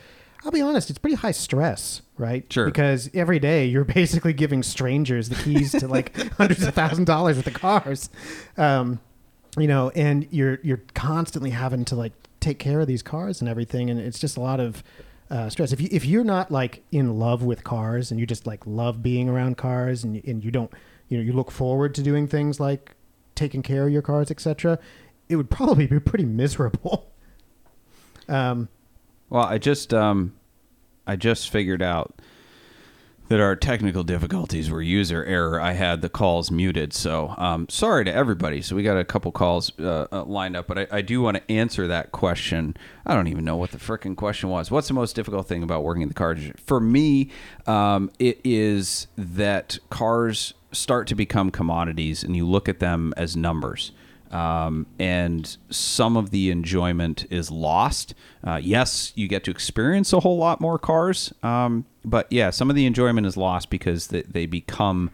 I'll 0.45 0.53
be 0.53 0.61
honest, 0.61 0.91
it's 0.91 0.99
pretty 0.99 1.17
high 1.17 1.33
stress, 1.33 2.03
right? 2.17 2.51
Sure. 2.53 2.67
Because 2.67 3.11
every 3.14 3.39
day 3.39 3.67
you're 3.67 3.85
basically 4.01 4.33
giving 4.33 4.62
strangers 4.62 5.29
the 5.29 5.35
keys 5.35 5.73
to 5.73 5.89
like 5.89 6.17
hundreds 6.35 6.62
of 6.62 6.75
thousand 6.75 7.07
dollars 7.07 7.37
worth 7.37 7.49
of 7.49 7.55
cars, 7.55 8.11
um, 8.57 9.01
you 9.59 9.67
know, 9.67 9.91
and 9.91 10.29
you're 10.31 10.61
you're 10.62 10.83
constantly 10.95 11.51
having 11.51 11.85
to 11.87 11.97
like 11.97 12.12
take 12.47 12.59
care 12.61 12.81
of 12.81 12.87
these 12.87 13.03
cars 13.03 13.41
and 13.41 13.49
everything, 13.49 13.91
and 13.91 13.99
it's 13.99 14.19
just 14.19 14.37
a 14.37 14.41
lot 14.41 14.61
of 14.61 14.85
uh, 15.31 15.49
stress. 15.49 15.73
If 15.73 15.81
you 15.81 15.89
if 15.91 16.05
you're 16.05 16.25
not 16.25 16.51
like 16.51 16.83
in 16.93 17.19
love 17.19 17.43
with 17.43 17.65
cars 17.65 18.11
and 18.11 18.21
you 18.21 18.27
just 18.27 18.47
like 18.47 18.65
love 18.67 19.03
being 19.03 19.29
around 19.29 19.57
cars 19.57 20.05
and 20.05 20.23
and 20.25 20.45
you 20.45 20.51
don't 20.51 20.71
you 21.09 21.19
know 21.19 21.25
you 21.25 21.33
look 21.33 21.51
forward 21.51 21.95
to 21.97 22.03
doing 22.03 22.29
things 22.29 22.61
like 22.61 22.95
taking 23.35 23.63
care 23.63 23.87
of 23.87 23.93
your 23.93 24.03
cars, 24.03 24.31
etc., 24.31 24.79
it 25.29 25.37
would 25.37 25.51
probably 25.51 25.87
be 25.87 26.01
pretty 26.01 26.25
miserable. 26.25 27.11
Um, 28.29 28.69
Well, 29.31 29.45
I 29.45 29.59
just 29.59 29.95
um, 29.95 30.35
I 31.07 31.15
just 31.15 31.49
figured 31.49 31.81
out 31.81 32.21
that 33.29 33.41
our 33.41 33.57
technical 33.57 34.05
difficulties 34.05 34.70
were 34.70 34.83
user 34.83 35.24
error. 35.24 35.61
I 35.61 35.72
had 35.72 36.01
the 36.01 36.09
calls 36.09 36.51
muted, 36.51 36.93
so 36.93 37.35
um, 37.37 37.68
sorry 37.68 38.05
to 38.05 38.14
everybody. 38.14 38.62
So 38.62 38.77
we 38.77 38.83
got 38.83 38.97
a 38.97 39.05
couple 39.05 39.33
calls 39.33 39.72
uh, 39.79 40.07
uh, 40.12 40.24
lined 40.24 40.57
up, 40.57 40.66
but 40.66 40.79
I, 40.79 40.87
I 40.91 41.03
do 41.03 41.20
want 41.22 41.37
to 41.37 41.53
answer 41.53 41.87
that 41.89 42.12
question. 42.12 42.77
I 43.05 43.14
don't 43.14 43.29
even 43.29 43.45
know 43.45 43.57
what 43.57 43.72
the 43.72 43.79
frickin' 43.79 44.16
question 44.16 44.49
was. 44.49 44.70
What's 44.70 44.89
the 44.89 44.95
most 44.95 45.16
difficult 45.16 45.49
thing 45.49 45.62
about 45.62 45.83
working 45.83 46.03
in 46.03 46.09
the 46.09 46.14
car? 46.14 46.37
For 46.64 46.81
me, 46.81 47.31
um, 47.66 48.11
it 48.18 48.41
is 48.45 49.09
that 49.16 49.79
cars 49.91 50.55
start 50.72 51.07
to 51.09 51.14
become 51.14 51.51
commodities, 51.51 52.22
and 52.22 52.37
you 52.37 52.47
look 52.47 52.68
at 52.68 52.81
them 52.81 53.12
as 53.16 53.37
numbers 53.37 53.93
um, 54.37 54.87
and 54.99 55.57
some 55.70 56.16
of 56.16 56.30
the 56.30 56.51
enjoyment 56.51 57.26
is 57.30 57.51
lost. 57.51 58.14
Uh, 58.45 58.61
yes, 58.62 59.12
you 59.14 59.28
get 59.28 59.45
to 59.45 59.51
experience 59.51 60.12
a 60.12 60.20
whole 60.20 60.37
lot 60.39 60.61
more 60.61 60.78
cars, 60.78 61.32
um, 61.43 61.84
but 62.05 62.26
yeah, 62.30 62.51
some 62.51 62.68
of 62.70 62.76
the 62.76 62.87
enjoyment 62.87 63.26
is 63.26 63.37
lost 63.37 63.70
because 63.70 64.09
they, 64.09 64.22
they 64.22 64.47
become 64.47 65.11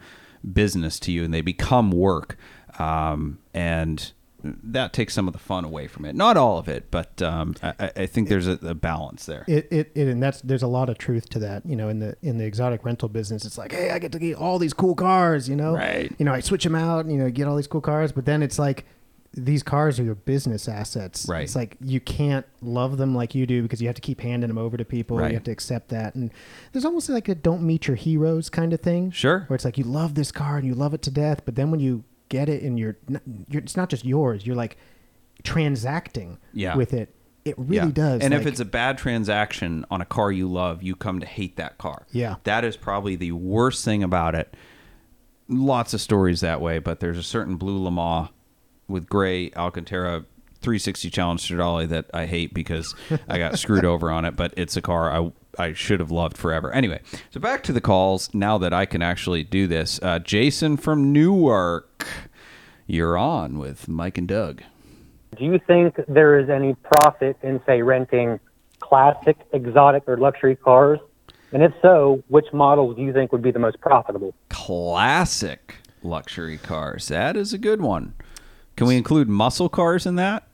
business 0.53 0.99
to 0.99 1.11
you 1.11 1.23
and 1.23 1.33
they 1.33 1.41
become 1.41 1.91
work, 1.91 2.37
um, 2.79 3.39
and 3.53 4.11
that 4.43 4.91
takes 4.91 5.13
some 5.13 5.25
of 5.25 5.31
the 5.33 5.39
fun 5.39 5.63
away 5.63 5.87
from 5.87 6.03
it. 6.03 6.15
Not 6.15 6.35
all 6.35 6.57
of 6.57 6.67
it, 6.67 6.91
but 6.91 7.21
um, 7.21 7.55
I, 7.63 7.73
I- 7.79 7.91
I 8.03 8.05
think 8.07 8.27
there's 8.27 8.45
a, 8.47 8.59
a 8.61 8.73
balance 8.75 9.25
there. 9.25 9.45
it, 9.47 9.67
it, 9.71 9.91
it 9.95 10.07
and 10.09 10.21
that's 10.21 10.41
there's 10.41 10.63
a 10.63 10.67
lot 10.67 10.89
of 10.89 10.97
truth 10.97 11.29
to 11.29 11.39
that 11.39 11.65
you 11.65 11.77
know 11.77 11.87
in 11.87 11.99
the 11.99 12.17
in 12.21 12.37
the 12.39 12.43
exotic 12.45 12.83
rental 12.83 13.07
business 13.07 13.45
it's 13.45 13.57
like 13.57 13.71
hey 13.71 13.91
i 13.91 13.99
get 13.99 14.11
to 14.11 14.19
get 14.19 14.35
all 14.35 14.59
these 14.59 14.73
cool 14.73 14.95
cars 14.95 15.47
you 15.47 15.55
know 15.55 15.73
Right. 15.75 16.11
you 16.19 16.25
know 16.25 16.33
i 16.33 16.41
switch 16.41 16.63
them 16.65 16.75
out 16.75 17.05
you 17.05 17.17
know 17.17 17.29
get 17.29 17.47
all 17.47 17.55
these 17.55 17.67
cool 17.67 17.79
cars 17.81 18.11
but 18.11 18.25
then 18.25 18.43
it's 18.43 18.59
like 18.59 18.85
these 19.35 19.63
cars 19.63 19.99
are 19.99 20.03
your 20.03 20.13
business 20.15 20.67
assets 20.69 21.25
Right. 21.27 21.41
it's 21.43 21.55
like 21.55 21.75
you 21.81 21.99
can't 21.99 22.45
love 22.61 22.97
them 22.97 23.15
like 23.15 23.33
you 23.33 23.45
do 23.47 23.63
because 23.63 23.81
you 23.81 23.87
have 23.87 23.95
to 23.95 24.01
keep 24.01 24.21
handing 24.21 24.47
them 24.47 24.57
over 24.59 24.77
to 24.77 24.85
people 24.85 25.17
Right. 25.17 25.29
you 25.31 25.33
have 25.35 25.43
to 25.45 25.51
accept 25.51 25.89
that 25.89 26.13
and 26.15 26.31
there's 26.71 26.85
almost 26.85 27.09
like 27.09 27.27
a 27.29 27.33
don't 27.35 27.63
meet 27.63 27.87
your 27.87 27.95
heroes 27.95 28.49
kind 28.49 28.73
of 28.73 28.79
thing 28.81 29.09
Sure. 29.11 29.45
where 29.47 29.55
it's 29.55 29.65
like 29.65 29.77
you 29.77 29.85
love 29.85 30.13
this 30.15 30.31
car 30.31 30.57
and 30.57 30.67
you 30.67 30.75
love 30.75 30.93
it 30.93 31.01
to 31.03 31.11
death 31.11 31.41
but 31.45 31.55
then 31.55 31.71
when 31.71 31.79
you 31.79 32.03
get 32.29 32.47
it 32.49 32.61
and 32.63 32.77
you're, 32.79 32.97
you're 33.49 33.61
it's 33.63 33.75
not 33.75 33.89
just 33.89 34.05
yours 34.05 34.45
you're 34.45 34.55
like 34.55 34.77
transacting 35.43 36.37
Yeah. 36.53 36.75
with 36.75 36.93
it 36.93 37.13
it 37.45 37.55
really 37.59 37.75
Yeah. 37.87 37.91
does 37.91 38.21
And 38.21 38.33
if 38.33 38.45
it's 38.45 38.59
a 38.61 38.65
bad 38.65 38.97
transaction 38.97 39.83
on 39.91 39.99
a 39.99 40.05
car 40.05 40.31
you 40.31 40.49
love, 40.49 40.81
you 40.81 40.95
come 40.95 41.19
to 41.19 41.25
hate 41.25 41.57
that 41.57 41.77
car. 41.77 42.05
Yeah. 42.13 42.35
That 42.45 42.63
is 42.63 42.77
probably 42.77 43.17
the 43.17 43.33
worst 43.33 43.83
thing 43.83 44.01
about 44.01 44.33
it. 44.33 44.55
Lots 45.49 45.93
of 45.93 45.99
stories 45.99 46.39
that 46.39 46.61
way, 46.61 46.79
but 46.79 47.01
there's 47.01 47.17
a 47.17 47.23
certain 47.23 47.57
blue 47.57 47.83
Lamar 47.83 48.29
with 48.87 49.07
gray 49.07 49.51
Alcantara 49.55 50.25
360 50.61 51.09
Challenge 51.09 51.41
Stradale 51.41 51.87
that 51.89 52.09
I 52.13 52.25
hate 52.25 52.53
because 52.53 52.95
I 53.27 53.37
got 53.37 53.59
screwed 53.59 53.85
over 53.85 54.09
on 54.11 54.25
it, 54.25 54.35
but 54.35 54.53
it's 54.57 54.77
a 54.77 54.81
car 54.81 55.11
I 55.11 55.31
I 55.57 55.73
should 55.73 55.99
have 55.99 56.09
loved 56.09 56.37
forever. 56.37 56.71
Anyway, 56.71 56.99
so 57.29 57.39
back 57.39 57.63
to 57.63 57.73
the 57.73 57.81
calls 57.81 58.33
now 58.33 58.57
that 58.57 58.73
I 58.73 58.85
can 58.85 59.01
actually 59.01 59.43
do 59.43 59.67
this. 59.67 59.99
Uh, 60.01 60.19
Jason 60.19 60.77
from 60.77 61.13
Newark, 61.13 62.07
you're 62.87 63.17
on 63.17 63.59
with 63.59 63.87
Mike 63.87 64.17
and 64.17 64.27
Doug. 64.27 64.63
Do 65.37 65.45
you 65.45 65.59
think 65.65 65.95
there 66.07 66.39
is 66.39 66.49
any 66.49 66.75
profit 66.75 67.37
in, 67.43 67.61
say, 67.65 67.81
renting 67.81 68.39
classic, 68.79 69.37
exotic, 69.51 70.03
or 70.07 70.17
luxury 70.17 70.55
cars? 70.55 70.99
And 71.51 71.61
if 71.61 71.71
so, 71.81 72.23
which 72.29 72.51
models 72.51 72.95
do 72.95 73.03
you 73.03 73.13
think 73.13 73.31
would 73.31 73.43
be 73.43 73.51
the 73.51 73.59
most 73.59 73.79
profitable? 73.79 74.33
Classic 74.49 75.75
luxury 76.01 76.57
cars. 76.57 77.07
That 77.07 77.37
is 77.37 77.53
a 77.53 77.57
good 77.57 77.81
one. 77.81 78.13
Can 78.75 78.87
we 78.87 78.97
include 78.97 79.29
muscle 79.29 79.69
cars 79.69 80.05
in 80.05 80.15
that? 80.15 80.47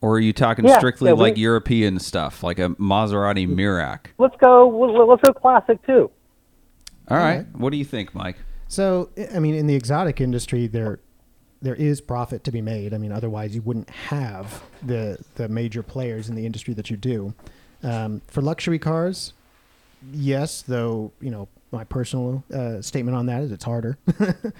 Or 0.00 0.16
are 0.16 0.20
you 0.20 0.32
talking 0.32 0.66
Yeah, 0.66 0.76
strictly 0.78 1.08
yeah, 1.10 1.14
we- 1.14 1.20
like 1.20 1.38
European 1.38 1.98
stuff, 1.98 2.42
like 2.42 2.58
a 2.58 2.70
Maserati 2.70 3.48
Merak? 3.48 4.06
Let's 4.18 4.36
go. 4.36 4.68
Let's 5.08 5.22
go 5.22 5.32
classic 5.32 5.84
too. 5.86 6.10
All 7.08 7.16
right. 7.18 7.46
What 7.56 7.70
do 7.70 7.76
you 7.78 7.84
think, 7.84 8.14
Mike? 8.14 8.36
So, 8.68 9.10
I- 9.16 9.36
I 9.36 9.38
mean, 9.38 9.54
in 9.54 9.66
the 9.66 9.74
exotic 9.74 10.20
industry, 10.20 10.66
there 10.66 11.00
there 11.62 11.74
is 11.74 12.02
profit 12.02 12.44
to 12.44 12.52
be 12.52 12.60
made. 12.60 12.92
I 12.92 12.98
mean, 12.98 13.10
otherwise 13.12 13.54
you 13.54 13.62
wouldn't 13.62 13.88
have 13.88 14.62
the 14.84 15.18
the 15.36 15.48
major 15.48 15.82
players 15.82 16.28
in 16.28 16.34
the 16.34 16.44
industry 16.44 16.74
that 16.74 16.90
you 16.90 16.96
do. 16.98 17.32
Um, 17.82 18.20
for 18.26 18.42
luxury 18.42 18.78
cars, 18.78 19.32
yes, 20.12 20.60
though 20.62 21.12
you 21.22 21.30
know 21.30 21.48
my 21.72 21.84
personal 21.84 22.44
uh, 22.52 22.82
statement 22.82 23.16
on 23.16 23.26
that 23.26 23.42
is 23.42 23.50
it's 23.52 23.64
harder 23.64 23.96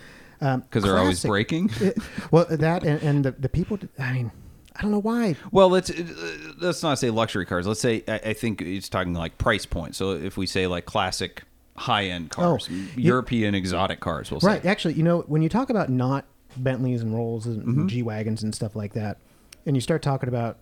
Um, 0.44 0.60
Because 0.60 0.82
they're 0.84 0.98
always 0.98 1.22
breaking. 1.24 1.70
it- 1.80 1.96
well, 2.30 2.46
that 2.50 2.84
and, 2.84 3.02
and 3.02 3.24
the 3.24 3.32
the 3.32 3.48
people. 3.48 3.78
I 3.98 4.12
mean, 4.12 4.30
I 4.76 4.82
don't 4.82 4.90
know 4.90 5.00
why. 5.00 5.36
Well, 5.52 5.68
let's 5.70 5.90
uh, 5.90 6.52
let's 6.60 6.82
not 6.82 6.98
say 6.98 7.10
luxury 7.10 7.46
cars. 7.46 7.66
Let's 7.66 7.80
say 7.80 8.02
I, 8.08 8.14
I 8.30 8.32
think 8.34 8.60
it's 8.60 8.88
talking 8.88 9.14
like 9.14 9.38
price 9.38 9.66
point. 9.66 9.94
So 9.96 10.10
if 10.12 10.36
we 10.36 10.46
say 10.46 10.66
like 10.66 10.84
classic 10.86 11.42
high 11.76 12.04
end 12.06 12.30
cars, 12.30 12.68
Oh, 12.70 12.74
you- 12.74 12.88
European 12.96 13.54
exotic 13.54 14.00
cars, 14.00 14.30
we'll 14.30 14.40
say. 14.40 14.46
Right. 14.48 14.64
Actually, 14.66 14.94
you 14.94 15.02
know, 15.02 15.20
when 15.22 15.42
you 15.42 15.48
talk 15.48 15.70
about 15.70 15.88
not 15.88 16.24
Bentleys 16.56 17.02
and 17.02 17.14
Rolls 17.14 17.46
and 17.46 17.62
Mm-hmm. 17.62 17.86
G 17.88 18.02
wagons 18.02 18.42
and 18.42 18.54
stuff 18.54 18.76
like 18.76 18.92
that, 18.94 19.18
and 19.66 19.76
you 19.76 19.80
start 19.80 20.02
talking 20.02 20.28
about, 20.28 20.58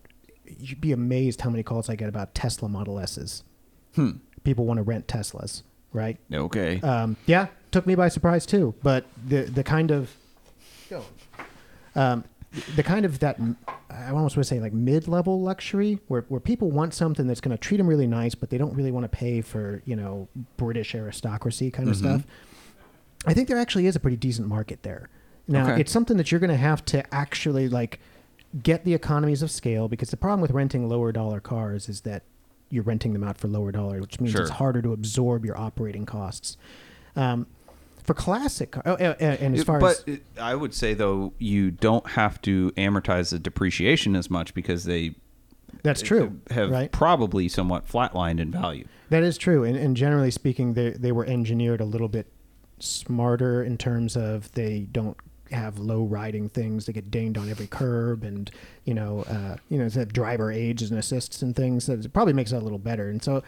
you'd 0.46 0.80
be 0.80 0.92
amazed 0.92 1.40
how 1.42 1.50
many 1.50 1.62
calls 1.62 1.90
I 1.90 1.96
get 1.96 2.08
about 2.08 2.34
Tesla 2.34 2.68
Model 2.68 2.98
S's. 3.00 3.42
Hmm. 3.94 4.10
People 4.44 4.64
want 4.64 4.78
to 4.78 4.82
rent 4.82 5.06
Teslas, 5.06 5.62
right? 5.92 6.18
Okay. 6.32 6.80
Um, 6.80 7.16
yeah, 7.26 7.48
took 7.72 7.86
me 7.86 7.94
by 7.94 8.08
surprise 8.08 8.46
too. 8.46 8.74
But 8.82 9.04
the 9.26 9.42
the 9.42 9.64
kind 9.64 9.90
of, 9.90 10.14
um, 11.94 12.24
the 12.76 12.82
kind 12.82 13.04
of 13.06 13.18
that 13.20 13.38
I 13.90 14.10
almost 14.10 14.36
would 14.36 14.46
say 14.46 14.60
like 14.60 14.72
mid 14.72 15.08
level 15.08 15.40
luxury 15.40 15.98
where 16.08 16.22
where 16.28 16.40
people 16.40 16.70
want 16.70 16.94
something 16.94 17.26
that's 17.26 17.40
going 17.40 17.56
to 17.56 17.60
treat 17.60 17.78
them 17.78 17.86
really 17.86 18.06
nice, 18.06 18.34
but 18.34 18.50
they 18.50 18.58
don't 18.58 18.74
really 18.74 18.90
want 18.92 19.04
to 19.04 19.08
pay 19.08 19.40
for 19.40 19.82
you 19.84 19.96
know 19.96 20.28
British 20.56 20.94
aristocracy 20.94 21.70
kind 21.70 21.88
of 21.88 21.96
Mm-hmm. 21.96 22.06
stuff. 22.20 22.26
I 23.26 23.34
think 23.34 23.48
there 23.48 23.58
actually 23.58 23.86
is 23.86 23.94
a 23.96 24.00
pretty 24.00 24.16
decent 24.16 24.48
market 24.48 24.82
there. 24.82 25.08
Now 25.48 25.70
Okay. 25.70 25.80
it's 25.80 25.92
something 25.92 26.16
that 26.16 26.30
you're 26.30 26.40
going 26.40 26.50
to 26.50 26.56
have 26.56 26.84
to 26.86 27.14
actually 27.14 27.68
like 27.68 28.00
get 28.62 28.84
the 28.84 28.92
economies 28.94 29.42
of 29.42 29.50
scale 29.50 29.88
because 29.88 30.10
the 30.10 30.16
problem 30.16 30.40
with 30.40 30.50
renting 30.50 30.88
lower 30.88 31.10
dollar 31.12 31.40
cars 31.40 31.88
is 31.88 32.02
that 32.02 32.22
you're 32.68 32.82
renting 32.82 33.12
them 33.12 33.22
out 33.24 33.38
for 33.38 33.48
lower 33.48 33.70
dollar, 33.72 34.00
which 34.00 34.18
means 34.20 34.32
Sure. 34.32 34.40
it's 34.42 34.50
harder 34.50 34.82
to 34.82 34.92
absorb 34.92 35.44
your 35.44 35.58
operating 35.58 36.04
costs. 36.06 36.56
Um, 37.16 37.46
for 38.02 38.14
classic, 38.14 38.72
car- 38.72 38.82
oh, 38.86 38.94
uh, 38.94 39.14
uh, 39.20 39.24
and 39.24 39.56
as 39.56 39.64
far 39.64 39.78
but 39.78 40.02
as 40.06 40.18
I 40.40 40.54
would 40.54 40.74
say 40.74 40.94
though 40.94 41.32
you 41.38 41.70
don't 41.70 42.06
have 42.10 42.40
to 42.42 42.72
amortize 42.72 43.30
the 43.30 43.38
depreciation 43.38 44.16
as 44.16 44.30
much 44.30 44.54
because 44.54 44.84
they 44.84 45.14
that's 45.82 46.02
true, 46.02 46.40
have 46.50 46.70
right? 46.70 46.92
probably 46.92 47.48
somewhat 47.48 47.86
flatlined 47.88 48.40
in 48.40 48.50
value. 48.50 48.86
That 49.10 49.22
is 49.22 49.36
true, 49.36 49.64
and, 49.64 49.76
and 49.76 49.96
generally 49.96 50.30
speaking, 50.30 50.74
they 50.74 50.90
they 50.90 51.12
were 51.12 51.26
engineered 51.26 51.80
a 51.80 51.84
little 51.84 52.08
bit 52.08 52.26
smarter 52.78 53.62
in 53.62 53.78
terms 53.78 54.16
of 54.16 54.50
they 54.52 54.80
don't 54.90 55.16
have 55.50 55.78
low 55.78 56.04
riding 56.04 56.48
things 56.48 56.86
that 56.86 56.92
get 56.92 57.10
dinged 57.10 57.38
on 57.38 57.48
every 57.50 57.66
curb, 57.66 58.24
and 58.24 58.50
you 58.84 58.94
know, 58.94 59.22
uh, 59.28 59.56
you 59.68 59.78
know, 59.78 59.88
that 59.88 60.12
driver 60.12 60.50
aids 60.50 60.82
and 60.90 60.98
assists 60.98 61.42
and 61.42 61.54
things. 61.54 61.86
That 61.86 62.04
it 62.04 62.12
probably 62.12 62.32
makes 62.32 62.52
it 62.52 62.56
a 62.56 62.60
little 62.60 62.78
better. 62.78 63.08
And 63.08 63.22
so, 63.22 63.42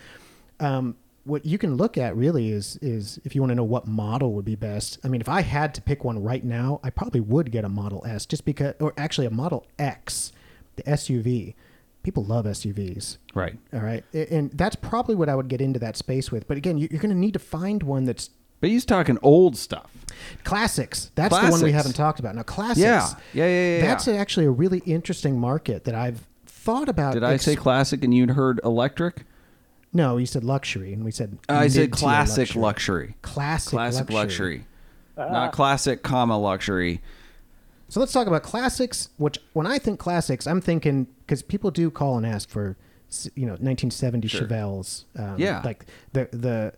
um, 0.61 0.97
what 1.25 1.45
you 1.47 1.57
can 1.59 1.77
look 1.77 1.97
at 1.97 2.17
really 2.17 2.51
is 2.53 2.79
is 2.83 3.19
if 3.25 3.35
you 3.35 3.41
want 3.41 3.51
to 3.51 3.55
know 3.55 3.65
what 3.65 3.87
model 3.87 4.33
would 4.35 4.45
be 4.45 4.57
best. 4.57 4.99
I 5.05 5.09
mean, 5.09 5.21
if 5.21 5.29
I 5.29 5.41
had 5.41 5.75
to 5.75 5.81
pick 5.83 6.05
one 6.05 6.23
right 6.23 6.45
now, 6.45 6.81
I 6.85 6.91
probably 6.91 7.21
would 7.21 7.51
get 7.51 7.65
a 7.65 7.69
Model 7.69 8.05
S, 8.07 8.27
just 8.27 8.45
because, 8.45 8.75
or 8.81 8.93
actually 8.99 9.27
a 9.27 9.31
Model 9.31 9.67
X, 9.79 10.33
the 10.77 10.83
SUV. 10.85 11.55
People 12.03 12.23
love 12.25 12.45
SUVs. 12.45 13.17
Right. 13.35 13.57
All 13.73 13.81
right. 13.81 14.05
And 14.13 14.51
that's 14.53 14.77
probably 14.77 15.15
what 15.15 15.31
I 15.31 15.35
would 15.35 15.49
get 15.49 15.63
into 15.63 15.79
that 15.79 15.97
space 15.97 16.31
with. 16.31 16.47
But 16.47 16.59
again, 16.59 16.77
you- 16.77 16.89
you're 16.91 17.01
going 17.01 17.15
to 17.15 17.19
need 17.19 17.33
to 17.33 17.39
find 17.39 17.83
one 17.83 18.05
that's 18.05 18.29
But 18.61 18.69
he's 18.69 18.85
talking 18.85 19.17
old 19.23 19.57
stuff. 19.57 19.91
classics. 20.45 21.11
That's 21.15 21.35
the 21.39 21.51
one 21.51 21.63
we 21.63 21.73
haven't 21.73 21.95
talked 21.95 22.19
about. 22.21 22.35
Now, 22.35 22.43
classics. 22.43 22.81
Yeah. 22.81 23.09
Yeah, 23.33 23.47
yeah, 23.47 23.47
yeah, 23.47 23.77
yeah. 23.79 23.87
That's 23.87 24.07
actually 24.09 24.47
a 24.47 24.51
really 24.51 24.81
interesting 24.85 25.39
market 25.41 25.85
that 25.85 25.95
I've 25.95 26.27
thought 26.47 26.89
about. 26.91 27.15
Did 27.15 27.25
I 27.25 27.37
say 27.39 27.57
classic 27.57 28.05
and 28.05 28.13
you'd 28.15 28.31
heard 28.33 28.61
electric? 28.65 29.25
No, 29.97 30.17
you 30.17 30.27
said 30.27 30.43
luxury, 30.45 30.93
and 30.93 31.05
we 31.05 31.13
said. 31.13 31.39
I 31.49 31.69
said 31.69 31.93
classic 31.93 32.55
luxury. 32.57 33.15
Classic, 33.23 33.71
Classic 33.71 34.11
luxury. 34.11 34.67
Not 35.17 35.53
classic, 35.53 36.03
comma 36.03 36.37
luxury. 36.37 37.01
So 37.89 38.01
let's 38.01 38.13
talk 38.13 38.27
about 38.27 38.43
classics. 38.43 39.11
Which 39.19 39.39
when 39.53 39.67
I 39.69 39.79
think 39.79 40.01
classics, 40.01 40.47
I'm 40.49 40.61
thinking 40.61 41.07
because 41.27 41.43
people 41.43 41.71
do 41.71 41.91
call 41.91 42.17
and 42.17 42.27
ask 42.27 42.49
for, 42.49 42.77
you 43.37 43.47
know, 43.47 43.53
1970 43.53 44.27
Sure. 44.27 44.43
Chevelles. 44.43 45.05
Um, 45.17 45.37
Yeah. 45.39 45.63
Like 45.65 45.87
the 46.13 46.29
the 46.33 46.73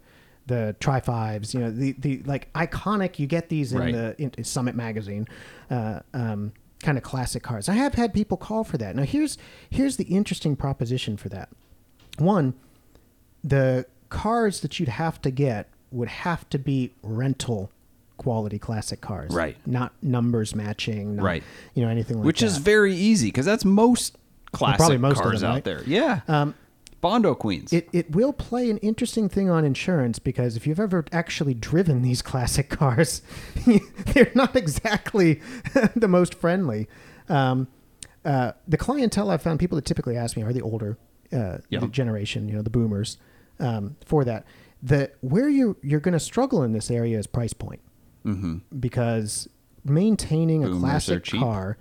the 0.47 0.77
Tri 0.79 1.01
Fives. 1.01 1.55
You 1.55 1.61
know, 1.61 1.71
the 1.71 1.93
the 1.93 2.23
like 2.27 2.53
iconic. 2.53 3.19
You 3.19 3.27
get 3.27 3.49
these 3.49 3.73
in 3.73 3.79
Right. 3.79 3.95
the 3.95 4.15
in, 4.19 4.45
Summit 4.45 4.75
magazine. 4.75 5.27
Uh, 5.71 6.01
um, 6.13 6.53
kind 6.83 6.99
of 6.99 7.03
classic 7.05 7.43
cars. 7.43 7.71
I 7.71 7.73
have 7.75 7.95
had 7.95 8.13
people 8.13 8.37
call 8.37 8.63
for 8.63 8.77
that. 8.77 8.95
Now 8.95 9.05
here's 9.05 9.39
here's 9.71 9.97
the 9.97 10.05
interesting 10.05 10.55
proposition 10.55 11.17
for 11.17 11.31
that. 11.31 11.49
One, 12.19 12.53
the 13.47 13.87
cars 14.09 14.61
that 14.61 14.79
you'd 14.81 14.89
have 14.89 15.21
to 15.23 15.31
get 15.31 15.69
would 15.91 16.09
have 16.09 16.49
to 16.51 16.59
be 16.59 16.93
rental 17.03 17.71
quality 18.17 18.59
classic 18.59 19.01
cars. 19.01 19.33
Right. 19.35 19.57
Not 19.67 19.93
numbers 20.03 20.55
matching. 20.55 21.17
Not, 21.17 21.23
Right. 21.25 21.43
You 21.75 21.85
know, 21.85 21.91
anything 21.91 22.17
like 22.17 22.23
that. 22.23 22.27
Which 22.27 22.41
that. 22.41 22.47
is 22.47 22.59
very 22.59 22.95
easy 22.95 23.29
because 23.29 23.47
that's 23.47 23.65
most 23.65 24.17
classic 24.53 24.79
probably 24.79 24.99
most 24.99 25.21
cars 25.21 25.41
them, 25.43 25.51
out 25.51 25.55
right? 25.55 25.65
there. 25.65 25.83
Yeah. 25.87 26.21
Um, 26.29 26.55
Bondo 27.03 27.35
Queens. 27.35 27.73
it, 27.73 27.89
it 27.93 28.11
will 28.17 28.33
play 28.33 28.69
an 28.71 28.79
interesting 28.79 29.29
thing 29.29 29.49
on 29.51 29.65
insurance 29.65 30.19
because 30.19 30.57
if 30.57 30.67
you've 30.67 30.81
ever 30.81 31.05
actually 31.13 31.55
driven 31.55 32.03
these 32.03 32.23
classic 32.31 32.69
cars, 32.71 33.23
they're 34.07 34.33
not 34.35 34.57
exactly 34.57 35.41
the 35.95 36.09
most 36.09 36.35
friendly. 36.35 36.89
Um, 37.29 37.69
uh, 38.25 38.53
the 38.67 38.77
clientele 38.79 39.31
I've 39.31 39.43
found, 39.43 39.61
people 39.61 39.77
that 39.77 39.85
typically 39.85 40.17
ask 40.17 40.37
me 40.37 40.43
are 40.43 40.53
the 40.53 40.63
older 40.63 40.97
uh, 41.33 41.59
Yeah. 41.69 41.87
generation, 41.87 42.49
you 42.49 42.55
know, 42.57 42.63
the 42.63 42.71
boomers. 42.71 43.19
Um, 43.59 43.97
for 44.05 44.25
that, 44.25 44.45
the 44.83 45.11
where 45.21 45.49
you 45.49 45.77
you're 45.83 46.01
going 46.01 46.13
to 46.13 46.21
struggle 46.21 46.63
in 46.63 46.73
this 46.73 46.91
area 46.91 47.19
is 47.19 47.27
price 47.27 47.53
point 47.53 47.81
mm-hmm. 48.25 48.59
because 48.79 49.49
maintaining 49.85 50.65
a 50.65 50.69
Boomers 50.69 51.09
are 51.09 51.21
classic 51.21 51.25
car. 51.41 51.79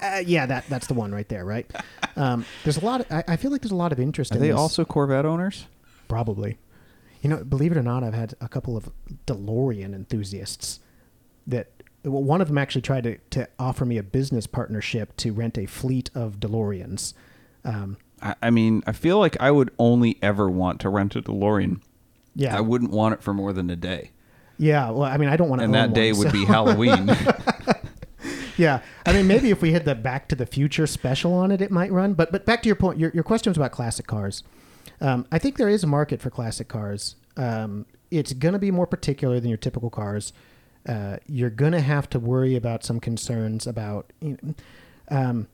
Uh, 0.00 0.22
yeah, 0.24 0.46
that 0.46 0.68
that's 0.68 0.86
the 0.86 0.94
one 0.94 1.12
right 1.12 1.28
there, 1.28 1.44
right? 1.44 1.70
Um, 2.18 2.46
there's 2.64 2.78
a 2.78 2.84
lot. 2.84 3.02
Of, 3.02 3.12
I, 3.12 3.24
I 3.28 3.36
feel 3.36 3.50
like 3.50 3.60
there's 3.60 3.72
a 3.72 3.76
lot 3.76 3.92
of 3.92 4.00
interest. 4.00 4.32
Are 4.32 4.36
in 4.36 4.40
they 4.40 4.48
this. 4.48 4.56
also 4.56 4.86
Corvette 4.86 5.26
owners? 5.26 5.66
Probably. 6.08 6.56
You 7.20 7.28
know, 7.28 7.44
believe 7.44 7.72
it 7.72 7.76
or 7.76 7.82
not, 7.82 8.02
I've 8.02 8.14
had 8.14 8.32
a 8.40 8.48
couple 8.48 8.74
of 8.74 8.90
DeLorean 9.26 9.94
enthusiasts 9.94 10.80
that 11.46 11.68
well, 12.04 12.22
one 12.22 12.40
of 12.40 12.48
them 12.48 12.56
actually 12.56 12.80
tried 12.80 13.04
to, 13.04 13.18
to 13.30 13.48
offer 13.58 13.84
me 13.84 13.98
a 13.98 14.02
business 14.02 14.46
partnership 14.46 15.14
to 15.18 15.32
rent 15.32 15.58
a 15.58 15.66
fleet 15.66 16.08
of 16.14 16.40
DeLoreans. 16.40 17.12
Um, 17.64 17.98
I, 18.26 18.34
I 18.42 18.50
mean, 18.50 18.82
I 18.86 18.92
feel 18.92 19.18
like 19.18 19.36
I 19.40 19.50
would 19.50 19.70
only 19.78 20.18
ever 20.22 20.48
want 20.48 20.80
to 20.80 20.88
rent 20.88 21.14
a 21.16 21.22
DeLorean. 21.22 21.80
yeah. 22.34 22.56
I 22.56 22.60
wouldn't 22.60 22.90
want 22.90 23.14
it 23.14 23.22
for 23.22 23.32
more 23.32 23.52
than 23.52 23.70
a 23.70 23.76
day. 23.76 24.10
yeah. 24.58 24.90
Well, 24.90 25.04
I 25.04 25.16
mean, 25.16 25.28
I 25.28 25.36
don't 25.36 25.48
want 25.48 25.60
to 25.60 25.64
And 25.64 25.74
that 25.74 25.92
day 25.92 26.12
would 26.12 26.32
be 26.32 26.44
Halloween. 26.44 27.08
yeah. 28.56 28.80
I 29.04 29.12
mean, 29.12 29.26
maybe 29.26 29.50
if 29.50 29.62
we 29.62 29.72
had 29.72 29.84
the 29.84 29.94
Back 29.94 30.28
to 30.28 30.34
the 30.34 30.46
Future 30.46 30.86
special 30.86 31.32
on 31.34 31.50
it, 31.50 31.60
it 31.60 31.70
might 31.70 31.92
run. 31.92 32.14
But 32.14 32.32
but 32.32 32.44
back 32.44 32.62
to 32.62 32.68
your 32.68 32.76
point, 32.76 32.98
your, 32.98 33.10
your 33.12 33.24
question 33.24 33.50
was 33.50 33.56
about 33.56 33.72
classic 33.72 34.06
cars. 34.06 34.42
Um, 35.00 35.26
I 35.30 35.38
think 35.38 35.56
there 35.56 35.68
is 35.68 35.84
a 35.84 35.86
market 35.86 36.20
for 36.20 36.30
classic 36.30 36.68
cars. 36.68 37.16
Um, 37.36 37.86
it's 38.10 38.32
going 38.32 38.54
to 38.54 38.58
be 38.58 38.70
more 38.70 38.86
particular 38.86 39.40
than 39.40 39.50
your 39.50 39.58
typical 39.58 39.90
cars. 39.90 40.32
Uh, 40.88 41.18
you're 41.26 41.50
going 41.50 41.72
to 41.72 41.80
have 41.80 42.08
to 42.10 42.18
worry 42.18 42.56
about 42.56 42.84
some 42.84 42.98
concerns 43.00 43.66
about. 43.66 44.12
You 44.20 44.38
know, 44.42 44.54
um, 45.08 45.48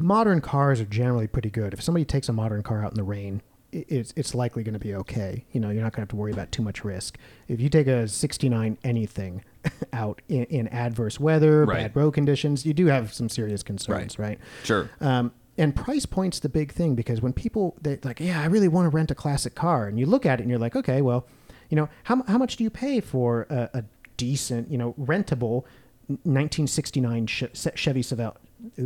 modern 0.00 0.40
cars 0.40 0.80
are 0.80 0.84
generally 0.86 1.26
pretty 1.26 1.50
good. 1.50 1.72
If 1.74 1.82
somebody 1.82 2.04
takes 2.04 2.28
a 2.28 2.32
modern 2.32 2.62
car 2.62 2.84
out 2.84 2.90
in 2.92 2.96
the 2.96 3.02
rain, 3.04 3.42
it's 3.72 4.12
it's 4.16 4.34
likely 4.34 4.62
going 4.62 4.74
to 4.74 4.78
be 4.78 4.94
okay. 4.96 5.44
You 5.52 5.60
know, 5.60 5.70
you're 5.70 5.82
not 5.82 5.92
going 5.92 5.96
to 5.96 6.00
have 6.02 6.08
to 6.10 6.16
worry 6.16 6.32
about 6.32 6.52
too 6.52 6.62
much 6.62 6.84
risk. 6.84 7.16
If 7.48 7.60
you 7.60 7.68
take 7.70 7.86
a 7.86 8.06
'69 8.06 8.76
anything 8.84 9.44
out 9.92 10.20
in, 10.28 10.44
in 10.44 10.68
adverse 10.68 11.18
weather, 11.18 11.64
Right. 11.64 11.84
bad 11.84 11.96
road 11.96 12.12
conditions, 12.12 12.66
you 12.66 12.74
do 12.74 12.86
have 12.86 13.12
some 13.14 13.28
serious 13.28 13.62
concerns, 13.62 14.18
right? 14.18 14.38
sure. 14.64 14.90
Um, 15.00 15.32
and 15.58 15.74
price 15.76 16.06
point's 16.06 16.40
the 16.40 16.48
big 16.48 16.72
thing 16.72 16.94
because 16.94 17.20
when 17.22 17.32
people 17.34 17.76
they 17.80 17.98
like, 18.02 18.20
yeah, 18.20 18.40
I 18.42 18.46
really 18.46 18.68
want 18.68 18.86
to 18.90 18.94
rent 18.94 19.10
a 19.10 19.14
classic 19.14 19.54
car, 19.54 19.86
and 19.86 19.98
you 19.98 20.06
look 20.06 20.26
at 20.26 20.38
it 20.40 20.42
and 20.42 20.50
you're 20.50 20.58
like, 20.58 20.76
okay, 20.76 21.00
well, 21.02 21.26
you 21.70 21.76
know, 21.76 21.88
how 22.04 22.22
how 22.24 22.36
much 22.38 22.56
do 22.56 22.64
you 22.64 22.70
pay 22.70 23.00
for 23.00 23.46
a, 23.48 23.70
a 23.74 23.84
decent, 24.18 24.70
you 24.70 24.76
know, 24.78 24.94
rentable 25.00 25.64
1969 26.08 27.26
Chevy 27.26 28.02
Chevelle, 28.02 28.36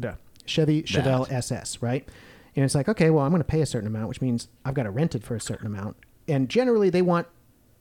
uh, 0.05 0.13
Chevy 0.47 0.83
Chevelle. 0.83 1.31
SS, 1.31 1.83
right? 1.83 2.09
And 2.55 2.65
it's 2.65 2.75
like, 2.75 2.89
okay, 2.89 3.11
well, 3.11 3.25
I'm 3.25 3.31
going 3.31 3.41
to 3.41 3.45
pay 3.45 3.61
a 3.61 3.67
certain 3.67 3.87
amount, 3.87 4.09
which 4.09 4.21
means 4.23 4.49
I've 4.65 4.75
got 4.75 4.85
to 4.85 4.91
rent 4.91 5.15
it 5.15 5.23
for 5.23 5.35
a 5.35 5.41
certain 5.41 5.67
amount. 5.67 5.97
And 6.27 6.49
generally, 6.49 6.89
they 6.91 7.03
want 7.03 7.27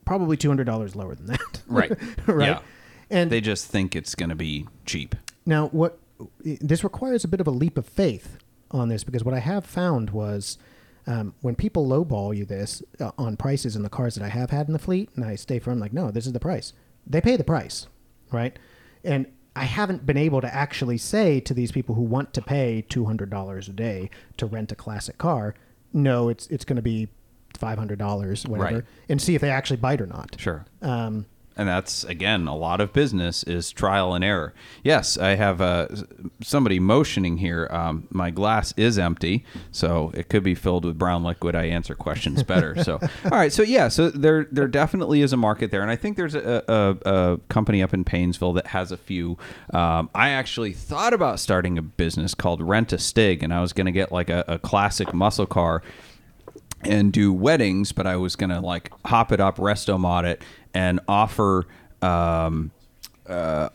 probably 0.04 0.36
two 0.36 0.48
hundred 0.48 0.64
dollars 0.64 0.94
lower 0.94 1.14
than 1.14 1.26
that, 1.26 1.62
Right. 1.66 1.92
right? 2.26 2.48
Yeah. 2.48 2.58
And 3.10 3.30
They 3.30 3.40
just 3.40 3.66
think 3.68 3.96
it's 3.96 4.14
going 4.14 4.28
to 4.30 4.34
be 4.36 4.66
cheap. 4.84 5.14
now, 5.46 5.68
what 5.68 5.98
this 6.40 6.82
requires 6.84 7.24
a 7.24 7.28
bit 7.28 7.40
of 7.40 7.46
a 7.46 7.50
leap 7.50 7.76
of 7.76 7.86
faith 7.86 8.38
on 8.70 8.88
this 8.88 9.04
because 9.04 9.22
what 9.22 9.34
I 9.34 9.38
have 9.38 9.64
found 9.66 10.10
was 10.10 10.56
um, 11.06 11.34
when 11.42 11.54
people 11.54 11.86
lowball 11.86 12.36
you 12.36 12.44
this 12.44 12.82
uh, 13.00 13.12
on 13.18 13.36
prices 13.36 13.76
in 13.76 13.82
the 13.82 13.88
cars 13.90 14.14
that 14.16 14.24
I 14.24 14.28
have 14.28 14.50
had 14.50 14.66
in 14.66 14.72
the 14.72 14.78
fleet, 14.78 15.08
and 15.14 15.24
I 15.24 15.36
stay 15.36 15.58
firm, 15.58 15.78
like, 15.78 15.92
no, 15.92 16.10
this 16.10 16.26
is 16.26 16.32
the 16.32 16.40
price. 16.40 16.72
They 17.06 17.20
pay 17.20 17.36
the 17.36 17.44
price, 17.44 17.86
right? 18.32 18.58
And 19.04 19.26
I 19.56 19.64
haven't 19.64 20.04
been 20.06 20.16
able 20.18 20.40
to 20.42 20.54
actually 20.54 20.98
say 20.98 21.40
to 21.40 21.54
these 21.54 21.72
people 21.72 21.94
who 21.94 22.02
want 22.02 22.32
to 22.34 22.42
pay 22.42 22.84
two 22.88 23.06
hundred 23.06 23.30
dollars 23.30 23.68
a 23.68 23.72
day 23.72 24.10
to 24.36 24.46
rent 24.46 24.70
a 24.70 24.76
classic 24.76 25.18
car, 25.18 25.54
no, 25.92 26.28
it's 26.28 26.46
it's 26.48 26.64
going 26.64 26.76
to 26.76 26.82
be 26.82 27.08
five 27.58 27.78
hundred 27.78 27.98
dollars, 27.98 28.46
whatever, 28.46 28.74
Right. 28.76 28.84
and 29.08 29.20
see 29.20 29.34
if 29.34 29.40
they 29.40 29.50
actually 29.50 29.78
bite 29.78 30.00
or 30.00 30.06
not. 30.06 30.36
Sure. 30.38 30.66
Um, 30.82 31.24
and 31.56 31.68
that's 31.68 32.04
again 32.04 32.46
a 32.46 32.56
lot 32.56 32.80
of 32.80 32.92
business 32.92 33.42
is 33.44 33.70
trial 33.70 34.14
and 34.14 34.22
error. 34.24 34.52
Yes, 34.82 35.16
I 35.16 35.36
have 35.36 35.60
uh, 35.60 35.88
somebody 36.42 36.78
motioning 36.78 37.38
here. 37.38 37.68
Um, 37.70 38.06
my 38.10 38.30
glass 38.30 38.74
is 38.76 38.98
empty, 38.98 39.44
so 39.70 40.10
it 40.14 40.28
could 40.28 40.42
be 40.42 40.54
filled 40.54 40.84
with 40.84 40.98
brown 40.98 41.24
liquid. 41.24 41.54
I 41.54 41.64
answer 41.64 41.94
questions 41.94 42.42
better. 42.42 42.82
so, 42.82 42.94
all 43.24 43.30
right. 43.30 43.52
So 43.52 43.62
yeah, 43.62 43.88
so 43.88 44.10
there 44.10 44.46
there 44.52 44.68
definitely 44.68 45.22
is 45.22 45.32
a 45.32 45.36
market 45.36 45.70
there, 45.70 45.82
and 45.82 45.90
I 45.90 45.96
think 45.96 46.16
there's 46.16 46.34
a, 46.34 46.62
a, 46.68 47.10
a 47.10 47.38
company 47.48 47.82
up 47.82 47.94
in 47.94 48.04
Painesville 48.04 48.52
that 48.54 48.68
has 48.68 48.92
a 48.92 48.96
few. 48.96 49.38
Um, 49.72 50.10
I 50.14 50.30
actually 50.30 50.72
thought 50.72 51.14
about 51.14 51.40
starting 51.40 51.78
a 51.78 51.82
business 51.82 52.34
called 52.34 52.60
Rent 52.60 52.92
a 52.92 52.98
Stig, 52.98 53.42
and 53.42 53.52
I 53.52 53.60
was 53.60 53.72
going 53.72 53.86
to 53.86 53.92
get 53.92 54.12
like 54.12 54.30
a, 54.30 54.44
a 54.46 54.58
classic 54.58 55.14
muscle 55.14 55.46
car 55.46 55.82
and 56.82 57.12
do 57.12 57.32
weddings, 57.32 57.92
but 57.92 58.06
I 58.06 58.16
was 58.16 58.36
gonna 58.36 58.60
like 58.60 58.92
hop 59.04 59.32
it 59.32 59.40
up, 59.40 59.56
resto 59.56 59.98
mod 59.98 60.24
it, 60.24 60.42
and 60.76 61.00
offer 61.08 61.66
um, 62.02 62.70
uh, 63.26 63.68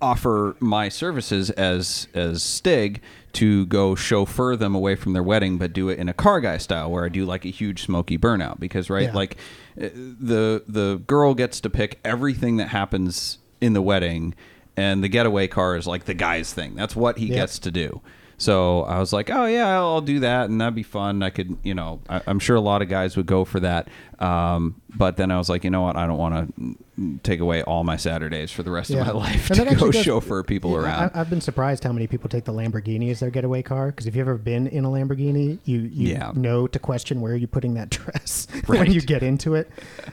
offer 0.00 0.54
my 0.60 0.88
services 0.88 1.50
as 1.50 2.08
as 2.14 2.42
Stig 2.42 3.00
to 3.32 3.66
go 3.66 3.94
chauffeur 3.96 4.54
them 4.54 4.74
away 4.74 4.94
from 4.94 5.12
their 5.12 5.22
wedding, 5.22 5.58
but 5.58 5.72
do 5.72 5.88
it 5.88 5.98
in 5.98 6.08
a 6.08 6.12
car 6.12 6.40
guy 6.40 6.58
style, 6.58 6.90
where 6.90 7.04
I 7.04 7.08
do 7.08 7.24
like 7.24 7.44
a 7.44 7.50
huge 7.50 7.82
smoky 7.82 8.18
burnout. 8.18 8.60
Because 8.60 8.90
right, 8.90 9.04
Yeah. 9.04 9.12
like 9.14 9.36
uh, 9.80 9.88
the 9.94 10.62
the 10.68 11.02
girl 11.06 11.34
gets 11.34 11.60
to 11.60 11.70
pick 11.70 11.98
everything 12.04 12.58
that 12.58 12.68
happens 12.68 13.38
in 13.60 13.72
the 13.72 13.82
wedding, 13.82 14.34
and 14.76 15.02
the 15.02 15.08
getaway 15.08 15.48
car 15.48 15.76
is 15.76 15.86
like 15.86 16.04
the 16.04 16.14
guy's 16.14 16.52
thing. 16.52 16.74
That's 16.74 16.94
what 16.94 17.18
he 17.18 17.26
Yep. 17.26 17.34
gets 17.36 17.58
to 17.60 17.70
do. 17.70 18.00
So 18.36 18.82
I 18.82 18.98
was 18.98 19.12
like, 19.12 19.30
oh 19.30 19.46
yeah, 19.46 19.78
I'll 19.78 20.00
do 20.00 20.18
that, 20.20 20.50
and 20.50 20.60
that'd 20.60 20.74
be 20.74 20.82
fun. 20.82 21.22
I 21.22 21.30
could, 21.30 21.56
you 21.62 21.72
know, 21.72 22.00
I, 22.08 22.20
I'm 22.26 22.40
sure 22.40 22.56
a 22.56 22.60
lot 22.60 22.82
of 22.82 22.88
guys 22.88 23.16
would 23.16 23.26
go 23.26 23.44
for 23.44 23.60
that. 23.60 23.86
Um, 24.20 24.80
but 24.96 25.16
then 25.16 25.30
I 25.30 25.38
was 25.38 25.48
like, 25.48 25.64
you 25.64 25.70
know 25.70 25.82
what? 25.82 25.96
I 25.96 26.06
don't 26.06 26.18
want 26.18 26.54
to 26.56 27.18
take 27.24 27.40
away 27.40 27.62
all 27.64 27.82
my 27.82 27.96
Saturdays 27.96 28.52
for 28.52 28.62
the 28.62 28.70
rest 28.70 28.90
of 28.90 29.00
my 29.00 29.10
life 29.10 29.50
And 29.50 29.68
to 29.68 29.74
go 29.74 29.90
chauffeur 29.90 30.44
people 30.44 30.70
Yeah, 30.72 30.78
around. 30.78 31.10
I, 31.14 31.20
I've 31.20 31.28
been 31.30 31.40
surprised 31.40 31.82
how 31.82 31.90
many 31.92 32.06
people 32.06 32.28
take 32.30 32.44
the 32.44 32.52
Lamborghini 32.52 33.10
as 33.10 33.18
their 33.20 33.30
getaway 33.30 33.62
car. 33.62 33.88
Because 33.88 34.06
if 34.06 34.14
you've 34.14 34.28
ever 34.28 34.38
been 34.38 34.68
in 34.68 34.84
a 34.84 34.88
Lamborghini, 34.88 35.58
you 35.64 35.80
you 35.80 36.10
Yeah. 36.10 36.30
know 36.36 36.66
to 36.68 36.78
question 36.78 37.20
where 37.20 37.34
you're 37.34 37.48
putting 37.48 37.74
that 37.74 37.90
dress 37.90 38.46
when 38.66 38.92
you 38.92 39.00
get 39.00 39.22
into 39.24 39.54
it. 39.54 39.68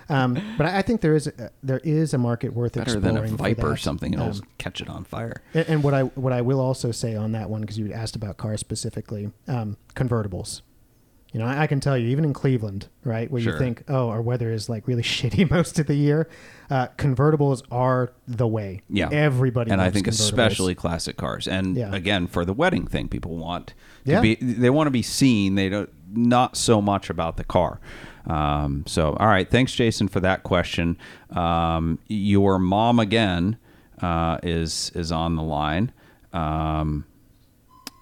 Um, 0.09 0.39
but 0.57 0.65
I 0.65 0.79
I 0.79 0.81
think 0.81 1.01
there 1.01 1.15
is 1.15 1.27
a, 1.27 1.51
there 1.61 1.81
is 1.83 2.13
a 2.15 2.17
market 2.17 2.53
worth 2.53 2.73
Better 2.73 2.83
exploring. 2.97 3.15
Better 3.15 3.27
than 3.27 3.33
a 3.35 3.37
Viper 3.37 3.71
or 3.71 3.77
something; 3.77 4.13
it'll 4.13 4.29
Um, 4.29 4.41
catch 4.57 4.81
it 4.81 4.89
on 4.89 5.03
fire. 5.03 5.41
and, 5.53 5.67
and 5.69 5.83
what 5.83 5.93
I 5.93 6.01
what 6.03 6.33
I 6.33 6.41
will 6.41 6.59
also 6.59 6.91
say 6.91 7.15
on 7.15 7.33
that 7.33 7.49
one 7.51 7.61
because 7.61 7.77
you 7.77 7.93
asked 7.93 8.15
about 8.15 8.37
cars 8.37 8.59
specifically, 8.59 9.31
um, 9.47 9.77
convertibles. 9.95 10.61
You 11.33 11.39
know, 11.39 11.45
I, 11.45 11.61
I 11.61 11.67
can 11.67 11.79
tell 11.79 11.97
you, 11.97 12.09
even 12.09 12.25
in 12.25 12.33
Cleveland, 12.33 12.87
right, 13.05 13.31
where 13.31 13.41
Sure. 13.41 13.53
you 13.53 13.59
think, 13.59 13.83
oh, 13.87 14.09
our 14.09 14.21
weather 14.21 14.51
is 14.51 14.67
like 14.67 14.87
really 14.87 15.01
shitty 15.15 15.49
most 15.49 15.79
of 15.79 15.87
the 15.87 15.95
year, 15.95 16.27
uh, 16.69 16.87
convertibles 16.97 17.61
are 17.71 18.11
the 18.27 18.47
way. 18.47 18.81
Yeah, 18.89 19.09
everybody. 19.11 19.71
and 19.71 19.81
I 19.81 19.91
think 19.91 20.07
especially 20.07 20.75
classic 20.75 21.15
cars. 21.17 21.47
And 21.47 21.77
Yeah. 21.77 21.93
again, 21.93 22.27
for 22.27 22.43
the 22.43 22.53
wedding 22.53 22.85
thing, 22.85 23.07
people 23.07 23.37
want 23.37 23.67
to 24.05 24.11
Yeah. 24.11 24.21
be 24.21 24.35
they 24.35 24.69
want 24.69 24.87
to 24.87 24.91
be 24.91 25.01
seen. 25.01 25.55
They 25.55 25.69
don't 25.69 25.89
not 26.13 26.57
so 26.57 26.81
much 26.81 27.09
about 27.09 27.37
the 27.37 27.43
car. 27.45 27.79
Um, 28.27 28.83
so, 28.85 29.13
all 29.19 29.27
right, 29.27 29.49
thanks, 29.49 29.73
Jason, 29.73 30.07
for 30.09 30.19
that 30.19 30.43
question. 30.43 30.97
Um, 31.31 31.97
your 32.07 32.59
mom 32.59 32.99
again 32.99 33.57
uh, 34.01 34.37
is 34.43 34.91
is 34.95 35.11
on 35.13 35.35
the 35.37 35.43
line. 35.43 35.91
Um, 36.33 37.05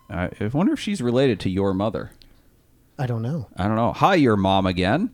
I 0.09 0.29
I 0.39 0.47
wonder 0.51 0.73
if 0.73 0.79
she's 0.79 1.01
related 1.01 1.39
to 1.41 1.49
your 1.49 1.73
mother. 1.73 2.11
I 2.99 3.07
don't 3.07 3.21
know. 3.21 3.47
I 3.55 3.67
don't 3.67 3.77
know. 3.77 3.93
Hi, 3.93 4.15
your 4.15 4.35
mom 4.35 4.65
again. 4.65 5.11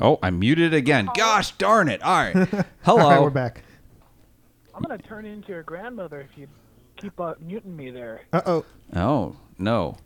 Oh, 0.00 0.18
I'm 0.22 0.38
muted 0.40 0.74
again. 0.74 1.08
Gosh 1.16 1.52
darn 1.52 1.88
it! 1.88 2.02
All 2.02 2.12
right, 2.12 2.34
hello. 2.82 3.02
All 3.02 3.10
right, 3.10 3.22
we're 3.22 3.30
back. 3.30 3.62
I'm 4.74 4.82
gonna 4.82 4.98
turn 4.98 5.24
into 5.24 5.52
your 5.52 5.62
grandmother 5.62 6.20
if 6.20 6.36
you 6.36 6.48
keep 6.96 7.20
uh, 7.20 7.34
muting 7.40 7.76
me 7.76 7.90
there. 7.90 8.22
Uh 8.32 8.42
oh. 8.44 8.64
Oh, 8.96 9.36
no. 9.58 9.96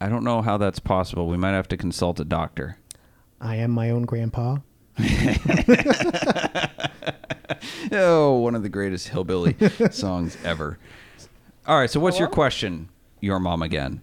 I 0.00 0.08
don't 0.08 0.24
know 0.24 0.40
how 0.40 0.56
that's 0.56 0.78
possible. 0.78 1.26
We 1.26 1.36
might 1.36 1.52
have 1.52 1.68
to 1.68 1.76
consult 1.76 2.18
a 2.20 2.24
doctor. 2.24 2.78
I 3.40 3.56
am 3.56 3.70
my 3.70 3.90
own 3.90 4.04
grandpa. 4.04 4.56
Oh, 7.92 8.38
one 8.38 8.54
of 8.54 8.62
the 8.62 8.68
greatest 8.68 9.08
hillbilly 9.08 9.56
songs 9.90 10.36
ever. 10.44 10.78
All 11.66 11.78
right, 11.78 11.90
so 11.90 12.00
what's 12.00 12.18
your 12.18 12.28
question, 12.28 12.88
your 13.20 13.38
mom 13.38 13.62
again? 13.62 14.02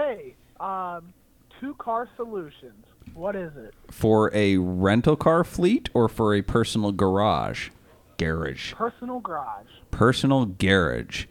Hey, 0.00 0.34
um, 0.60 1.12
two 1.60 1.74
car 1.74 2.08
solutions. 2.16 2.86
What 3.12 3.36
is 3.36 3.52
it? 3.56 3.74
For 3.90 4.34
a 4.34 4.56
rental 4.56 5.14
car 5.14 5.44
fleet 5.44 5.90
or 5.92 6.08
for 6.08 6.34
a 6.34 6.40
personal 6.40 6.90
garage? 6.92 7.68
Garage. 8.16 8.72
Personal 8.72 9.20
garage. 9.20 9.66
Personal 9.90 10.46
garage. 10.46 11.26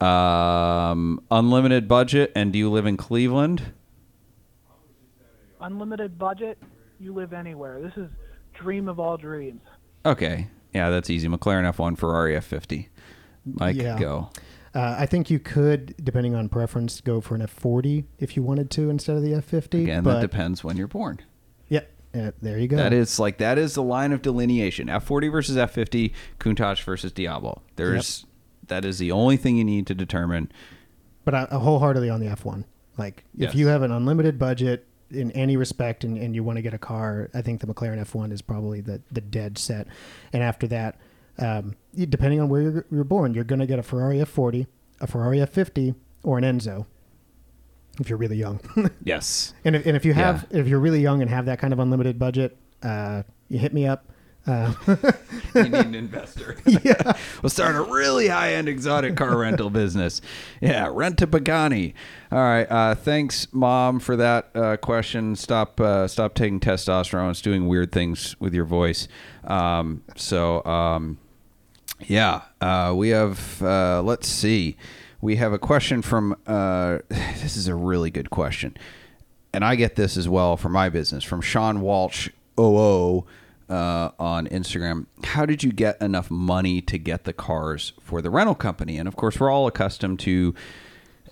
Um, 0.00 1.22
unlimited 1.30 1.88
budget, 1.88 2.30
and 2.36 2.52
do 2.52 2.58
you 2.58 2.70
live 2.70 2.86
in 2.86 2.96
Cleveland? 2.96 3.72
Unlimited 5.60 6.16
budget. 6.16 6.58
You 7.00 7.14
live 7.14 7.32
anywhere. 7.32 7.80
This 7.80 7.96
is 7.96 8.10
dream 8.52 8.88
of 8.88 9.00
all 9.00 9.16
dreams. 9.16 9.62
Okay. 10.06 10.48
Yeah, 10.72 10.90
that's 10.90 11.10
easy. 11.10 11.26
McLaren 11.26 11.68
F1, 11.72 11.98
Ferrari 11.98 12.34
F50. 12.36 12.88
Mike, 13.44 13.76
Yeah. 13.76 13.98
go. 13.98 14.30
Uh, 14.74 14.96
I 14.98 15.06
think 15.06 15.30
you 15.30 15.38
could, 15.38 15.94
depending 16.02 16.34
on 16.34 16.48
preference, 16.48 17.00
go 17.00 17.20
for 17.20 17.34
an 17.36 17.40
F40 17.42 18.04
if 18.18 18.36
you 18.36 18.42
wanted 18.42 18.70
to 18.72 18.90
instead 18.90 19.16
of 19.16 19.22
the 19.22 19.30
F50. 19.32 19.82
Again, 19.82 20.02
but 20.02 20.14
that 20.14 20.20
depends 20.20 20.64
when 20.64 20.76
you're 20.76 20.88
born. 20.88 21.20
yeah, 21.68 21.80
uh, 22.14 22.32
there 22.42 22.58
you 22.58 22.66
go. 22.66 22.76
That 22.76 22.92
is 22.92 23.18
like 23.20 23.38
that 23.38 23.56
is 23.58 23.74
the 23.74 23.82
line 23.82 24.12
of 24.12 24.20
delineation. 24.22 24.88
F40 24.88 25.30
versus 25.30 25.56
F50, 25.56 26.12
Countach 26.40 26.82
versus 26.82 27.12
Diablo. 27.12 27.62
There's 27.76 28.26
that 28.66 28.84
is 28.84 28.98
the 28.98 29.12
only 29.12 29.36
thing 29.36 29.56
you 29.56 29.64
need 29.64 29.86
to 29.86 29.94
determine. 29.94 30.50
But 31.24 31.34
I, 31.34 31.46
I 31.50 31.56
wholeheartedly 31.56 32.10
on 32.10 32.20
the 32.20 32.26
F1. 32.26 32.64
Like, 32.98 33.24
if 33.34 33.40
Yes. 33.40 33.54
you 33.54 33.66
have 33.68 33.82
an 33.82 33.90
unlimited 33.92 34.38
budget 34.38 34.86
in 35.10 35.30
any 35.32 35.56
respect 35.56 36.02
and, 36.04 36.16
and 36.18 36.34
you 36.34 36.42
want 36.44 36.56
to 36.56 36.62
get 36.62 36.74
a 36.74 36.78
car, 36.78 37.30
I 37.34 37.42
think 37.42 37.60
the 37.60 37.66
McLaren 37.66 38.00
F1 38.00 38.32
is 38.32 38.40
probably 38.42 38.80
the, 38.80 39.00
the 39.12 39.20
dead 39.20 39.58
set. 39.58 39.86
And 40.32 40.42
after 40.42 40.66
that, 40.68 40.98
um, 41.38 41.76
depending 41.94 42.40
on 42.40 42.48
where 42.48 42.62
you're, 42.62 42.86
you're 42.90 43.04
born, 43.04 43.34
you're 43.34 43.44
going 43.44 43.60
to 43.60 43.66
get 43.66 43.78
a 43.78 43.82
Ferrari 43.82 44.18
F40, 44.18 44.66
a 45.00 45.06
Ferrari 45.06 45.38
F50, 45.38 45.94
or 46.22 46.38
an 46.38 46.44
Enzo 46.44 46.86
if 48.00 48.08
you're 48.08 48.18
really 48.18 48.36
young. 48.36 48.60
Yes. 49.04 49.52
And 49.64 49.76
if, 49.76 49.86
and 49.86 49.96
if 49.96 50.04
you 50.04 50.14
have, 50.14 50.46
if 50.50 50.66
you're 50.66 50.80
really 50.80 51.00
young 51.00 51.20
and 51.20 51.30
have 51.30 51.46
that 51.46 51.58
kind 51.58 51.72
of 51.72 51.78
unlimited 51.78 52.18
budget, 52.18 52.56
uh, 52.82 53.22
you 53.48 53.58
hit 53.58 53.74
me 53.74 53.86
up. 53.86 54.06
Uh, 54.46 54.72
you 55.54 55.62
need 55.64 55.74
an 55.74 55.94
investor. 55.94 56.56
yeah. 56.66 57.12
we'll 57.42 57.50
start 57.50 57.76
a 57.76 57.82
really 57.82 58.28
high 58.28 58.54
end 58.54 58.68
exotic 58.68 59.16
car 59.16 59.36
rental 59.36 59.68
business. 59.68 60.20
Yeah, 60.60 60.90
rent 60.90 61.18
to 61.18 61.26
Pagani. 61.26 61.94
All 62.32 62.38
right. 62.38 62.70
Uh, 62.70 62.94
thanks, 62.94 63.46
mom, 63.52 64.00
for 64.00 64.16
that 64.16 64.50
uh, 64.54 64.76
question. 64.78 65.36
Stop 65.36 65.80
uh, 65.80 66.08
stop 66.08 66.34
taking 66.34 66.60
testosterone. 66.60 67.30
It's 67.30 67.42
doing 67.42 67.68
weird 67.68 67.92
things 67.92 68.38
with 68.40 68.54
your 68.54 68.66
voice. 68.66 69.06
Um, 69.44 70.02
so 70.16 70.64
um, 70.64 71.18
yeah, 72.00 72.42
uh, 72.60 72.92
we 72.96 73.10
have. 73.10 73.62
Uh, 73.62 74.02
let's 74.02 74.28
see. 74.28 74.76
We 75.20 75.36
have 75.36 75.52
a 75.52 75.58
question 75.58 76.02
from. 76.02 76.36
Uh, 76.46 76.98
this 77.08 77.56
is 77.56 77.68
a 77.68 77.74
really 77.74 78.10
good 78.10 78.30
question, 78.30 78.76
and 79.52 79.64
I 79.64 79.74
get 79.74 79.96
this 79.96 80.16
as 80.16 80.28
well 80.28 80.56
for 80.56 80.68
my 80.68 80.88
business 80.88 81.24
from 81.24 81.40
Sean 81.40 81.80
Walsh. 81.80 82.28
OO 82.58 83.24
uh, 83.68 84.10
on 84.18 84.46
Instagram. 84.48 85.06
How 85.24 85.46
did 85.46 85.62
you 85.62 85.72
get 85.72 86.00
enough 86.00 86.30
money 86.30 86.80
to 86.82 86.98
get 86.98 87.24
the 87.24 87.32
cars 87.32 87.92
for 88.00 88.22
the 88.22 88.30
rental 88.30 88.54
company? 88.54 88.98
And 88.98 89.08
of 89.08 89.16
course, 89.16 89.40
we're 89.40 89.50
all 89.50 89.66
accustomed 89.66 90.20
to 90.20 90.54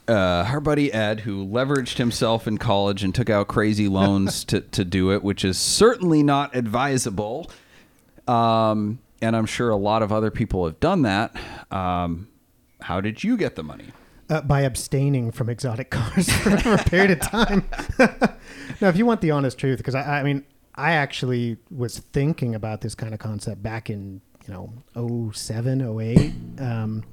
uh, 0.08 0.46
our 0.48 0.60
buddy 0.60 0.92
Ed, 0.92 1.20
who 1.20 1.46
leveraged 1.46 1.98
himself 1.98 2.48
in 2.48 2.58
college 2.58 3.04
and 3.04 3.14
took 3.14 3.30
out 3.30 3.48
crazy 3.48 3.88
loans 3.88 4.44
to, 4.46 4.60
to 4.60 4.84
do 4.84 5.12
it, 5.12 5.22
which 5.22 5.44
is 5.44 5.58
certainly 5.58 6.22
not 6.22 6.54
advisable. 6.56 7.50
Um, 8.26 8.98
and 9.22 9.34
I'm 9.34 9.46
sure 9.46 9.70
a 9.70 9.76
lot 9.76 10.02
of 10.02 10.12
other 10.12 10.30
people 10.30 10.66
have 10.66 10.80
done 10.80 11.02
that. 11.02 11.34
Um, 11.70 12.28
how 12.82 13.00
did 13.00 13.24
you 13.24 13.36
get 13.36 13.56
the 13.56 13.62
money? 13.62 13.92
uh, 14.32 14.40
by 14.40 14.62
abstaining 14.62 15.30
from 15.30 15.48
exotic 15.48 15.90
cars 15.90 16.30
for, 16.32 16.50
a 16.50 16.78
period 16.78 17.10
of 17.10 17.20
time. 17.20 17.68
now, 18.80 18.88
if 18.88 18.96
you 18.96 19.04
want 19.04 19.20
the 19.20 19.30
honest 19.30 19.58
truth, 19.58 19.78
because 19.78 19.94
I, 19.94 20.20
I 20.20 20.22
mean, 20.22 20.44
I 20.74 20.92
actually 20.92 21.58
was 21.70 21.98
thinking 21.98 22.54
about 22.54 22.80
this 22.80 22.94
kind 22.94 23.12
of 23.12 23.20
concept 23.20 23.62
back 23.62 23.90
in 23.90 24.22
you 24.46 24.54
know 24.54 25.30
07, 25.32 26.00
08, 26.00 26.32
um, 26.60 27.04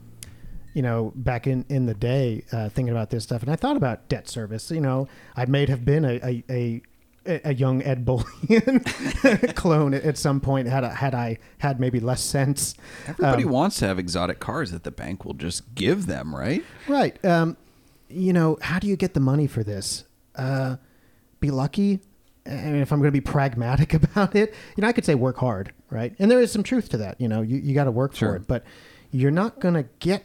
you 0.74 0.82
know, 0.82 1.12
back 1.16 1.46
in 1.46 1.66
in 1.68 1.86
the 1.86 1.94
day, 1.94 2.46
uh, 2.54 2.70
thinking 2.70 2.94
about 2.94 3.10
this 3.10 3.24
stuff, 3.24 3.42
and 3.42 3.52
I 3.52 3.58
thought 3.58 3.76
about 3.76 4.08
debt 4.08 4.30
service. 4.30 4.72
You 4.72 4.82
know, 4.82 5.10
I 5.36 5.46
may 5.46 5.66
have 5.66 5.84
been 5.84 6.06
a 6.06 6.20
a, 6.24 6.44
a 6.50 6.82
a 7.26 7.54
young 7.54 7.82
Ed 7.84 8.06
Bolian 8.06 8.84
clone 9.56 9.94
at 9.94 10.18
some 10.18 10.40
point 10.40 10.68
had 10.68 10.84
I, 10.84 10.94
had 10.94 11.14
I 11.14 11.38
had 11.60 11.80
maybe 11.80 12.00
less 12.00 12.22
sense. 12.22 12.76
Everybody 13.08 13.44
Um, 13.44 13.50
wants 13.52 13.78
to 13.80 13.88
have 13.88 14.00
exotic 14.00 14.40
cars 14.40 14.72
that 14.72 14.84
the 14.84 14.92
bank 14.92 15.26
will 15.26 15.34
just 15.34 15.76
give 15.76 16.06
them, 16.08 16.36
right? 16.36 16.64
Right. 16.88 17.24
Um, 17.26 17.58
you 18.10 18.34
know, 18.34 18.58
how 18.62 18.80
do 18.80 18.88
you 18.88 18.96
get 18.96 19.14
the 19.14 19.20
money 19.20 19.48
for 19.48 19.64
this? 19.64 20.06
Uh, 20.36 20.78
be 21.40 21.52
lucky. 21.52 22.00
I 22.46 22.52
mean, 22.52 22.76
if 22.78 22.92
I'm 22.92 23.00
going 23.00 23.10
to 23.10 23.12
be 23.12 23.22
pragmatic 23.22 23.94
about 24.04 24.36
it, 24.36 24.54
you 24.76 24.82
know, 24.82 24.88
I 24.88 24.92
could 24.94 25.06
say 25.06 25.14
work 25.16 25.38
hard, 25.38 25.72
right? 25.90 26.16
And 26.18 26.32
there 26.32 26.42
is 26.42 26.52
some 26.52 26.64
truth 26.64 26.90
to 26.90 26.98
that. 26.98 27.20
You 27.22 27.28
know, 27.28 27.42
you, 27.42 27.58
you 27.58 27.74
got 27.76 27.84
to 27.84 27.92
work 27.92 28.16
Sure. 28.16 28.30
for 28.32 28.36
it, 28.38 28.48
but 28.48 28.64
you're 29.12 29.30
not 29.32 29.60
going 29.60 29.76
to 29.76 29.84
get 30.00 30.24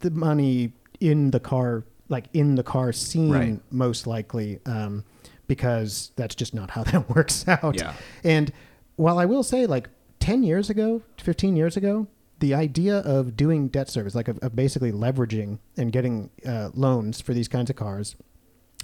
the 0.00 0.10
money 0.10 0.72
in 1.00 1.30
the 1.32 1.40
car, 1.40 1.84
like 2.08 2.26
in 2.32 2.54
the 2.54 2.62
car 2.62 2.92
scene, 2.92 3.30
Right. 3.32 3.60
most 3.72 4.06
likely, 4.06 4.60
um, 4.66 5.04
because 5.52 6.12
that's 6.16 6.34
just 6.34 6.54
not 6.54 6.70
how 6.70 6.82
that 6.90 7.10
works 7.10 7.46
out. 7.46 7.76
Yeah. 7.76 7.92
And 8.24 8.50
while 8.96 9.18
I 9.18 9.26
will 9.26 9.42
say, 9.42 9.66
like 9.66 9.90
10 10.20 10.42
years 10.42 10.70
ago, 10.70 11.02
15 11.18 11.56
years 11.56 11.76
ago, 11.76 12.06
the 12.38 12.54
idea 12.54 13.00
of 13.00 13.36
doing 13.36 13.68
debt 13.68 13.90
service, 13.90 14.14
like 14.14 14.28
of, 14.28 14.38
of 14.38 14.56
basically 14.56 14.92
leveraging 14.92 15.58
and 15.76 15.92
getting 15.92 16.30
uh, 16.46 16.70
loans 16.72 17.20
for 17.20 17.34
these 17.34 17.48
kinds 17.48 17.68
of 17.68 17.76
cars, 17.76 18.16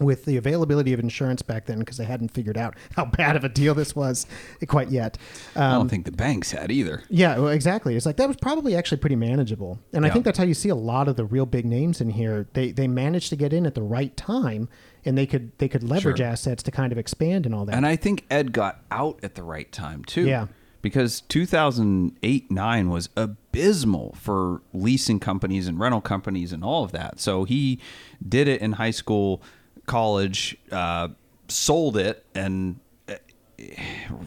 with 0.01 0.27
the 0.27 0.37
availability 0.37 0.93
of 0.93 1.01
insurance 1.01 1.43
back 1.43 1.67
then, 1.67 1.81
because 1.81 1.97
they 1.97 2.05
hadn't 2.05 2.29
figured 2.29 2.57
out 2.57 2.77
how 2.97 3.05
bad 3.05 3.35
of 3.35 3.43
a 3.43 3.49
deal 3.49 3.75
this 3.75 3.97
was 3.97 4.27
quite 4.69 4.91
yet. 4.91 5.19
Um, 5.57 5.63
I 5.63 5.73
don't 5.73 5.89
think 5.89 6.05
the 6.05 6.13
banks 6.13 6.53
had 6.53 6.71
either. 6.71 7.03
yeah, 7.09 7.37
well, 7.39 7.49
exactly. 7.49 7.97
It's 7.97 8.07
like 8.07 8.17
that 8.19 8.29
was 8.29 8.37
probably 8.37 8.77
actually 8.77 8.99
pretty 8.99 9.17
manageable, 9.17 9.81
and 9.93 10.05
I 10.07 10.11
think 10.11 10.25
that's 10.25 10.39
how 10.39 10.45
you 10.45 10.55
see 10.55 10.69
a 10.69 10.77
lot 10.77 11.09
of 11.09 11.17
the 11.17 11.25
real 11.25 11.47
big 11.47 11.65
names 11.65 12.01
in 12.01 12.11
here. 12.11 12.47
They 12.53 12.71
they 12.71 12.87
managed 12.87 13.31
to 13.31 13.37
get 13.37 13.53
in 13.53 13.67
at 13.67 13.75
the 13.75 13.83
right 13.83 14.17
time, 14.17 14.69
and 15.09 15.19
they 15.19 15.27
could 15.27 15.51
they 15.59 15.69
could 15.69 15.83
leverage 15.83 16.19
Sure. 16.19 16.27
assets 16.27 16.63
to 16.63 16.71
kind 16.71 16.93
of 16.93 16.99
expand 16.99 17.47
and 17.47 17.55
all 17.55 17.65
that. 17.65 17.75
And 17.75 17.85
I 17.87 17.97
think 17.97 18.25
Ed 18.31 18.53
got 18.53 18.83
out 18.91 19.19
at 19.23 19.35
the 19.35 19.43
right 19.43 19.71
time 19.73 20.05
too. 20.05 20.27
Yeah. 20.27 20.47
Because 20.81 21.23
2008 21.23 22.51
9 22.51 22.89
was 22.91 23.09
abysmal 23.17 24.15
for 24.15 24.63
leasing 24.73 25.19
companies 25.19 25.67
and 25.67 25.79
rental 25.81 26.01
companies 26.01 26.53
and 26.53 26.63
all 26.63 26.85
of 26.85 26.93
that. 26.93 27.19
So 27.19 27.43
he 27.45 27.81
did 28.27 28.47
it 28.47 28.61
in 28.61 28.73
high 28.75 28.93
school, 28.93 29.43
college, 29.87 30.57
uh, 30.71 31.09
sold 31.49 31.97
it, 31.97 32.25
and 32.35 32.79
uh, 33.09 33.15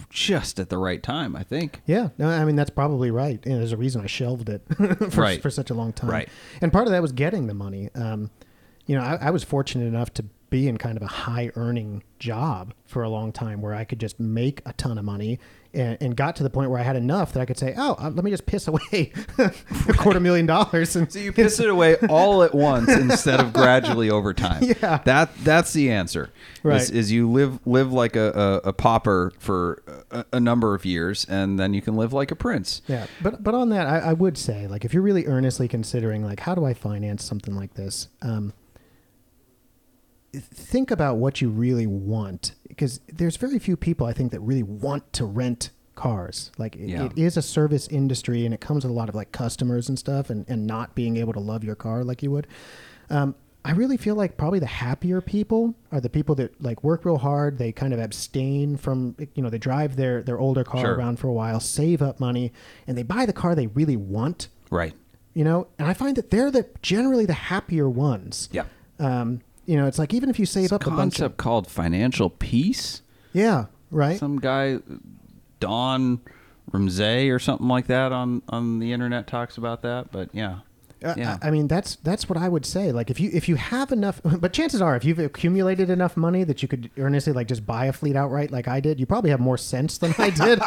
just 0.10 0.60
at 0.60 0.70
the 0.70 0.78
right 0.78 1.02
time, 1.02 1.36
I 1.36 1.44
think. 1.44 1.82
Yeah, 1.86 2.10
no, 2.18 2.28
I 2.30 2.44
mean 2.46 2.56
that's 2.58 2.70
probably 2.70 3.12
right. 3.12 3.40
And 3.46 3.56
there's 3.56 3.72
a 3.72 3.78
reason 3.78 4.02
I 4.02 4.08
shelved 4.08 4.50
it 4.50 4.62
for, 5.12 5.22
Right. 5.22 5.42
for 5.42 5.50
such 5.50 5.70
a 5.70 5.74
long 5.74 5.94
time. 5.94 6.10
Right. 6.10 6.30
And 6.62 6.72
part 6.72 6.86
of 6.88 6.92
that 6.92 7.02
was 7.02 7.12
getting 7.14 7.48
the 7.48 7.54
money. 7.54 7.90
Um, 7.96 8.30
you 8.88 8.96
know, 8.98 9.04
I, 9.04 9.16
I 9.28 9.30
was 9.30 9.44
fortunate 9.44 9.86
enough 9.86 10.14
to 10.16 10.26
be 10.52 10.68
in 10.68 10.78
kind 10.78 10.98
of 10.98 11.02
a 11.02 11.08
high 11.08 11.50
earning 11.56 12.04
job 12.20 12.74
for 12.86 13.02
a 13.02 13.10
long 13.10 13.32
time 13.32 13.62
where 13.62 13.74
I 13.74 13.86
could 13.86 14.00
just 14.00 14.20
make 14.20 14.62
a 14.66 14.74
ton 14.74 14.98
of 15.00 15.06
money 15.06 15.40
and, 15.74 15.98
and 16.02 16.16
got 16.16 16.36
to 16.36 16.44
the 16.44 16.50
point 16.50 16.70
where 16.70 16.80
I 16.80 16.84
had 16.84 16.98
enough 16.98 17.32
that 17.34 17.40
I 17.40 17.46
could 17.46 17.58
say, 17.58 17.74
oh, 17.78 17.96
uh, 17.98 18.10
let 18.10 18.26
me 18.26 18.30
just 18.30 18.46
piss 18.46 18.68
away 18.68 19.14
a 19.38 19.94
quarter 19.94 20.20
million 20.20 20.46
dollars. 20.46 20.96
And 20.98 21.12
So 21.12 21.20
you 21.20 21.32
piss 21.32 21.60
it 21.62 21.70
away 21.70 21.96
all 22.10 22.44
at 22.44 22.54
once 22.54 22.90
instead 22.90 23.40
of 23.40 23.54
gradually 23.54 24.12
over 24.12 24.34
time. 24.34 24.52
Yeah. 24.82 25.00
that 25.06 25.36
that's 25.44 25.74
the 25.74 25.92
answer. 25.92 26.32
Right. 26.64 26.82
Is, 26.82 26.90
is 26.90 27.12
you 27.12 27.30
live 27.30 27.60
live 27.66 27.92
like 27.94 28.16
a, 28.16 28.62
a, 28.66 28.70
a 28.70 28.74
pauper 28.74 29.32
for 29.40 29.82
a, 30.12 30.26
a 30.34 30.40
number 30.40 30.76
of 30.76 30.86
years, 30.86 31.26
and 31.26 31.58
then 31.60 31.74
you 31.74 31.82
can 31.82 31.96
live 31.96 32.14
like 32.14 32.32
a 32.32 32.36
prince. 32.36 32.82
Yeah, 32.88 33.08
but 33.22 33.44
but 33.44 33.54
on 33.54 33.70
that, 33.70 33.88
I, 33.88 34.00
I 34.00 34.14
would 34.14 34.38
say 34.38 34.68
like 34.68 34.86
if 34.86 34.94
you're 34.94 35.04
really 35.04 35.26
earnestly 35.26 35.68
considering 35.68 36.24
like 36.24 36.42
how 36.42 36.54
do 36.56 36.66
I 36.66 36.74
finance 36.74 37.24
something 37.24 37.56
like 37.56 37.74
this, 37.76 38.08
um, 38.22 38.54
think 40.34 40.92
about 40.92 41.18
what 41.18 41.42
you 41.42 41.50
really 41.50 41.88
want 41.88 42.54
because 42.68 43.02
there's 43.08 43.36
very 43.38 43.60
few 43.60 43.76
people 43.76 44.08
I 44.08 44.14
think 44.14 44.32
that 44.32 44.40
really 44.40 44.64
want 44.64 45.12
to 45.14 45.26
rent 45.26 45.72
cars. 45.96 46.52
Like 46.58 46.76
it, 46.76 46.88
Yeah. 46.90 47.06
it 47.06 47.12
is 47.18 47.36
a 47.38 47.42
service 47.42 47.88
industry 47.90 48.46
and 48.46 48.54
it 48.54 48.62
comes 48.62 48.84
with 48.86 48.92
a 48.92 48.94
lot 48.94 49.10
of 49.10 49.16
like 49.16 49.32
customers 49.32 49.90
and 49.90 50.00
stuff, 50.00 50.30
and 50.30 50.46
and 50.48 50.66
not 50.66 50.96
being 50.96 51.18
able 51.18 51.34
to 51.34 51.40
love 51.40 51.64
your 51.64 51.76
car 51.76 52.04
like 52.04 52.24
you 52.24 52.32
would. 52.32 52.48
Um, 53.10 53.36
I 53.64 53.74
really 53.74 53.98
feel 53.98 54.16
like 54.16 54.38
probably 54.38 54.58
the 54.58 54.66
happier 54.66 55.22
people 55.22 55.76
are 55.92 56.02
the 56.02 56.10
people 56.10 56.34
that 56.36 56.60
like 56.64 56.84
work 56.84 57.06
real 57.06 57.20
hard. 57.20 57.60
They 57.60 57.72
kind 57.72 57.94
of 57.94 58.00
abstain 58.00 58.76
from, 58.78 59.16
you 59.36 59.44
know, 59.44 59.50
they 59.52 59.60
drive 59.60 59.98
their 59.98 60.24
their 60.24 60.40
older 60.40 60.64
car 60.64 60.82
Sure. 60.82 60.96
around 60.96 61.20
for 61.20 61.28
a 61.28 61.34
while, 61.34 61.60
save 61.60 62.02
up 62.02 62.20
money, 62.20 62.52
and 62.88 62.98
they 62.98 63.04
buy 63.04 63.26
the 63.28 63.34
car 63.34 63.54
they 63.54 63.68
really 63.68 63.98
want. 63.98 64.48
Right. 64.72 64.94
You 65.36 65.44
know, 65.44 65.68
and 65.78 65.88
I 65.88 65.94
find 65.94 66.16
that 66.16 66.32
they're 66.32 66.50
the 66.50 66.66
generally 66.82 67.26
the 67.28 67.34
happier 67.34 67.88
ones. 67.90 68.50
Yeah. 68.52 68.64
Um, 69.00 69.42
you 69.72 69.78
know, 69.78 69.88
it's 69.88 69.98
like 69.98 70.14
even 70.14 70.30
if 70.30 70.38
you 70.38 70.46
save 70.46 70.74
up 70.74 70.82
a 70.86 70.90
bunch 70.90 71.14
Concept 71.16 71.32
of 71.34 71.38
called 71.38 71.66
financial 71.68 72.30
peace. 72.30 73.02
yeah, 73.32 73.68
right. 73.90 74.20
Some 74.20 74.38
guy, 74.38 74.80
Don 75.62 76.20
Ramsey 76.74 77.30
or 77.30 77.40
something 77.40 77.70
like 77.70 77.88
that 77.88 78.12
on 78.12 78.42
on 78.50 78.80
the 78.80 78.92
internet 78.92 79.28
talks 79.28 79.58
about 79.58 79.82
that. 79.84 80.12
But 80.12 80.30
yeah, 80.34 80.60
Uh, 81.04 81.14
yeah. 81.18 81.38
I 81.42 81.48
I 81.48 81.52
mean, 81.52 81.68
that's 81.70 81.96
that's 82.04 82.28
what 82.28 82.38
I 82.38 82.50
would 82.50 82.66
say. 82.66 82.92
Like, 82.92 83.10
if 83.10 83.20
you 83.20 83.30
if 83.34 83.48
you 83.48 83.56
have 83.56 83.92
enough, 83.94 84.20
but 84.44 84.52
chances 84.52 84.82
are, 84.82 84.96
if 84.98 85.06
you've 85.06 85.20
accumulated 85.20 85.90
enough 85.90 86.18
money 86.18 86.44
that 86.44 86.62
you 86.62 86.68
could 86.68 86.90
earnestly 86.98 87.32
like 87.32 87.48
just 87.48 87.66
buy 87.66 87.86
a 87.86 87.94
fleet 87.94 88.16
outright, 88.18 88.52
like 88.52 88.68
I 88.68 88.80
did, 88.82 89.00
you 89.00 89.06
probably 89.06 89.30
have 89.32 89.40
more 89.40 89.58
sense 89.58 89.98
than 89.98 90.14
I 90.18 90.30
did, 90.32 90.60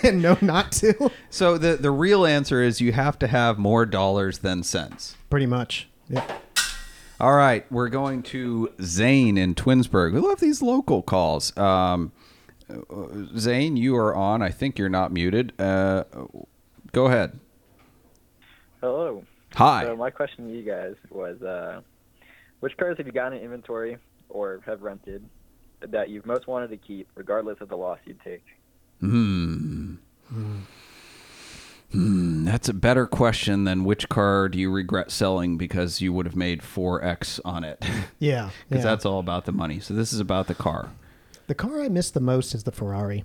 and 0.04 0.22
know 0.22 0.36
not 0.40 0.70
to. 0.72 1.10
so 1.30 1.58
the 1.58 1.76
the 1.76 1.90
real 1.90 2.24
answer 2.26 2.62
is 2.62 2.80
you 2.80 2.92
have 2.92 3.18
to 3.18 3.26
have 3.26 3.58
more 3.58 3.84
dollars 3.86 4.38
than 4.38 4.62
cents. 4.62 5.16
Pretty 5.30 5.46
much. 5.46 5.88
Yeah. 6.08 6.24
All 7.20 7.34
right, 7.34 7.70
we're 7.72 7.88
going 7.88 8.22
to 8.24 8.72
Zane 8.80 9.36
in 9.36 9.56
Twinsburg. 9.56 10.12
We 10.12 10.20
love 10.20 10.38
these 10.38 10.62
local 10.62 11.02
calls. 11.02 11.56
Um, 11.56 12.12
uh, 12.70 12.76
Zane, 13.36 13.76
you 13.76 13.96
are 13.96 14.14
on. 14.14 14.40
I 14.40 14.50
think 14.50 14.78
you're 14.78 14.88
not 14.88 15.10
muted. 15.10 15.52
Uh, 15.60 16.04
go 16.92 17.06
ahead. 17.06 17.40
Hello. 18.80 19.24
Hi. 19.54 19.82
So 19.84 19.96
my 19.96 20.10
question 20.10 20.46
to 20.46 20.54
you 20.54 20.62
guys 20.62 20.94
was, 21.10 21.42
uh, 21.42 21.80
which 22.60 22.76
cars 22.76 22.98
have 22.98 23.06
you 23.06 23.12
got 23.12 23.32
in 23.32 23.40
inventory 23.40 23.96
or 24.28 24.60
have 24.64 24.82
rented 24.82 25.24
that 25.80 26.10
you've 26.10 26.26
most 26.26 26.46
wanted 26.46 26.70
to 26.70 26.76
keep, 26.76 27.08
regardless 27.16 27.60
of 27.60 27.68
the 27.68 27.76
loss 27.76 27.98
you'd 28.04 28.20
take? 28.20 28.44
Hmm. 29.00 29.96
Hmm. 31.92 32.44
That's 32.44 32.68
a 32.68 32.74
better 32.74 33.06
question 33.06 33.64
than 33.64 33.84
which 33.84 34.08
car 34.08 34.48
do 34.48 34.58
you 34.58 34.70
regret 34.70 35.10
selling 35.10 35.56
because 35.56 36.00
you 36.02 36.12
would 36.12 36.26
have 36.26 36.36
made 36.36 36.60
4x 36.60 37.40
on 37.44 37.64
it. 37.64 37.82
Yeah, 38.18 38.50
Because 38.68 38.84
yeah. 38.84 38.90
that's 38.90 39.06
all 39.06 39.20
about 39.20 39.44
the 39.44 39.52
money. 39.52 39.78
So 39.80 39.94
this 39.94 40.12
is 40.12 40.18
about 40.20 40.48
the 40.48 40.54
car. 40.54 40.90
The 41.46 41.54
car 41.54 41.80
I 41.82 41.88
miss 41.88 42.10
the 42.10 42.20
most 42.20 42.52
is 42.54 42.64
the 42.64 42.72
Ferrari. 42.72 43.24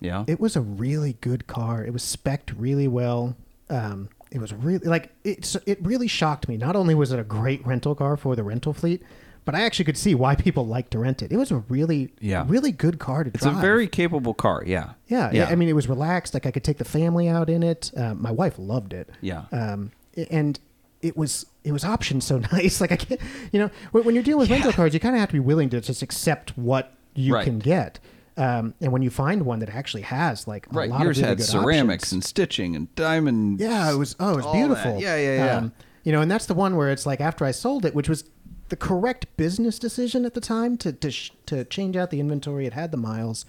Yeah. 0.00 0.24
It 0.26 0.40
was 0.40 0.56
a 0.56 0.60
really 0.62 1.14
good 1.20 1.46
car. 1.46 1.84
It 1.84 1.92
was 1.92 2.02
specced 2.02 2.54
really 2.56 2.88
well. 2.88 3.36
Um, 3.68 4.08
it 4.30 4.38
was 4.40 4.52
really 4.54 4.86
like 4.86 5.12
it's. 5.22 5.54
It 5.66 5.78
really 5.84 6.08
shocked 6.08 6.48
me. 6.48 6.56
Not 6.56 6.76
only 6.76 6.94
was 6.94 7.12
it 7.12 7.18
a 7.20 7.24
great 7.24 7.64
rental 7.66 7.94
car 7.94 8.16
for 8.16 8.34
the 8.34 8.42
rental 8.42 8.72
fleet, 8.72 9.02
but 9.46 9.54
I 9.54 9.62
actually 9.62 9.86
could 9.86 9.96
see 9.96 10.14
why 10.14 10.34
people 10.34 10.66
like 10.66 10.90
to 10.90 10.98
rent 10.98 11.22
it. 11.22 11.32
It 11.32 11.38
was 11.38 11.50
a 11.50 11.56
really, 11.68 12.12
Yeah. 12.20 12.44
really 12.46 12.70
good 12.72 12.98
car 12.98 13.24
to 13.24 13.30
It's 13.32 13.42
drive. 13.42 13.54
It's 13.54 13.58
a 13.58 13.62
very 13.62 13.86
capable 13.88 14.34
car. 14.34 14.62
Yeah. 14.66 14.90
yeah, 15.08 15.30
yeah. 15.32 15.46
I 15.48 15.54
mean, 15.54 15.70
it 15.70 15.72
was 15.74 15.88
relaxed. 15.88 16.34
Like 16.34 16.44
I 16.44 16.50
could 16.50 16.64
take 16.64 16.76
the 16.76 16.84
family 16.84 17.28
out 17.28 17.48
in 17.48 17.62
it. 17.62 17.90
Uh, 17.96 18.12
my 18.14 18.30
wife 18.30 18.58
loved 18.58 18.92
it. 18.92 19.08
Yeah. 19.22 19.44
Um, 19.52 19.92
and 20.30 20.60
it 21.00 21.16
was 21.16 21.46
it 21.64 21.72
was 21.72 21.84
optioned 21.84 22.22
so 22.22 22.38
nice. 22.52 22.80
Like 22.80 22.92
I 22.92 22.96
can't, 22.96 23.20
you 23.52 23.58
know, 23.60 23.70
when, 23.92 24.14
you're 24.14 24.22
dealing 24.24 24.40
with 24.40 24.50
rental 24.50 24.72
cars, 24.72 24.92
you 24.92 25.00
kind 25.00 25.14
of 25.14 25.20
have 25.20 25.30
to 25.30 25.32
be 25.34 25.40
willing 25.40 25.70
to 25.70 25.80
just 25.80 26.02
accept 26.02 26.56
what 26.58 26.92
you 27.14 27.32
Right. 27.34 27.44
can 27.44 27.58
get. 27.58 27.98
Um, 28.38 28.74
and 28.82 28.92
when 28.92 29.00
you 29.00 29.08
find 29.08 29.46
one 29.46 29.60
that 29.60 29.70
actually 29.70 30.02
has 30.02 30.46
like 30.46 30.66
a 30.66 30.70
right. 30.74 30.90
lot 30.90 31.00
Yours 31.00 31.18
of 31.18 31.22
really 31.24 31.36
had 31.36 31.42
ceramics 31.42 32.04
options. 32.04 32.12
and 32.12 32.24
stitching 32.24 32.76
and 32.76 32.94
diamond. 32.94 33.60
Yeah, 33.60 33.90
it 33.90 33.96
was. 33.96 34.14
Oh, 34.20 34.32
it 34.32 34.36
was 34.44 34.46
beautiful. 34.52 34.92
that. 34.94 35.00
Yeah, 35.00 35.16
yeah, 35.16 35.44
yeah. 35.46 35.56
Um, 35.56 35.72
you 36.04 36.12
know, 36.12 36.20
and 36.20 36.30
that's 36.30 36.46
the 36.46 36.54
one 36.54 36.76
where 36.76 36.90
it's 36.90 37.06
like 37.06 37.20
after 37.20 37.44
I 37.44 37.50
sold 37.50 37.84
it, 37.86 37.94
which 37.94 38.08
was 38.08 38.24
the 38.68 38.76
correct 38.76 39.26
business 39.36 39.78
decision 39.78 40.24
at 40.24 40.34
the 40.34 40.40
time 40.40 40.76
to 40.78 40.92
to 40.92 41.10
sh- 41.10 41.32
to 41.46 41.64
change 41.64 41.96
out 41.96 42.10
the 42.10 42.20
inventory. 42.20 42.66
It 42.66 42.72
had 42.72 42.90
the 42.90 42.96
miles, 42.96 43.46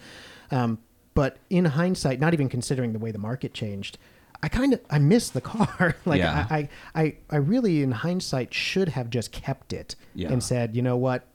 um, 0.52 0.80
but 1.14 1.38
in 1.49 1.65
hindsight, 1.65 2.19
not 2.19 2.34
even 2.34 2.49
considering 2.49 2.94
the 2.94 2.99
way 2.99 3.11
the 3.11 3.18
market 3.19 3.53
changed, 3.53 3.98
I 4.44 4.49
kind 4.49 4.73
of 4.73 4.81
I 4.89 4.99
missed 4.99 5.34
the 5.34 5.41
car. 5.41 5.95
like 6.06 6.19
Yeah. 6.19 6.45
I, 6.49 6.57
I 6.95 7.02
I 7.03 7.15
I 7.31 7.35
really 7.38 7.81
in 7.84 7.91
hindsight 7.91 8.53
should 8.53 8.89
have 8.89 9.10
just 9.10 9.31
kept 9.31 9.73
it 9.73 9.95
Yeah. 10.14 10.31
and 10.31 10.44
said, 10.44 10.76
you 10.76 10.81
know 10.81 10.98
what, 10.98 11.26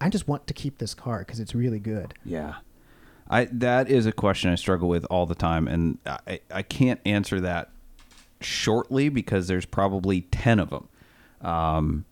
I 0.00 0.08
just 0.08 0.26
want 0.28 0.46
to 0.46 0.54
keep 0.54 0.78
this 0.78 0.94
car 0.94 1.18
because 1.20 1.38
it's 1.40 1.54
really 1.54 1.78
good. 1.80 2.14
Yeah. 2.24 2.54
I 3.28 3.46
that 3.46 3.90
is 3.90 4.06
a 4.06 4.12
question 4.12 4.50
I 4.50 4.54
struggle 4.54 4.88
with 4.88 5.04
all 5.10 5.26
the 5.26 5.34
time 5.34 5.66
and 5.68 5.98
I, 6.06 6.40
I 6.50 6.62
can't 6.62 7.00
answer 7.04 7.40
that 7.40 7.70
shortly 8.40 9.08
because 9.08 9.48
there's 9.48 9.66
probably 9.66 10.22
10 10.22 10.60
of 10.60 10.70
them. 10.70 10.88
Um, 11.40 12.04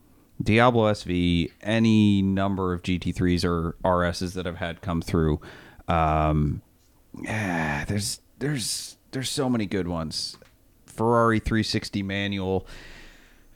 Diablo 0.45 0.93
SV, 0.93 1.51
any 1.63 2.23
number 2.23 2.73
of 2.73 2.83
GT3s 2.83 3.45
or 3.45 3.75
RSs 3.85 4.35
that 4.35 4.47
I've 4.47 4.59
had 4.59 4.81
come 4.83 5.01
through. 5.03 5.41
Um, 5.89 6.63
yeah, 7.23 7.85
there's 7.87 8.21
there's 8.39 8.97
there's 9.13 9.31
so 9.31 9.49
many 9.49 9.67
good 9.67 9.89
ones. 9.89 10.37
Ferrari 10.87 11.41
360 11.41 12.03
manual. 12.03 12.67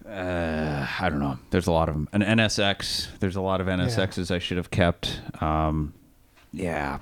Uh, 0.09 0.87
I 1.01 1.09
don't 1.11 1.21
know. 1.21 1.39
There's 1.51 1.67
a 1.67 1.73
lot 1.73 1.89
of 1.89 1.95
them. 1.95 2.09
An 2.13 2.23
NSX. 2.23 3.19
There's 3.19 3.37
a 3.37 3.41
lot 3.43 3.61
of 3.61 3.67
NSXs 3.67 4.35
I 4.35 4.39
should 4.39 4.57
have 4.57 4.71
kept. 4.71 5.21
Um, 5.43 5.93
yeah, 6.53 7.01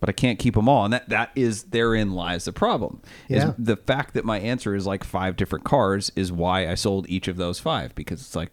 but 0.00 0.08
I 0.08 0.12
can't 0.12 0.38
keep 0.38 0.54
them 0.54 0.68
all, 0.68 0.84
and 0.84 0.92
that 0.94 1.08
that 1.10 1.30
is 1.36 1.64
therein 1.64 2.12
lies 2.12 2.46
the 2.46 2.52
problem. 2.52 3.02
Is 3.28 3.44
Yeah. 3.44 3.52
the 3.58 3.76
fact 3.76 4.14
that 4.14 4.24
my 4.24 4.38
answer 4.40 4.74
is 4.74 4.86
like 4.86 5.04
five 5.04 5.36
different 5.36 5.64
cars 5.66 6.10
is 6.16 6.32
why 6.32 6.66
I 6.70 6.74
sold 6.76 7.06
each 7.10 7.28
of 7.28 7.36
those 7.36 7.58
five 7.58 7.94
because 7.94 8.20
it's 8.22 8.34
like, 8.34 8.52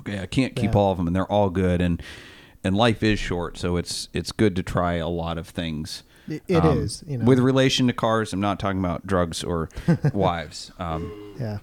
okay, 0.00 0.20
I 0.20 0.26
can't 0.26 0.54
keep 0.56 0.72
Yeah. 0.74 0.78
all 0.80 0.92
of 0.92 0.98
them, 0.98 1.06
and 1.06 1.14
they're 1.16 1.30
all 1.30 1.50
good, 1.50 1.80
and 1.80 2.02
and 2.64 2.76
life 2.76 3.02
is 3.02 3.18
short, 3.18 3.56
so 3.56 3.76
it's 3.76 4.08
it's 4.12 4.32
good 4.32 4.56
to 4.56 4.62
try 4.62 4.94
a 4.94 5.08
lot 5.08 5.38
of 5.38 5.48
things. 5.48 6.02
It- 6.28 6.42
it 6.48 6.64
is 6.64 7.02
is, 7.02 7.04
you 7.08 7.18
know. 7.18 7.24
with 7.24 7.38
relation 7.38 7.86
to 7.86 7.92
cars. 7.92 8.32
I'm 8.32 8.40
not 8.40 8.58
talking 8.60 8.80
about 8.80 9.06
drugs 9.06 9.42
or 9.42 9.68
wives. 10.12 10.70
Um, 10.78 11.34
Yeah. 11.38 11.58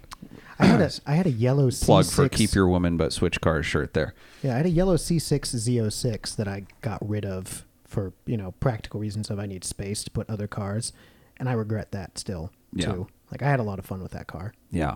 I 0.58 0.66
had 0.68 0.82
a 0.82 0.90
I 1.06 1.16
had 1.16 1.28
a 1.28 1.32
yellow 1.32 1.70
C6 1.70 1.86
plug 1.86 2.06
for 2.06 2.30
keep 2.30 2.54
your 2.56 2.68
woman 2.68 2.96
but 2.98 3.12
switch 3.14 3.42
cars 3.42 3.66
shirt 3.66 3.94
there. 3.94 4.14
Yeah, 4.42 4.54
I 4.54 4.58
had 4.58 4.66
a 4.66 4.70
yellow 4.70 4.96
C6 4.96 5.54
Z06 5.54 6.36
that 6.38 6.48
I 6.48 6.66
got 6.82 7.08
rid 7.08 7.26
of 7.26 7.66
for, 7.86 8.14
you 8.26 8.38
know, 8.38 8.54
practical 8.60 9.00
reasons 9.02 9.30
of 9.30 9.38
I 9.38 9.46
need 9.46 9.64
space 9.66 10.04
to 10.06 10.12
put 10.12 10.30
other 10.30 10.48
cars, 10.48 10.94
and 11.38 11.48
I 11.50 11.54
regret 11.54 11.92
that 11.92 12.18
still 12.18 12.52
Yeah. 12.74 12.86
too. 12.86 13.08
Like 13.32 13.42
I 13.44 13.50
had 13.50 13.60
a 13.60 13.64
lot 13.64 13.80
of 13.80 13.86
fun 13.86 14.02
with 14.02 14.14
that 14.14 14.28
car. 14.28 14.54
Yeah. 14.72 14.96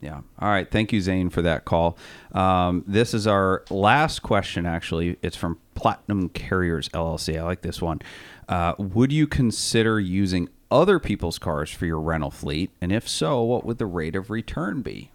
Yeah. 0.00 0.20
All 0.38 0.48
right. 0.48 0.70
Thank 0.70 0.92
you, 0.92 1.00
Zane, 1.00 1.30
for 1.30 1.42
that 1.42 1.64
call. 1.64 1.96
Um, 2.32 2.84
this 2.86 3.14
is 3.14 3.26
our 3.26 3.64
last 3.70 4.22
question, 4.22 4.66
actually. 4.66 5.16
It's 5.22 5.36
from 5.36 5.58
Platinum 5.74 6.28
Carriers 6.28 6.88
LLC. 6.90 7.38
I 7.38 7.42
like 7.42 7.62
this 7.62 7.80
one. 7.80 8.00
Uh, 8.48 8.74
would 8.78 9.10
you 9.12 9.26
consider 9.26 9.98
using 9.98 10.48
other 10.70 10.98
people's 10.98 11.38
cars 11.38 11.70
for 11.70 11.86
your 11.86 12.00
rental 12.00 12.30
fleet? 12.30 12.70
And 12.80 12.92
if 12.92 13.08
so, 13.08 13.42
what 13.42 13.64
would 13.64 13.78
the 13.78 13.86
rate 13.86 14.14
of 14.14 14.30
return 14.30 14.82
be? 14.82 15.10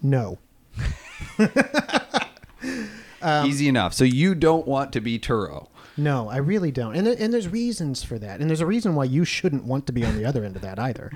No. 0.00 0.38
Easy 3.44 3.68
enough. 3.68 3.94
So 3.94 4.04
you 4.04 4.34
don't 4.34 4.66
want 4.66 4.92
to 4.92 5.00
be 5.00 5.18
Turo. 5.18 5.68
No, 5.96 6.28
I 6.28 6.36
really 6.36 6.70
don't. 6.70 6.94
And 6.94 7.08
and 7.08 7.34
there's 7.34 7.48
reasons 7.48 8.04
for 8.04 8.20
that. 8.20 8.40
And 8.40 8.48
there's 8.48 8.60
a 8.60 8.66
reason 8.66 8.94
why 8.94 9.04
you 9.04 9.24
shouldn't 9.24 9.64
want 9.64 9.86
to 9.88 9.92
be 9.92 10.04
on 10.04 10.16
the 10.16 10.24
other 10.24 10.44
end 10.44 10.54
of 10.54 10.62
that 10.62 10.78
either. 10.78 11.10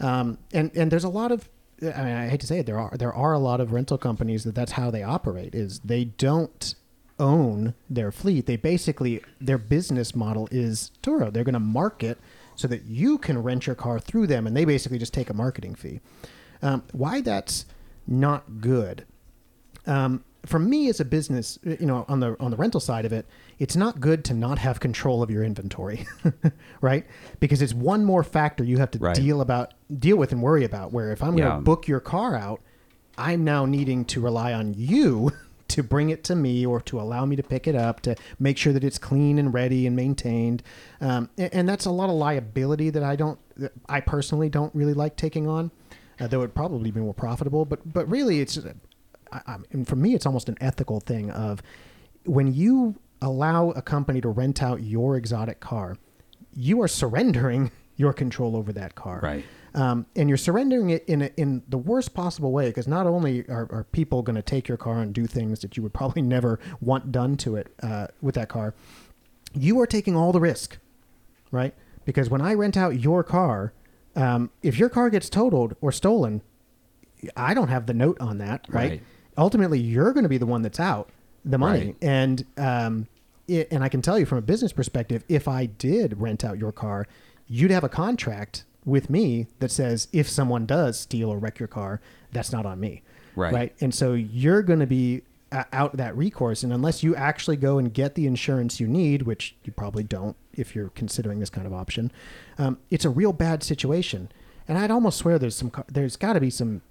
Um, 0.00 0.36
and 0.52 0.70
and 0.76 0.92
there's 0.92 1.04
a 1.04 1.08
lot 1.08 1.32
of 1.32 1.48
I 1.82 2.02
mean 2.04 2.14
I 2.16 2.28
hate 2.28 2.40
to 2.40 2.46
say 2.46 2.58
it 2.60 2.66
there 2.66 2.78
are 2.78 2.96
there 2.96 3.12
are 3.12 3.32
a 3.32 3.38
lot 3.38 3.60
of 3.60 3.72
rental 3.72 3.98
companies 3.98 4.44
that 4.44 4.54
that's 4.54 4.72
how 4.72 4.90
they 4.90 5.02
operate 5.02 5.54
is 5.54 5.80
they 5.80 6.04
don't 6.04 6.74
own 7.20 7.74
their 7.90 8.12
fleet. 8.12 8.46
They 8.46 8.56
basically 8.56 9.22
their 9.40 9.58
business 9.58 10.14
model 10.14 10.48
is 10.50 10.92
Turo. 11.02 11.32
They're 11.32 11.44
going 11.44 11.54
to 11.54 11.60
market 11.60 12.18
so 12.54 12.68
that 12.68 12.84
you 12.84 13.18
can 13.18 13.42
rent 13.42 13.66
your 13.66 13.76
car 13.76 13.98
through 13.98 14.26
them 14.28 14.46
and 14.46 14.56
they 14.56 14.64
basically 14.64 14.98
just 14.98 15.12
take 15.14 15.30
a 15.30 15.34
marketing 15.34 15.74
fee. 15.74 16.00
Um, 16.62 16.82
why 16.92 17.20
that's 17.20 17.66
not 18.06 18.60
good 18.60 19.04
um, 19.86 20.24
for 20.46 20.58
me 20.58 20.88
as 20.88 21.00
a 21.00 21.04
business, 21.04 21.58
you 21.64 21.86
know, 21.86 22.04
on 22.08 22.20
the 22.20 22.36
on 22.40 22.50
the 22.50 22.56
rental 22.56 22.80
side 22.80 23.04
of 23.04 23.12
it, 23.12 23.26
it's 23.58 23.74
not 23.76 24.00
good 24.00 24.24
to 24.26 24.34
not 24.34 24.58
have 24.58 24.80
control 24.80 25.22
of 25.22 25.30
your 25.30 25.42
inventory, 25.42 26.06
right? 26.80 27.04
Because 27.40 27.60
it's 27.62 27.74
one 27.74 28.04
more 28.04 28.22
factor 28.22 28.62
you 28.64 28.78
have 28.78 28.90
to 28.92 28.98
Right. 28.98 29.14
deal 29.16 29.40
about, 29.40 29.74
deal 29.96 30.16
with, 30.16 30.32
and 30.32 30.42
worry 30.42 30.64
about. 30.64 30.92
Where 30.92 31.12
if 31.12 31.22
I'm 31.22 31.30
going 31.36 31.48
to 31.48 31.56
Yeah. 31.56 31.60
book 31.60 31.88
your 31.88 32.00
car 32.00 32.36
out, 32.36 32.60
I'm 33.16 33.44
now 33.44 33.64
needing 33.64 34.04
to 34.06 34.20
rely 34.20 34.52
on 34.52 34.74
you 34.76 35.32
to 35.68 35.82
bring 35.82 36.08
it 36.10 36.24
to 36.24 36.34
me 36.34 36.64
or 36.64 36.80
to 36.82 37.00
allow 37.00 37.24
me 37.26 37.36
to 37.36 37.42
pick 37.42 37.66
it 37.66 37.74
up 37.74 38.00
to 38.00 38.16
make 38.38 38.56
sure 38.56 38.72
that 38.72 38.82
it's 38.84 38.98
clean 38.98 39.38
and 39.38 39.52
ready 39.52 39.86
and 39.86 39.94
maintained. 39.94 40.62
Um, 41.00 41.28
and, 41.36 41.52
and 41.52 41.68
that's 41.68 41.84
a 41.84 41.90
lot 41.90 42.08
of 42.08 42.14
liability 42.16 42.90
that 42.90 43.02
I 43.02 43.16
don't, 43.16 43.38
that 43.56 43.72
I 43.88 44.00
personally 44.00 44.48
don't 44.48 44.74
really 44.74 44.94
like 44.94 45.16
taking 45.16 45.46
on. 45.48 45.70
Uh, 46.20 46.26
though 46.26 46.38
it'd 46.40 46.54
probably 46.54 46.90
be 46.90 46.98
more 47.00 47.14
profitable, 47.14 47.64
but 47.64 47.92
but 47.92 48.08
really 48.08 48.40
it's 48.40 48.58
I, 49.32 49.40
I, 49.46 49.56
and 49.70 49.86
for 49.86 49.94
me, 49.94 50.14
it's 50.14 50.26
almost 50.26 50.48
an 50.48 50.56
ethical 50.60 50.98
thing 50.98 51.30
of 51.30 51.62
when 52.24 52.52
you 52.52 52.96
allow 53.22 53.70
a 53.70 53.82
company 53.82 54.20
to 54.22 54.28
rent 54.28 54.60
out 54.62 54.82
your 54.82 55.16
exotic 55.16 55.60
car, 55.60 55.96
you 56.54 56.80
are 56.82 56.88
surrendering 56.88 57.70
your 57.96 58.12
control 58.12 58.56
over 58.56 58.72
that 58.72 58.94
car. 58.96 59.20
Right. 59.22 59.44
Um, 59.74 60.06
and 60.16 60.28
you're 60.28 60.38
surrendering 60.38 60.90
it 60.90 61.04
in 61.06 61.22
a, 61.22 61.30
in 61.36 61.62
the 61.68 61.78
worst 61.78 62.14
possible 62.14 62.52
way 62.52 62.68
because 62.68 62.88
not 62.88 63.06
only 63.06 63.46
are, 63.48 63.68
are 63.70 63.84
people 63.92 64.22
going 64.22 64.36
to 64.36 64.42
take 64.42 64.66
your 64.68 64.78
car 64.78 65.00
and 65.00 65.12
do 65.12 65.26
things 65.26 65.60
that 65.60 65.76
you 65.76 65.82
would 65.82 65.92
probably 65.92 66.22
never 66.36 66.58
want 66.80 67.12
done 67.12 67.36
to 67.38 67.56
it 67.56 67.74
uh, 67.82 68.06
with 68.22 68.34
that 68.36 68.48
car, 68.48 68.74
you 69.54 69.78
are 69.80 69.86
taking 69.86 70.16
all 70.16 70.32
the 70.32 70.40
risk, 70.40 70.78
right? 71.50 71.74
Because 72.04 72.30
when 72.30 72.40
I 72.40 72.54
rent 72.54 72.76
out 72.76 73.00
your 73.00 73.22
car, 73.22 73.72
um, 74.16 74.50
if 74.62 74.78
your 74.78 74.88
car 74.88 75.10
gets 75.10 75.28
totaled 75.28 75.76
or 75.80 75.92
stolen, 75.92 76.40
I 77.36 77.52
don't 77.54 77.68
have 77.68 77.86
the 77.86 77.94
note 77.94 78.18
on 78.20 78.38
that, 78.38 78.64
right? 78.68 78.90
Right. 78.90 79.02
Ultimately, 79.36 79.78
you're 79.78 80.12
going 80.12 80.22
to 80.24 80.28
be 80.28 80.38
the 80.38 80.46
one 80.46 80.62
that's 80.62 80.80
out 80.80 81.10
the 81.44 81.58
money, 81.58 81.86
Right. 81.86 81.96
and 82.02 82.44
um, 82.56 83.06
it, 83.46 83.68
and 83.70 83.84
I 83.84 83.88
can 83.88 84.02
tell 84.02 84.18
you 84.18 84.26
from 84.26 84.38
a 84.38 84.42
business 84.42 84.72
perspective, 84.72 85.24
if 85.28 85.46
I 85.46 85.66
did 85.66 86.20
rent 86.20 86.44
out 86.44 86.58
your 86.58 86.72
car, 86.72 87.06
you'd 87.46 87.70
have 87.70 87.84
a 87.84 87.88
contract 87.88 88.64
with 88.88 89.10
me 89.10 89.46
that 89.60 89.70
says 89.70 90.08
if 90.12 90.28
someone 90.28 90.66
does 90.66 90.98
steal 91.00 91.30
or 91.30 91.38
wreck 91.38 91.58
your 91.58 91.68
car, 91.68 92.00
that's 92.32 92.52
not 92.52 92.66
on 92.66 92.80
me, 92.80 93.02
Right. 93.36 93.54
Right, 93.54 93.74
and 93.80 93.94
so 93.94 94.14
you're 94.14 94.62
going 94.62 94.80
to 94.80 94.86
be 94.86 95.22
uh, 95.52 95.64
out 95.72 95.96
that 95.96 96.16
recourse, 96.16 96.64
and 96.64 96.72
unless 96.72 97.04
you 97.04 97.14
actually 97.14 97.56
go 97.56 97.78
and 97.78 97.94
get 97.94 98.16
the 98.16 98.26
insurance 98.26 98.80
you 98.80 98.88
need, 98.88 99.22
which 99.22 99.54
you 99.64 99.72
probably 99.72 100.02
don't 100.02 100.36
if 100.54 100.74
you're 100.74 100.90
considering 100.90 101.38
this 101.38 101.50
kind 101.50 101.66
of 101.66 101.72
option, 101.72 102.10
um, 102.58 102.78
it's 102.90 103.04
a 103.04 103.10
real 103.10 103.32
bad 103.32 103.62
situation. 103.62 104.30
And 104.66 104.76
I'd 104.76 104.90
almost 104.90 105.18
swear 105.18 105.38
there's 105.38 105.54
some, 105.54 105.72
there's 105.86 106.16
got 106.16 106.32
to 106.32 106.40
be 106.40 106.50
some 106.50 106.82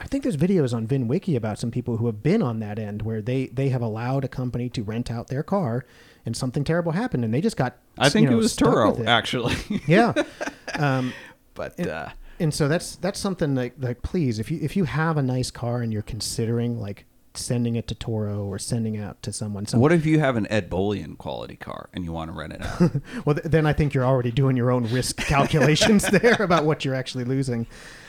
I 0.00 0.06
think 0.06 0.22
there's 0.22 0.36
videos 0.36 0.72
on 0.74 0.86
VinWiki 0.86 1.36
about 1.36 1.58
some 1.58 1.70
people 1.70 1.96
who 1.96 2.06
have 2.06 2.22
been 2.22 2.42
on 2.42 2.60
that 2.60 2.78
end 2.78 3.02
where 3.02 3.20
they 3.20 3.46
they 3.46 3.68
have 3.70 3.82
allowed 3.82 4.24
a 4.24 4.28
company 4.28 4.68
to 4.70 4.82
rent 4.82 5.10
out 5.10 5.28
their 5.28 5.42
car 5.42 5.84
and 6.24 6.36
something 6.36 6.64
terrible 6.64 6.92
happened 6.92 7.24
and 7.24 7.34
they 7.34 7.40
just 7.40 7.56
got 7.56 7.76
I 7.98 8.08
think 8.08 8.28
know, 8.28 8.34
it 8.34 8.36
was 8.36 8.56
Turo, 8.56 9.04
actually. 9.06 9.56
yeah 9.86 10.12
um, 10.78 11.12
but 11.58 11.78
and, 11.78 11.88
uh, 11.88 12.08
and 12.40 12.54
so 12.54 12.68
that's 12.68 12.96
that's 12.96 13.18
something 13.18 13.54
like 13.54 13.74
like 13.78 14.00
please 14.00 14.38
if 14.38 14.50
you 14.50 14.58
if 14.62 14.76
you 14.76 14.84
have 14.84 15.18
a 15.18 15.22
nice 15.22 15.50
car 15.50 15.82
and 15.82 15.92
you're 15.92 16.00
considering 16.00 16.80
like 16.80 17.04
sending 17.34 17.76
it 17.76 17.86
to 17.88 17.94
Turo 17.94 18.46
or 18.46 18.58
sending 18.58 18.96
out 18.96 19.22
to 19.22 19.32
someone 19.32 19.66
some, 19.66 19.80
what 19.80 19.92
if 19.92 20.06
you 20.06 20.18
have 20.20 20.36
an 20.36 20.46
Ed 20.50 20.70
Bolian 20.70 21.18
quality 21.18 21.56
car 21.56 21.88
and 21.92 22.04
you 22.04 22.12
want 22.12 22.30
to 22.30 22.36
rent 22.36 22.52
it 22.54 22.62
out? 22.62 22.80
well, 23.24 23.36
th- 23.36 23.46
then 23.46 23.66
I 23.66 23.72
think 23.72 23.94
you're 23.94 24.04
already 24.04 24.30
doing 24.30 24.56
your 24.56 24.70
own 24.70 24.84
risk 24.90 25.16
calculations 25.18 26.08
there 26.08 26.40
about 26.40 26.64
what 26.64 26.84
you're 26.84 26.94
actually 26.94 27.24
losing. 27.24 27.66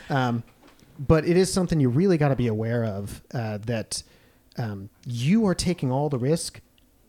Um, 0.08 0.42
but 0.98 1.24
it 1.26 1.36
is 1.36 1.52
something 1.52 1.78
you 1.80 1.88
really 1.88 2.18
got 2.18 2.28
to 2.28 2.36
be 2.36 2.46
aware 2.48 2.84
of 2.84 3.22
uh, 3.32 3.58
that 3.58 4.02
um, 4.58 4.90
you 5.06 5.46
are 5.46 5.54
taking 5.54 5.92
all 5.92 6.08
the 6.08 6.18
risk 6.18 6.60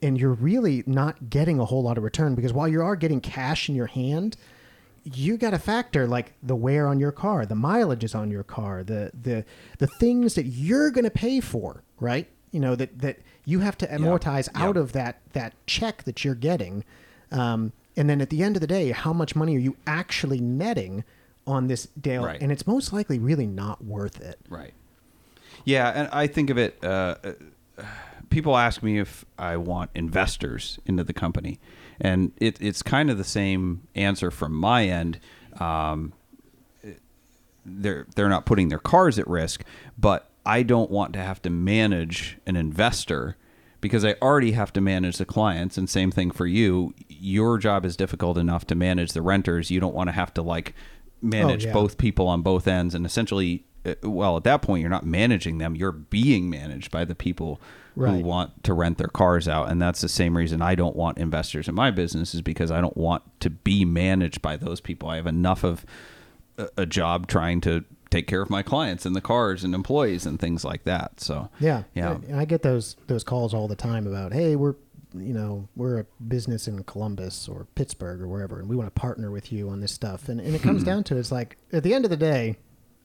and 0.01 0.19
you're 0.19 0.33
really 0.33 0.83
not 0.85 1.29
getting 1.29 1.59
a 1.59 1.65
whole 1.65 1.83
lot 1.83 1.97
of 1.97 2.03
return 2.03 2.35
because 2.35 2.53
while 2.53 2.67
you 2.67 2.81
are 2.81 2.95
getting 2.95 3.19
cash 3.19 3.69
in 3.69 3.75
your 3.75 3.87
hand, 3.87 4.37
you 5.03 5.37
got 5.37 5.51
to 5.51 5.59
factor 5.59 6.07
like 6.07 6.33
the 6.43 6.55
wear 6.55 6.87
on 6.87 6.99
your 6.99 7.11
car, 7.11 7.45
the 7.45 7.55
mileage 7.55 8.03
is 8.03 8.13
on 8.13 8.29
your 8.29 8.43
car, 8.43 8.83
the 8.83 9.11
the 9.19 9.45
the 9.79 9.87
things 9.87 10.35
that 10.35 10.45
you're 10.45 10.91
going 10.91 11.03
to 11.05 11.11
pay 11.11 11.39
for, 11.39 11.83
right? 11.99 12.27
You 12.51 12.59
know 12.59 12.75
that 12.75 12.99
that 12.99 13.19
you 13.45 13.59
have 13.59 13.77
to 13.79 13.87
amortize 13.87 14.49
out 14.53 14.77
of 14.77 14.91
that 14.93 15.21
that 15.33 15.53
check 15.65 16.03
that 16.03 16.23
you're 16.23 16.35
getting, 16.35 16.83
um, 17.31 17.73
and 17.97 18.09
then 18.09 18.21
at 18.21 18.29
the 18.29 18.43
end 18.43 18.55
of 18.55 18.61
the 18.61 18.67
day, 18.67 18.91
how 18.91 19.13
much 19.13 19.35
money 19.35 19.55
are 19.55 19.59
you 19.59 19.75
actually 19.87 20.39
netting 20.39 21.03
on 21.47 21.67
this 21.67 21.87
deal? 21.99 22.25
Right. 22.25 22.41
And 22.41 22.51
it's 22.51 22.67
most 22.67 22.93
likely 22.93 23.19
really 23.19 23.47
not 23.47 23.83
worth 23.83 24.21
it. 24.21 24.39
Right. 24.49 24.73
Yeah, 25.65 25.89
and 25.89 26.09
I 26.11 26.27
think 26.27 26.49
of 26.49 26.57
it. 26.57 26.77
Uh, 26.83 27.15
uh, 27.23 27.83
people 28.29 28.57
ask 28.57 28.81
me 28.81 28.99
if 28.99 29.25
I 29.37 29.57
want 29.57 29.91
investors 29.93 30.79
into 30.85 31.03
the 31.03 31.13
company, 31.13 31.59
and 32.01 32.31
it, 32.37 32.57
it's 32.59 32.81
kind 32.81 33.09
of 33.09 33.17
the 33.17 33.23
same 33.23 33.87
answer 33.95 34.31
from 34.31 34.53
my 34.53 34.85
end. 34.85 35.19
Um, 35.59 36.13
they're 37.63 38.07
they're 38.15 38.27
not 38.27 38.47
putting 38.47 38.69
their 38.69 38.79
cars 38.79 39.19
at 39.19 39.27
risk, 39.27 39.63
but 39.97 40.29
I 40.45 40.63
don't 40.63 40.89
want 40.89 41.13
to 41.13 41.19
have 41.19 41.41
to 41.43 41.51
manage 41.51 42.39
an 42.47 42.55
investor 42.55 43.37
because 43.81 44.03
I 44.03 44.15
already 44.21 44.53
have 44.53 44.73
to 44.73 44.81
manage 44.81 45.17
the 45.17 45.25
clients. 45.25 45.77
And 45.77 45.87
same 45.87 46.11
thing 46.11 46.31
for 46.31 46.47
you. 46.47 46.93
Your 47.07 47.59
job 47.59 47.85
is 47.85 47.95
difficult 47.95 48.37
enough 48.37 48.65
to 48.67 48.75
manage 48.75 49.13
the 49.13 49.21
renters. 49.21 49.69
You 49.69 49.79
don't 49.79 49.93
want 49.93 50.07
to 50.07 50.13
have 50.13 50.33
to 50.33 50.41
like 50.41 50.73
manage 51.21 51.65
yeah. 51.65 51.73
both 51.73 51.99
people 51.99 52.27
on 52.27 52.41
both 52.41 52.67
ends, 52.67 52.95
and 52.95 53.05
essentially, 53.05 53.63
uh, 53.85 53.93
well, 54.01 54.37
at 54.37 54.43
that 54.45 54.63
point, 54.63 54.81
you're 54.81 54.89
not 54.89 55.05
managing 55.05 55.59
them. 55.59 55.75
You're 55.75 55.91
being 55.91 56.49
managed 56.49 56.89
by 56.89 57.05
the 57.05 57.15
people 57.15 57.61
who 57.95 58.19
want 58.19 58.63
to 58.63 58.73
rent 58.73 58.97
their 58.97 59.07
cars 59.07 59.47
out, 59.47 59.69
and 59.69 59.81
that's 59.81 60.01
the 60.01 60.09
same 60.09 60.37
reason 60.37 60.61
I 60.61 60.75
don't 60.75 60.95
want 60.95 61.17
investors 61.17 61.67
in 61.67 61.75
my 61.75 61.91
business 61.91 62.33
is 62.33 62.41
because 62.41 62.71
I 62.71 62.81
don't 62.81 62.97
want 62.97 63.23
to 63.41 63.49
be 63.49 63.85
managed 63.85 64.41
by 64.41 64.57
those 64.57 64.81
people. 64.81 65.09
I 65.09 65.17
have 65.17 65.27
enough 65.27 65.63
of 65.63 65.85
a, 66.57 66.69
a 66.77 66.85
job 66.85 67.27
trying 67.27 67.61
to 67.61 67.83
take 68.11 68.27
care 68.27 68.41
of 68.41 68.49
my 68.49 68.61
clients 68.61 69.05
and 69.05 69.15
the 69.15 69.21
cars 69.21 69.63
and 69.63 69.73
employees 69.73 70.25
and 70.25 70.39
things 70.39 70.63
like 70.63 70.83
that. 70.83 71.19
So 71.19 71.49
Yeah, 71.59 71.83
yeah, 71.95 72.11
And 72.27 72.39
I 72.39 72.45
get 72.45 72.61
those 72.61 72.97
those 73.07 73.23
calls 73.23 73.53
all 73.53 73.67
the 73.67 73.75
time 73.75 74.05
about, 74.05 74.33
hey, 74.33 74.55
we're 74.55 74.75
you 75.13 75.33
know 75.33 75.67
we're 75.75 75.99
a 75.99 76.05
business 76.27 76.67
in 76.67 76.83
Columbus 76.83 77.49
or 77.49 77.67
Pittsburgh 77.75 78.21
or 78.21 78.27
wherever, 78.27 78.59
and 78.59 78.69
we 78.69 78.75
want 78.75 78.93
to 78.93 78.99
partner 78.99 79.31
with 79.31 79.51
you 79.51 79.69
on 79.69 79.79
this 79.79 79.91
stuff. 79.91 80.29
And 80.29 80.39
and 80.39 80.53
it 80.53 80.61
comes 80.61 80.81
hmm. 80.81 80.87
down 80.87 81.03
to 81.05 81.17
it's 81.17 81.31
like 81.31 81.57
at 81.73 81.83
the 81.83 81.93
end 81.93 82.05
of 82.05 82.11
the 82.11 82.17
day, 82.17 82.57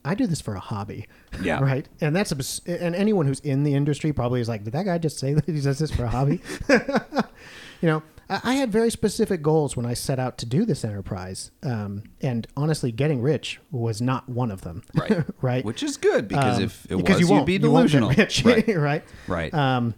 I 0.07 0.15
do 0.15 0.25
this 0.27 0.41
for 0.41 0.55
a 0.55 0.59
hobby. 0.59 1.07
Yeah. 1.41 1.59
right. 1.61 1.87
And 2.01 2.15
that's 2.15 2.31
abs- 2.31 2.61
and 2.65 2.95
anyone 2.95 3.25
who's 3.27 3.39
in 3.41 3.63
the 3.63 3.73
industry 3.75 4.13
probably 4.13 4.41
is 4.41 4.49
like, 4.49 4.63
did 4.63 4.73
that 4.73 4.85
guy 4.85 4.97
just 4.97 5.19
say 5.19 5.33
that 5.35 5.45
he 5.45 5.59
does 5.61 5.79
this 5.79 5.91
for 5.91 6.03
a 6.05 6.09
hobby? 6.09 6.41
you 6.69 7.87
know. 7.89 8.03
I 8.29 8.41
I 8.43 8.53
had 8.55 8.71
very 8.73 8.89
specific 8.89 9.41
goals 9.41 9.77
when 9.77 9.85
I 9.85 9.93
set 9.93 10.19
out 10.19 10.37
to 10.39 10.45
do 10.45 10.65
this 10.65 10.83
enterprise, 10.83 11.51
um, 11.63 12.03
and 12.19 12.45
honestly, 12.57 12.91
getting 12.91 13.21
rich 13.21 13.61
was 13.71 14.01
not 14.01 14.27
one 14.27 14.51
of 14.51 14.61
them. 14.63 14.83
Right. 14.93 15.23
right. 15.41 15.63
which 15.65 15.81
is 15.81 15.95
good 15.95 16.27
because 16.27 16.57
Um, 16.57 16.63
if 16.63 16.85
it 16.91 16.97
because 16.97 17.15
was, 17.15 17.19
you 17.21 17.27
you'd 17.27 17.31
won't, 17.31 17.45
be 17.45 17.53
you 17.53 17.59
delusional. 17.59 18.09
rich, 18.09 18.43
right. 18.43 18.67
right? 18.67 19.03
Right. 19.29 19.53
Um, 19.53 19.93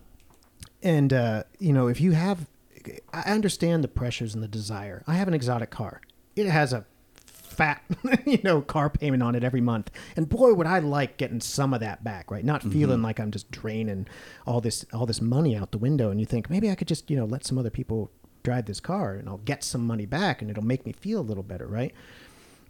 and 0.84 1.11
uh, 1.11 1.44
you 1.57 1.73
know, 1.73 1.88
if 1.88 1.99
you 2.02 2.11
have, 2.11 2.48
I 3.11 3.31
understand 3.31 3.84
the 3.84 3.88
pressures 3.88 4.36
and 4.36 4.44
the 4.44 4.48
desire. 4.48 5.03
I 5.07 5.15
have 5.15 5.27
an 5.27 5.34
exotic 5.34 5.72
car. 5.72 5.99
It 6.36 6.45
has 6.45 6.72
a 6.72 6.86
fat, 7.60 7.84
you 8.26 8.40
know, 8.44 8.61
car 8.61 8.90
payment 8.90 9.22
on 9.22 9.36
it 9.36 9.44
every 9.44 9.61
month, 9.61 9.91
and 10.15 10.27
boy, 10.30 10.53
would 10.53 10.65
I 10.68 10.80
like 10.80 11.18
getting 11.18 11.41
some 11.41 11.73
of 11.73 11.81
that 11.81 12.03
back, 12.03 12.31
right? 12.31 12.44
Not 12.45 12.64
feeling 12.64 12.99
Mhm. 12.99 13.03
like 13.03 13.19
I'm 13.19 13.31
just 13.31 13.52
draining 13.52 14.07
all 14.48 14.61
this 14.61 14.86
all 14.94 15.06
this 15.06 15.22
money 15.22 15.56
out 15.56 15.72
the 15.72 15.77
window. 15.77 16.10
And 16.10 16.19
you 16.19 16.26
think 16.26 16.49
maybe 16.49 16.72
I 16.72 16.76
could 16.76 16.88
just 16.88 17.11
you 17.11 17.18
know 17.18 17.26
let 17.26 17.45
some 17.45 17.57
other 17.57 17.69
people 17.69 18.11
drive 18.44 18.65
this 18.65 18.80
car, 18.80 19.14
and 19.15 19.27
I'll 19.27 19.40
get 19.45 19.64
some 19.64 19.86
money 19.86 20.06
back, 20.06 20.41
and 20.41 20.49
it'll 20.49 20.64
make 20.64 20.86
me 20.86 20.94
feel 20.94 21.19
a 21.19 21.27
little 21.30 21.44
better, 21.44 21.68
right? 21.68 21.94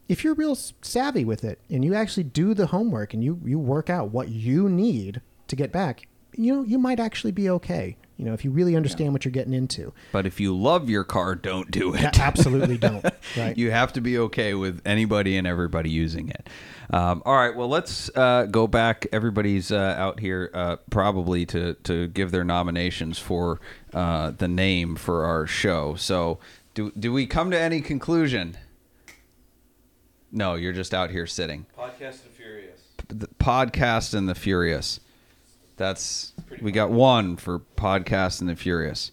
if 0.08 0.24
you're 0.24 0.34
real 0.34 0.56
savvy 0.56 1.24
with 1.24 1.44
it 1.44 1.60
and 1.70 1.86
you 1.86 1.94
actually 1.94 2.24
do 2.24 2.56
the 2.56 2.66
homework 2.66 3.14
and 3.14 3.24
you 3.24 3.40
you 3.46 3.60
work 3.60 3.92
out 3.92 4.10
what 4.10 4.28
you 4.30 4.68
need 4.68 5.22
to 5.48 5.56
get 5.56 5.72
back, 5.72 6.08
you 6.36 6.52
know, 6.52 6.64
you 6.64 6.80
might 6.80 7.00
actually 7.00 7.32
be 7.32 7.48
okay. 7.48 7.96
You 8.20 8.26
know, 8.26 8.34
if 8.34 8.44
you 8.44 8.52
really 8.52 8.76
understand 8.76 9.14
what 9.14 9.24
you're 9.24 9.32
getting 9.32 9.54
into. 9.54 9.94
But 10.12 10.26
if 10.26 10.42
you 10.42 10.54
love 10.54 10.90
your 10.90 11.06
car, 11.06 11.36
don't 11.36 11.72
do 11.72 11.94
it. 11.96 12.02
Yeah, 12.02 12.12
absolutely 12.20 12.78
don't. 12.78 13.06
Right. 13.38 13.58
you 13.58 13.72
have 13.72 13.94
to 13.94 14.02
be 14.02 14.18
okay 14.18 14.56
with 14.56 14.82
anybody 14.86 15.38
and 15.38 15.48
everybody 15.48 15.90
using 15.90 16.30
it. 16.30 16.50
Um, 16.90 17.22
all 17.26 17.36
right. 17.36 17.56
Well, 17.56 17.70
let's 17.70 18.10
uh, 18.18 18.48
go 18.52 18.68
back. 18.68 19.08
Everybody's 19.14 19.72
uh, 19.72 19.96
out 19.98 20.20
here 20.20 20.50
uh, 20.54 20.78
probably 20.90 21.46
to 21.46 21.76
to 21.84 22.08
give 22.08 22.32
their 22.32 22.44
nominations 22.44 23.20
for 23.20 23.62
uh, 23.94 24.32
the 24.32 24.48
name 24.50 24.98
for 24.98 25.24
our 25.24 25.48
show. 25.48 25.96
So, 25.96 26.40
do 26.74 26.92
do 27.00 27.14
we 27.14 27.26
come 27.26 27.52
to 27.52 27.60
any 27.60 27.80
conclusion? 27.80 28.58
No, 30.32 30.56
you're 30.56 30.74
just 30.74 30.94
out 30.94 31.10
here 31.12 31.26
sitting. 31.28 31.68
Podcast 31.78 32.24
and 32.26 32.34
Furious. 32.36 32.82
the 33.08 33.28
podcast 33.40 34.14
and 34.14 34.28
the 34.28 34.36
furious 34.36 35.00
that's 35.80 36.34
we 36.62 36.72
got 36.72 36.92
one 36.92 37.36
for 37.38 37.60
podcast 37.76 38.42
and 38.42 38.50
the 38.50 38.56
furious 38.56 39.12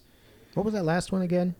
What 0.53 0.65
was 0.65 0.73
that 0.75 0.83
last 0.83 1.11
one 1.11 1.23
again? 1.23 1.55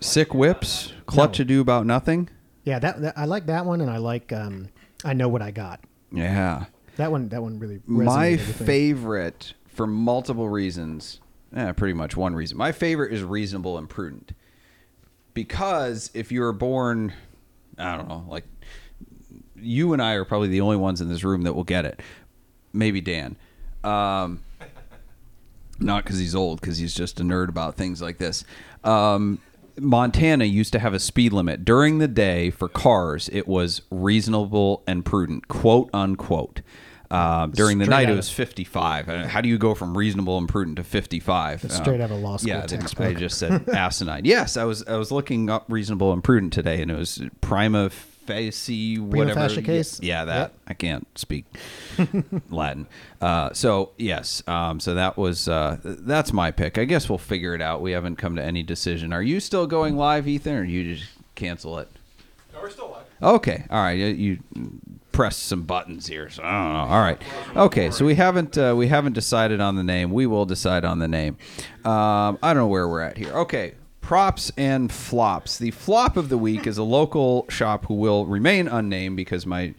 sick 0.00 0.32
whips 0.34 0.92
clutch 1.06 1.38
No. 1.40 1.44
do 1.44 1.60
about 1.60 1.86
nothing 1.86 2.28
Yeah, 2.64 2.78
that, 2.78 3.00
that 3.02 3.18
I 3.18 3.24
like 3.24 3.46
that 3.46 3.66
one 3.66 3.80
and 3.80 3.90
I 3.90 3.96
like 3.98 4.32
um 4.32 4.68
I 5.04 5.14
know 5.14 5.28
what 5.28 5.42
I 5.42 5.50
got. 5.50 5.80
yeah 6.12 6.66
That 6.96 7.10
one 7.10 7.28
that 7.30 7.42
one 7.42 7.58
really 7.58 7.80
my 7.86 8.32
resonated 8.32 8.46
with 8.46 8.60
me. 8.60 8.66
favorite 8.66 9.54
for 9.66 9.86
multiple 9.86 10.48
reasons 10.48 11.20
yeah 11.54 11.72
pretty 11.72 11.94
much 11.94 12.16
one 12.16 12.34
reason 12.34 12.56
my 12.56 12.72
favorite 12.72 13.12
is 13.12 13.22
reasonable 13.22 13.76
and 13.78 13.88
prudent 13.88 14.32
because 15.34 16.10
if 16.14 16.30
you 16.30 16.40
were 16.40 16.52
born 16.52 17.12
i 17.78 17.96
don't 17.96 18.08
know 18.08 18.24
like 18.28 18.44
you 19.56 19.92
and 19.92 20.02
i 20.02 20.12
are 20.12 20.24
probably 20.24 20.48
the 20.48 20.60
only 20.60 20.76
ones 20.76 21.00
in 21.00 21.08
this 21.08 21.24
room 21.24 21.42
that 21.42 21.54
will 21.54 21.64
get 21.64 21.84
it 21.84 22.00
maybe 22.72 23.00
dan 23.00 23.36
um, 23.84 24.42
not 25.78 26.04
because 26.04 26.18
he's 26.18 26.34
old 26.34 26.60
because 26.60 26.78
he's 26.78 26.94
just 26.94 27.20
a 27.20 27.22
nerd 27.22 27.48
about 27.48 27.76
things 27.76 28.00
like 28.00 28.18
this 28.18 28.44
um, 28.84 29.40
montana 29.78 30.44
used 30.44 30.72
to 30.72 30.78
have 30.78 30.94
a 30.94 30.98
speed 30.98 31.32
limit 31.32 31.64
during 31.64 31.98
the 31.98 32.08
day 32.08 32.50
for 32.50 32.68
cars 32.68 33.28
it 33.32 33.48
was 33.48 33.82
reasonable 33.90 34.82
and 34.86 35.04
prudent 35.04 35.48
quote 35.48 35.88
unquote 35.92 36.60
uh, 37.10 37.46
during 37.48 37.76
the 37.76 37.84
night, 37.84 38.08
it 38.08 38.16
was 38.16 38.30
55. 38.30 39.06
Uh, 39.06 39.26
How 39.28 39.42
do 39.42 39.48
you 39.50 39.58
go 39.58 39.74
from 39.74 39.94
reasonable 39.98 40.38
and 40.38 40.48
prudent 40.48 40.76
to 40.78 40.82
55? 40.82 41.60
That's 41.60 41.78
Uh, 41.78 41.82
straight 41.82 42.00
out 42.00 42.10
of 42.10 42.18
law 42.20 42.38
school 42.38 42.48
Yeah, 42.48 42.62
textbook. 42.64 43.06
I 43.06 43.12
just 43.12 43.36
said 43.38 43.68
asinine. 43.68 44.24
Yes, 44.24 44.56
I 44.56 44.64
was 44.64 44.82
I 44.86 44.96
was 44.96 45.10
looking 45.12 45.50
up 45.50 45.66
reasonable 45.68 46.14
and 46.14 46.24
prudent 46.24 46.54
today, 46.54 46.80
and 46.80 46.90
it 46.90 46.96
was 46.96 47.20
prima 47.42 47.90
facie 48.26 48.98
whatever. 48.98 49.40
facie 49.40 49.60
Yeah, 49.60 49.66
case? 49.66 50.00
Yeah, 50.02 50.24
that 50.24 50.38
Yep. 50.40 50.54
I 50.68 50.74
can't 50.74 51.18
speak 51.18 51.44
Latin. 52.50 52.86
Uh, 53.20 53.52
so 53.52 53.90
yes, 53.98 54.42
um, 54.46 54.80
so 54.80 54.94
that 54.94 55.16
was 55.16 55.48
uh, 55.48 55.78
that's 55.82 56.32
my 56.32 56.50
pick. 56.50 56.78
I 56.78 56.84
guess 56.84 57.08
we'll 57.08 57.18
figure 57.18 57.54
it 57.54 57.62
out. 57.62 57.80
We 57.80 57.92
haven't 57.92 58.16
come 58.16 58.36
to 58.36 58.42
any 58.42 58.62
decision. 58.62 59.12
Are 59.12 59.22
you 59.22 59.40
still 59.40 59.66
going 59.66 59.96
live, 59.96 60.26
Ethan, 60.28 60.54
or 60.56 60.64
you 60.64 60.94
just 60.96 61.10
cancel 61.34 61.78
it? 61.78 61.88
No, 62.52 62.60
we're 62.60 62.70
still 62.70 62.90
live. 62.90 63.02
Okay, 63.22 63.64
all 63.70 63.82
right. 63.82 63.98
You, 63.98 64.06
you 64.06 64.38
pressed 65.12 65.44
some 65.44 65.62
buttons 65.62 66.06
here, 66.06 66.28
so 66.30 66.42
I 66.42 66.50
don't 66.50 66.72
know. 66.72 66.94
All 66.94 67.00
right, 67.00 67.22
okay. 67.56 67.90
So 67.90 68.04
we 68.04 68.14
haven't 68.16 68.58
uh, 68.58 68.74
we 68.76 68.88
haven't 68.88 69.12
decided 69.12 69.60
on 69.60 69.76
the 69.76 69.84
name. 69.84 70.10
We 70.10 70.26
will 70.26 70.46
decide 70.46 70.84
on 70.84 70.98
the 70.98 71.08
name. 71.08 71.36
Um, 71.84 72.38
I 72.42 72.48
don't 72.52 72.56
know 72.56 72.66
where 72.66 72.88
we're 72.88 73.02
at 73.02 73.16
here. 73.16 73.32
Okay, 73.32 73.74
props 74.02 74.52
and 74.58 74.92
flops. 74.92 75.56
The 75.56 75.70
flop 75.70 76.18
of 76.18 76.28
the 76.28 76.36
week 76.36 76.66
is 76.66 76.76
a 76.76 76.82
local 76.82 77.46
shop 77.48 77.86
who 77.86 77.94
will 77.94 78.26
remain 78.26 78.68
unnamed 78.68 79.16
because 79.16 79.46
my. 79.46 79.74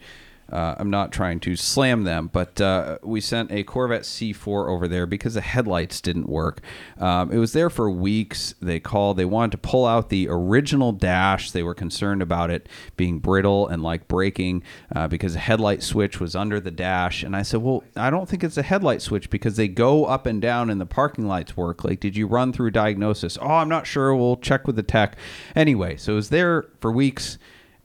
Uh, 0.52 0.74
I'm 0.78 0.90
not 0.90 1.10
trying 1.12 1.40
to 1.40 1.56
slam 1.56 2.04
them, 2.04 2.28
but 2.32 2.60
uh, 2.60 2.98
we 3.02 3.20
sent 3.20 3.50
a 3.50 3.64
Corvette 3.64 4.02
C4 4.02 4.68
over 4.68 4.86
there 4.86 5.06
because 5.06 5.34
the 5.34 5.40
headlights 5.40 6.00
didn't 6.00 6.28
work. 6.28 6.60
Um, 6.98 7.32
it 7.32 7.38
was 7.38 7.52
there 7.52 7.70
for 7.70 7.90
weeks. 7.90 8.54
They 8.60 8.78
called. 8.78 9.16
They 9.16 9.24
wanted 9.24 9.52
to 9.52 9.58
pull 9.58 9.86
out 9.86 10.10
the 10.10 10.28
original 10.28 10.92
dash. 10.92 11.50
They 11.50 11.62
were 11.62 11.74
concerned 11.74 12.22
about 12.22 12.50
it 12.50 12.68
being 12.96 13.18
brittle 13.18 13.66
and 13.68 13.82
like 13.82 14.06
breaking 14.06 14.62
uh, 14.94 15.08
because 15.08 15.32
the 15.32 15.38
headlight 15.38 15.82
switch 15.82 16.20
was 16.20 16.36
under 16.36 16.60
the 16.60 16.70
dash. 16.70 17.22
And 17.22 17.34
I 17.34 17.42
said, 17.42 17.62
"Well, 17.62 17.82
I 17.96 18.10
don't 18.10 18.28
think 18.28 18.44
it's 18.44 18.58
a 18.58 18.62
headlight 18.62 19.02
switch 19.02 19.30
because 19.30 19.56
they 19.56 19.68
go 19.68 20.04
up 20.04 20.26
and 20.26 20.40
down 20.42 20.70
and 20.70 20.80
the 20.80 20.86
parking 20.86 21.26
lights 21.26 21.56
work. 21.56 21.84
Like, 21.84 22.00
did 22.00 22.16
you 22.16 22.26
run 22.26 22.52
through 22.52 22.70
diagnosis? 22.72 23.38
Oh, 23.40 23.46
I'm 23.46 23.68
not 23.68 23.86
sure. 23.86 24.14
We'll 24.14 24.36
check 24.36 24.66
with 24.66 24.76
the 24.76 24.82
tech. 24.82 25.16
Anyway, 25.56 25.96
so 25.96 26.12
it 26.12 26.16
was 26.16 26.28
there 26.28 26.66
for 26.80 26.92
weeks." 26.92 27.38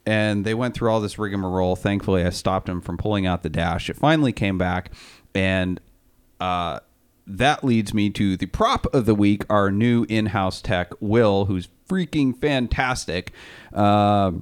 And 0.10 0.44
they 0.44 0.56
went 0.56 0.74
through 0.74 0.90
all 0.90 1.00
this 1.00 1.20
rigmarole. 1.20 1.76
Thankfully, 1.76 2.26
I 2.26 2.32
stopped 2.32 2.66
them 2.66 2.82
from 2.82 2.98
pulling 2.98 3.28
out 3.28 3.44
the 3.44 3.50
dash. 3.50 3.92
It 3.92 3.96
finally 3.96 4.34
came 4.34 4.58
back, 4.58 4.92
and 5.36 5.80
uh, 6.40 6.80
that 7.28 7.64
leads 7.64 7.94
me 7.94 8.10
to 8.10 8.36
the 8.36 8.48
prop 8.48 8.88
of 8.88 9.06
the 9.06 9.14
week. 9.14 9.46
Our 9.52 9.70
new 9.70 10.08
in-house 10.10 10.64
tech, 10.64 10.94
Will, 11.00 11.46
who's 11.46 11.68
freaking 11.88 12.36
fantastic. 12.36 13.34
Um, 13.72 14.42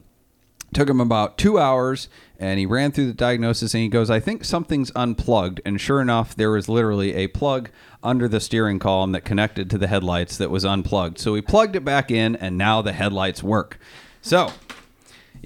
took 0.73 0.89
him 0.89 1.01
about 1.01 1.37
two 1.37 1.59
hours, 1.59 2.07
and 2.39 2.59
he 2.59 2.65
ran 2.65 2.93
through 2.93 3.07
the 3.07 3.13
diagnosis, 3.13 3.73
and 3.73 3.83
he 3.83 3.89
goes, 3.89 4.09
"I 4.09 4.21
think 4.21 4.45
something's 4.45 4.93
unplugged." 4.95 5.59
And 5.65 5.81
sure 5.81 5.99
enough, 5.99 6.33
there 6.33 6.51
was 6.51 6.69
literally 6.69 7.13
a 7.13 7.27
plug 7.27 7.71
under 8.01 8.29
the 8.29 8.39
steering 8.39 8.79
column 8.79 9.11
that 9.11 9.25
connected 9.25 9.69
to 9.71 9.77
the 9.77 9.87
headlights 9.87 10.37
that 10.37 10.49
was 10.49 10.63
unplugged. 10.63 11.19
So 11.19 11.33
we 11.33 11.41
plugged 11.41 11.75
it 11.75 11.83
back 11.83 12.09
in, 12.09 12.37
and 12.37 12.57
now 12.57 12.81
the 12.81 12.93
headlights 12.93 13.43
work. 13.43 13.77
So. 14.21 14.53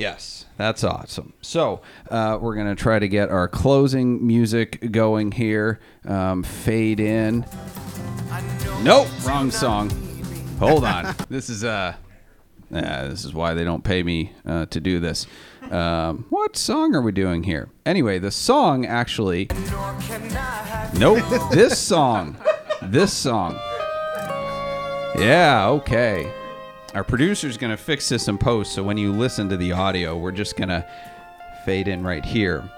Yes, 0.01 0.45
that's 0.57 0.83
awesome. 0.83 1.33
So 1.41 1.81
uh, 2.09 2.39
we're 2.41 2.55
gonna 2.55 2.73
try 2.73 2.97
to 2.97 3.07
get 3.07 3.29
our 3.29 3.47
closing 3.47 4.25
music 4.25 4.91
going 4.91 5.31
here. 5.31 5.79
Um, 6.07 6.41
fade 6.41 6.99
in. 6.99 7.45
Nope, 8.81 9.07
wrong 9.23 9.51
song. 9.51 9.91
Hold 10.57 10.85
on. 10.85 11.13
this 11.29 11.51
is 11.51 11.63
uh, 11.63 11.93
uh, 12.73 13.07
this 13.09 13.25
is 13.25 13.35
why 13.35 13.53
they 13.53 13.63
don't 13.63 13.83
pay 13.83 14.01
me 14.01 14.33
uh, 14.43 14.65
to 14.71 14.79
do 14.79 14.99
this. 14.99 15.27
Um, 15.69 16.25
what 16.31 16.57
song 16.57 16.95
are 16.95 17.01
we 17.03 17.11
doing 17.11 17.43
here? 17.43 17.69
Anyway, 17.85 18.17
the 18.17 18.31
song 18.31 18.87
actually. 18.87 19.49
Nope, 20.95 21.23
this 21.51 21.77
song. 21.77 22.37
This 22.81 23.13
song. 23.13 23.53
Yeah, 25.15 25.67
okay. 25.67 26.33
Our 26.93 27.05
producer's 27.05 27.55
going 27.55 27.71
to 27.71 27.77
fix 27.77 28.09
this 28.09 28.27
in 28.27 28.37
post, 28.37 28.73
so 28.73 28.83
when 28.83 28.97
you 28.97 29.13
listen 29.13 29.47
to 29.47 29.55
the 29.55 29.71
audio, 29.71 30.17
we're 30.17 30.33
just 30.33 30.57
going 30.57 30.67
to 30.67 30.85
fade 31.65 31.87
in 31.87 32.03
right 32.03 32.23
here. 32.23 32.63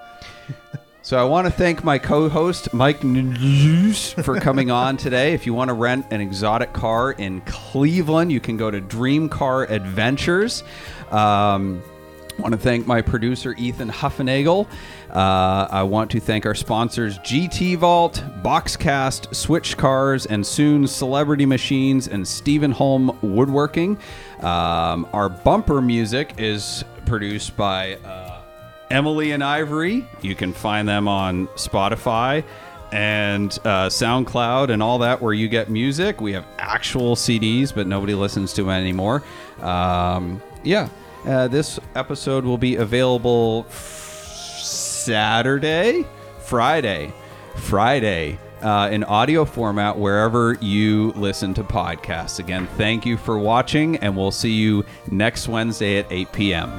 So 1.06 1.20
I 1.20 1.26
want 1.26 1.46
to 1.48 1.52
thank 1.52 1.84
my 1.84 2.00
co-host 2.00 2.74
Mike 2.74 3.02
for 3.02 4.40
coming 4.40 4.72
on 4.72 4.96
today. 4.96 5.34
If 5.34 5.46
you 5.46 5.54
want 5.54 5.68
to 5.68 5.74
rent 5.74 6.06
an 6.12 6.22
exotic 6.22 6.72
car 6.72 7.12
in 7.12 7.42
Cleveland, 7.42 8.32
you 8.32 8.40
can 8.40 8.56
go 8.56 8.72
to 8.72 8.80
Dream 8.80 9.28
Car 9.28 9.64
Adventures. 9.64 10.64
Um, 11.12 11.84
I 12.38 12.42
want 12.42 12.54
to 12.54 12.58
thank 12.58 12.88
my 12.88 13.02
producer 13.02 13.54
Ethan 13.58 13.90
Huffenagel. 13.90 14.66
Uh, 15.14 15.68
I 15.70 15.84
want 15.84 16.10
to 16.12 16.20
thank 16.20 16.46
our 16.46 16.56
sponsors 16.56 17.20
GT 17.20 17.78
Vault, 17.78 18.24
Boxcast, 18.42 19.34
Switch 19.36 19.78
Cars, 19.78 20.26
and 20.26 20.46
soon 20.46 20.88
Celebrity 20.88 21.46
Machines 21.46 22.08
and 22.08 22.28
Stephen 22.28 22.72
Holm 22.72 23.18
Woodworking. 23.22 23.98
Um, 24.40 25.08
our 25.14 25.30
bumper 25.30 25.82
music 25.82 26.34
is 26.40 26.84
produced 27.06 27.56
by. 27.56 27.96
Uh, 27.98 28.34
Emily 28.94 29.32
and 29.32 29.44
Ivory. 29.44 30.08
You 30.22 30.36
can 30.36 30.54
find 30.54 30.88
them 30.88 31.08
on 31.08 31.48
Spotify 31.56 32.44
and 32.92 33.52
uh, 33.66 33.90
SoundCloud 33.90 34.70
and 34.70 34.84
all 34.84 35.00
that 35.00 35.20
where 35.20 35.34
you 35.34 35.48
get 35.48 35.72
music. 35.72 36.22
We 36.22 36.34
have 36.34 36.46
actual 36.60 37.16
CDs, 37.16 37.74
but 37.74 37.88
nobody 37.88 38.14
listens 38.14 38.54
to 38.54 38.64
them 38.64 38.70
anymore. 38.70 39.24
Um, 39.62 40.40
yeah. 40.64 40.90
Uh, 41.26 41.48
this 41.48 41.80
episode 41.96 42.46
will 42.46 42.60
be 42.60 42.76
available 42.76 43.64
Saturday, 45.04 46.06
Friday, 46.40 47.14
Friday 47.58 48.40
uh, 48.62 48.88
in 48.90 49.04
audio 49.04 49.44
format 49.44 49.98
wherever 49.98 50.54
you 50.62 51.12
listen 51.12 51.54
to 51.56 51.64
podcasts. 51.64 52.40
Again, 52.40 52.68
thank 52.78 53.06
you 53.06 53.18
for 53.18 53.38
watching, 53.38 53.98
and 53.98 54.16
we'll 54.16 54.32
see 54.32 54.54
you 54.54 54.86
next 55.12 55.50
Wednesday 55.50 55.98
at 55.98 56.10
8 56.10 56.32
p.m. 56.32 56.72